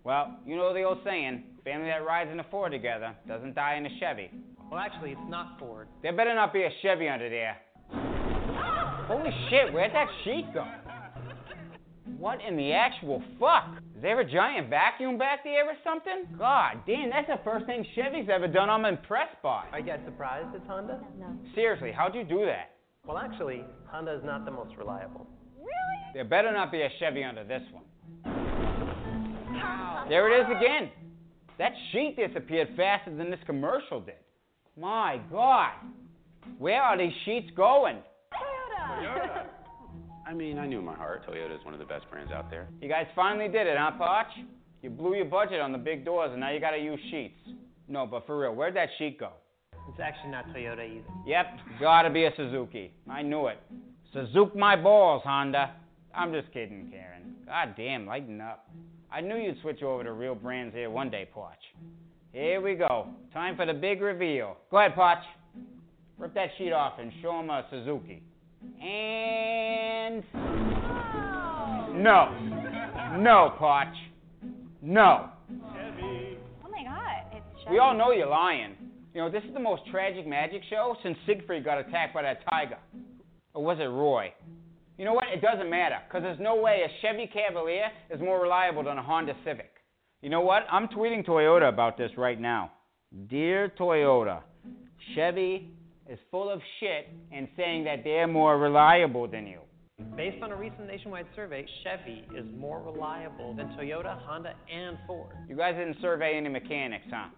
Well, 0.08 0.40
you 0.46 0.56
know 0.56 0.74
the 0.74 0.84
old 0.84 1.00
saying, 1.04 1.44
family 1.66 1.88
that 1.88 2.06
rides 2.06 2.30
in 2.32 2.40
a 2.40 2.46
Ford 2.46 2.72
together 2.72 3.14
doesn't 3.28 3.56
die 3.56 3.76
in 3.76 3.86
a 3.86 3.90
Chevy. 4.00 4.32
Well, 4.72 4.80
actually, 4.80 5.12
it's 5.12 5.28
not 5.28 5.60
Ford. 5.60 5.90
There 6.02 6.16
better 6.16 6.34
not 6.34 6.54
be 6.54 6.64
a 6.64 6.70
Chevy 6.82 7.10
under 7.10 7.30
there. 7.30 7.58
Holy 7.92 9.32
shit, 9.50 9.74
where'd 9.74 9.94
that 9.94 10.08
sheet 10.24 10.46
go? 10.54 10.66
What 12.18 12.40
in 12.40 12.56
the 12.56 12.72
actual 12.72 13.22
fuck? 13.38 13.68
Is 13.98 14.02
there 14.02 14.22
a 14.22 14.32
giant 14.32 14.70
vacuum 14.70 15.18
back 15.18 15.44
there 15.44 15.66
or 15.66 15.76
something? 15.84 16.38
God 16.40 16.78
damn, 16.88 17.10
that's 17.10 17.28
the 17.28 17.42
first 17.44 17.66
thing 17.66 17.86
Chevy's 17.94 18.30
ever 18.34 18.48
done 18.48 18.70
I'm 18.70 18.86
impressed 18.86 19.36
by. 19.44 19.66
Are 19.74 19.80
you 19.80 19.88
guys 19.88 20.00
surprised 20.06 20.56
it's 20.56 20.66
Honda? 20.68 21.02
No. 21.20 21.36
Seriously, 21.54 21.92
how'd 21.92 22.16
you 22.16 22.24
do 22.24 22.46
that? 22.46 22.78
Well, 23.06 23.18
actually, 23.18 23.66
Honda 23.88 24.16
is 24.16 24.24
not 24.24 24.46
the 24.46 24.52
most 24.52 24.74
reliable. 24.78 25.28
Really? 25.58 26.14
There 26.14 26.24
better 26.24 26.54
not 26.54 26.72
be 26.72 26.84
a 26.84 26.90
Chevy 26.98 27.26
under 27.26 27.44
this 27.44 27.64
one. 27.74 27.84
There 30.10 30.32
it 30.32 30.42
is 30.42 30.58
again. 30.58 30.90
That 31.60 31.72
sheet 31.92 32.16
disappeared 32.16 32.70
faster 32.78 33.16
than 33.16 33.32
this 33.32 33.40
commercial 33.46 34.00
did. 34.00 34.16
My 34.80 35.20
God. 35.32 35.72
Where 36.60 36.82
are 36.82 36.98
these 36.98 37.14
sheets 37.26 37.50
going? 37.56 37.98
Toyota. 38.34 39.46
I 40.26 40.34
mean, 40.34 40.60
I 40.60 40.68
knew 40.68 40.80
in 40.80 40.86
my 40.86 40.96
heart 40.96 41.28
Toyota 41.28 41.58
is 41.58 41.64
one 41.66 41.74
of 41.74 41.80
the 41.80 41.86
best 41.86 42.10
brands 42.12 42.32
out 42.32 42.50
there. 42.50 42.68
You 42.82 42.90
guys 42.90 43.06
finally 43.16 43.48
did 43.48 43.66
it, 43.68 43.78
huh, 43.78 43.92
Potch? 43.98 44.28
You 44.82 44.90
blew 44.90 45.16
your 45.16 45.26
budget 45.26 45.60
on 45.60 45.72
the 45.72 45.78
big 45.78 46.06
doors 46.06 46.30
and 46.32 46.40
now 46.40 46.52
you 46.52 46.60
gotta 46.60 46.78
use 46.78 47.00
sheets. 47.10 47.40
No, 47.88 48.06
but 48.06 48.26
for 48.28 48.40
real, 48.40 48.54
where'd 48.54 48.76
that 48.76 48.90
sheet 48.98 49.20
go? 49.20 49.32
It's 49.90 50.00
actually 50.02 50.32
not 50.32 50.46
Toyota 50.50 50.86
either. 50.86 51.06
Yep, 51.26 51.46
gotta 51.80 52.10
be 52.10 52.26
a 52.26 52.32
Suzuki. 52.36 52.92
I 53.10 53.22
knew 53.22 53.48
it. 53.48 53.58
Suzuki 54.14 54.58
my 54.58 54.76
balls, 54.76 55.22
Honda. 55.24 55.72
I'm 56.14 56.34
just 56.34 56.52
kidding, 56.52 56.90
Karen. 56.92 57.36
God 57.46 57.76
damn, 57.78 58.06
lighten 58.06 58.42
up. 58.42 58.70
I 59.12 59.22
knew 59.22 59.38
you'd 59.38 59.60
switch 59.62 59.82
over 59.84 60.04
to 60.04 60.12
real 60.12 60.36
brands 60.36 60.76
here 60.76 60.90
one 60.90 61.10
day, 61.10 61.28
Potch. 61.34 61.56
Here 62.34 62.60
we 62.62 62.76
go. 62.76 63.08
Time 63.34 63.56
for 63.56 63.66
the 63.66 63.74
big 63.74 64.02
reveal. 64.02 64.58
Go 64.70 64.78
ahead, 64.78 64.96
Potch. 64.96 65.24
Rip 66.18 66.34
that 66.34 66.50
sheet 66.58 66.74
off 66.74 67.00
and 67.00 67.12
show 67.22 67.40
him 67.40 67.50
a 67.50 67.66
Suzuki. 67.70 68.22
And. 68.82 70.24
No. 72.04 72.36
No, 73.18 73.56
Potch. 73.58 73.96
No. 74.82 75.30
Oh 75.50 76.70
my 76.70 76.84
god, 76.84 77.26
it's 77.32 77.46
Chevy. 77.64 77.72
We 77.72 77.80
all 77.80 77.98
know 77.98 78.12
you're 78.12 78.28
lying. 78.28 78.76
You 79.14 79.22
know, 79.22 79.32
this 79.32 79.44
is 79.44 79.54
the 79.54 79.60
most 79.60 79.84
tragic 79.90 80.28
magic 80.28 80.62
show 80.70 80.96
since 81.02 81.18
Siegfried 81.26 81.64
got 81.64 81.80
attacked 81.80 82.14
by 82.14 82.22
that 82.24 82.42
tiger. 82.50 82.78
Or 83.54 83.64
was 83.64 83.78
it 83.80 83.86
Roy? 83.86 84.34
You 84.98 85.06
know 85.06 85.14
what? 85.14 85.26
It 85.32 85.42
doesn't 85.42 85.70
matter, 85.70 85.98
because 86.08 86.24
there's 86.24 86.40
no 86.40 86.56
way 86.56 86.82
a 86.84 86.90
Chevy 87.02 87.30
Cavalier 87.32 87.92
is 88.10 88.20
more 88.20 88.42
reliable 88.42 88.84
than 88.84 88.98
a 88.98 89.04
Honda 89.04 89.34
Civic. 89.46 89.72
You 90.22 90.30
know 90.32 90.42
what? 90.42 90.64
I'm 90.72 90.88
tweeting 90.88 91.24
Toyota 91.26 91.70
about 91.70 91.98
this 91.98 92.10
right 92.18 92.40
now. 92.40 92.72
Dear 93.30 93.72
Toyota, 93.80 94.42
Chevy 95.14 95.72
is 96.10 96.18
full 96.32 96.50
of 96.50 96.60
shit 96.80 97.10
and 97.32 97.48
saying 97.56 97.84
that 97.84 98.04
they're 98.04 98.28
more 98.28 98.58
reliable 98.58 99.28
than 99.28 99.46
you. 99.46 99.60
Based 100.16 100.42
on 100.44 100.52
a 100.52 100.56
recent 100.56 100.88
nationwide 100.88 101.28
survey, 101.36 101.66
Chevy 101.84 102.24
is 102.36 102.46
more 102.58 102.82
reliable 102.82 103.54
than 103.56 103.68
Toyota, 103.70 104.20
Honda, 104.22 104.54
and 104.72 104.98
Ford. 105.06 105.36
You 105.48 105.56
guys 105.56 105.76
didn't 105.76 105.98
survey 106.02 106.38
any 106.38 106.50
mechanics, 106.50 107.06
huh? 107.12 107.30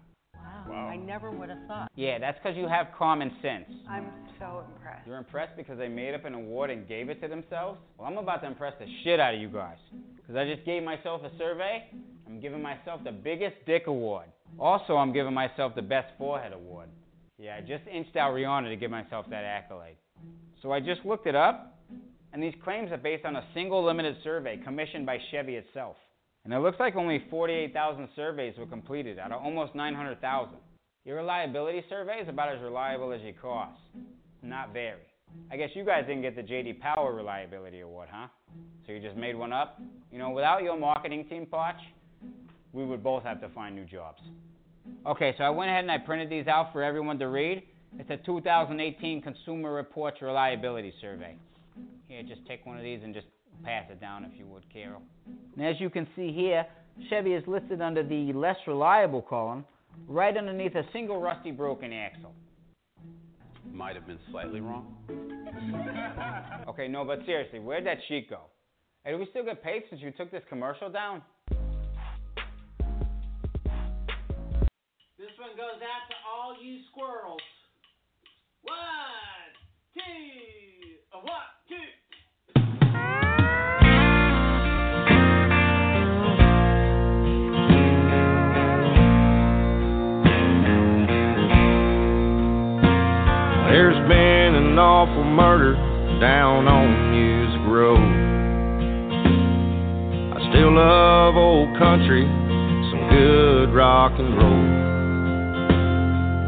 Wow. 0.67 0.87
I 0.87 0.97
never 0.97 1.31
would 1.31 1.49
have 1.49 1.59
thought. 1.67 1.91
Yeah, 1.95 2.19
that's 2.19 2.37
because 2.41 2.57
you 2.57 2.67
have 2.67 2.87
common 2.97 3.31
sense. 3.41 3.65
I'm 3.89 4.07
so 4.39 4.63
impressed. 4.73 5.07
You're 5.07 5.17
impressed 5.17 5.55
because 5.55 5.77
they 5.77 5.87
made 5.87 6.13
up 6.13 6.25
an 6.25 6.33
award 6.33 6.69
and 6.69 6.87
gave 6.87 7.09
it 7.09 7.21
to 7.21 7.27
themselves? 7.27 7.79
Well, 7.97 8.07
I'm 8.07 8.17
about 8.17 8.41
to 8.41 8.47
impress 8.47 8.73
the 8.79 8.85
shit 9.03 9.19
out 9.19 9.33
of 9.33 9.39
you 9.41 9.49
guys. 9.49 9.77
Because 10.15 10.35
I 10.35 10.45
just 10.45 10.65
gave 10.65 10.83
myself 10.83 11.21
a 11.23 11.37
survey. 11.37 11.85
I'm 12.27 12.39
giving 12.39 12.61
myself 12.61 13.03
the 13.03 13.11
biggest 13.11 13.55
dick 13.65 13.87
award. 13.87 14.25
Also, 14.59 14.95
I'm 14.95 15.13
giving 15.13 15.33
myself 15.33 15.75
the 15.75 15.81
best 15.81 16.07
forehead 16.17 16.53
award. 16.53 16.89
Yeah, 17.37 17.55
I 17.57 17.61
just 17.61 17.83
inched 17.91 18.15
out 18.15 18.33
Rihanna 18.33 18.69
to 18.69 18.75
give 18.75 18.91
myself 18.91 19.25
that 19.29 19.43
accolade. 19.43 19.95
So 20.61 20.71
I 20.71 20.79
just 20.79 21.05
looked 21.05 21.25
it 21.25 21.35
up, 21.35 21.79
and 22.33 22.43
these 22.43 22.53
claims 22.63 22.91
are 22.91 22.97
based 22.97 23.25
on 23.25 23.37
a 23.37 23.43
single 23.53 23.83
limited 23.83 24.17
survey 24.23 24.57
commissioned 24.63 25.05
by 25.05 25.17
Chevy 25.31 25.55
itself. 25.55 25.95
And 26.49 26.57
it 26.57 26.61
looks 26.61 26.79
like 26.79 26.95
only 26.95 27.23
48,000 27.29 28.09
surveys 28.15 28.55
were 28.57 28.65
completed 28.65 29.19
out 29.19 29.31
of 29.31 29.39
almost 29.39 29.75
900,000. 29.75 30.55
Your 31.05 31.17
reliability 31.17 31.83
survey 31.87 32.21
is 32.23 32.27
about 32.27 32.49
as 32.49 32.59
reliable 32.59 33.11
as 33.11 33.21
your 33.21 33.33
cost. 33.33 33.77
Not 34.41 34.73
very. 34.73 34.97
I 35.51 35.57
guess 35.57 35.69
you 35.75 35.85
guys 35.85 36.05
didn't 36.07 36.23
get 36.23 36.35
the 36.35 36.41
JD 36.41 36.79
Power 36.79 37.13
Reliability 37.13 37.81
Award, 37.81 38.09
huh? 38.11 38.29
So 38.87 38.93
you 38.93 38.99
just 38.99 39.15
made 39.15 39.35
one 39.35 39.53
up? 39.53 39.79
You 40.11 40.17
know, 40.17 40.31
without 40.31 40.63
your 40.63 40.75
marketing 40.75 41.25
team, 41.29 41.45
Potch, 41.45 41.79
we 42.73 42.83
would 42.83 43.03
both 43.03 43.21
have 43.21 43.39
to 43.41 43.49
find 43.49 43.75
new 43.75 43.85
jobs. 43.85 44.19
Okay, 45.05 45.35
so 45.37 45.43
I 45.43 45.51
went 45.51 45.69
ahead 45.69 45.83
and 45.83 45.91
I 45.91 45.99
printed 45.99 46.31
these 46.31 46.47
out 46.47 46.73
for 46.73 46.81
everyone 46.81 47.19
to 47.19 47.27
read. 47.27 47.61
It's 47.99 48.09
a 48.09 48.17
2018 48.25 49.21
Consumer 49.21 49.71
Reports 49.71 50.19
Reliability 50.19 50.95
Survey. 50.99 51.35
Here, 52.07 52.23
just 52.23 52.43
take 52.47 52.65
one 52.65 52.75
of 52.75 52.83
these 52.83 53.01
and 53.03 53.13
just 53.13 53.27
pass 53.63 53.85
it 53.89 53.99
down 53.99 54.25
if 54.25 54.31
you 54.37 54.45
would, 54.47 54.63
Carol. 54.71 55.01
And 55.55 55.65
as 55.65 55.75
you 55.79 55.89
can 55.89 56.07
see 56.15 56.31
here, 56.31 56.65
Chevy 57.09 57.33
is 57.33 57.43
listed 57.47 57.81
under 57.81 58.03
the 58.03 58.33
less 58.33 58.57
reliable 58.67 59.21
column, 59.21 59.65
right 60.07 60.35
underneath 60.35 60.75
a 60.75 60.83
single 60.91 61.21
rusty 61.21 61.51
broken 61.51 61.93
axle. 61.93 62.33
Might 63.71 63.95
have 63.95 64.07
been 64.07 64.19
slightly 64.31 64.61
wrong. 64.61 64.95
Okay, 66.67 66.87
no, 66.87 67.03
but 67.03 67.19
seriously, 67.25 67.59
where'd 67.59 67.85
that 67.85 67.97
sheet 68.07 68.29
go? 68.29 68.41
Hey, 69.03 69.11
do 69.11 69.17
we 69.17 69.27
still 69.31 69.43
get 69.43 69.63
paid 69.63 69.83
since 69.89 70.01
you 70.01 70.11
took 70.11 70.29
this 70.31 70.43
commercial 70.49 70.89
down? 70.89 71.21
This 75.17 75.33
one 75.39 75.55
goes 75.57 75.81
out 75.81 76.05
to 76.07 76.15
all 76.29 76.55
you 76.61 76.79
squirrels. 76.91 77.41
One, 78.61 79.49
two, 79.93 80.95
a 81.13 81.17
one, 81.17 81.49
two. 81.67 81.75
An 94.79 94.85
awful 94.85 95.25
murder 95.25 95.75
down 96.21 96.65
on 96.69 97.11
Music 97.11 97.59
Row. 97.67 97.99
I 100.31 100.39
still 100.49 100.71
love 100.73 101.35
old 101.35 101.77
country, 101.77 102.23
some 102.23 103.09
good 103.11 103.73
rock 103.75 104.13
and 104.15 104.37
roll. 104.37 104.63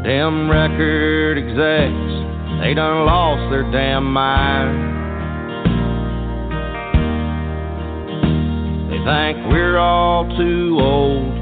Them 0.02 0.48
record 0.48 1.36
execs, 1.36 2.64
they 2.64 2.72
done 2.72 3.04
lost 3.04 3.50
their 3.50 3.70
damn 3.70 4.10
mind. 4.10 4.80
They 8.88 8.96
think 8.96 9.46
we're 9.52 9.76
all 9.76 10.24
too 10.38 10.78
old, 10.80 11.34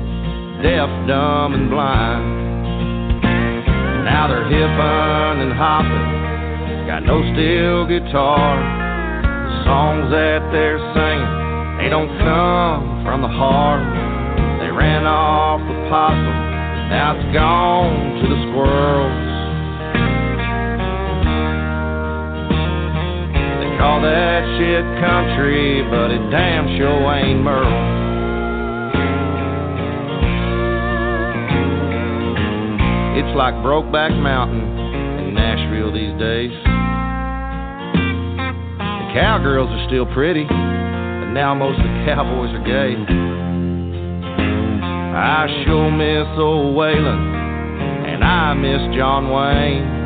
deaf, 0.61 0.91
dumb, 1.07 1.55
and 1.55 1.71
blind. 1.71 3.23
Now 4.05 4.27
they're 4.27 4.49
hippin' 4.49 5.39
and 5.39 5.53
hoppin', 5.53 6.20
got 6.91 7.07
no 7.07 7.23
steel 7.23 7.87
guitar. 7.87 8.59
The 8.59 9.62
songs 9.62 10.11
that 10.11 10.43
they're 10.51 10.83
singing, 10.91 11.79
they 11.79 11.89
don't 11.89 12.11
come 12.19 13.07
from 13.07 13.23
the 13.23 13.31
heart. 13.31 13.79
They 14.59 14.75
ran 14.75 15.07
off 15.07 15.62
the 15.71 15.79
possum, 15.87 16.35
now 16.91 17.15
it's 17.15 17.31
gone 17.33 17.95
to 17.95 18.27
the 18.27 18.39
squirrels. 18.51 19.23
They 23.39 23.71
call 23.79 24.03
that 24.03 24.43
shit 24.59 24.83
country, 24.99 25.87
but 25.87 26.11
it 26.11 26.27
damn 26.35 26.75
sure 26.75 27.15
ain't 27.15 27.39
Merle. 27.39 27.71
It's 33.15 33.37
like 33.39 33.55
Brokeback 33.62 34.11
Mountain 34.21 34.67
in 35.23 35.35
Nashville 35.35 35.93
these 35.93 36.19
days. 36.19 36.80
Cowgirls 39.15 39.69
are 39.70 39.87
still 39.89 40.07
pretty, 40.15 40.45
but 40.45 41.31
now 41.32 41.55
most 41.55 41.78
of 41.78 41.85
the 41.85 42.03
cowboys 42.07 42.55
are 42.55 42.65
gay. 42.65 42.95
I 45.16 45.47
sure 45.65 45.91
miss 45.91 46.28
old 46.39 46.77
Waylon, 46.77 47.20
and 48.09 48.24
I 48.24 48.55
miss 48.55 48.97
John 48.97 49.31
Wayne. 49.31 49.99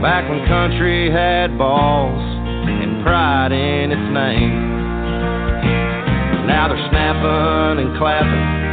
Back 0.00 0.28
when 0.28 0.46
country 0.46 1.10
had 1.10 1.58
balls 1.58 2.22
and 2.68 3.02
pride 3.02 3.52
in 3.52 3.90
its 3.90 4.12
name. 4.12 4.74
Now 6.46 6.68
they're 6.68 6.88
snapping 6.90 7.84
and 7.84 7.98
clapping 7.98 8.64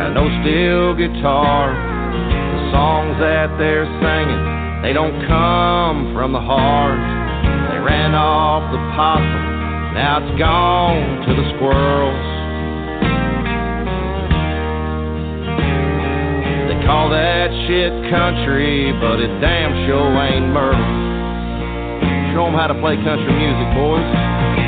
got 0.00 0.14
no 0.14 0.24
steel 0.40 0.94
guitar. 0.96 1.76
The 1.76 2.72
songs 2.72 3.20
that 3.20 3.52
they're 3.58 3.84
singing, 4.00 4.44
they 4.82 4.92
don't 4.92 5.14
come 5.28 6.12
from 6.14 6.32
the 6.32 6.40
heart. 6.40 6.98
They 7.70 7.78
ran 7.78 8.14
off 8.14 8.72
the 8.72 8.78
possum, 8.96 9.94
now 9.94 10.18
it's 10.24 10.38
gone 10.38 11.26
to 11.26 11.34
the 11.34 11.46
squirrels. 11.56 12.26
They 16.68 16.78
call 16.86 17.10
that 17.10 17.50
shit 17.66 17.92
country, 18.10 18.92
but 19.00 19.20
it 19.20 19.32
damn 19.40 19.86
sure 19.86 20.10
ain't 20.22 20.48
Merle. 20.48 20.74
Show 22.32 22.46
'em 22.46 22.54
how 22.54 22.68
to 22.68 22.74
play 22.74 22.96
country 22.96 23.32
music, 23.34 23.74
boys. 23.74 24.59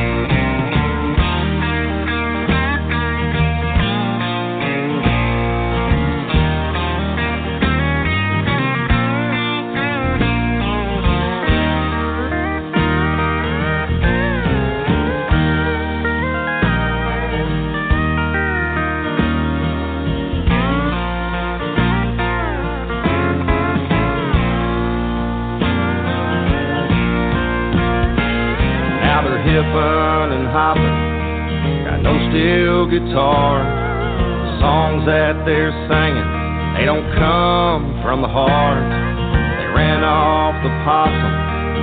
That 35.32 35.46
they're 35.46 35.72
singing, 35.88 36.28
they 36.76 36.84
don't 36.84 37.09
come 37.16 38.04
from 38.04 38.20
the 38.20 38.28
heart. 38.28 38.84
They 38.84 39.64
ran 39.72 40.04
off 40.04 40.60
the 40.60 40.68
possum, 40.84 41.32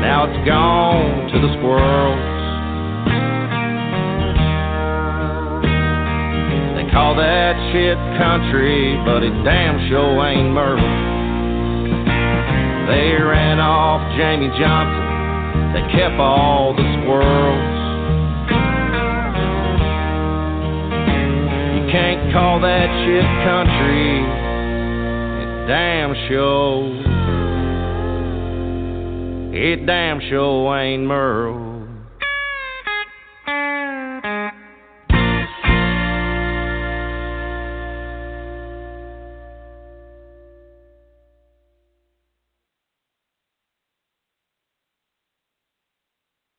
now 0.05 0.29
it's 0.29 0.45
gone 0.45 1.33
to 1.33 1.37
the 1.41 1.49
squirrels. 1.57 2.29
They 6.77 6.85
call 6.93 7.17
that 7.17 7.57
shit 7.73 7.97
country, 8.21 9.01
but 9.01 9.25
it 9.25 9.33
damn 9.41 9.81
sure 9.89 10.13
ain't 10.29 10.53
Merle. 10.53 10.77
They 12.85 13.17
ran 13.17 13.57
off 13.57 14.05
Jamey 14.13 14.53
Johnson. 14.61 15.73
They 15.73 15.81
kept 15.97 16.21
all 16.21 16.75
the 16.77 16.85
squirrels. 17.01 17.68
Call 22.31 22.59
that 22.61 22.87
shit 23.05 23.25
country. 23.45 24.21
It 25.41 25.67
damn 25.67 26.13
sure. 26.27 27.09
It 29.53 29.85
damn 29.85 30.19
sure 30.29 30.77
ain't 30.77 31.03
Merle. 31.03 31.69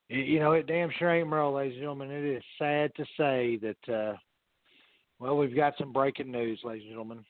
You 0.09 0.41
know, 0.41 0.53
it 0.53 0.67
damn 0.67 0.91
sure 0.99 1.15
ain't 1.15 1.29
Merle, 1.29 1.53
ladies 1.55 1.75
and 1.75 1.83
gentlemen. 1.83 2.11
It 2.11 2.25
is 2.25 2.43
sad 2.59 2.93
to 2.97 3.05
say 3.17 3.59
that, 3.63 3.93
uh, 3.93 4.17
well, 5.21 5.37
we've 5.37 5.55
got 5.55 5.75
some 5.79 5.93
breaking 5.93 6.33
news, 6.33 6.59
ladies 6.65 6.85
and 6.85 6.93
gentlemen. 6.93 7.25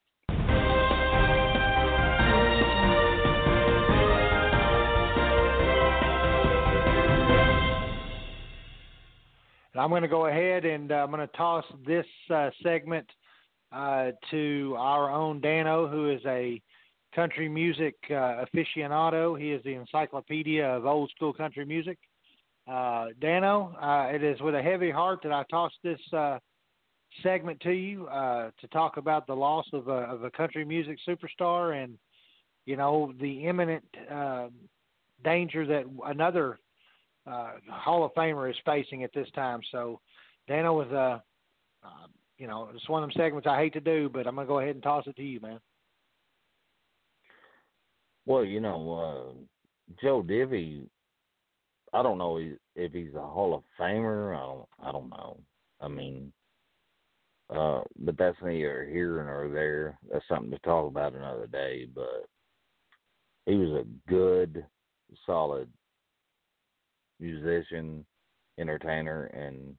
And 9.72 9.80
I'm 9.80 9.90
going 9.90 10.02
to 10.02 10.08
go 10.08 10.26
ahead 10.26 10.64
and 10.64 10.92
uh, 10.92 10.96
I'm 10.96 11.10
going 11.10 11.26
to 11.26 11.36
toss 11.36 11.64
this 11.84 12.06
uh, 12.32 12.50
segment 12.62 13.06
uh, 13.72 14.10
to 14.30 14.76
our 14.78 15.10
own 15.10 15.40
Danno, 15.40 15.90
who 15.90 16.10
is 16.10 16.20
a 16.26 16.62
country 17.12 17.48
music 17.48 17.96
uh, 18.08 18.44
aficionado. 18.44 19.38
He 19.38 19.50
is 19.50 19.62
the 19.64 19.74
encyclopedia 19.74 20.64
of 20.64 20.86
old 20.86 21.10
school 21.10 21.32
country 21.32 21.64
music. 21.64 21.98
Uh, 22.68 23.06
Danno, 23.20 23.74
uh, 23.82 24.14
it 24.14 24.22
is 24.22 24.40
with 24.40 24.54
a 24.54 24.62
heavy 24.62 24.92
heart 24.92 25.20
that 25.24 25.32
I 25.32 25.44
toss 25.50 25.72
this 25.82 26.00
segment 27.22 27.60
to 27.60 27.72
you 27.72 28.06
uh, 28.06 28.50
to 28.60 28.66
talk 28.68 28.96
about 28.96 29.26
the 29.26 29.34
loss 29.34 29.66
of 29.72 29.88
a, 29.88 29.92
of 29.92 30.24
a 30.24 30.30
country 30.30 30.64
music 30.64 30.98
superstar 31.06 31.82
and, 31.82 31.98
you 32.66 32.76
know, 32.76 33.12
the 33.20 33.46
imminent 33.46 33.84
uh, 34.10 34.48
danger 35.24 35.66
that 35.66 35.84
another 36.06 36.58
uh, 37.26 37.52
Hall 37.70 38.04
of 38.04 38.12
Famer 38.14 38.48
is 38.50 38.56
facing 38.64 39.04
at 39.04 39.12
this 39.12 39.28
time. 39.34 39.60
So, 39.70 40.00
Danno 40.48 40.74
was, 40.74 40.88
uh, 40.92 41.86
uh, 41.86 42.06
you 42.38 42.46
know, 42.46 42.68
it's 42.74 42.88
one 42.88 43.02
of 43.02 43.10
them 43.10 43.20
segments 43.20 43.46
I 43.46 43.58
hate 43.58 43.72
to 43.74 43.80
do, 43.80 44.08
but 44.12 44.26
I'm 44.26 44.36
to 44.36 44.44
go 44.44 44.60
ahead 44.60 44.74
and 44.74 44.82
toss 44.82 45.06
it 45.06 45.16
to 45.16 45.22
you, 45.22 45.40
man. 45.40 45.60
Well, 48.26 48.44
you 48.44 48.60
know, 48.60 49.34
uh, 49.38 49.94
Joe 50.02 50.22
Diffie. 50.22 50.86
I 51.92 52.02
don't 52.02 52.18
know 52.18 52.38
if 52.76 52.92
he's 52.92 53.14
a 53.16 53.20
Hall 53.20 53.54
of 53.54 53.62
Famer. 53.78 54.36
I 54.36 54.40
don't. 54.40 54.68
I 54.88 54.92
don't 54.92 55.10
know. 55.10 55.38
I 55.80 55.88
mean, 55.88 56.32
uh, 57.55 57.81
but 57.98 58.16
that's 58.16 58.36
neither 58.43 58.89
here 58.90 59.24
nor 59.24 59.48
there. 59.48 59.98
That's 60.10 60.24
something 60.28 60.51
to 60.51 60.59
talk 60.60 60.89
about 60.89 61.14
another 61.14 61.47
day. 61.47 61.86
But 61.93 62.27
he 63.47 63.56
was 63.56 63.70
a 63.85 64.10
good, 64.10 64.64
solid 65.27 65.68
musician, 67.18 68.05
entertainer, 68.59 69.24
and 69.27 69.77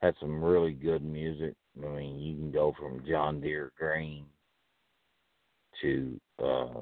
had 0.00 0.14
some 0.20 0.42
really 0.42 0.72
good 0.72 1.04
music. 1.04 1.54
I 1.82 1.88
mean, 1.88 2.18
you 2.18 2.36
can 2.36 2.50
go 2.50 2.74
from 2.78 3.04
John 3.06 3.40
Deere 3.40 3.72
Green 3.78 4.24
to 5.82 6.18
uh 6.42 6.80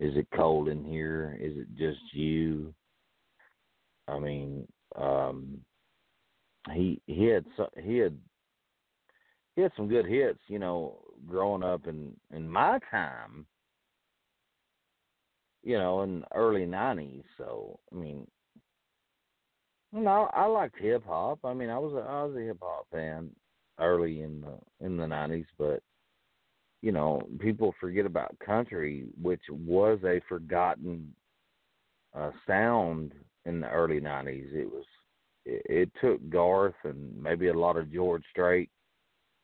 is 0.00 0.16
it 0.16 0.28
cold 0.34 0.68
in 0.68 0.84
here? 0.84 1.36
Is 1.40 1.56
it 1.56 1.66
just 1.76 1.98
you? 2.12 2.72
I 4.06 4.18
mean, 4.18 4.66
um, 4.96 5.58
he 6.72 7.00
he 7.06 7.24
had 7.24 7.44
he 7.82 7.98
had 7.98 8.16
he 9.58 9.62
had 9.62 9.72
some 9.76 9.88
good 9.88 10.06
hits, 10.06 10.38
you 10.46 10.60
know, 10.60 10.98
growing 11.26 11.64
up 11.64 11.88
in 11.88 12.14
in 12.32 12.48
my 12.48 12.78
time, 12.92 13.44
you 15.64 15.76
know, 15.76 16.02
in 16.02 16.20
the 16.20 16.32
early 16.32 16.64
'90s. 16.64 17.24
So 17.36 17.80
I 17.92 17.96
mean, 17.96 18.24
you 19.92 20.00
know, 20.00 20.30
I 20.32 20.46
liked 20.46 20.78
hip 20.78 21.04
hop. 21.04 21.40
I 21.42 21.54
mean, 21.54 21.70
I 21.70 21.78
was 21.78 21.92
a 21.94 22.08
I 22.08 22.22
was 22.22 22.36
a 22.36 22.46
hip 22.46 22.58
hop 22.62 22.86
fan 22.92 23.30
early 23.80 24.22
in 24.22 24.42
the 24.42 24.86
in 24.86 24.96
the 24.96 25.06
'90s, 25.06 25.46
but 25.58 25.82
you 26.80 26.92
know, 26.92 27.20
people 27.40 27.74
forget 27.80 28.06
about 28.06 28.38
country, 28.38 29.06
which 29.20 29.42
was 29.50 29.98
a 30.04 30.20
forgotten 30.28 31.12
uh, 32.14 32.30
sound 32.46 33.12
in 33.44 33.58
the 33.58 33.68
early 33.70 34.00
'90s. 34.00 34.54
It 34.54 34.70
was 34.70 34.84
it, 35.44 35.62
it 35.68 35.90
took 36.00 36.30
Garth 36.30 36.76
and 36.84 37.20
maybe 37.20 37.48
a 37.48 37.58
lot 37.58 37.76
of 37.76 37.92
George 37.92 38.22
Strait 38.30 38.70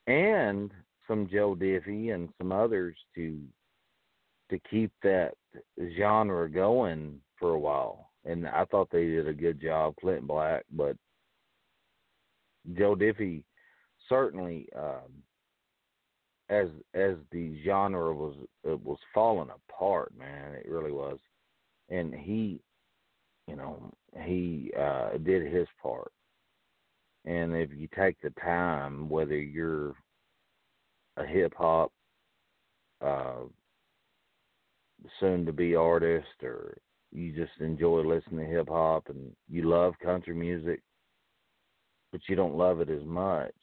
and 0.07 0.71
some 1.09 1.29
Joe 1.31 1.55
Diffie 1.55 2.15
and 2.15 2.29
some 2.39 2.53
others 2.53 2.97
to 3.15 3.41
to 4.51 4.59
keep 4.71 4.93
that 5.03 5.33
genre 5.97 6.49
going 6.51 7.21
for 7.39 7.51
a 7.51 7.59
while. 7.59 8.11
And 8.25 8.47
I 8.47 8.65
thought 8.67 8.89
they 8.91 9.07
did 9.07 9.27
a 9.29 9.35
good 9.35 9.61
job, 9.61 9.95
Clint 10.01 10.27
Black, 10.27 10.65
but 10.71 10.97
Joe 12.77 12.95
Diffie 12.95 13.45
certainly 14.09 14.69
um, 14.77 15.23
as 16.49 16.69
as 16.95 17.17
the 17.33 17.59
genre 17.65 18.13
was 18.13 18.35
it 18.65 18.81
was 18.83 18.99
falling 19.13 19.51
apart, 19.51 20.13
man. 20.19 20.55
It 20.55 20.69
really 20.69 20.93
was, 20.93 21.19
and 21.89 22.15
he, 22.15 22.61
you 23.47 23.57
know, 23.57 23.93
he 24.23 24.73
uh, 24.79 25.19
did 25.23 25.53
his 25.53 25.67
part. 25.83 26.13
And 27.25 27.57
if 27.57 27.71
you 27.75 27.89
take 27.97 28.21
the 28.21 28.31
time, 28.41 29.09
whether 29.09 29.37
you're 29.37 29.95
a 31.17 31.25
hip 31.25 31.55
hop 31.57 31.91
uh, 33.01 33.45
soon 35.21 35.47
to 35.47 35.53
be 35.53 35.75
artist 35.75 36.43
or 36.43 36.77
you 37.13 37.33
just 37.33 37.61
enjoy 37.61 38.01
listening 38.01 38.47
to 38.47 38.53
hip 38.53 38.69
hop 38.69 39.09
and 39.09 39.33
you 39.49 39.69
love 39.69 39.95
country 40.03 40.35
music, 40.35 40.83
but 42.13 42.21
you 42.29 42.37
don't 42.37 42.57
love 42.57 42.81
it 42.81 42.91
as 42.91 43.05
much 43.05 43.55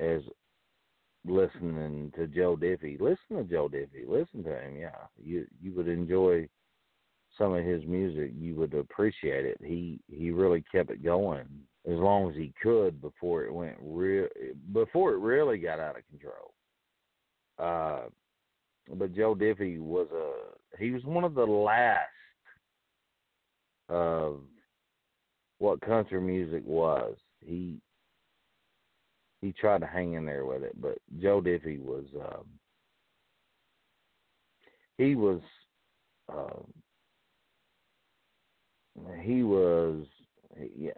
as 0.00 0.20
listening 1.24 2.12
to 2.16 2.26
Joe 2.26 2.56
Diffie. 2.56 3.00
Listen 3.00 3.36
to 3.36 3.44
Joe 3.44 3.68
Diffie. 3.68 4.08
Listen 4.08 4.42
to 4.44 4.60
him. 4.60 4.76
Yeah, 4.76 4.90
you 5.22 5.46
you 5.62 5.72
would 5.74 5.88
enjoy 5.88 6.48
some 7.38 7.54
of 7.54 7.64
his 7.64 7.84
music. 7.86 8.32
You 8.36 8.56
would 8.56 8.74
appreciate 8.74 9.46
it. 9.46 9.58
He 9.62 10.00
he 10.08 10.30
really 10.30 10.64
kept 10.72 10.90
it 10.90 11.04
going 11.04 11.46
as 11.90 11.98
long 11.98 12.30
as 12.30 12.36
he 12.36 12.52
could 12.62 13.00
before 13.00 13.44
it 13.44 13.52
went 13.52 13.76
real 13.80 14.28
before 14.72 15.14
it 15.14 15.18
really 15.18 15.58
got 15.58 15.80
out 15.80 15.98
of 15.98 16.06
control. 16.08 16.52
Uh, 17.58 18.08
but 18.94 19.14
Joe 19.14 19.34
Diffie 19.34 19.80
was 19.80 20.06
a 20.12 20.78
he 20.78 20.90
was 20.90 21.04
one 21.04 21.24
of 21.24 21.34
the 21.34 21.44
last 21.44 22.08
of 23.88 24.40
what 25.58 25.80
country 25.80 26.20
music 26.20 26.62
was. 26.64 27.16
He 27.40 27.78
he 29.40 29.52
tried 29.52 29.80
to 29.80 29.86
hang 29.86 30.14
in 30.14 30.24
there 30.24 30.46
with 30.46 30.62
it, 30.62 30.80
but 30.80 30.98
Joe 31.20 31.40
Diffie 31.40 31.80
was 31.80 32.04
um, 32.20 32.44
he 34.98 35.16
was 35.16 35.40
um, 36.28 36.64
he 39.20 39.42
was 39.42 40.04
yeah 40.76 40.92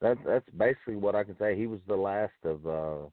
that's 0.00 0.20
that's 0.26 0.48
basically 0.56 0.96
what 0.96 1.14
I 1.14 1.24
can 1.24 1.36
say. 1.38 1.56
He 1.56 1.66
was 1.66 1.80
the 1.86 1.96
last 1.96 2.32
of 2.44 2.66
uh 2.66 3.06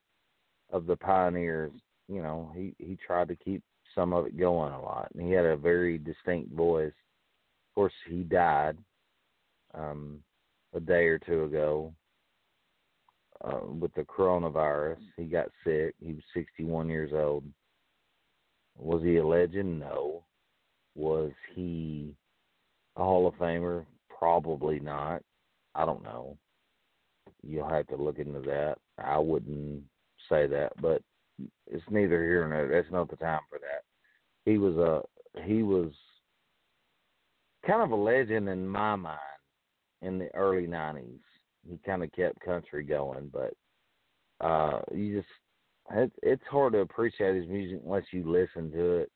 of 0.70 0.86
the 0.86 0.96
pioneers. 0.96 1.72
You 2.08 2.22
know, 2.22 2.50
he 2.54 2.74
he 2.78 2.96
tried 3.06 3.28
to 3.28 3.36
keep 3.36 3.62
some 3.94 4.12
of 4.12 4.26
it 4.26 4.38
going 4.38 4.72
a 4.72 4.80
lot, 4.80 5.08
and 5.14 5.26
he 5.26 5.32
had 5.32 5.44
a 5.44 5.56
very 5.56 5.98
distinct 5.98 6.52
voice. 6.54 6.88
Of 6.88 7.74
course, 7.74 7.92
he 8.08 8.22
died 8.22 8.78
um 9.74 10.20
a 10.74 10.80
day 10.80 11.06
or 11.06 11.18
two 11.18 11.44
ago 11.44 11.94
uh, 13.44 13.60
with 13.66 13.92
the 13.94 14.02
coronavirus. 14.02 14.98
He 15.16 15.24
got 15.24 15.50
sick. 15.64 15.94
He 16.00 16.12
was 16.12 16.22
61 16.34 16.88
years 16.88 17.12
old. 17.14 17.44
Was 18.76 19.02
he 19.02 19.16
a 19.16 19.26
legend? 19.26 19.80
No. 19.80 20.24
Was 20.94 21.32
he 21.54 22.14
a 22.96 23.02
Hall 23.02 23.26
of 23.26 23.34
Famer? 23.34 23.84
Probably 24.18 24.80
not. 24.80 25.22
I 25.74 25.84
don't 25.84 26.02
know. 26.02 26.36
You'll 27.42 27.68
have 27.68 27.86
to 27.88 27.96
look 27.96 28.18
into 28.18 28.40
that. 28.40 28.76
I 28.98 29.18
wouldn't 29.18 29.82
say 30.28 30.46
that, 30.46 30.72
but 30.80 31.02
it's 31.66 31.84
neither 31.90 32.22
here 32.22 32.46
nor 32.48 32.66
there. 32.66 32.82
That's 32.82 32.92
not 32.92 33.10
the 33.10 33.16
time 33.16 33.40
for 33.48 33.58
that. 33.58 33.82
He 34.44 34.58
was 34.58 34.76
a 34.76 35.02
he 35.42 35.62
was 35.62 35.92
kind 37.66 37.82
of 37.82 37.90
a 37.90 37.96
legend 37.96 38.48
in 38.48 38.66
my 38.66 38.96
mind 38.96 39.18
in 40.02 40.18
the 40.18 40.34
early 40.34 40.66
'90s 40.66 41.20
he 41.68 41.78
kind 41.84 42.02
of 42.02 42.12
kept 42.12 42.40
country 42.40 42.82
going, 42.82 43.30
but 43.32 43.54
uh, 44.44 44.80
you 44.92 45.16
just 45.16 45.28
it, 45.90 46.12
it's 46.22 46.42
hard 46.50 46.74
to 46.74 46.80
appreciate 46.80 47.36
his 47.36 47.48
music 47.48 47.80
unless 47.84 48.04
you 48.10 48.30
listen 48.30 48.70
to 48.72 48.96
it. 48.98 49.10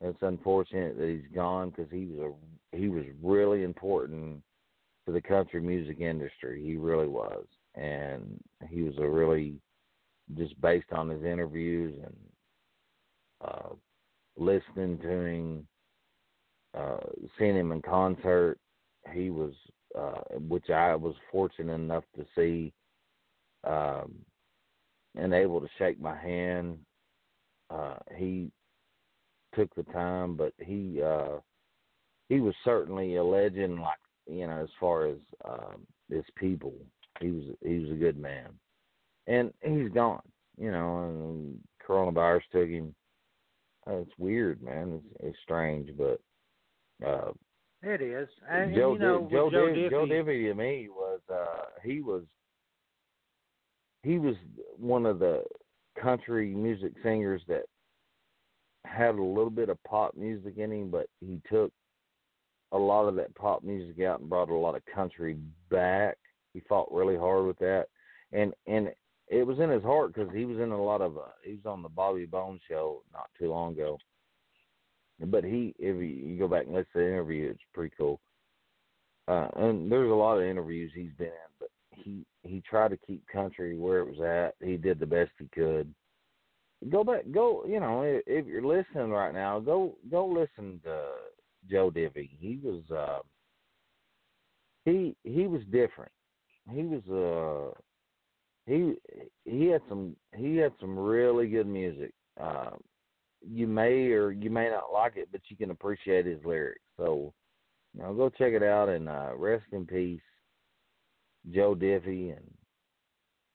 It's 0.00 0.22
unfortunate 0.22 0.98
that 0.98 1.08
he's 1.08 1.34
gone 1.34 1.70
because 1.70 1.90
he 1.90 2.06
was 2.06 2.32
a 2.72 2.76
he 2.76 2.88
was 2.88 3.04
really 3.22 3.62
important 3.62 4.42
to 5.06 5.12
the 5.12 5.20
country 5.20 5.60
music 5.60 6.00
industry. 6.00 6.62
He 6.64 6.76
really 6.76 7.08
was, 7.08 7.44
and 7.74 8.40
he 8.68 8.82
was 8.82 8.94
a 8.98 9.08
really 9.08 9.54
just 10.36 10.58
based 10.60 10.92
on 10.92 11.08
his 11.08 11.22
interviews 11.22 11.94
and 12.02 12.16
uh, 13.44 13.68
listening 14.36 14.98
to 14.98 15.10
him, 15.10 15.66
uh, 16.76 16.96
seeing 17.38 17.56
him 17.56 17.72
in 17.72 17.82
concert. 17.82 18.58
He 19.12 19.28
was 19.30 19.52
uh, 19.94 20.38
which 20.48 20.70
I 20.70 20.94
was 20.96 21.14
fortunate 21.30 21.74
enough 21.74 22.04
to 22.16 22.24
see, 22.34 22.72
um, 23.64 24.14
and 25.16 25.32
able 25.32 25.60
to 25.60 25.68
shake 25.78 26.00
my 26.00 26.16
hand. 26.16 26.78
Uh, 27.70 27.96
he 28.16 28.50
took 29.54 29.72
the 29.74 29.84
time, 29.84 30.36
but 30.36 30.52
he 30.58 31.00
uh, 31.00 31.38
he 32.28 32.40
was 32.40 32.54
certainly 32.64 33.16
a 33.16 33.24
legend. 33.24 33.80
Like 33.80 33.98
you 34.26 34.46
know, 34.46 34.62
as 34.62 34.68
far 34.80 35.06
as 35.06 35.16
um, 35.44 35.86
his 36.10 36.24
people, 36.36 36.74
he 37.20 37.30
was 37.30 37.44
he 37.62 37.78
was 37.78 37.90
a 37.90 37.94
good 37.94 38.18
man, 38.18 38.48
and 39.26 39.52
he's 39.62 39.90
gone. 39.90 40.22
You 40.56 40.70
know, 40.70 41.04
and 41.04 41.58
coronavirus 41.86 42.42
took 42.52 42.68
him. 42.68 42.94
Uh, 43.86 43.96
it's 43.96 44.18
weird, 44.18 44.62
man. 44.62 44.94
It's, 44.94 45.16
it's 45.20 45.38
strange, 45.42 45.90
but 45.98 46.20
uh, 47.06 47.32
it 47.82 48.00
is. 48.00 48.28
And, 48.50 48.74
Joe, 48.74 48.92
and, 48.92 49.00
you 49.02 49.06
know, 49.06 49.28
Joe, 49.30 49.50
Joe, 49.50 49.66
Diffie, 49.66 49.90
Joe 49.90 50.06
Diffie 50.06 50.48
to 50.48 50.54
me 50.54 50.88
was 50.88 51.20
uh 51.30 51.66
he 51.82 52.00
was 52.00 52.22
he 54.02 54.18
was 54.18 54.36
one 54.78 55.06
of 55.06 55.18
the 55.18 55.42
country 56.00 56.54
music 56.54 56.92
singers 57.02 57.42
that 57.48 57.64
had 58.84 59.14
a 59.14 59.22
little 59.22 59.50
bit 59.50 59.68
of 59.68 59.82
pop 59.84 60.14
music 60.16 60.58
in 60.58 60.70
him, 60.70 60.90
but 60.90 61.06
he 61.20 61.40
took 61.50 61.72
a 62.74 62.78
lot 62.78 63.06
of 63.06 63.14
that 63.14 63.34
pop 63.36 63.62
music 63.62 64.04
out 64.04 64.20
and 64.20 64.28
brought 64.28 64.50
a 64.50 64.54
lot 64.54 64.74
of 64.74 64.82
country 64.92 65.36
back. 65.70 66.18
He 66.52 66.60
fought 66.68 66.92
really 66.92 67.16
hard 67.16 67.46
with 67.46 67.58
that, 67.60 67.86
and 68.32 68.52
and 68.66 68.90
it 69.28 69.46
was 69.46 69.58
in 69.58 69.70
his 69.70 69.82
heart 69.82 70.12
because 70.12 70.30
he 70.34 70.44
was 70.44 70.58
in 70.58 70.70
a 70.70 70.82
lot 70.82 71.00
of 71.00 71.16
uh, 71.16 71.32
he 71.42 71.52
was 71.52 71.66
on 71.66 71.82
the 71.82 71.88
Bobby 71.88 72.26
Bones 72.26 72.60
show 72.68 73.02
not 73.12 73.30
too 73.38 73.48
long 73.48 73.72
ago. 73.72 73.98
But 75.20 75.44
he, 75.44 75.74
if 75.78 75.96
you, 75.96 76.02
you 76.02 76.38
go 76.38 76.48
back 76.48 76.66
and 76.66 76.74
listen 76.74 76.90
to 76.94 76.98
the 76.98 77.06
interview, 77.06 77.50
it's 77.50 77.62
pretty 77.72 77.94
cool. 77.96 78.20
Uh, 79.28 79.46
and 79.56 79.90
there's 79.90 80.10
a 80.10 80.14
lot 80.14 80.36
of 80.36 80.44
interviews 80.44 80.90
he's 80.94 81.12
been 81.16 81.28
in, 81.28 81.32
but 81.58 81.70
he 81.92 82.26
he 82.42 82.60
tried 82.68 82.90
to 82.90 82.98
keep 82.98 83.26
country 83.28 83.78
where 83.78 84.00
it 84.00 84.08
was 84.08 84.20
at. 84.20 84.66
He 84.66 84.76
did 84.76 84.98
the 84.98 85.06
best 85.06 85.30
he 85.38 85.48
could. 85.54 85.94
Go 86.90 87.04
back, 87.04 87.22
go. 87.32 87.64
You 87.66 87.80
know, 87.80 88.02
if, 88.02 88.22
if 88.26 88.46
you're 88.46 88.66
listening 88.66 89.10
right 89.10 89.32
now, 89.32 89.60
go 89.60 89.96
go 90.10 90.26
listen 90.26 90.80
to 90.84 91.06
Joe 91.70 91.90
Diffie. 91.90 92.30
He 92.38 92.58
was 92.62 92.82
uh, 92.90 93.20
he 94.84 95.16
he 95.24 95.46
was 95.46 95.62
different. 95.70 96.12
He 96.70 96.82
was 96.82 97.74
uh 97.76 97.78
he 98.66 98.94
he 99.44 99.66
had 99.66 99.82
some 99.88 100.16
he 100.34 100.56
had 100.56 100.72
some 100.80 100.98
really 100.98 101.48
good 101.48 101.66
music. 101.66 102.12
Uh, 102.40 102.70
you 103.46 103.66
may 103.66 104.10
or 104.10 104.32
you 104.32 104.50
may 104.50 104.70
not 104.70 104.92
like 104.92 105.16
it, 105.16 105.28
but 105.30 105.42
you 105.48 105.56
can 105.56 105.70
appreciate 105.70 106.26
his 106.26 106.42
lyrics. 106.44 106.80
So, 106.96 107.32
you 107.94 108.02
know, 108.02 108.14
go 108.14 108.30
check 108.30 108.52
it 108.52 108.62
out 108.62 108.88
and 108.88 109.08
uh, 109.08 109.32
rest 109.36 109.64
in 109.72 109.86
peace, 109.86 110.20
Joe 111.52 111.74
Diffie, 111.74 112.34
and 112.34 112.50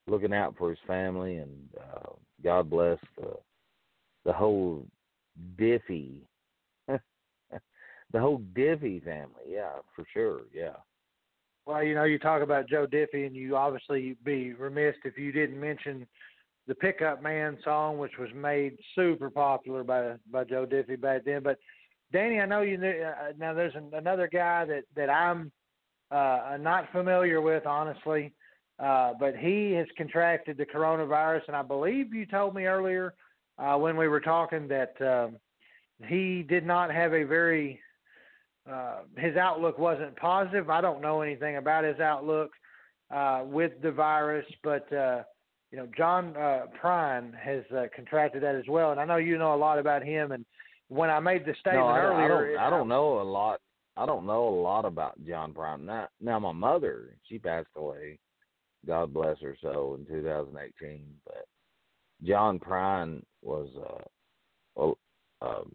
looking 0.07 0.33
out 0.33 0.55
for 0.57 0.69
his 0.69 0.79
family, 0.85 1.37
and 1.37 1.51
uh, 1.79 2.11
God 2.43 2.69
bless 2.69 2.99
the 3.17 3.33
the 4.25 4.33
whole 4.33 4.85
Diffie, 5.59 6.21
whole 8.17 8.41
Diffie 8.55 9.03
family. 9.03 9.43
Yeah, 9.47 9.73
for 9.95 10.05
sure. 10.11 10.41
Yeah. 10.53 10.77
Well, 11.65 11.83
you 11.83 11.93
know, 11.93 12.05
you 12.05 12.17
talk 12.17 12.41
about 12.41 12.67
Joe 12.67 12.87
Diffie, 12.87 13.27
and 13.27 13.35
you 13.35 13.55
obviously 13.55 14.17
be 14.23 14.53
remiss 14.53 14.95
if 15.05 15.17
you 15.17 15.31
didn't 15.31 15.59
mention 15.59 16.07
the 16.67 16.73
Pickup 16.73 17.21
Man 17.21 17.57
song, 17.63 17.97
which 17.99 18.17
was 18.17 18.29
made 18.33 18.77
super 18.95 19.29
popular 19.29 19.83
by 19.83 20.13
by 20.31 20.43
Joe 20.45 20.65
Diffie 20.65 20.99
back 20.99 21.25
then. 21.25 21.43
But 21.43 21.59
Danny, 22.11 22.39
I 22.39 22.45
know 22.45 22.61
you 22.61 22.77
knew. 22.77 22.89
Uh, 22.89 23.33
now 23.37 23.53
there's 23.53 23.75
an, 23.75 23.91
another 23.93 24.27
guy 24.27 24.65
that 24.65 24.83
that 24.95 25.09
I'm 25.09 25.51
uh, 26.09 26.57
not 26.59 26.91
familiar 26.91 27.41
with, 27.41 27.65
honestly, 27.67 28.33
uh, 28.79 29.13
but 29.19 29.35
he 29.35 29.73
has 29.73 29.87
contracted 29.97 30.57
the 30.57 30.65
coronavirus, 30.65 31.41
and 31.47 31.55
I 31.55 31.61
believe 31.61 32.13
you 32.13 32.25
told 32.25 32.55
me 32.55 32.65
earlier 32.65 33.13
uh, 33.57 33.77
when 33.77 33.97
we 33.97 34.07
were 34.07 34.21
talking 34.21 34.67
that 34.69 34.99
um, 35.01 35.37
he 36.07 36.43
did 36.43 36.65
not 36.65 36.91
have 36.91 37.13
a 37.13 37.23
very 37.23 37.79
uh, 38.71 38.97
his 39.17 39.35
outlook 39.35 39.77
wasn't 39.77 40.15
positive. 40.15 40.69
I 40.69 40.81
don't 40.81 41.01
know 41.01 41.21
anything 41.21 41.57
about 41.57 41.83
his 41.83 41.99
outlook 41.99 42.51
uh, 43.13 43.43
with 43.45 43.71
the 43.81 43.91
virus, 43.91 44.45
but 44.63 44.91
uh, 44.93 45.23
you 45.71 45.77
know, 45.77 45.87
John 45.97 46.35
uh, 46.35 46.65
Prine 46.81 47.33
has 47.35 47.63
uh, 47.75 47.85
contracted 47.95 48.43
that 48.43 48.55
as 48.55 48.65
well, 48.67 48.91
and 48.91 48.99
I 48.99 49.05
know 49.05 49.17
you 49.17 49.37
know 49.37 49.53
a 49.53 49.57
lot 49.57 49.79
about 49.79 50.03
him. 50.03 50.31
And 50.31 50.45
when 50.87 51.09
I 51.09 51.19
made 51.19 51.45
the 51.45 51.53
statement 51.59 51.85
no, 51.85 51.87
I, 51.87 51.99
earlier, 51.99 52.57
I 52.57 52.63
don't, 52.63 52.73
I 52.73 52.77
don't 52.77 52.87
know 52.87 53.21
a 53.21 53.23
lot. 53.23 53.59
I 53.97 54.05
don't 54.05 54.25
know 54.25 54.47
a 54.47 54.61
lot 54.61 54.85
about 54.85 55.23
John 55.27 55.53
Prine. 55.53 55.83
Now, 55.83 56.07
now 56.21 56.39
my 56.39 56.53
mother, 56.53 57.17
she 57.27 57.37
passed 57.37 57.67
away. 57.75 58.17
God 58.87 59.13
bless 59.13 59.39
her 59.41 59.57
soul 59.61 59.95
in 59.95 60.05
2018. 60.05 61.05
But 61.25 61.45
John 62.23 62.59
Prine 62.59 63.21
was, 63.41 63.67
uh, 63.77 64.03
well, 64.75 64.97
um, 65.41 65.73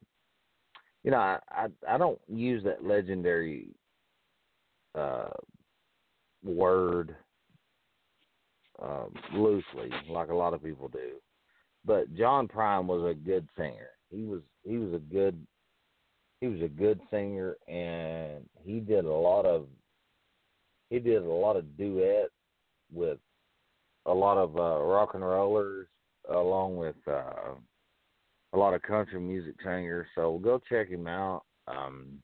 you 1.04 1.10
know, 1.10 1.18
I, 1.18 1.38
I 1.50 1.66
I 1.88 1.98
don't 1.98 2.18
use 2.28 2.64
that 2.64 2.84
legendary 2.84 3.68
uh, 4.94 5.28
word 6.42 7.14
um, 8.82 9.12
loosely, 9.34 9.90
like 10.08 10.30
a 10.30 10.34
lot 10.34 10.54
of 10.54 10.64
people 10.64 10.88
do. 10.88 11.12
But 11.84 12.14
John 12.14 12.48
Prine 12.48 12.86
was 12.86 13.08
a 13.08 13.14
good 13.14 13.46
singer. 13.56 13.90
He 14.10 14.24
was 14.24 14.40
he 14.64 14.78
was 14.78 14.94
a 14.94 14.98
good 14.98 15.46
he 16.40 16.48
was 16.48 16.62
a 16.62 16.68
good 16.68 17.00
singer, 17.10 17.56
and 17.68 18.48
he 18.64 18.80
did 18.80 19.04
a 19.04 19.12
lot 19.12 19.44
of 19.44 19.66
he 20.88 20.98
did 20.98 21.22
a 21.22 21.30
lot 21.30 21.56
of 21.56 21.76
duet 21.76 22.30
with 22.90 23.18
a 24.06 24.12
lot 24.12 24.38
of 24.38 24.56
uh, 24.56 24.82
rock 24.82 25.10
and 25.14 25.24
rollers, 25.24 25.86
along 26.30 26.76
with 26.76 26.96
uh, 27.06 27.54
a 28.54 28.58
lot 28.58 28.74
of 28.74 28.82
country 28.82 29.20
music 29.20 29.56
singers. 29.62 30.06
So 30.14 30.38
go 30.42 30.60
check 30.68 30.88
him 30.88 31.06
out. 31.06 31.42
Um, 31.66 32.20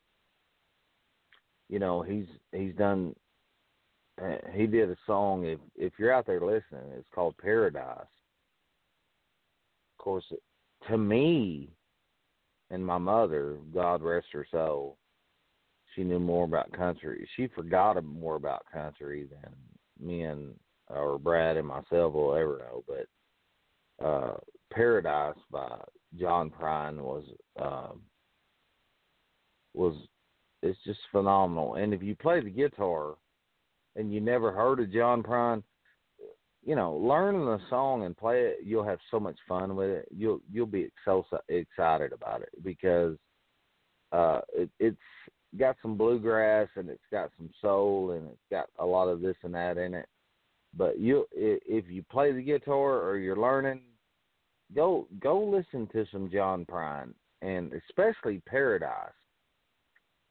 you 1.69 1.79
know 1.79 2.03
he's 2.03 2.27
he's 2.53 2.75
done 2.75 3.15
uh, 4.23 4.37
he 4.53 4.67
did 4.67 4.91
a 4.91 4.97
song. 5.07 5.45
If 5.45 5.59
if 5.77 5.93
you're 5.99 6.13
out 6.13 6.27
there 6.27 6.41
listening, 6.41 6.93
it's 6.97 7.09
called 7.15 7.37
Paradise. 7.39 7.99
Of 9.99 10.05
course, 10.05 10.25
to 10.89 10.99
me 10.99 11.71
and 12.71 12.85
my 12.85 12.99
mother, 12.99 13.59
God 13.75 14.03
rest 14.03 14.29
her 14.33 14.47
soul, 14.51 14.97
she 15.95 16.05
knew 16.05 16.21
more 16.21 16.45
about 16.45 16.73
country. 16.73 17.29
She 17.37 17.49
forgot 17.49 18.03
more 18.05 18.37
about 18.37 18.65
country 18.73 19.29
than 19.31 19.53
me 20.05 20.23
and 20.23 20.55
or 20.89 21.19
Brad 21.19 21.57
and 21.57 21.69
myself 21.69 22.15
will 22.15 22.35
ever 22.35 22.59
know. 22.59 22.85
But 22.87 24.05
uh, 24.05 24.37
Paradise 24.73 25.37
by 25.51 25.69
John 26.19 26.51
Prine 26.51 26.99
was 26.99 27.25
um, 27.61 28.01
was 29.75 29.95
it's 30.63 30.79
just 30.85 31.01
phenomenal. 31.11 31.75
And 31.75 31.95
if 31.95 32.03
you 32.03 32.15
play 32.15 32.41
the 32.41 32.51
guitar 32.51 33.15
and 33.97 34.13
you 34.13 34.21
never 34.21 34.53
heard 34.53 34.81
of 34.81 34.93
John 34.93 35.23
Prine, 35.23 35.63
you 36.65 36.77
know, 36.77 36.97
learning 36.97 37.47
the 37.47 37.61
song 37.71 38.05
and 38.05 38.17
play 38.17 38.43
it, 38.43 38.59
you'll 38.65 38.85
have 38.85 38.99
so 39.11 39.19
much 39.19 39.37
fun 39.49 39.77
with 39.77 39.91
it. 39.91 40.09
You'll 40.15 40.41
you'll 40.53 40.67
be 40.67 40.91
so 41.05 41.25
excited 41.49 42.13
about 42.13 42.43
it 42.43 42.51
because 42.63 43.17
uh, 44.13 44.41
it, 44.55 44.69
it's 44.79 44.97
got 45.59 45.77
some 45.83 45.97
bluegrass 45.97 46.69
and 46.77 46.89
it's 46.89 47.01
got 47.11 47.31
some 47.37 47.51
soul 47.61 48.13
and 48.13 48.29
it's 48.29 48.47
got 48.51 48.67
a 48.79 48.87
lot 48.87 49.09
of 49.09 49.21
this 49.21 49.37
and 49.43 49.55
that 49.55 49.79
in 49.79 49.95
it. 49.95 50.07
But 50.77 51.01
you, 51.01 51.27
if 51.33 51.85
you 51.89 52.05
play 52.11 52.33
the 52.33 52.43
guitar 52.43 53.01
or 53.01 53.19
you're 53.19 53.37
learning, 53.37 53.81
go 54.75 55.07
go 55.21 55.43
listen 55.43 55.89
to 55.93 56.07
some 56.13 56.31
John 56.31 56.65
Prine 56.65 57.13
and 57.43 57.73
especially 57.89 58.43
Paradise 58.47 59.13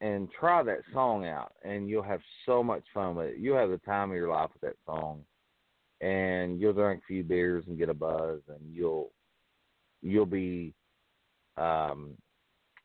and 0.01 0.29
try 0.31 0.63
that 0.63 0.79
song 0.93 1.25
out, 1.25 1.53
and 1.63 1.89
you'll 1.89 2.03
have 2.03 2.21
so 2.45 2.63
much 2.63 2.83
fun 2.93 3.15
with 3.15 3.27
it. 3.27 3.37
You'll 3.37 3.57
have 3.57 3.69
the 3.69 3.79
time 3.79 4.11
of 4.11 4.15
your 4.15 4.29
life 4.29 4.49
with 4.53 4.61
that 4.61 4.77
song, 4.85 5.23
and 5.99 6.59
you'll 6.59 6.73
drink 6.73 7.01
a 7.03 7.07
few 7.07 7.23
beers 7.23 7.65
and 7.67 7.77
get 7.77 7.89
a 7.89 7.93
buzz, 7.93 8.39
and 8.47 8.73
you'll 8.73 9.11
you'll 10.01 10.25
be 10.25 10.73
um 11.57 12.11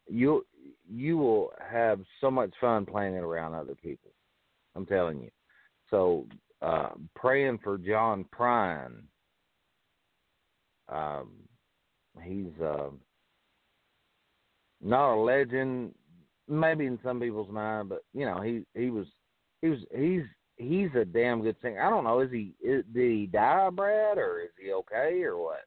you 0.08 0.44
you 0.90 1.16
will 1.16 1.52
have 1.70 2.00
so 2.20 2.30
much 2.30 2.52
fun 2.60 2.84
playing 2.84 3.14
it 3.14 3.22
around 3.22 3.54
other 3.54 3.74
people. 3.74 4.10
I'm 4.74 4.86
telling 4.86 5.22
you. 5.22 5.30
So 5.90 6.26
uh, 6.62 6.90
praying 7.14 7.60
for 7.62 7.78
John 7.78 8.24
Prine. 8.36 9.02
Um, 10.94 11.30
he's 12.22 12.60
uh, 12.62 12.90
not 14.80 15.14
a 15.14 15.16
legend 15.16 15.92
maybe 16.48 16.86
in 16.86 16.98
some 17.02 17.20
people's 17.20 17.50
mind, 17.50 17.88
but 17.88 18.04
you 18.12 18.26
know, 18.26 18.40
he 18.40 18.62
he 18.74 18.90
was 18.90 19.06
he 19.62 19.68
was 19.68 19.80
he's 19.94 20.22
he's 20.56 20.90
a 20.94 21.04
damn 21.04 21.42
good 21.42 21.56
singer. 21.62 21.82
I 21.82 21.90
don't 21.90 22.04
know, 22.04 22.20
is 22.20 22.30
he 22.30 22.54
is, 22.62 22.84
did 22.92 23.10
he 23.10 23.26
die, 23.26 23.70
Brad, 23.70 24.18
or 24.18 24.40
is 24.40 24.50
he 24.62 24.72
okay, 24.72 25.22
or 25.22 25.38
what? 25.38 25.64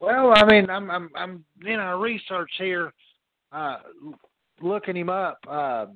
Well, 0.00 0.32
I 0.34 0.44
mean, 0.44 0.68
I'm 0.68 0.90
I'm 0.90 1.10
I'm 1.14 1.44
in 1.64 1.78
our 1.78 1.98
research 1.98 2.50
here, 2.58 2.92
uh, 3.52 3.78
looking 4.60 4.96
him 4.96 5.08
up 5.08 5.38
uh, 5.48 5.86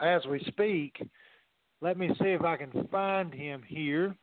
as 0.00 0.24
we 0.26 0.40
speak. 0.46 1.02
Let 1.80 1.96
me 1.96 2.08
see 2.20 2.30
if 2.30 2.42
I 2.42 2.56
can 2.56 2.88
find 2.90 3.32
him 3.32 3.62
here. 3.66 4.16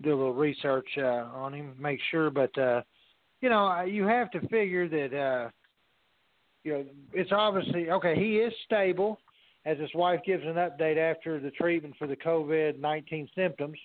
Do 0.00 0.08
a 0.08 0.16
little 0.16 0.32
research 0.32 0.88
uh, 0.96 1.28
on 1.34 1.52
him, 1.52 1.74
make 1.78 2.00
sure. 2.10 2.30
But 2.30 2.56
uh, 2.56 2.82
you 3.40 3.50
know, 3.50 3.82
you 3.82 4.04
have 4.04 4.30
to 4.30 4.40
figure 4.48 4.88
that 4.88 5.16
uh, 5.16 5.50
you 6.64 6.72
know, 6.72 6.84
it's 7.12 7.32
obviously 7.32 7.90
okay. 7.90 8.14
He 8.16 8.36
is 8.36 8.52
stable, 8.64 9.18
as 9.66 9.78
his 9.78 9.90
wife 9.94 10.20
gives 10.24 10.44
an 10.44 10.54
update 10.54 10.96
after 10.96 11.38
the 11.38 11.50
treatment 11.50 11.94
for 11.98 12.06
the 12.06 12.16
COVID 12.16 12.78
nineteen 12.78 13.28
symptoms. 13.34 13.78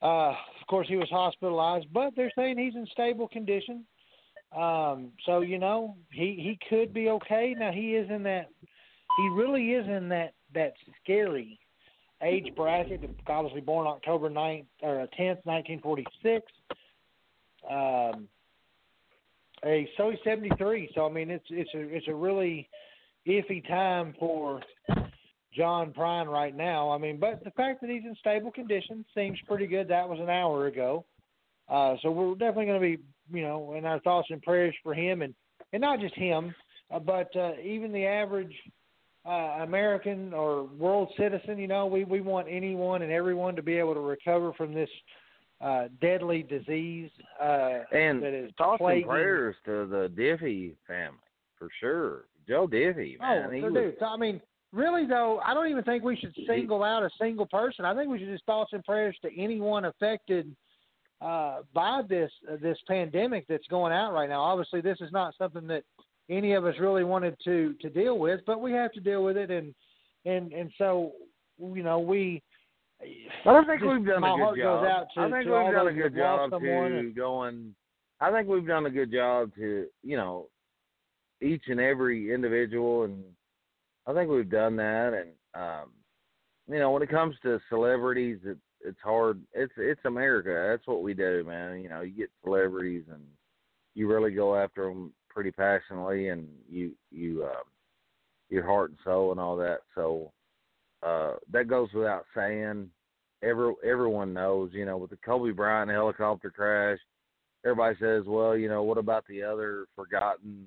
Uh, 0.00 0.30
of 0.30 0.66
course, 0.68 0.88
he 0.88 0.96
was 0.96 1.08
hospitalized, 1.10 1.86
but 1.92 2.12
they're 2.16 2.32
saying 2.34 2.58
he's 2.58 2.74
in 2.74 2.86
stable 2.90 3.28
condition. 3.28 3.84
Um, 4.56 5.12
so 5.26 5.40
you 5.40 5.58
know, 5.58 5.94
he 6.10 6.38
he 6.42 6.58
could 6.68 6.94
be 6.94 7.10
okay. 7.10 7.54
Now 7.58 7.70
he 7.70 7.96
is 7.96 8.10
in 8.10 8.22
that. 8.24 8.48
He 9.18 9.28
really 9.28 9.72
is 9.72 9.86
in 9.86 10.08
that 10.08 10.32
that 10.54 10.72
scary 11.02 11.58
age 12.22 12.54
bracket, 12.54 13.00
obviously 13.26 13.60
born 13.60 13.86
October 13.86 14.30
9th 14.30 14.66
or 14.82 15.06
10th, 15.18 15.44
1946. 15.44 16.52
Um, 17.70 18.28
a 19.64 19.88
so 19.96 20.10
he's 20.10 20.18
73. 20.24 20.90
So 20.94 21.06
I 21.06 21.10
mean, 21.10 21.30
it's 21.30 21.44
it's 21.50 21.70
a 21.74 21.80
it's 21.80 22.08
a 22.08 22.14
really 22.14 22.68
iffy 23.26 23.66
time 23.68 24.14
for 24.18 24.60
John 25.56 25.92
Prine 25.92 26.26
right 26.26 26.56
now. 26.56 26.90
I 26.90 26.98
mean, 26.98 27.18
but 27.18 27.44
the 27.44 27.50
fact 27.52 27.80
that 27.82 27.90
he's 27.90 28.02
in 28.04 28.16
stable 28.18 28.50
condition 28.50 29.04
seems 29.14 29.38
pretty 29.46 29.66
good. 29.66 29.88
That 29.88 30.08
was 30.08 30.18
an 30.20 30.30
hour 30.30 30.66
ago. 30.66 31.04
Uh, 31.68 31.94
so 32.02 32.10
we're 32.10 32.32
definitely 32.32 32.66
going 32.66 32.80
to 32.80 32.96
be, 32.96 33.02
you 33.38 33.44
know, 33.44 33.74
in 33.74 33.84
our 33.84 34.00
thoughts 34.00 34.28
and 34.30 34.42
prayers 34.42 34.74
for 34.82 34.94
him, 34.94 35.22
and 35.22 35.34
and 35.72 35.80
not 35.80 36.00
just 36.00 36.14
him, 36.16 36.54
uh, 36.90 36.98
but 36.98 37.34
uh, 37.36 37.52
even 37.62 37.92
the 37.92 38.04
average 38.04 38.54
uh, 39.24 39.58
American 39.62 40.32
or 40.32 40.64
world 40.64 41.12
citizen. 41.18 41.58
You 41.58 41.68
know, 41.68 41.86
we 41.86 42.04
we 42.04 42.20
want 42.20 42.48
anyone 42.50 43.02
and 43.02 43.12
everyone 43.12 43.56
to 43.56 43.62
be 43.62 43.74
able 43.74 43.94
to 43.94 44.00
recover 44.00 44.52
from 44.52 44.74
this 44.74 44.90
uh, 45.60 45.84
deadly 46.00 46.42
disease 46.42 47.10
uh, 47.40 47.80
and 47.92 48.22
that 48.22 48.34
is 48.34 48.50
thoughts 48.58 48.82
and 48.84 49.04
prayers 49.04 49.54
to 49.64 49.86
the 49.86 50.10
Diffie 50.16 50.74
family 50.86 51.18
for 51.56 51.68
sure. 51.78 52.24
Joe 52.48 52.66
Diffie, 52.66 53.20
man, 53.20 53.44
oh, 53.46 53.50
he 53.50 53.60
so 53.60 53.66
was 53.66 53.74
dude, 53.74 53.96
so, 54.00 54.06
I 54.06 54.16
mean, 54.16 54.40
really 54.72 55.06
though, 55.06 55.40
I 55.44 55.54
don't 55.54 55.68
even 55.68 55.84
think 55.84 56.02
we 56.02 56.16
should 56.16 56.34
single 56.48 56.82
out 56.82 57.04
a 57.04 57.10
single 57.20 57.46
person. 57.46 57.84
I 57.84 57.94
think 57.94 58.10
we 58.10 58.18
should 58.18 58.28
just 58.28 58.44
thoughts 58.44 58.72
and 58.72 58.82
prayers 58.82 59.16
to 59.22 59.30
anyone 59.40 59.84
affected 59.84 60.54
uh, 61.20 61.60
by 61.72 62.02
this 62.08 62.32
uh, 62.50 62.56
this 62.60 62.78
pandemic 62.88 63.46
that's 63.48 63.66
going 63.68 63.92
out 63.92 64.12
right 64.12 64.28
now. 64.28 64.40
Obviously, 64.40 64.80
this 64.80 64.98
is 65.00 65.12
not 65.12 65.34
something 65.38 65.68
that 65.68 65.84
any 66.32 66.54
of 66.54 66.64
us 66.64 66.74
really 66.80 67.04
wanted 67.04 67.36
to 67.44 67.74
to 67.80 67.90
deal 67.90 68.18
with, 68.18 68.40
but 68.46 68.60
we 68.60 68.72
have 68.72 68.92
to 68.92 69.00
deal 69.00 69.22
with 69.22 69.36
it, 69.36 69.50
and 69.50 69.74
and 70.24 70.52
and 70.52 70.70
so 70.78 71.12
you 71.58 71.82
know 71.82 71.98
we. 71.98 72.42
But 73.44 73.56
I 73.56 73.64
think 73.64 73.80
just- 73.80 73.92
we've 73.92 74.06
done 74.06 74.24
a 74.24 74.36
good 74.36 74.62
job. 74.62 75.06
To, 75.14 75.20
I 75.20 75.30
think 75.30 75.44
we've 75.44 75.74
done 75.74 75.88
a 75.88 75.92
good 75.92 76.14
job 76.14 76.50
to 76.50 76.56
and- 76.56 77.14
going. 77.14 77.74
I 78.20 78.30
think 78.30 78.48
we've 78.48 78.66
done 78.66 78.86
a 78.86 78.90
good 78.90 79.10
job 79.10 79.52
to 79.56 79.86
you 80.02 80.16
know 80.16 80.48
each 81.40 81.64
and 81.68 81.80
every 81.80 82.32
individual, 82.32 83.04
and 83.04 83.24
I 84.06 84.12
think 84.12 84.30
we've 84.30 84.50
done 84.50 84.76
that. 84.76 85.12
And 85.12 85.30
um, 85.54 85.90
you 86.68 86.78
know, 86.78 86.92
when 86.92 87.02
it 87.02 87.10
comes 87.10 87.34
to 87.42 87.60
celebrities, 87.68 88.38
it, 88.44 88.58
it's 88.84 89.00
hard. 89.02 89.40
It's 89.52 89.72
it's 89.76 90.04
America. 90.04 90.68
That's 90.70 90.86
what 90.86 91.02
we 91.02 91.14
do, 91.14 91.44
man. 91.44 91.80
You 91.80 91.88
know, 91.88 92.02
you 92.02 92.12
get 92.12 92.30
celebrities, 92.44 93.04
and 93.12 93.22
you 93.94 94.08
really 94.08 94.30
go 94.30 94.56
after 94.56 94.88
them 94.88 95.12
pretty 95.32 95.50
passionately, 95.50 96.28
and 96.28 96.46
you 96.68 96.92
you 97.10 97.44
um, 97.44 97.64
your 98.48 98.64
heart 98.64 98.90
and 98.90 98.98
soul 99.04 99.30
and 99.30 99.40
all 99.40 99.56
that. 99.56 99.80
So 99.94 100.32
uh, 101.02 101.34
that 101.52 101.68
goes 101.68 101.88
without 101.92 102.24
saying. 102.34 102.90
Every 103.42 103.74
everyone 103.84 104.32
knows, 104.32 104.70
you 104.72 104.84
know, 104.84 104.96
with 104.96 105.10
the 105.10 105.16
Kobe 105.16 105.50
Bryant 105.50 105.90
helicopter 105.90 106.48
crash, 106.48 107.00
everybody 107.64 107.96
says, 107.98 108.22
well, 108.24 108.56
you 108.56 108.68
know, 108.68 108.84
what 108.84 108.98
about 108.98 109.24
the 109.28 109.42
other 109.42 109.86
forgotten? 109.96 110.66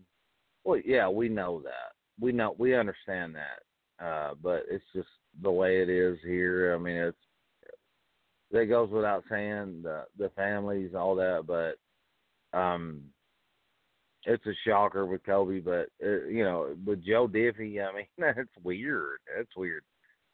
Well, 0.66 0.82
yeah, 0.84 1.08
we 1.08 1.30
know 1.30 1.62
that. 1.64 1.94
We 2.20 2.34
know 2.34 2.54
we 2.58 2.76
understand 2.76 3.36
that. 3.36 4.06
Uh, 4.06 4.34
but 4.44 4.64
it's 4.70 4.84
just 4.94 5.08
the 5.42 5.52
way 5.52 5.82
it 5.82 5.90
is 5.90 6.18
here. 6.26 6.76
I 6.76 6.78
mean, 6.78 6.96
it's 6.96 7.18
that 8.52 8.66
goes 8.66 8.90
without 8.90 9.24
saying 9.30 9.82
the 9.84 10.04
the 10.18 10.30
families, 10.36 10.92
all 10.96 11.16
that, 11.16 11.46
but 11.48 11.78
um 12.58 13.02
it's 14.26 14.46
a 14.46 14.54
shocker 14.66 15.06
with 15.06 15.24
Kobe, 15.24 15.60
but 15.60 15.88
uh, 16.04 16.26
you 16.28 16.44
know, 16.44 16.76
with 16.86 17.04
Joe 17.06 17.28
Diffie, 17.28 17.80
I 17.86 17.96
mean, 17.96 18.06
that's 18.18 18.50
weird. 18.64 19.20
That's 19.36 19.56
weird. 19.56 19.84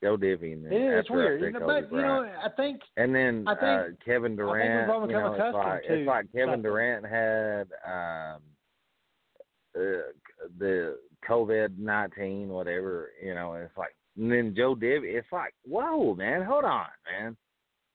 Joe 0.03 0.18
Diffie, 0.18 0.53
and 0.53 0.65
then 0.65 0.73
It 0.73 0.77
is 0.77 0.99
it's 0.99 1.09
after 1.09 1.13
I 1.13 1.26
weird, 1.26 1.41
say 1.41 1.45
you 1.47 1.53
know, 1.53 1.68
but 1.68 1.91
you 1.91 2.01
know, 2.01 2.31
I 2.43 2.49
think 2.49 2.81
And 2.97 3.13
then 3.13 3.45
I 3.47 3.53
think- 3.53 3.63
uh, 3.63 4.03
Kevin 4.03 4.31
I 4.34 4.35
think 4.35 4.38
we've 4.38 4.38
Durant, 4.38 5.09
you 5.11 5.18
know, 5.18 5.34
it's 5.34 5.55
like 5.55 5.84
to 5.84 5.93
it's 5.93 6.07
like 6.07 6.31
Kevin 6.31 6.49
something. 6.53 6.61
Durant 6.63 7.05
had 7.05 7.68
um, 7.85 8.41
uh, 9.77 10.11
the 10.57 10.97
COVID 11.30 11.77
nineteen, 11.77 12.49
whatever, 12.49 13.11
you 13.23 13.35
know. 13.35 13.53
It's 13.53 13.77
like, 13.77 13.95
and 14.18 14.31
then 14.31 14.55
Joe 14.57 14.76
Diffie, 14.76 15.13
it's 15.18 15.31
like, 15.31 15.53
whoa, 15.65 16.15
man, 16.15 16.41
hold 16.43 16.63
on, 16.63 16.88
man. 17.11 17.38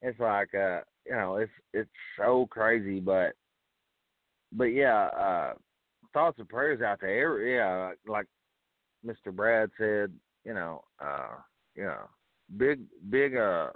It's 0.01 0.21
like, 0.21 0.55
uh, 0.55 0.81
you 1.05 1.13
know, 1.13 1.37
it's 1.37 1.53
it's 1.73 1.91
so 2.17 2.47
crazy, 2.51 3.01
but 3.01 3.33
but 4.53 4.67
yeah, 4.67 5.07
uh, 5.07 5.53
thoughts 6.17 6.39
and 6.39 6.49
prayers 6.49 6.81
out 6.81 7.03
there. 7.03 7.47
Yeah, 7.47 7.93
like 8.09 8.25
Mr. 9.05 9.31
Brad 9.31 9.69
said, 9.77 10.11
you 10.47 10.55
know, 10.55 10.83
uh, 10.99 11.35
you 11.75 11.83
know, 11.83 12.09
big 12.57 12.81
big 13.11 13.37
uh 13.37 13.69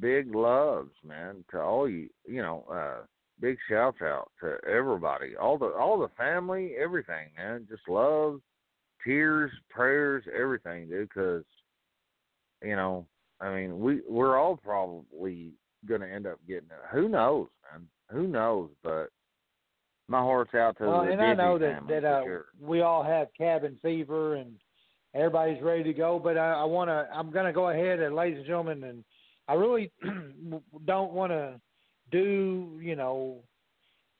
big 0.00 0.34
loves, 0.34 0.94
man, 1.06 1.44
to 1.50 1.60
all 1.60 1.86
you 1.86 2.08
you 2.26 2.40
know, 2.40 2.64
uh 2.72 3.04
big 3.40 3.58
shout 3.68 4.00
out 4.00 4.30
to 4.40 4.56
everybody. 4.66 5.36
All 5.36 5.58
the 5.58 5.66
all 5.66 5.98
the 5.98 6.08
family, 6.16 6.72
everything, 6.82 7.28
man. 7.36 7.66
Just 7.68 7.86
love, 7.88 8.40
tears, 9.04 9.52
prayers, 9.68 10.24
everything, 10.34 10.88
dude, 10.88 11.12
cuz 11.12 11.44
you 12.62 12.74
know, 12.74 13.06
I 13.38 13.54
mean, 13.54 13.80
we 13.80 14.00
we're 14.08 14.38
all 14.38 14.56
probably 14.56 15.52
to 16.00 16.10
end 16.10 16.26
up 16.26 16.38
getting 16.48 16.70
it. 16.70 16.90
Who 16.90 17.10
knows, 17.10 17.48
man? 17.70 17.86
Who 18.08 18.26
knows, 18.26 18.70
but 18.82 19.10
my 20.08 20.18
heart's 20.18 20.54
out 20.54 20.76
to 20.78 20.86
well, 20.86 21.04
the 21.04 21.12
and 21.12 21.22
I 21.22 21.34
know 21.34 21.58
that 21.58 21.86
that 21.88 22.04
uh, 22.04 22.22
sure. 22.24 22.46
we 22.60 22.82
all 22.82 23.02
have 23.02 23.28
cabin 23.36 23.78
fever 23.82 24.36
and 24.36 24.56
everybody's 25.14 25.62
ready 25.62 25.84
to 25.84 25.92
go. 25.92 26.20
But 26.22 26.36
I, 26.36 26.52
I 26.52 26.64
want 26.64 26.88
to. 26.88 27.08
I'm 27.14 27.30
going 27.30 27.46
to 27.46 27.52
go 27.52 27.68
ahead 27.68 28.00
and, 28.00 28.14
ladies 28.14 28.38
and 28.38 28.46
gentlemen, 28.46 28.84
and 28.84 29.04
I 29.48 29.54
really 29.54 29.92
don't 30.86 31.12
want 31.12 31.32
to 31.32 31.60
do. 32.10 32.78
You 32.82 32.96
know, 32.96 33.38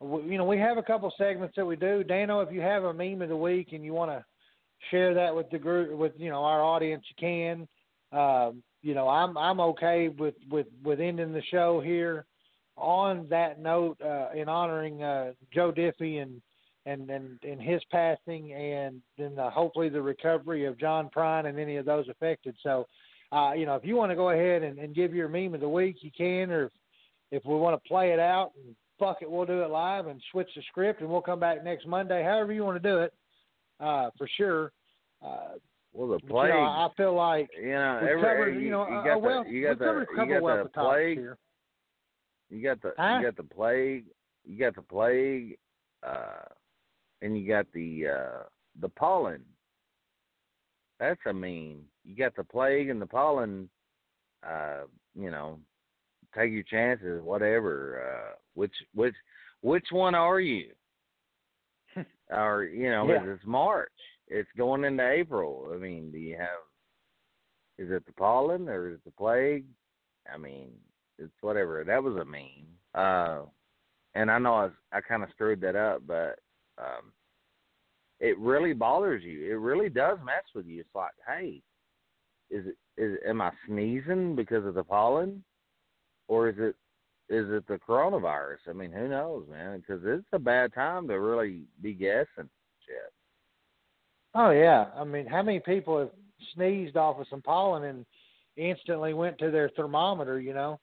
we, 0.01 0.23
you 0.33 0.39
know, 0.39 0.45
we 0.45 0.59
have 0.59 0.79
a 0.79 0.83
couple 0.83 1.13
segments 1.19 1.55
that 1.57 1.67
we 1.67 1.77
do. 1.77 2.05
Danno, 2.05 2.47
if 2.47 2.53
you 2.53 2.61
have 2.61 2.85
a 2.85 2.95
meme 2.95 3.23
of 3.23 3.29
the 3.29 3.37
week 3.37 3.69
and 3.73 3.85
you 3.85 3.93
want 3.93 4.11
to 4.11 4.25
share 4.91 5.15
that 5.15 5.35
with 5.35 5.51
the 5.51 5.59
group, 5.59 5.97
with 5.97 6.13
you 6.17 6.31
know 6.31 6.45
our 6.45 6.63
audience, 6.63 7.05
you 7.09 7.17
can. 7.19 7.69
Um, 8.19 8.63
you 8.83 8.95
know, 8.95 9.09
I'm 9.09 9.37
I'm 9.37 9.61
okay 9.61 10.09
with 10.09 10.35
with 10.51 10.67
with 10.83 11.01
ending 11.01 11.33
the 11.33 11.43
show 11.51 11.81
here 11.81 12.27
on 12.77 13.27
that 13.29 13.61
note 13.61 14.01
uh, 14.03 14.29
in 14.35 14.49
honoring 14.49 15.03
uh, 15.03 15.33
Joe 15.53 15.73
Diffie 15.73 16.23
and 16.23 16.41
and 16.87 17.11
and 17.11 17.39
and 17.45 17.61
his 17.61 17.83
passing, 17.91 18.53
and 18.55 19.01
then 19.19 19.35
the, 19.37 19.49
hopefully 19.51 19.89
the 19.89 20.03
recovery 20.03 20.65
of 20.65 20.79
John 20.79 21.09
Prine 21.15 21.47
and 21.47 21.59
any 21.59 21.77
of 21.77 21.85
those 21.85 22.09
affected. 22.09 22.57
So, 22.63 22.87
uh, 23.31 23.53
you 23.55 23.67
know, 23.67 23.77
if 23.77 23.85
you 23.85 23.95
want 23.97 24.11
to 24.11 24.17
go 24.17 24.31
ahead 24.31 24.63
and, 24.63 24.79
and 24.79 24.95
give 24.95 25.15
your 25.15 25.29
meme 25.29 25.55
of 25.55 25.61
the 25.61 25.69
week, 25.69 25.97
you 26.01 26.11
can, 26.17 26.51
or 26.51 26.65
if, 26.65 26.73
if 27.31 27.45
we 27.45 27.55
want 27.55 27.81
to 27.81 27.89
play 27.89 28.13
it 28.13 28.19
out 28.19 28.51
and 28.57 28.75
fuck 28.99 29.19
it, 29.23 29.31
we'll 29.31 29.47
do 29.47 29.63
it 29.63 29.71
live 29.71 30.07
and 30.07 30.21
switch 30.33 30.49
the 30.57 30.63
script, 30.69 31.01
and 31.03 31.09
we'll 31.11 31.21
come 31.21 31.39
back 31.41 31.63
next 31.63 31.87
Monday. 31.87 32.23
However 32.23 32.53
you 32.53 32.65
want 32.65 32.83
to 32.83 32.89
do 32.89 32.99
it, 32.99 33.13
uh, 33.81 34.11
for 34.19 34.29
sure. 34.37 34.73
Uh, 35.25 35.55
Well, 35.93 36.09
the 36.09 36.15
but, 36.15 36.23
you 36.25 36.29
plague. 36.31 36.51
know, 36.51 36.61
I 36.63 36.89
feel 36.97 37.15
like 37.15 37.49
you 37.57 37.71
know, 37.71 37.99
every, 38.03 38.23
covered, 38.23 38.55
you, 38.55 38.61
you 38.61 38.71
know, 38.71 38.89
you 38.89 39.05
got 39.05 39.13
a 39.15 39.19
wealth- 39.19 39.47
the 39.47 39.53
you 39.53 39.63
got 39.63 39.71
we've 39.71 39.79
covered 39.79 40.03
a 40.03 40.07
the 40.07 40.17
couple 40.17 40.35
you 40.35 40.41
got 40.41 40.63
the 40.65 40.69
plague. 40.71 41.19
here. 41.19 41.39
You 42.53 42.63
got 42.63 42.83
the 42.83 42.93
Huh? 42.99 43.19
you 43.19 43.27
got 43.27 43.37
the 43.37 43.43
plague. 43.55 44.05
You 44.45 44.59
got 44.59 44.75
the 44.75 44.83
plague, 44.83 45.57
uh, 46.07 46.45
and 47.23 47.39
you 47.39 47.49
got 47.49 47.67
the 47.73 48.09
uh, 48.09 48.43
the 48.81 48.91
pollen. 48.91 49.43
That's 51.01 51.21
a 51.27 51.33
mean. 51.33 51.85
You 52.05 52.15
got 52.15 52.37
the 52.37 52.45
plague 52.45 52.91
and 52.91 53.01
the 53.01 53.07
pollen. 53.07 53.71
Uh, 54.47 54.83
you 55.15 55.31
know, 55.31 55.61
take 56.35 56.53
your 56.53 56.65
chances. 56.65 57.23
Whatever. 57.23 58.03
Uh, 58.05 58.35
which 58.55 58.75
which 58.95 59.15
which 59.63 59.87
one 59.91 60.15
are 60.15 60.41
you? 60.41 60.73
or 62.31 62.65
you 62.65 62.91
know, 62.91 63.09
Yeah. 63.09 63.25
it's 63.33 63.47
March. 63.47 63.91
It's 64.29 64.51
going 64.59 64.85
into 64.85 65.09
April. 65.09 65.71
I 65.75 65.79
mean, 65.79 66.11
do 66.13 66.19
you 66.19 66.37
have? 66.37 66.61
Is 67.79 67.91
it 67.91 68.05
the 68.05 68.13
pollen 68.13 68.69
or 68.69 68.91
is 68.91 68.95
it 68.97 69.05
the 69.07 69.11
plague? 69.13 69.65
I 70.33 70.37
mean, 70.37 70.71
it's 71.23 71.43
whatever. 71.43 71.85
That 71.85 72.03
was 72.03 72.17
a 72.17 72.25
meme. 72.25 72.67
Uh, 72.95 73.47
and 74.15 74.31
I 74.31 74.39
know 74.39 74.55
I, 74.55 74.97
I 74.97 75.01
kind 75.01 75.23
of 75.23 75.31
screwed 75.31 75.61
that 75.63 75.77
up, 75.77 76.03
but 76.07 76.39
um, 76.79 77.13
it 78.21 78.39
really 78.39 78.73
bothers 78.73 79.23
you. 79.25 79.51
It 79.51 79.59
really 79.59 79.89
does 79.89 80.19
mess 80.25 80.45
with 80.55 80.67
you. 80.67 80.81
It's 80.81 80.95
like, 80.95 81.13
hey, 81.27 81.63
is 82.51 82.67
it 82.67 82.77
is 83.01 83.17
am 83.27 83.41
I 83.41 83.51
sneezing 83.67 84.37
because 84.37 84.67
of 84.67 84.75
the 84.75 84.85
pollen, 84.85 85.43
or 86.29 86.49
is 86.49 86.57
it 86.59 86.77
is 87.29 87.47
it 87.51 87.67
the 87.67 87.79
coronavirus? 87.89 88.59
I 88.69 88.75
mean, 88.75 88.93
who 88.93 89.09
knows, 89.09 89.47
man? 89.51 89.79
Because 89.81 90.03
it's 90.05 90.27
a 90.33 90.39
bad 90.39 90.75
time 90.75 91.09
to 91.09 91.19
really 91.19 91.63
be 91.81 91.95
guessing 91.95 92.51
shit. 92.87 93.13
Oh 94.35 94.51
yeah, 94.51 94.87
I 94.97 95.05
mean, 95.05 95.27
how 95.27 95.43
many 95.43 95.61
people 95.61 95.99
have 95.99 96.11
sneezed 96.55 96.97
off 96.97 97.19
of 97.19 97.27
some 97.31 97.43
pollen 97.43 97.85
and 97.85 98.07
instantly 98.57 99.15
went 99.15 99.39
to 99.39 99.51
their 99.51 99.71
thermometer, 99.71 100.41
you 100.41 100.53
know, 100.53 100.79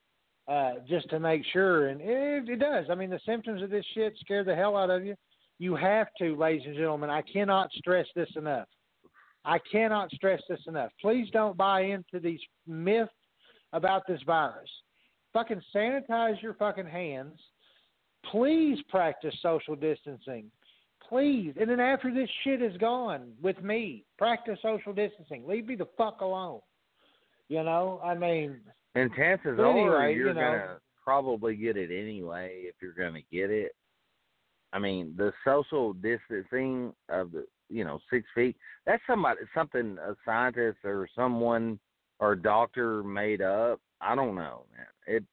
uh, 0.50 0.72
just 0.88 1.10
to 1.12 1.20
make 1.20 1.44
sure? 1.54 1.90
And 1.90 2.02
it, 2.02 2.50
it 2.50 2.60
does. 2.60 2.86
I 2.90 2.96
mean, 2.96 3.10
the 3.10 3.20
symptoms 3.26 3.62
of 3.62 3.70
this 3.70 3.86
shit 3.94 4.18
scare 4.20 4.44
the 4.44 4.56
hell 4.56 4.76
out 4.76 4.90
of 4.90 5.06
you. 5.06 5.16
You 5.60 5.76
have 5.76 6.08
to, 6.20 6.36
ladies 6.36 6.66
and 6.66 6.76
gentlemen. 6.76 7.10
I 7.10 7.22
cannot 7.22 7.70
stress 7.74 8.08
this 8.16 8.30
enough. 8.36 8.68
I 9.46 9.60
cannot 9.72 10.12
stress 10.12 10.42
this 10.50 10.60
enough. 10.68 10.92
Please 11.02 11.30
don't 11.32 11.56
buy 11.56 11.82
into 11.82 12.20
these 12.20 12.40
myths 12.68 13.12
about 13.74 14.04
this 14.08 14.22
virus. 14.26 14.70
Fucking 15.34 15.62
sanitize 15.76 16.42
your 16.42 16.56
fucking 16.56 16.88
hands. 16.88 17.40
Please 18.32 18.80
practice 18.90 19.36
social 19.42 19.76
distancing. 19.76 20.50
Please. 21.08 21.54
And 21.60 21.70
then 21.70 21.80
after 21.80 22.14
this 22.14 22.30
shit 22.44 22.62
is 22.62 22.76
gone 22.78 23.32
with 23.42 23.62
me, 23.62 24.06
practice 24.18 24.60
social 24.62 24.94
distancing. 24.94 25.48
Leave 25.48 25.68
me 25.68 25.76
the 25.76 25.88
fuck 25.98 26.22
alone. 26.22 26.60
You 27.48 27.64
know, 27.64 28.00
I 28.04 28.16
mean, 28.16 28.60
And 29.00 29.14
chances 29.16 29.58
But 29.58 29.70
anyway, 29.70 29.90
are 29.96 30.10
you're 30.10 30.28
you 30.30 30.34
know- 30.34 30.42
gonna 30.42 30.80
probably 31.04 31.56
get 31.56 31.78
it 31.78 31.92
anyway 31.92 32.64
if 32.66 32.76
you're 32.82 32.94
gonna 32.94 33.22
get 33.32 33.50
it. 33.50 33.76
I 34.74 34.80
mean, 34.80 35.16
the 35.16 35.34
social 35.44 35.94
distancing 35.94 36.94
of 37.10 37.32
the 37.32 37.48
you 37.70 37.84
know 37.84 38.00
six 38.10 38.28
feet. 38.36 38.58
That's 38.86 39.02
somebody 39.08 39.42
something 39.54 39.98
a 40.00 40.16
scientist 40.26 40.80
or 40.84 41.08
someone 41.16 41.80
or 42.20 42.36
doctor 42.36 43.04
made 43.04 43.42
up. 43.42 43.80
I 44.02 44.16
don't 44.16 44.36
know, 44.36 44.66
man. 44.76 44.88
It 45.08 45.24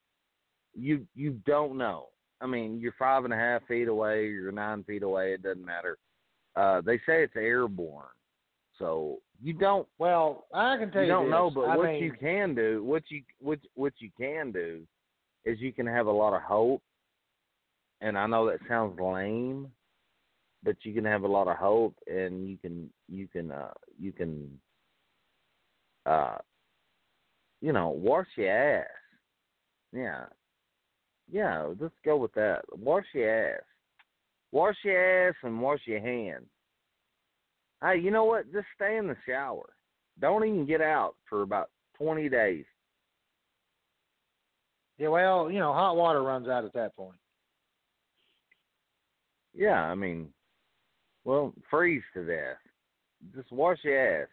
you 0.73 1.05
you 1.15 1.33
don't 1.45 1.77
know. 1.77 2.07
I 2.39 2.45
mean, 2.47 2.79
you're 2.79 2.95
five 2.99 3.25
and 3.25 3.33
a 3.33 3.37
half 3.37 3.65
feet 3.67 3.87
away. 3.87 4.27
You're 4.27 4.51
nine 4.51 4.83
feet 4.83 5.03
away. 5.03 5.33
It 5.33 5.41
doesn't 5.41 5.65
matter. 5.65 5.97
Uh, 6.55 6.81
they 6.81 6.97
say 6.99 7.23
it's 7.23 7.35
airborne, 7.35 8.05
so 8.79 9.19
you 9.41 9.53
don't. 9.53 9.87
Well, 9.97 10.45
I 10.53 10.77
can 10.77 10.91
tell 10.91 11.03
you, 11.03 11.07
don't 11.07 11.25
this. 11.25 11.31
know, 11.31 11.51
but 11.53 11.61
I 11.61 11.77
what 11.77 11.87
mean, 11.87 12.03
you 12.03 12.13
can 12.13 12.55
do, 12.55 12.83
what 12.83 13.03
you 13.09 13.21
what 13.39 13.59
what 13.75 13.93
you 13.99 14.09
can 14.19 14.51
do, 14.51 14.81
is 15.45 15.59
you 15.59 15.73
can 15.73 15.87
have 15.87 16.07
a 16.07 16.11
lot 16.11 16.35
of 16.35 16.41
hope. 16.41 16.81
And 18.01 18.17
I 18.17 18.27
know 18.27 18.45
that 18.47 18.59
sounds 18.67 18.99
lame, 18.99 19.67
but 20.63 20.75
you 20.83 20.93
can 20.93 21.05
have 21.05 21.23
a 21.23 21.27
lot 21.27 21.47
of 21.47 21.57
hope, 21.57 21.95
and 22.07 22.47
you 22.47 22.57
can 22.57 22.89
you 23.09 23.27
can 23.27 23.51
uh 23.51 23.73
you 23.99 24.11
can 24.11 24.59
uh 26.05 26.37
you 27.61 27.73
know 27.73 27.89
wash 27.89 28.27
your 28.35 28.51
ass. 28.51 28.87
Yeah, 29.93 30.25
yeah. 31.31 31.67
Let's 31.79 31.95
go 32.05 32.17
with 32.17 32.33
that. 32.33 32.61
Wash 32.71 33.05
your 33.13 33.55
ass. 33.55 33.61
Wash 34.51 34.75
your 34.83 35.29
ass 35.29 35.35
and 35.43 35.61
wash 35.61 35.81
your 35.85 36.01
hands. 36.01 36.45
Hey, 37.81 37.99
you 37.99 38.11
know 38.11 38.25
what? 38.25 38.51
Just 38.51 38.65
stay 38.75 38.97
in 38.97 39.07
the 39.07 39.15
shower. 39.27 39.69
Don't 40.19 40.45
even 40.45 40.65
get 40.65 40.81
out 40.81 41.15
for 41.29 41.43
about 41.43 41.69
twenty 41.95 42.27
days. 42.29 42.65
yeah, 44.97 45.09
well, 45.09 45.51
you 45.51 45.59
know, 45.59 45.73
hot 45.73 45.95
water 45.95 46.23
runs 46.23 46.47
out 46.47 46.65
at 46.65 46.73
that 46.73 46.95
point. 46.95 47.19
Yeah, 49.53 49.81
I 49.81 49.95
mean, 49.95 50.29
well, 51.23 51.53
freeze 51.69 52.03
to 52.13 52.25
death. 52.25 52.57
Just 53.35 53.51
wash 53.51 53.77
your 53.83 54.23
ass. 54.23 54.27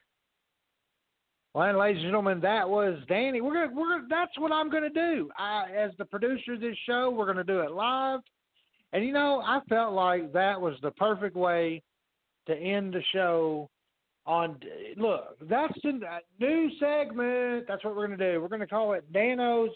Well, 1.54 1.68
and 1.68 1.78
ladies 1.78 2.02
and 2.02 2.08
gentlemen, 2.08 2.40
that 2.40 2.68
was 2.68 2.98
Danny. 3.08 3.40
We're 3.40 3.54
gonna, 3.54 3.78
we're 3.80 3.96
gonna, 3.96 4.06
that's 4.10 4.38
what 4.38 4.52
I'm 4.52 4.70
gonna 4.70 4.90
do. 4.90 5.30
I, 5.38 5.66
as 5.76 5.92
the 5.98 6.04
producer 6.04 6.54
of 6.54 6.60
this 6.60 6.76
show, 6.86 7.10
we're 7.10 7.26
gonna 7.26 7.44
do 7.44 7.60
it 7.60 7.70
live. 7.70 8.20
And 8.92 9.04
you 9.04 9.12
know, 9.12 9.40
I 9.44 9.60
felt 9.68 9.92
like 9.92 10.32
that 10.32 10.60
was 10.60 10.74
the 10.82 10.90
perfect 10.92 11.36
way 11.36 11.82
to 12.46 12.54
end 12.54 12.94
the 12.94 13.02
show. 13.12 13.68
On 14.26 14.58
look, 14.96 15.36
that's 15.50 15.74
the 15.82 16.00
new 16.40 16.70
segment. 16.80 17.66
That's 17.68 17.84
what 17.84 17.94
we're 17.94 18.06
gonna 18.06 18.32
do. 18.32 18.40
We're 18.40 18.48
gonna 18.48 18.66
call 18.66 18.94
it 18.94 19.04
Danno's 19.12 19.68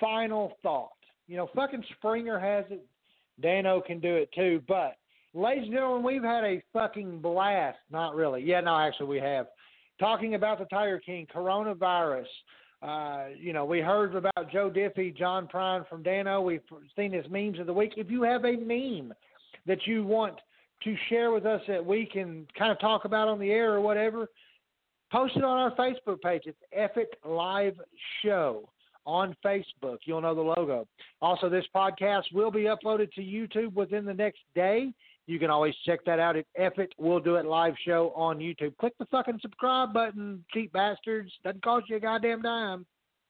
final 0.00 0.56
thought. 0.62 0.96
You 1.28 1.36
know, 1.36 1.50
fucking 1.54 1.84
Springer 1.96 2.38
has 2.38 2.64
it. 2.70 2.84
Danno 3.42 3.84
can 3.84 4.00
do 4.00 4.16
it 4.16 4.30
too. 4.34 4.62
But, 4.68 4.96
ladies 5.34 5.64
and 5.64 5.72
gentlemen, 5.72 6.02
we've 6.02 6.22
had 6.22 6.44
a 6.44 6.62
fucking 6.72 7.20
blast. 7.20 7.78
Not 7.90 8.14
really. 8.14 8.42
Yeah, 8.42 8.60
no, 8.60 8.78
actually, 8.78 9.06
we 9.06 9.18
have. 9.18 9.46
Talking 9.98 10.34
about 10.34 10.58
the 10.58 10.64
Tiger 10.66 10.98
King, 10.98 11.26
coronavirus. 11.34 12.26
Uh, 12.82 13.26
you 13.38 13.52
know, 13.52 13.64
we 13.64 13.80
heard 13.80 14.14
about 14.16 14.50
Joe 14.50 14.68
Diffie, 14.68 15.16
John 15.16 15.48
Prine 15.52 15.88
from 15.88 16.02
Danno. 16.02 16.42
We've 16.42 16.60
seen 16.96 17.12
his 17.12 17.24
memes 17.30 17.60
of 17.60 17.66
the 17.66 17.72
week. 17.72 17.92
If 17.96 18.10
you 18.10 18.22
have 18.22 18.44
a 18.44 18.56
meme 18.56 19.14
that 19.66 19.86
you 19.86 20.04
want 20.04 20.34
to 20.84 20.96
share 21.08 21.30
with 21.30 21.46
us 21.46 21.60
that 21.68 21.84
we 21.84 22.06
can 22.06 22.46
kind 22.58 22.72
of 22.72 22.78
talk 22.80 23.04
about 23.04 23.28
on 23.28 23.38
the 23.38 23.50
air 23.50 23.72
or 23.72 23.80
whatever, 23.80 24.28
post 25.10 25.36
it 25.36 25.44
on 25.44 25.58
our 25.58 25.74
Facebook 25.76 26.20
page. 26.22 26.42
It's 26.46 26.58
It 26.72 27.08
Live 27.24 27.74
Show 28.22 28.68
on 29.04 29.36
Facebook. 29.44 29.98
You'll 30.04 30.20
know 30.20 30.34
the 30.34 30.40
logo. 30.40 30.86
Also, 31.20 31.48
this 31.48 31.64
podcast 31.74 32.24
will 32.32 32.50
be 32.50 32.62
uploaded 32.62 33.12
to 33.12 33.20
YouTube 33.20 33.74
within 33.74 34.04
the 34.04 34.14
next 34.14 34.40
day. 34.54 34.92
You 35.26 35.38
can 35.38 35.50
always 35.50 35.74
check 35.86 36.04
that 36.06 36.18
out 36.18 36.36
at 36.36 36.46
It 36.56 36.94
We'll 36.98 37.20
Do 37.20 37.36
It 37.36 37.46
Live 37.46 37.74
Show 37.84 38.12
on 38.16 38.38
YouTube. 38.38 38.76
Click 38.78 38.92
the 38.98 39.06
fucking 39.06 39.38
subscribe 39.40 39.92
button, 39.92 40.44
cheap 40.52 40.72
bastards. 40.72 41.30
Doesn't 41.44 41.62
cost 41.62 41.88
you 41.88 41.96
a 41.96 42.00
goddamn 42.00 42.42
dime. 42.42 42.84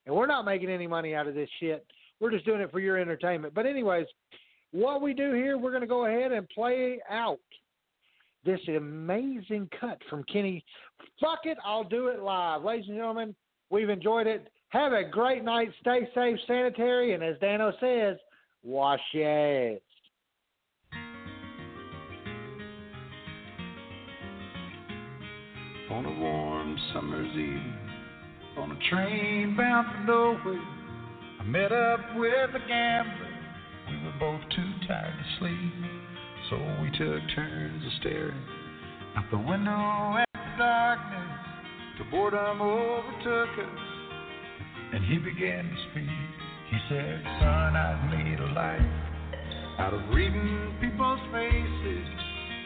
And 0.06 0.14
we're 0.14 0.26
not 0.26 0.44
making 0.44 0.70
any 0.70 0.86
money 0.86 1.14
out 1.14 1.26
of 1.26 1.34
this 1.34 1.50
shit. 1.60 1.86
We're 2.18 2.30
just 2.30 2.46
doing 2.46 2.60
it 2.60 2.70
for 2.70 2.80
your 2.80 2.98
entertainment. 2.98 3.54
But, 3.54 3.66
anyways, 3.66 4.06
what 4.72 5.02
we 5.02 5.14
do 5.14 5.32
here, 5.34 5.58
we're 5.58 5.70
going 5.70 5.82
to 5.82 5.86
go 5.86 6.06
ahead 6.06 6.32
and 6.32 6.48
play 6.48 6.98
out 7.08 7.38
this 8.44 8.60
amazing 8.68 9.68
cut 9.78 9.98
from 10.10 10.24
Kenny. 10.24 10.64
Fuck 11.20 11.40
it, 11.44 11.58
I'll 11.64 11.84
do 11.84 12.08
it 12.08 12.20
live. 12.20 12.62
Ladies 12.62 12.88
and 12.88 12.96
gentlemen, 12.96 13.34
we've 13.70 13.90
enjoyed 13.90 14.26
it. 14.26 14.48
Have 14.70 14.92
a 14.92 15.04
great 15.04 15.44
night. 15.44 15.70
Stay 15.80 16.08
safe, 16.14 16.38
sanitary, 16.46 17.12
and 17.12 17.22
as 17.22 17.36
Danno 17.36 17.72
says, 17.78 18.18
wash 18.64 19.00
your 19.12 19.74
ass. 19.74 19.80
On 25.90 26.06
a 26.06 26.20
warm 26.20 26.78
summer's 26.94 27.30
evening, 27.32 27.76
on 28.56 28.70
a 28.72 28.88
train 28.88 29.54
bound 29.54 29.88
for 29.92 30.04
nowhere, 30.10 30.62
I 31.38 31.44
met 31.44 31.70
up 31.70 32.00
with 32.16 32.54
a 32.54 32.66
gambler. 32.66 33.31
We 34.02 34.08
were 34.08 34.18
both 34.18 34.40
too 34.50 34.72
tired 34.88 35.14
to 35.14 35.38
sleep, 35.38 35.72
so 36.50 36.56
we 36.82 36.90
took 36.98 37.22
turns 37.36 37.86
of 37.86 37.92
staring 38.00 38.42
out 39.14 39.30
the 39.30 39.38
window 39.38 40.18
at 40.18 40.26
the 40.32 40.58
darkness. 40.58 41.38
Till 41.96 42.10
boredom 42.10 42.60
overtook 42.62 43.58
us, 43.62 43.80
and 44.92 45.04
he 45.04 45.18
began 45.18 45.70
to 45.70 45.76
speak. 45.90 46.10
He 46.70 46.78
said, 46.88 47.22
Son, 47.38 47.76
I've 47.76 48.10
made 48.10 48.40
a 48.40 48.50
life 48.52 48.80
out 49.78 49.94
of 49.94 50.00
reading 50.12 50.74
people's 50.80 51.20
faces 51.30 52.08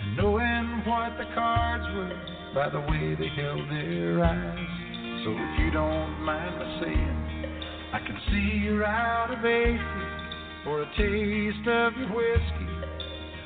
and 0.01 0.17
knowing 0.17 0.85
what 0.87 1.19
the 1.19 1.29
cards 1.35 1.85
were 1.97 2.55
by 2.55 2.71
the 2.71 2.81
way 2.81 3.15
they 3.15 3.29
held 3.37 3.69
their 3.69 4.25
eyes. 4.25 5.25
So 5.25 5.33
if 5.37 5.61
you 5.61 5.71
don't 5.71 6.19
mind 6.23 6.57
my 6.57 6.81
saying, 6.81 7.53
I 7.93 7.99
can 7.99 8.19
see 8.31 8.65
you're 8.65 8.87
out 8.87 9.37
of 9.37 9.45
aces 9.45 10.16
for 10.67 10.83
a 10.83 10.87
taste 10.97 11.69
of 11.69 11.97
your 11.97 12.09
whiskey, 12.09 12.67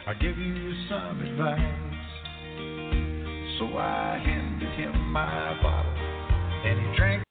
I 0.07 0.15
give 0.15 0.39
you 0.39 0.73
some 0.89 1.21
advice. 1.21 1.61
So 3.59 3.77
I 3.77 4.19
handed 4.25 4.73
him 4.73 5.13
my 5.13 5.61
bottle, 5.63 5.93
and 6.65 6.81
he 6.81 6.97
drank 6.97 7.23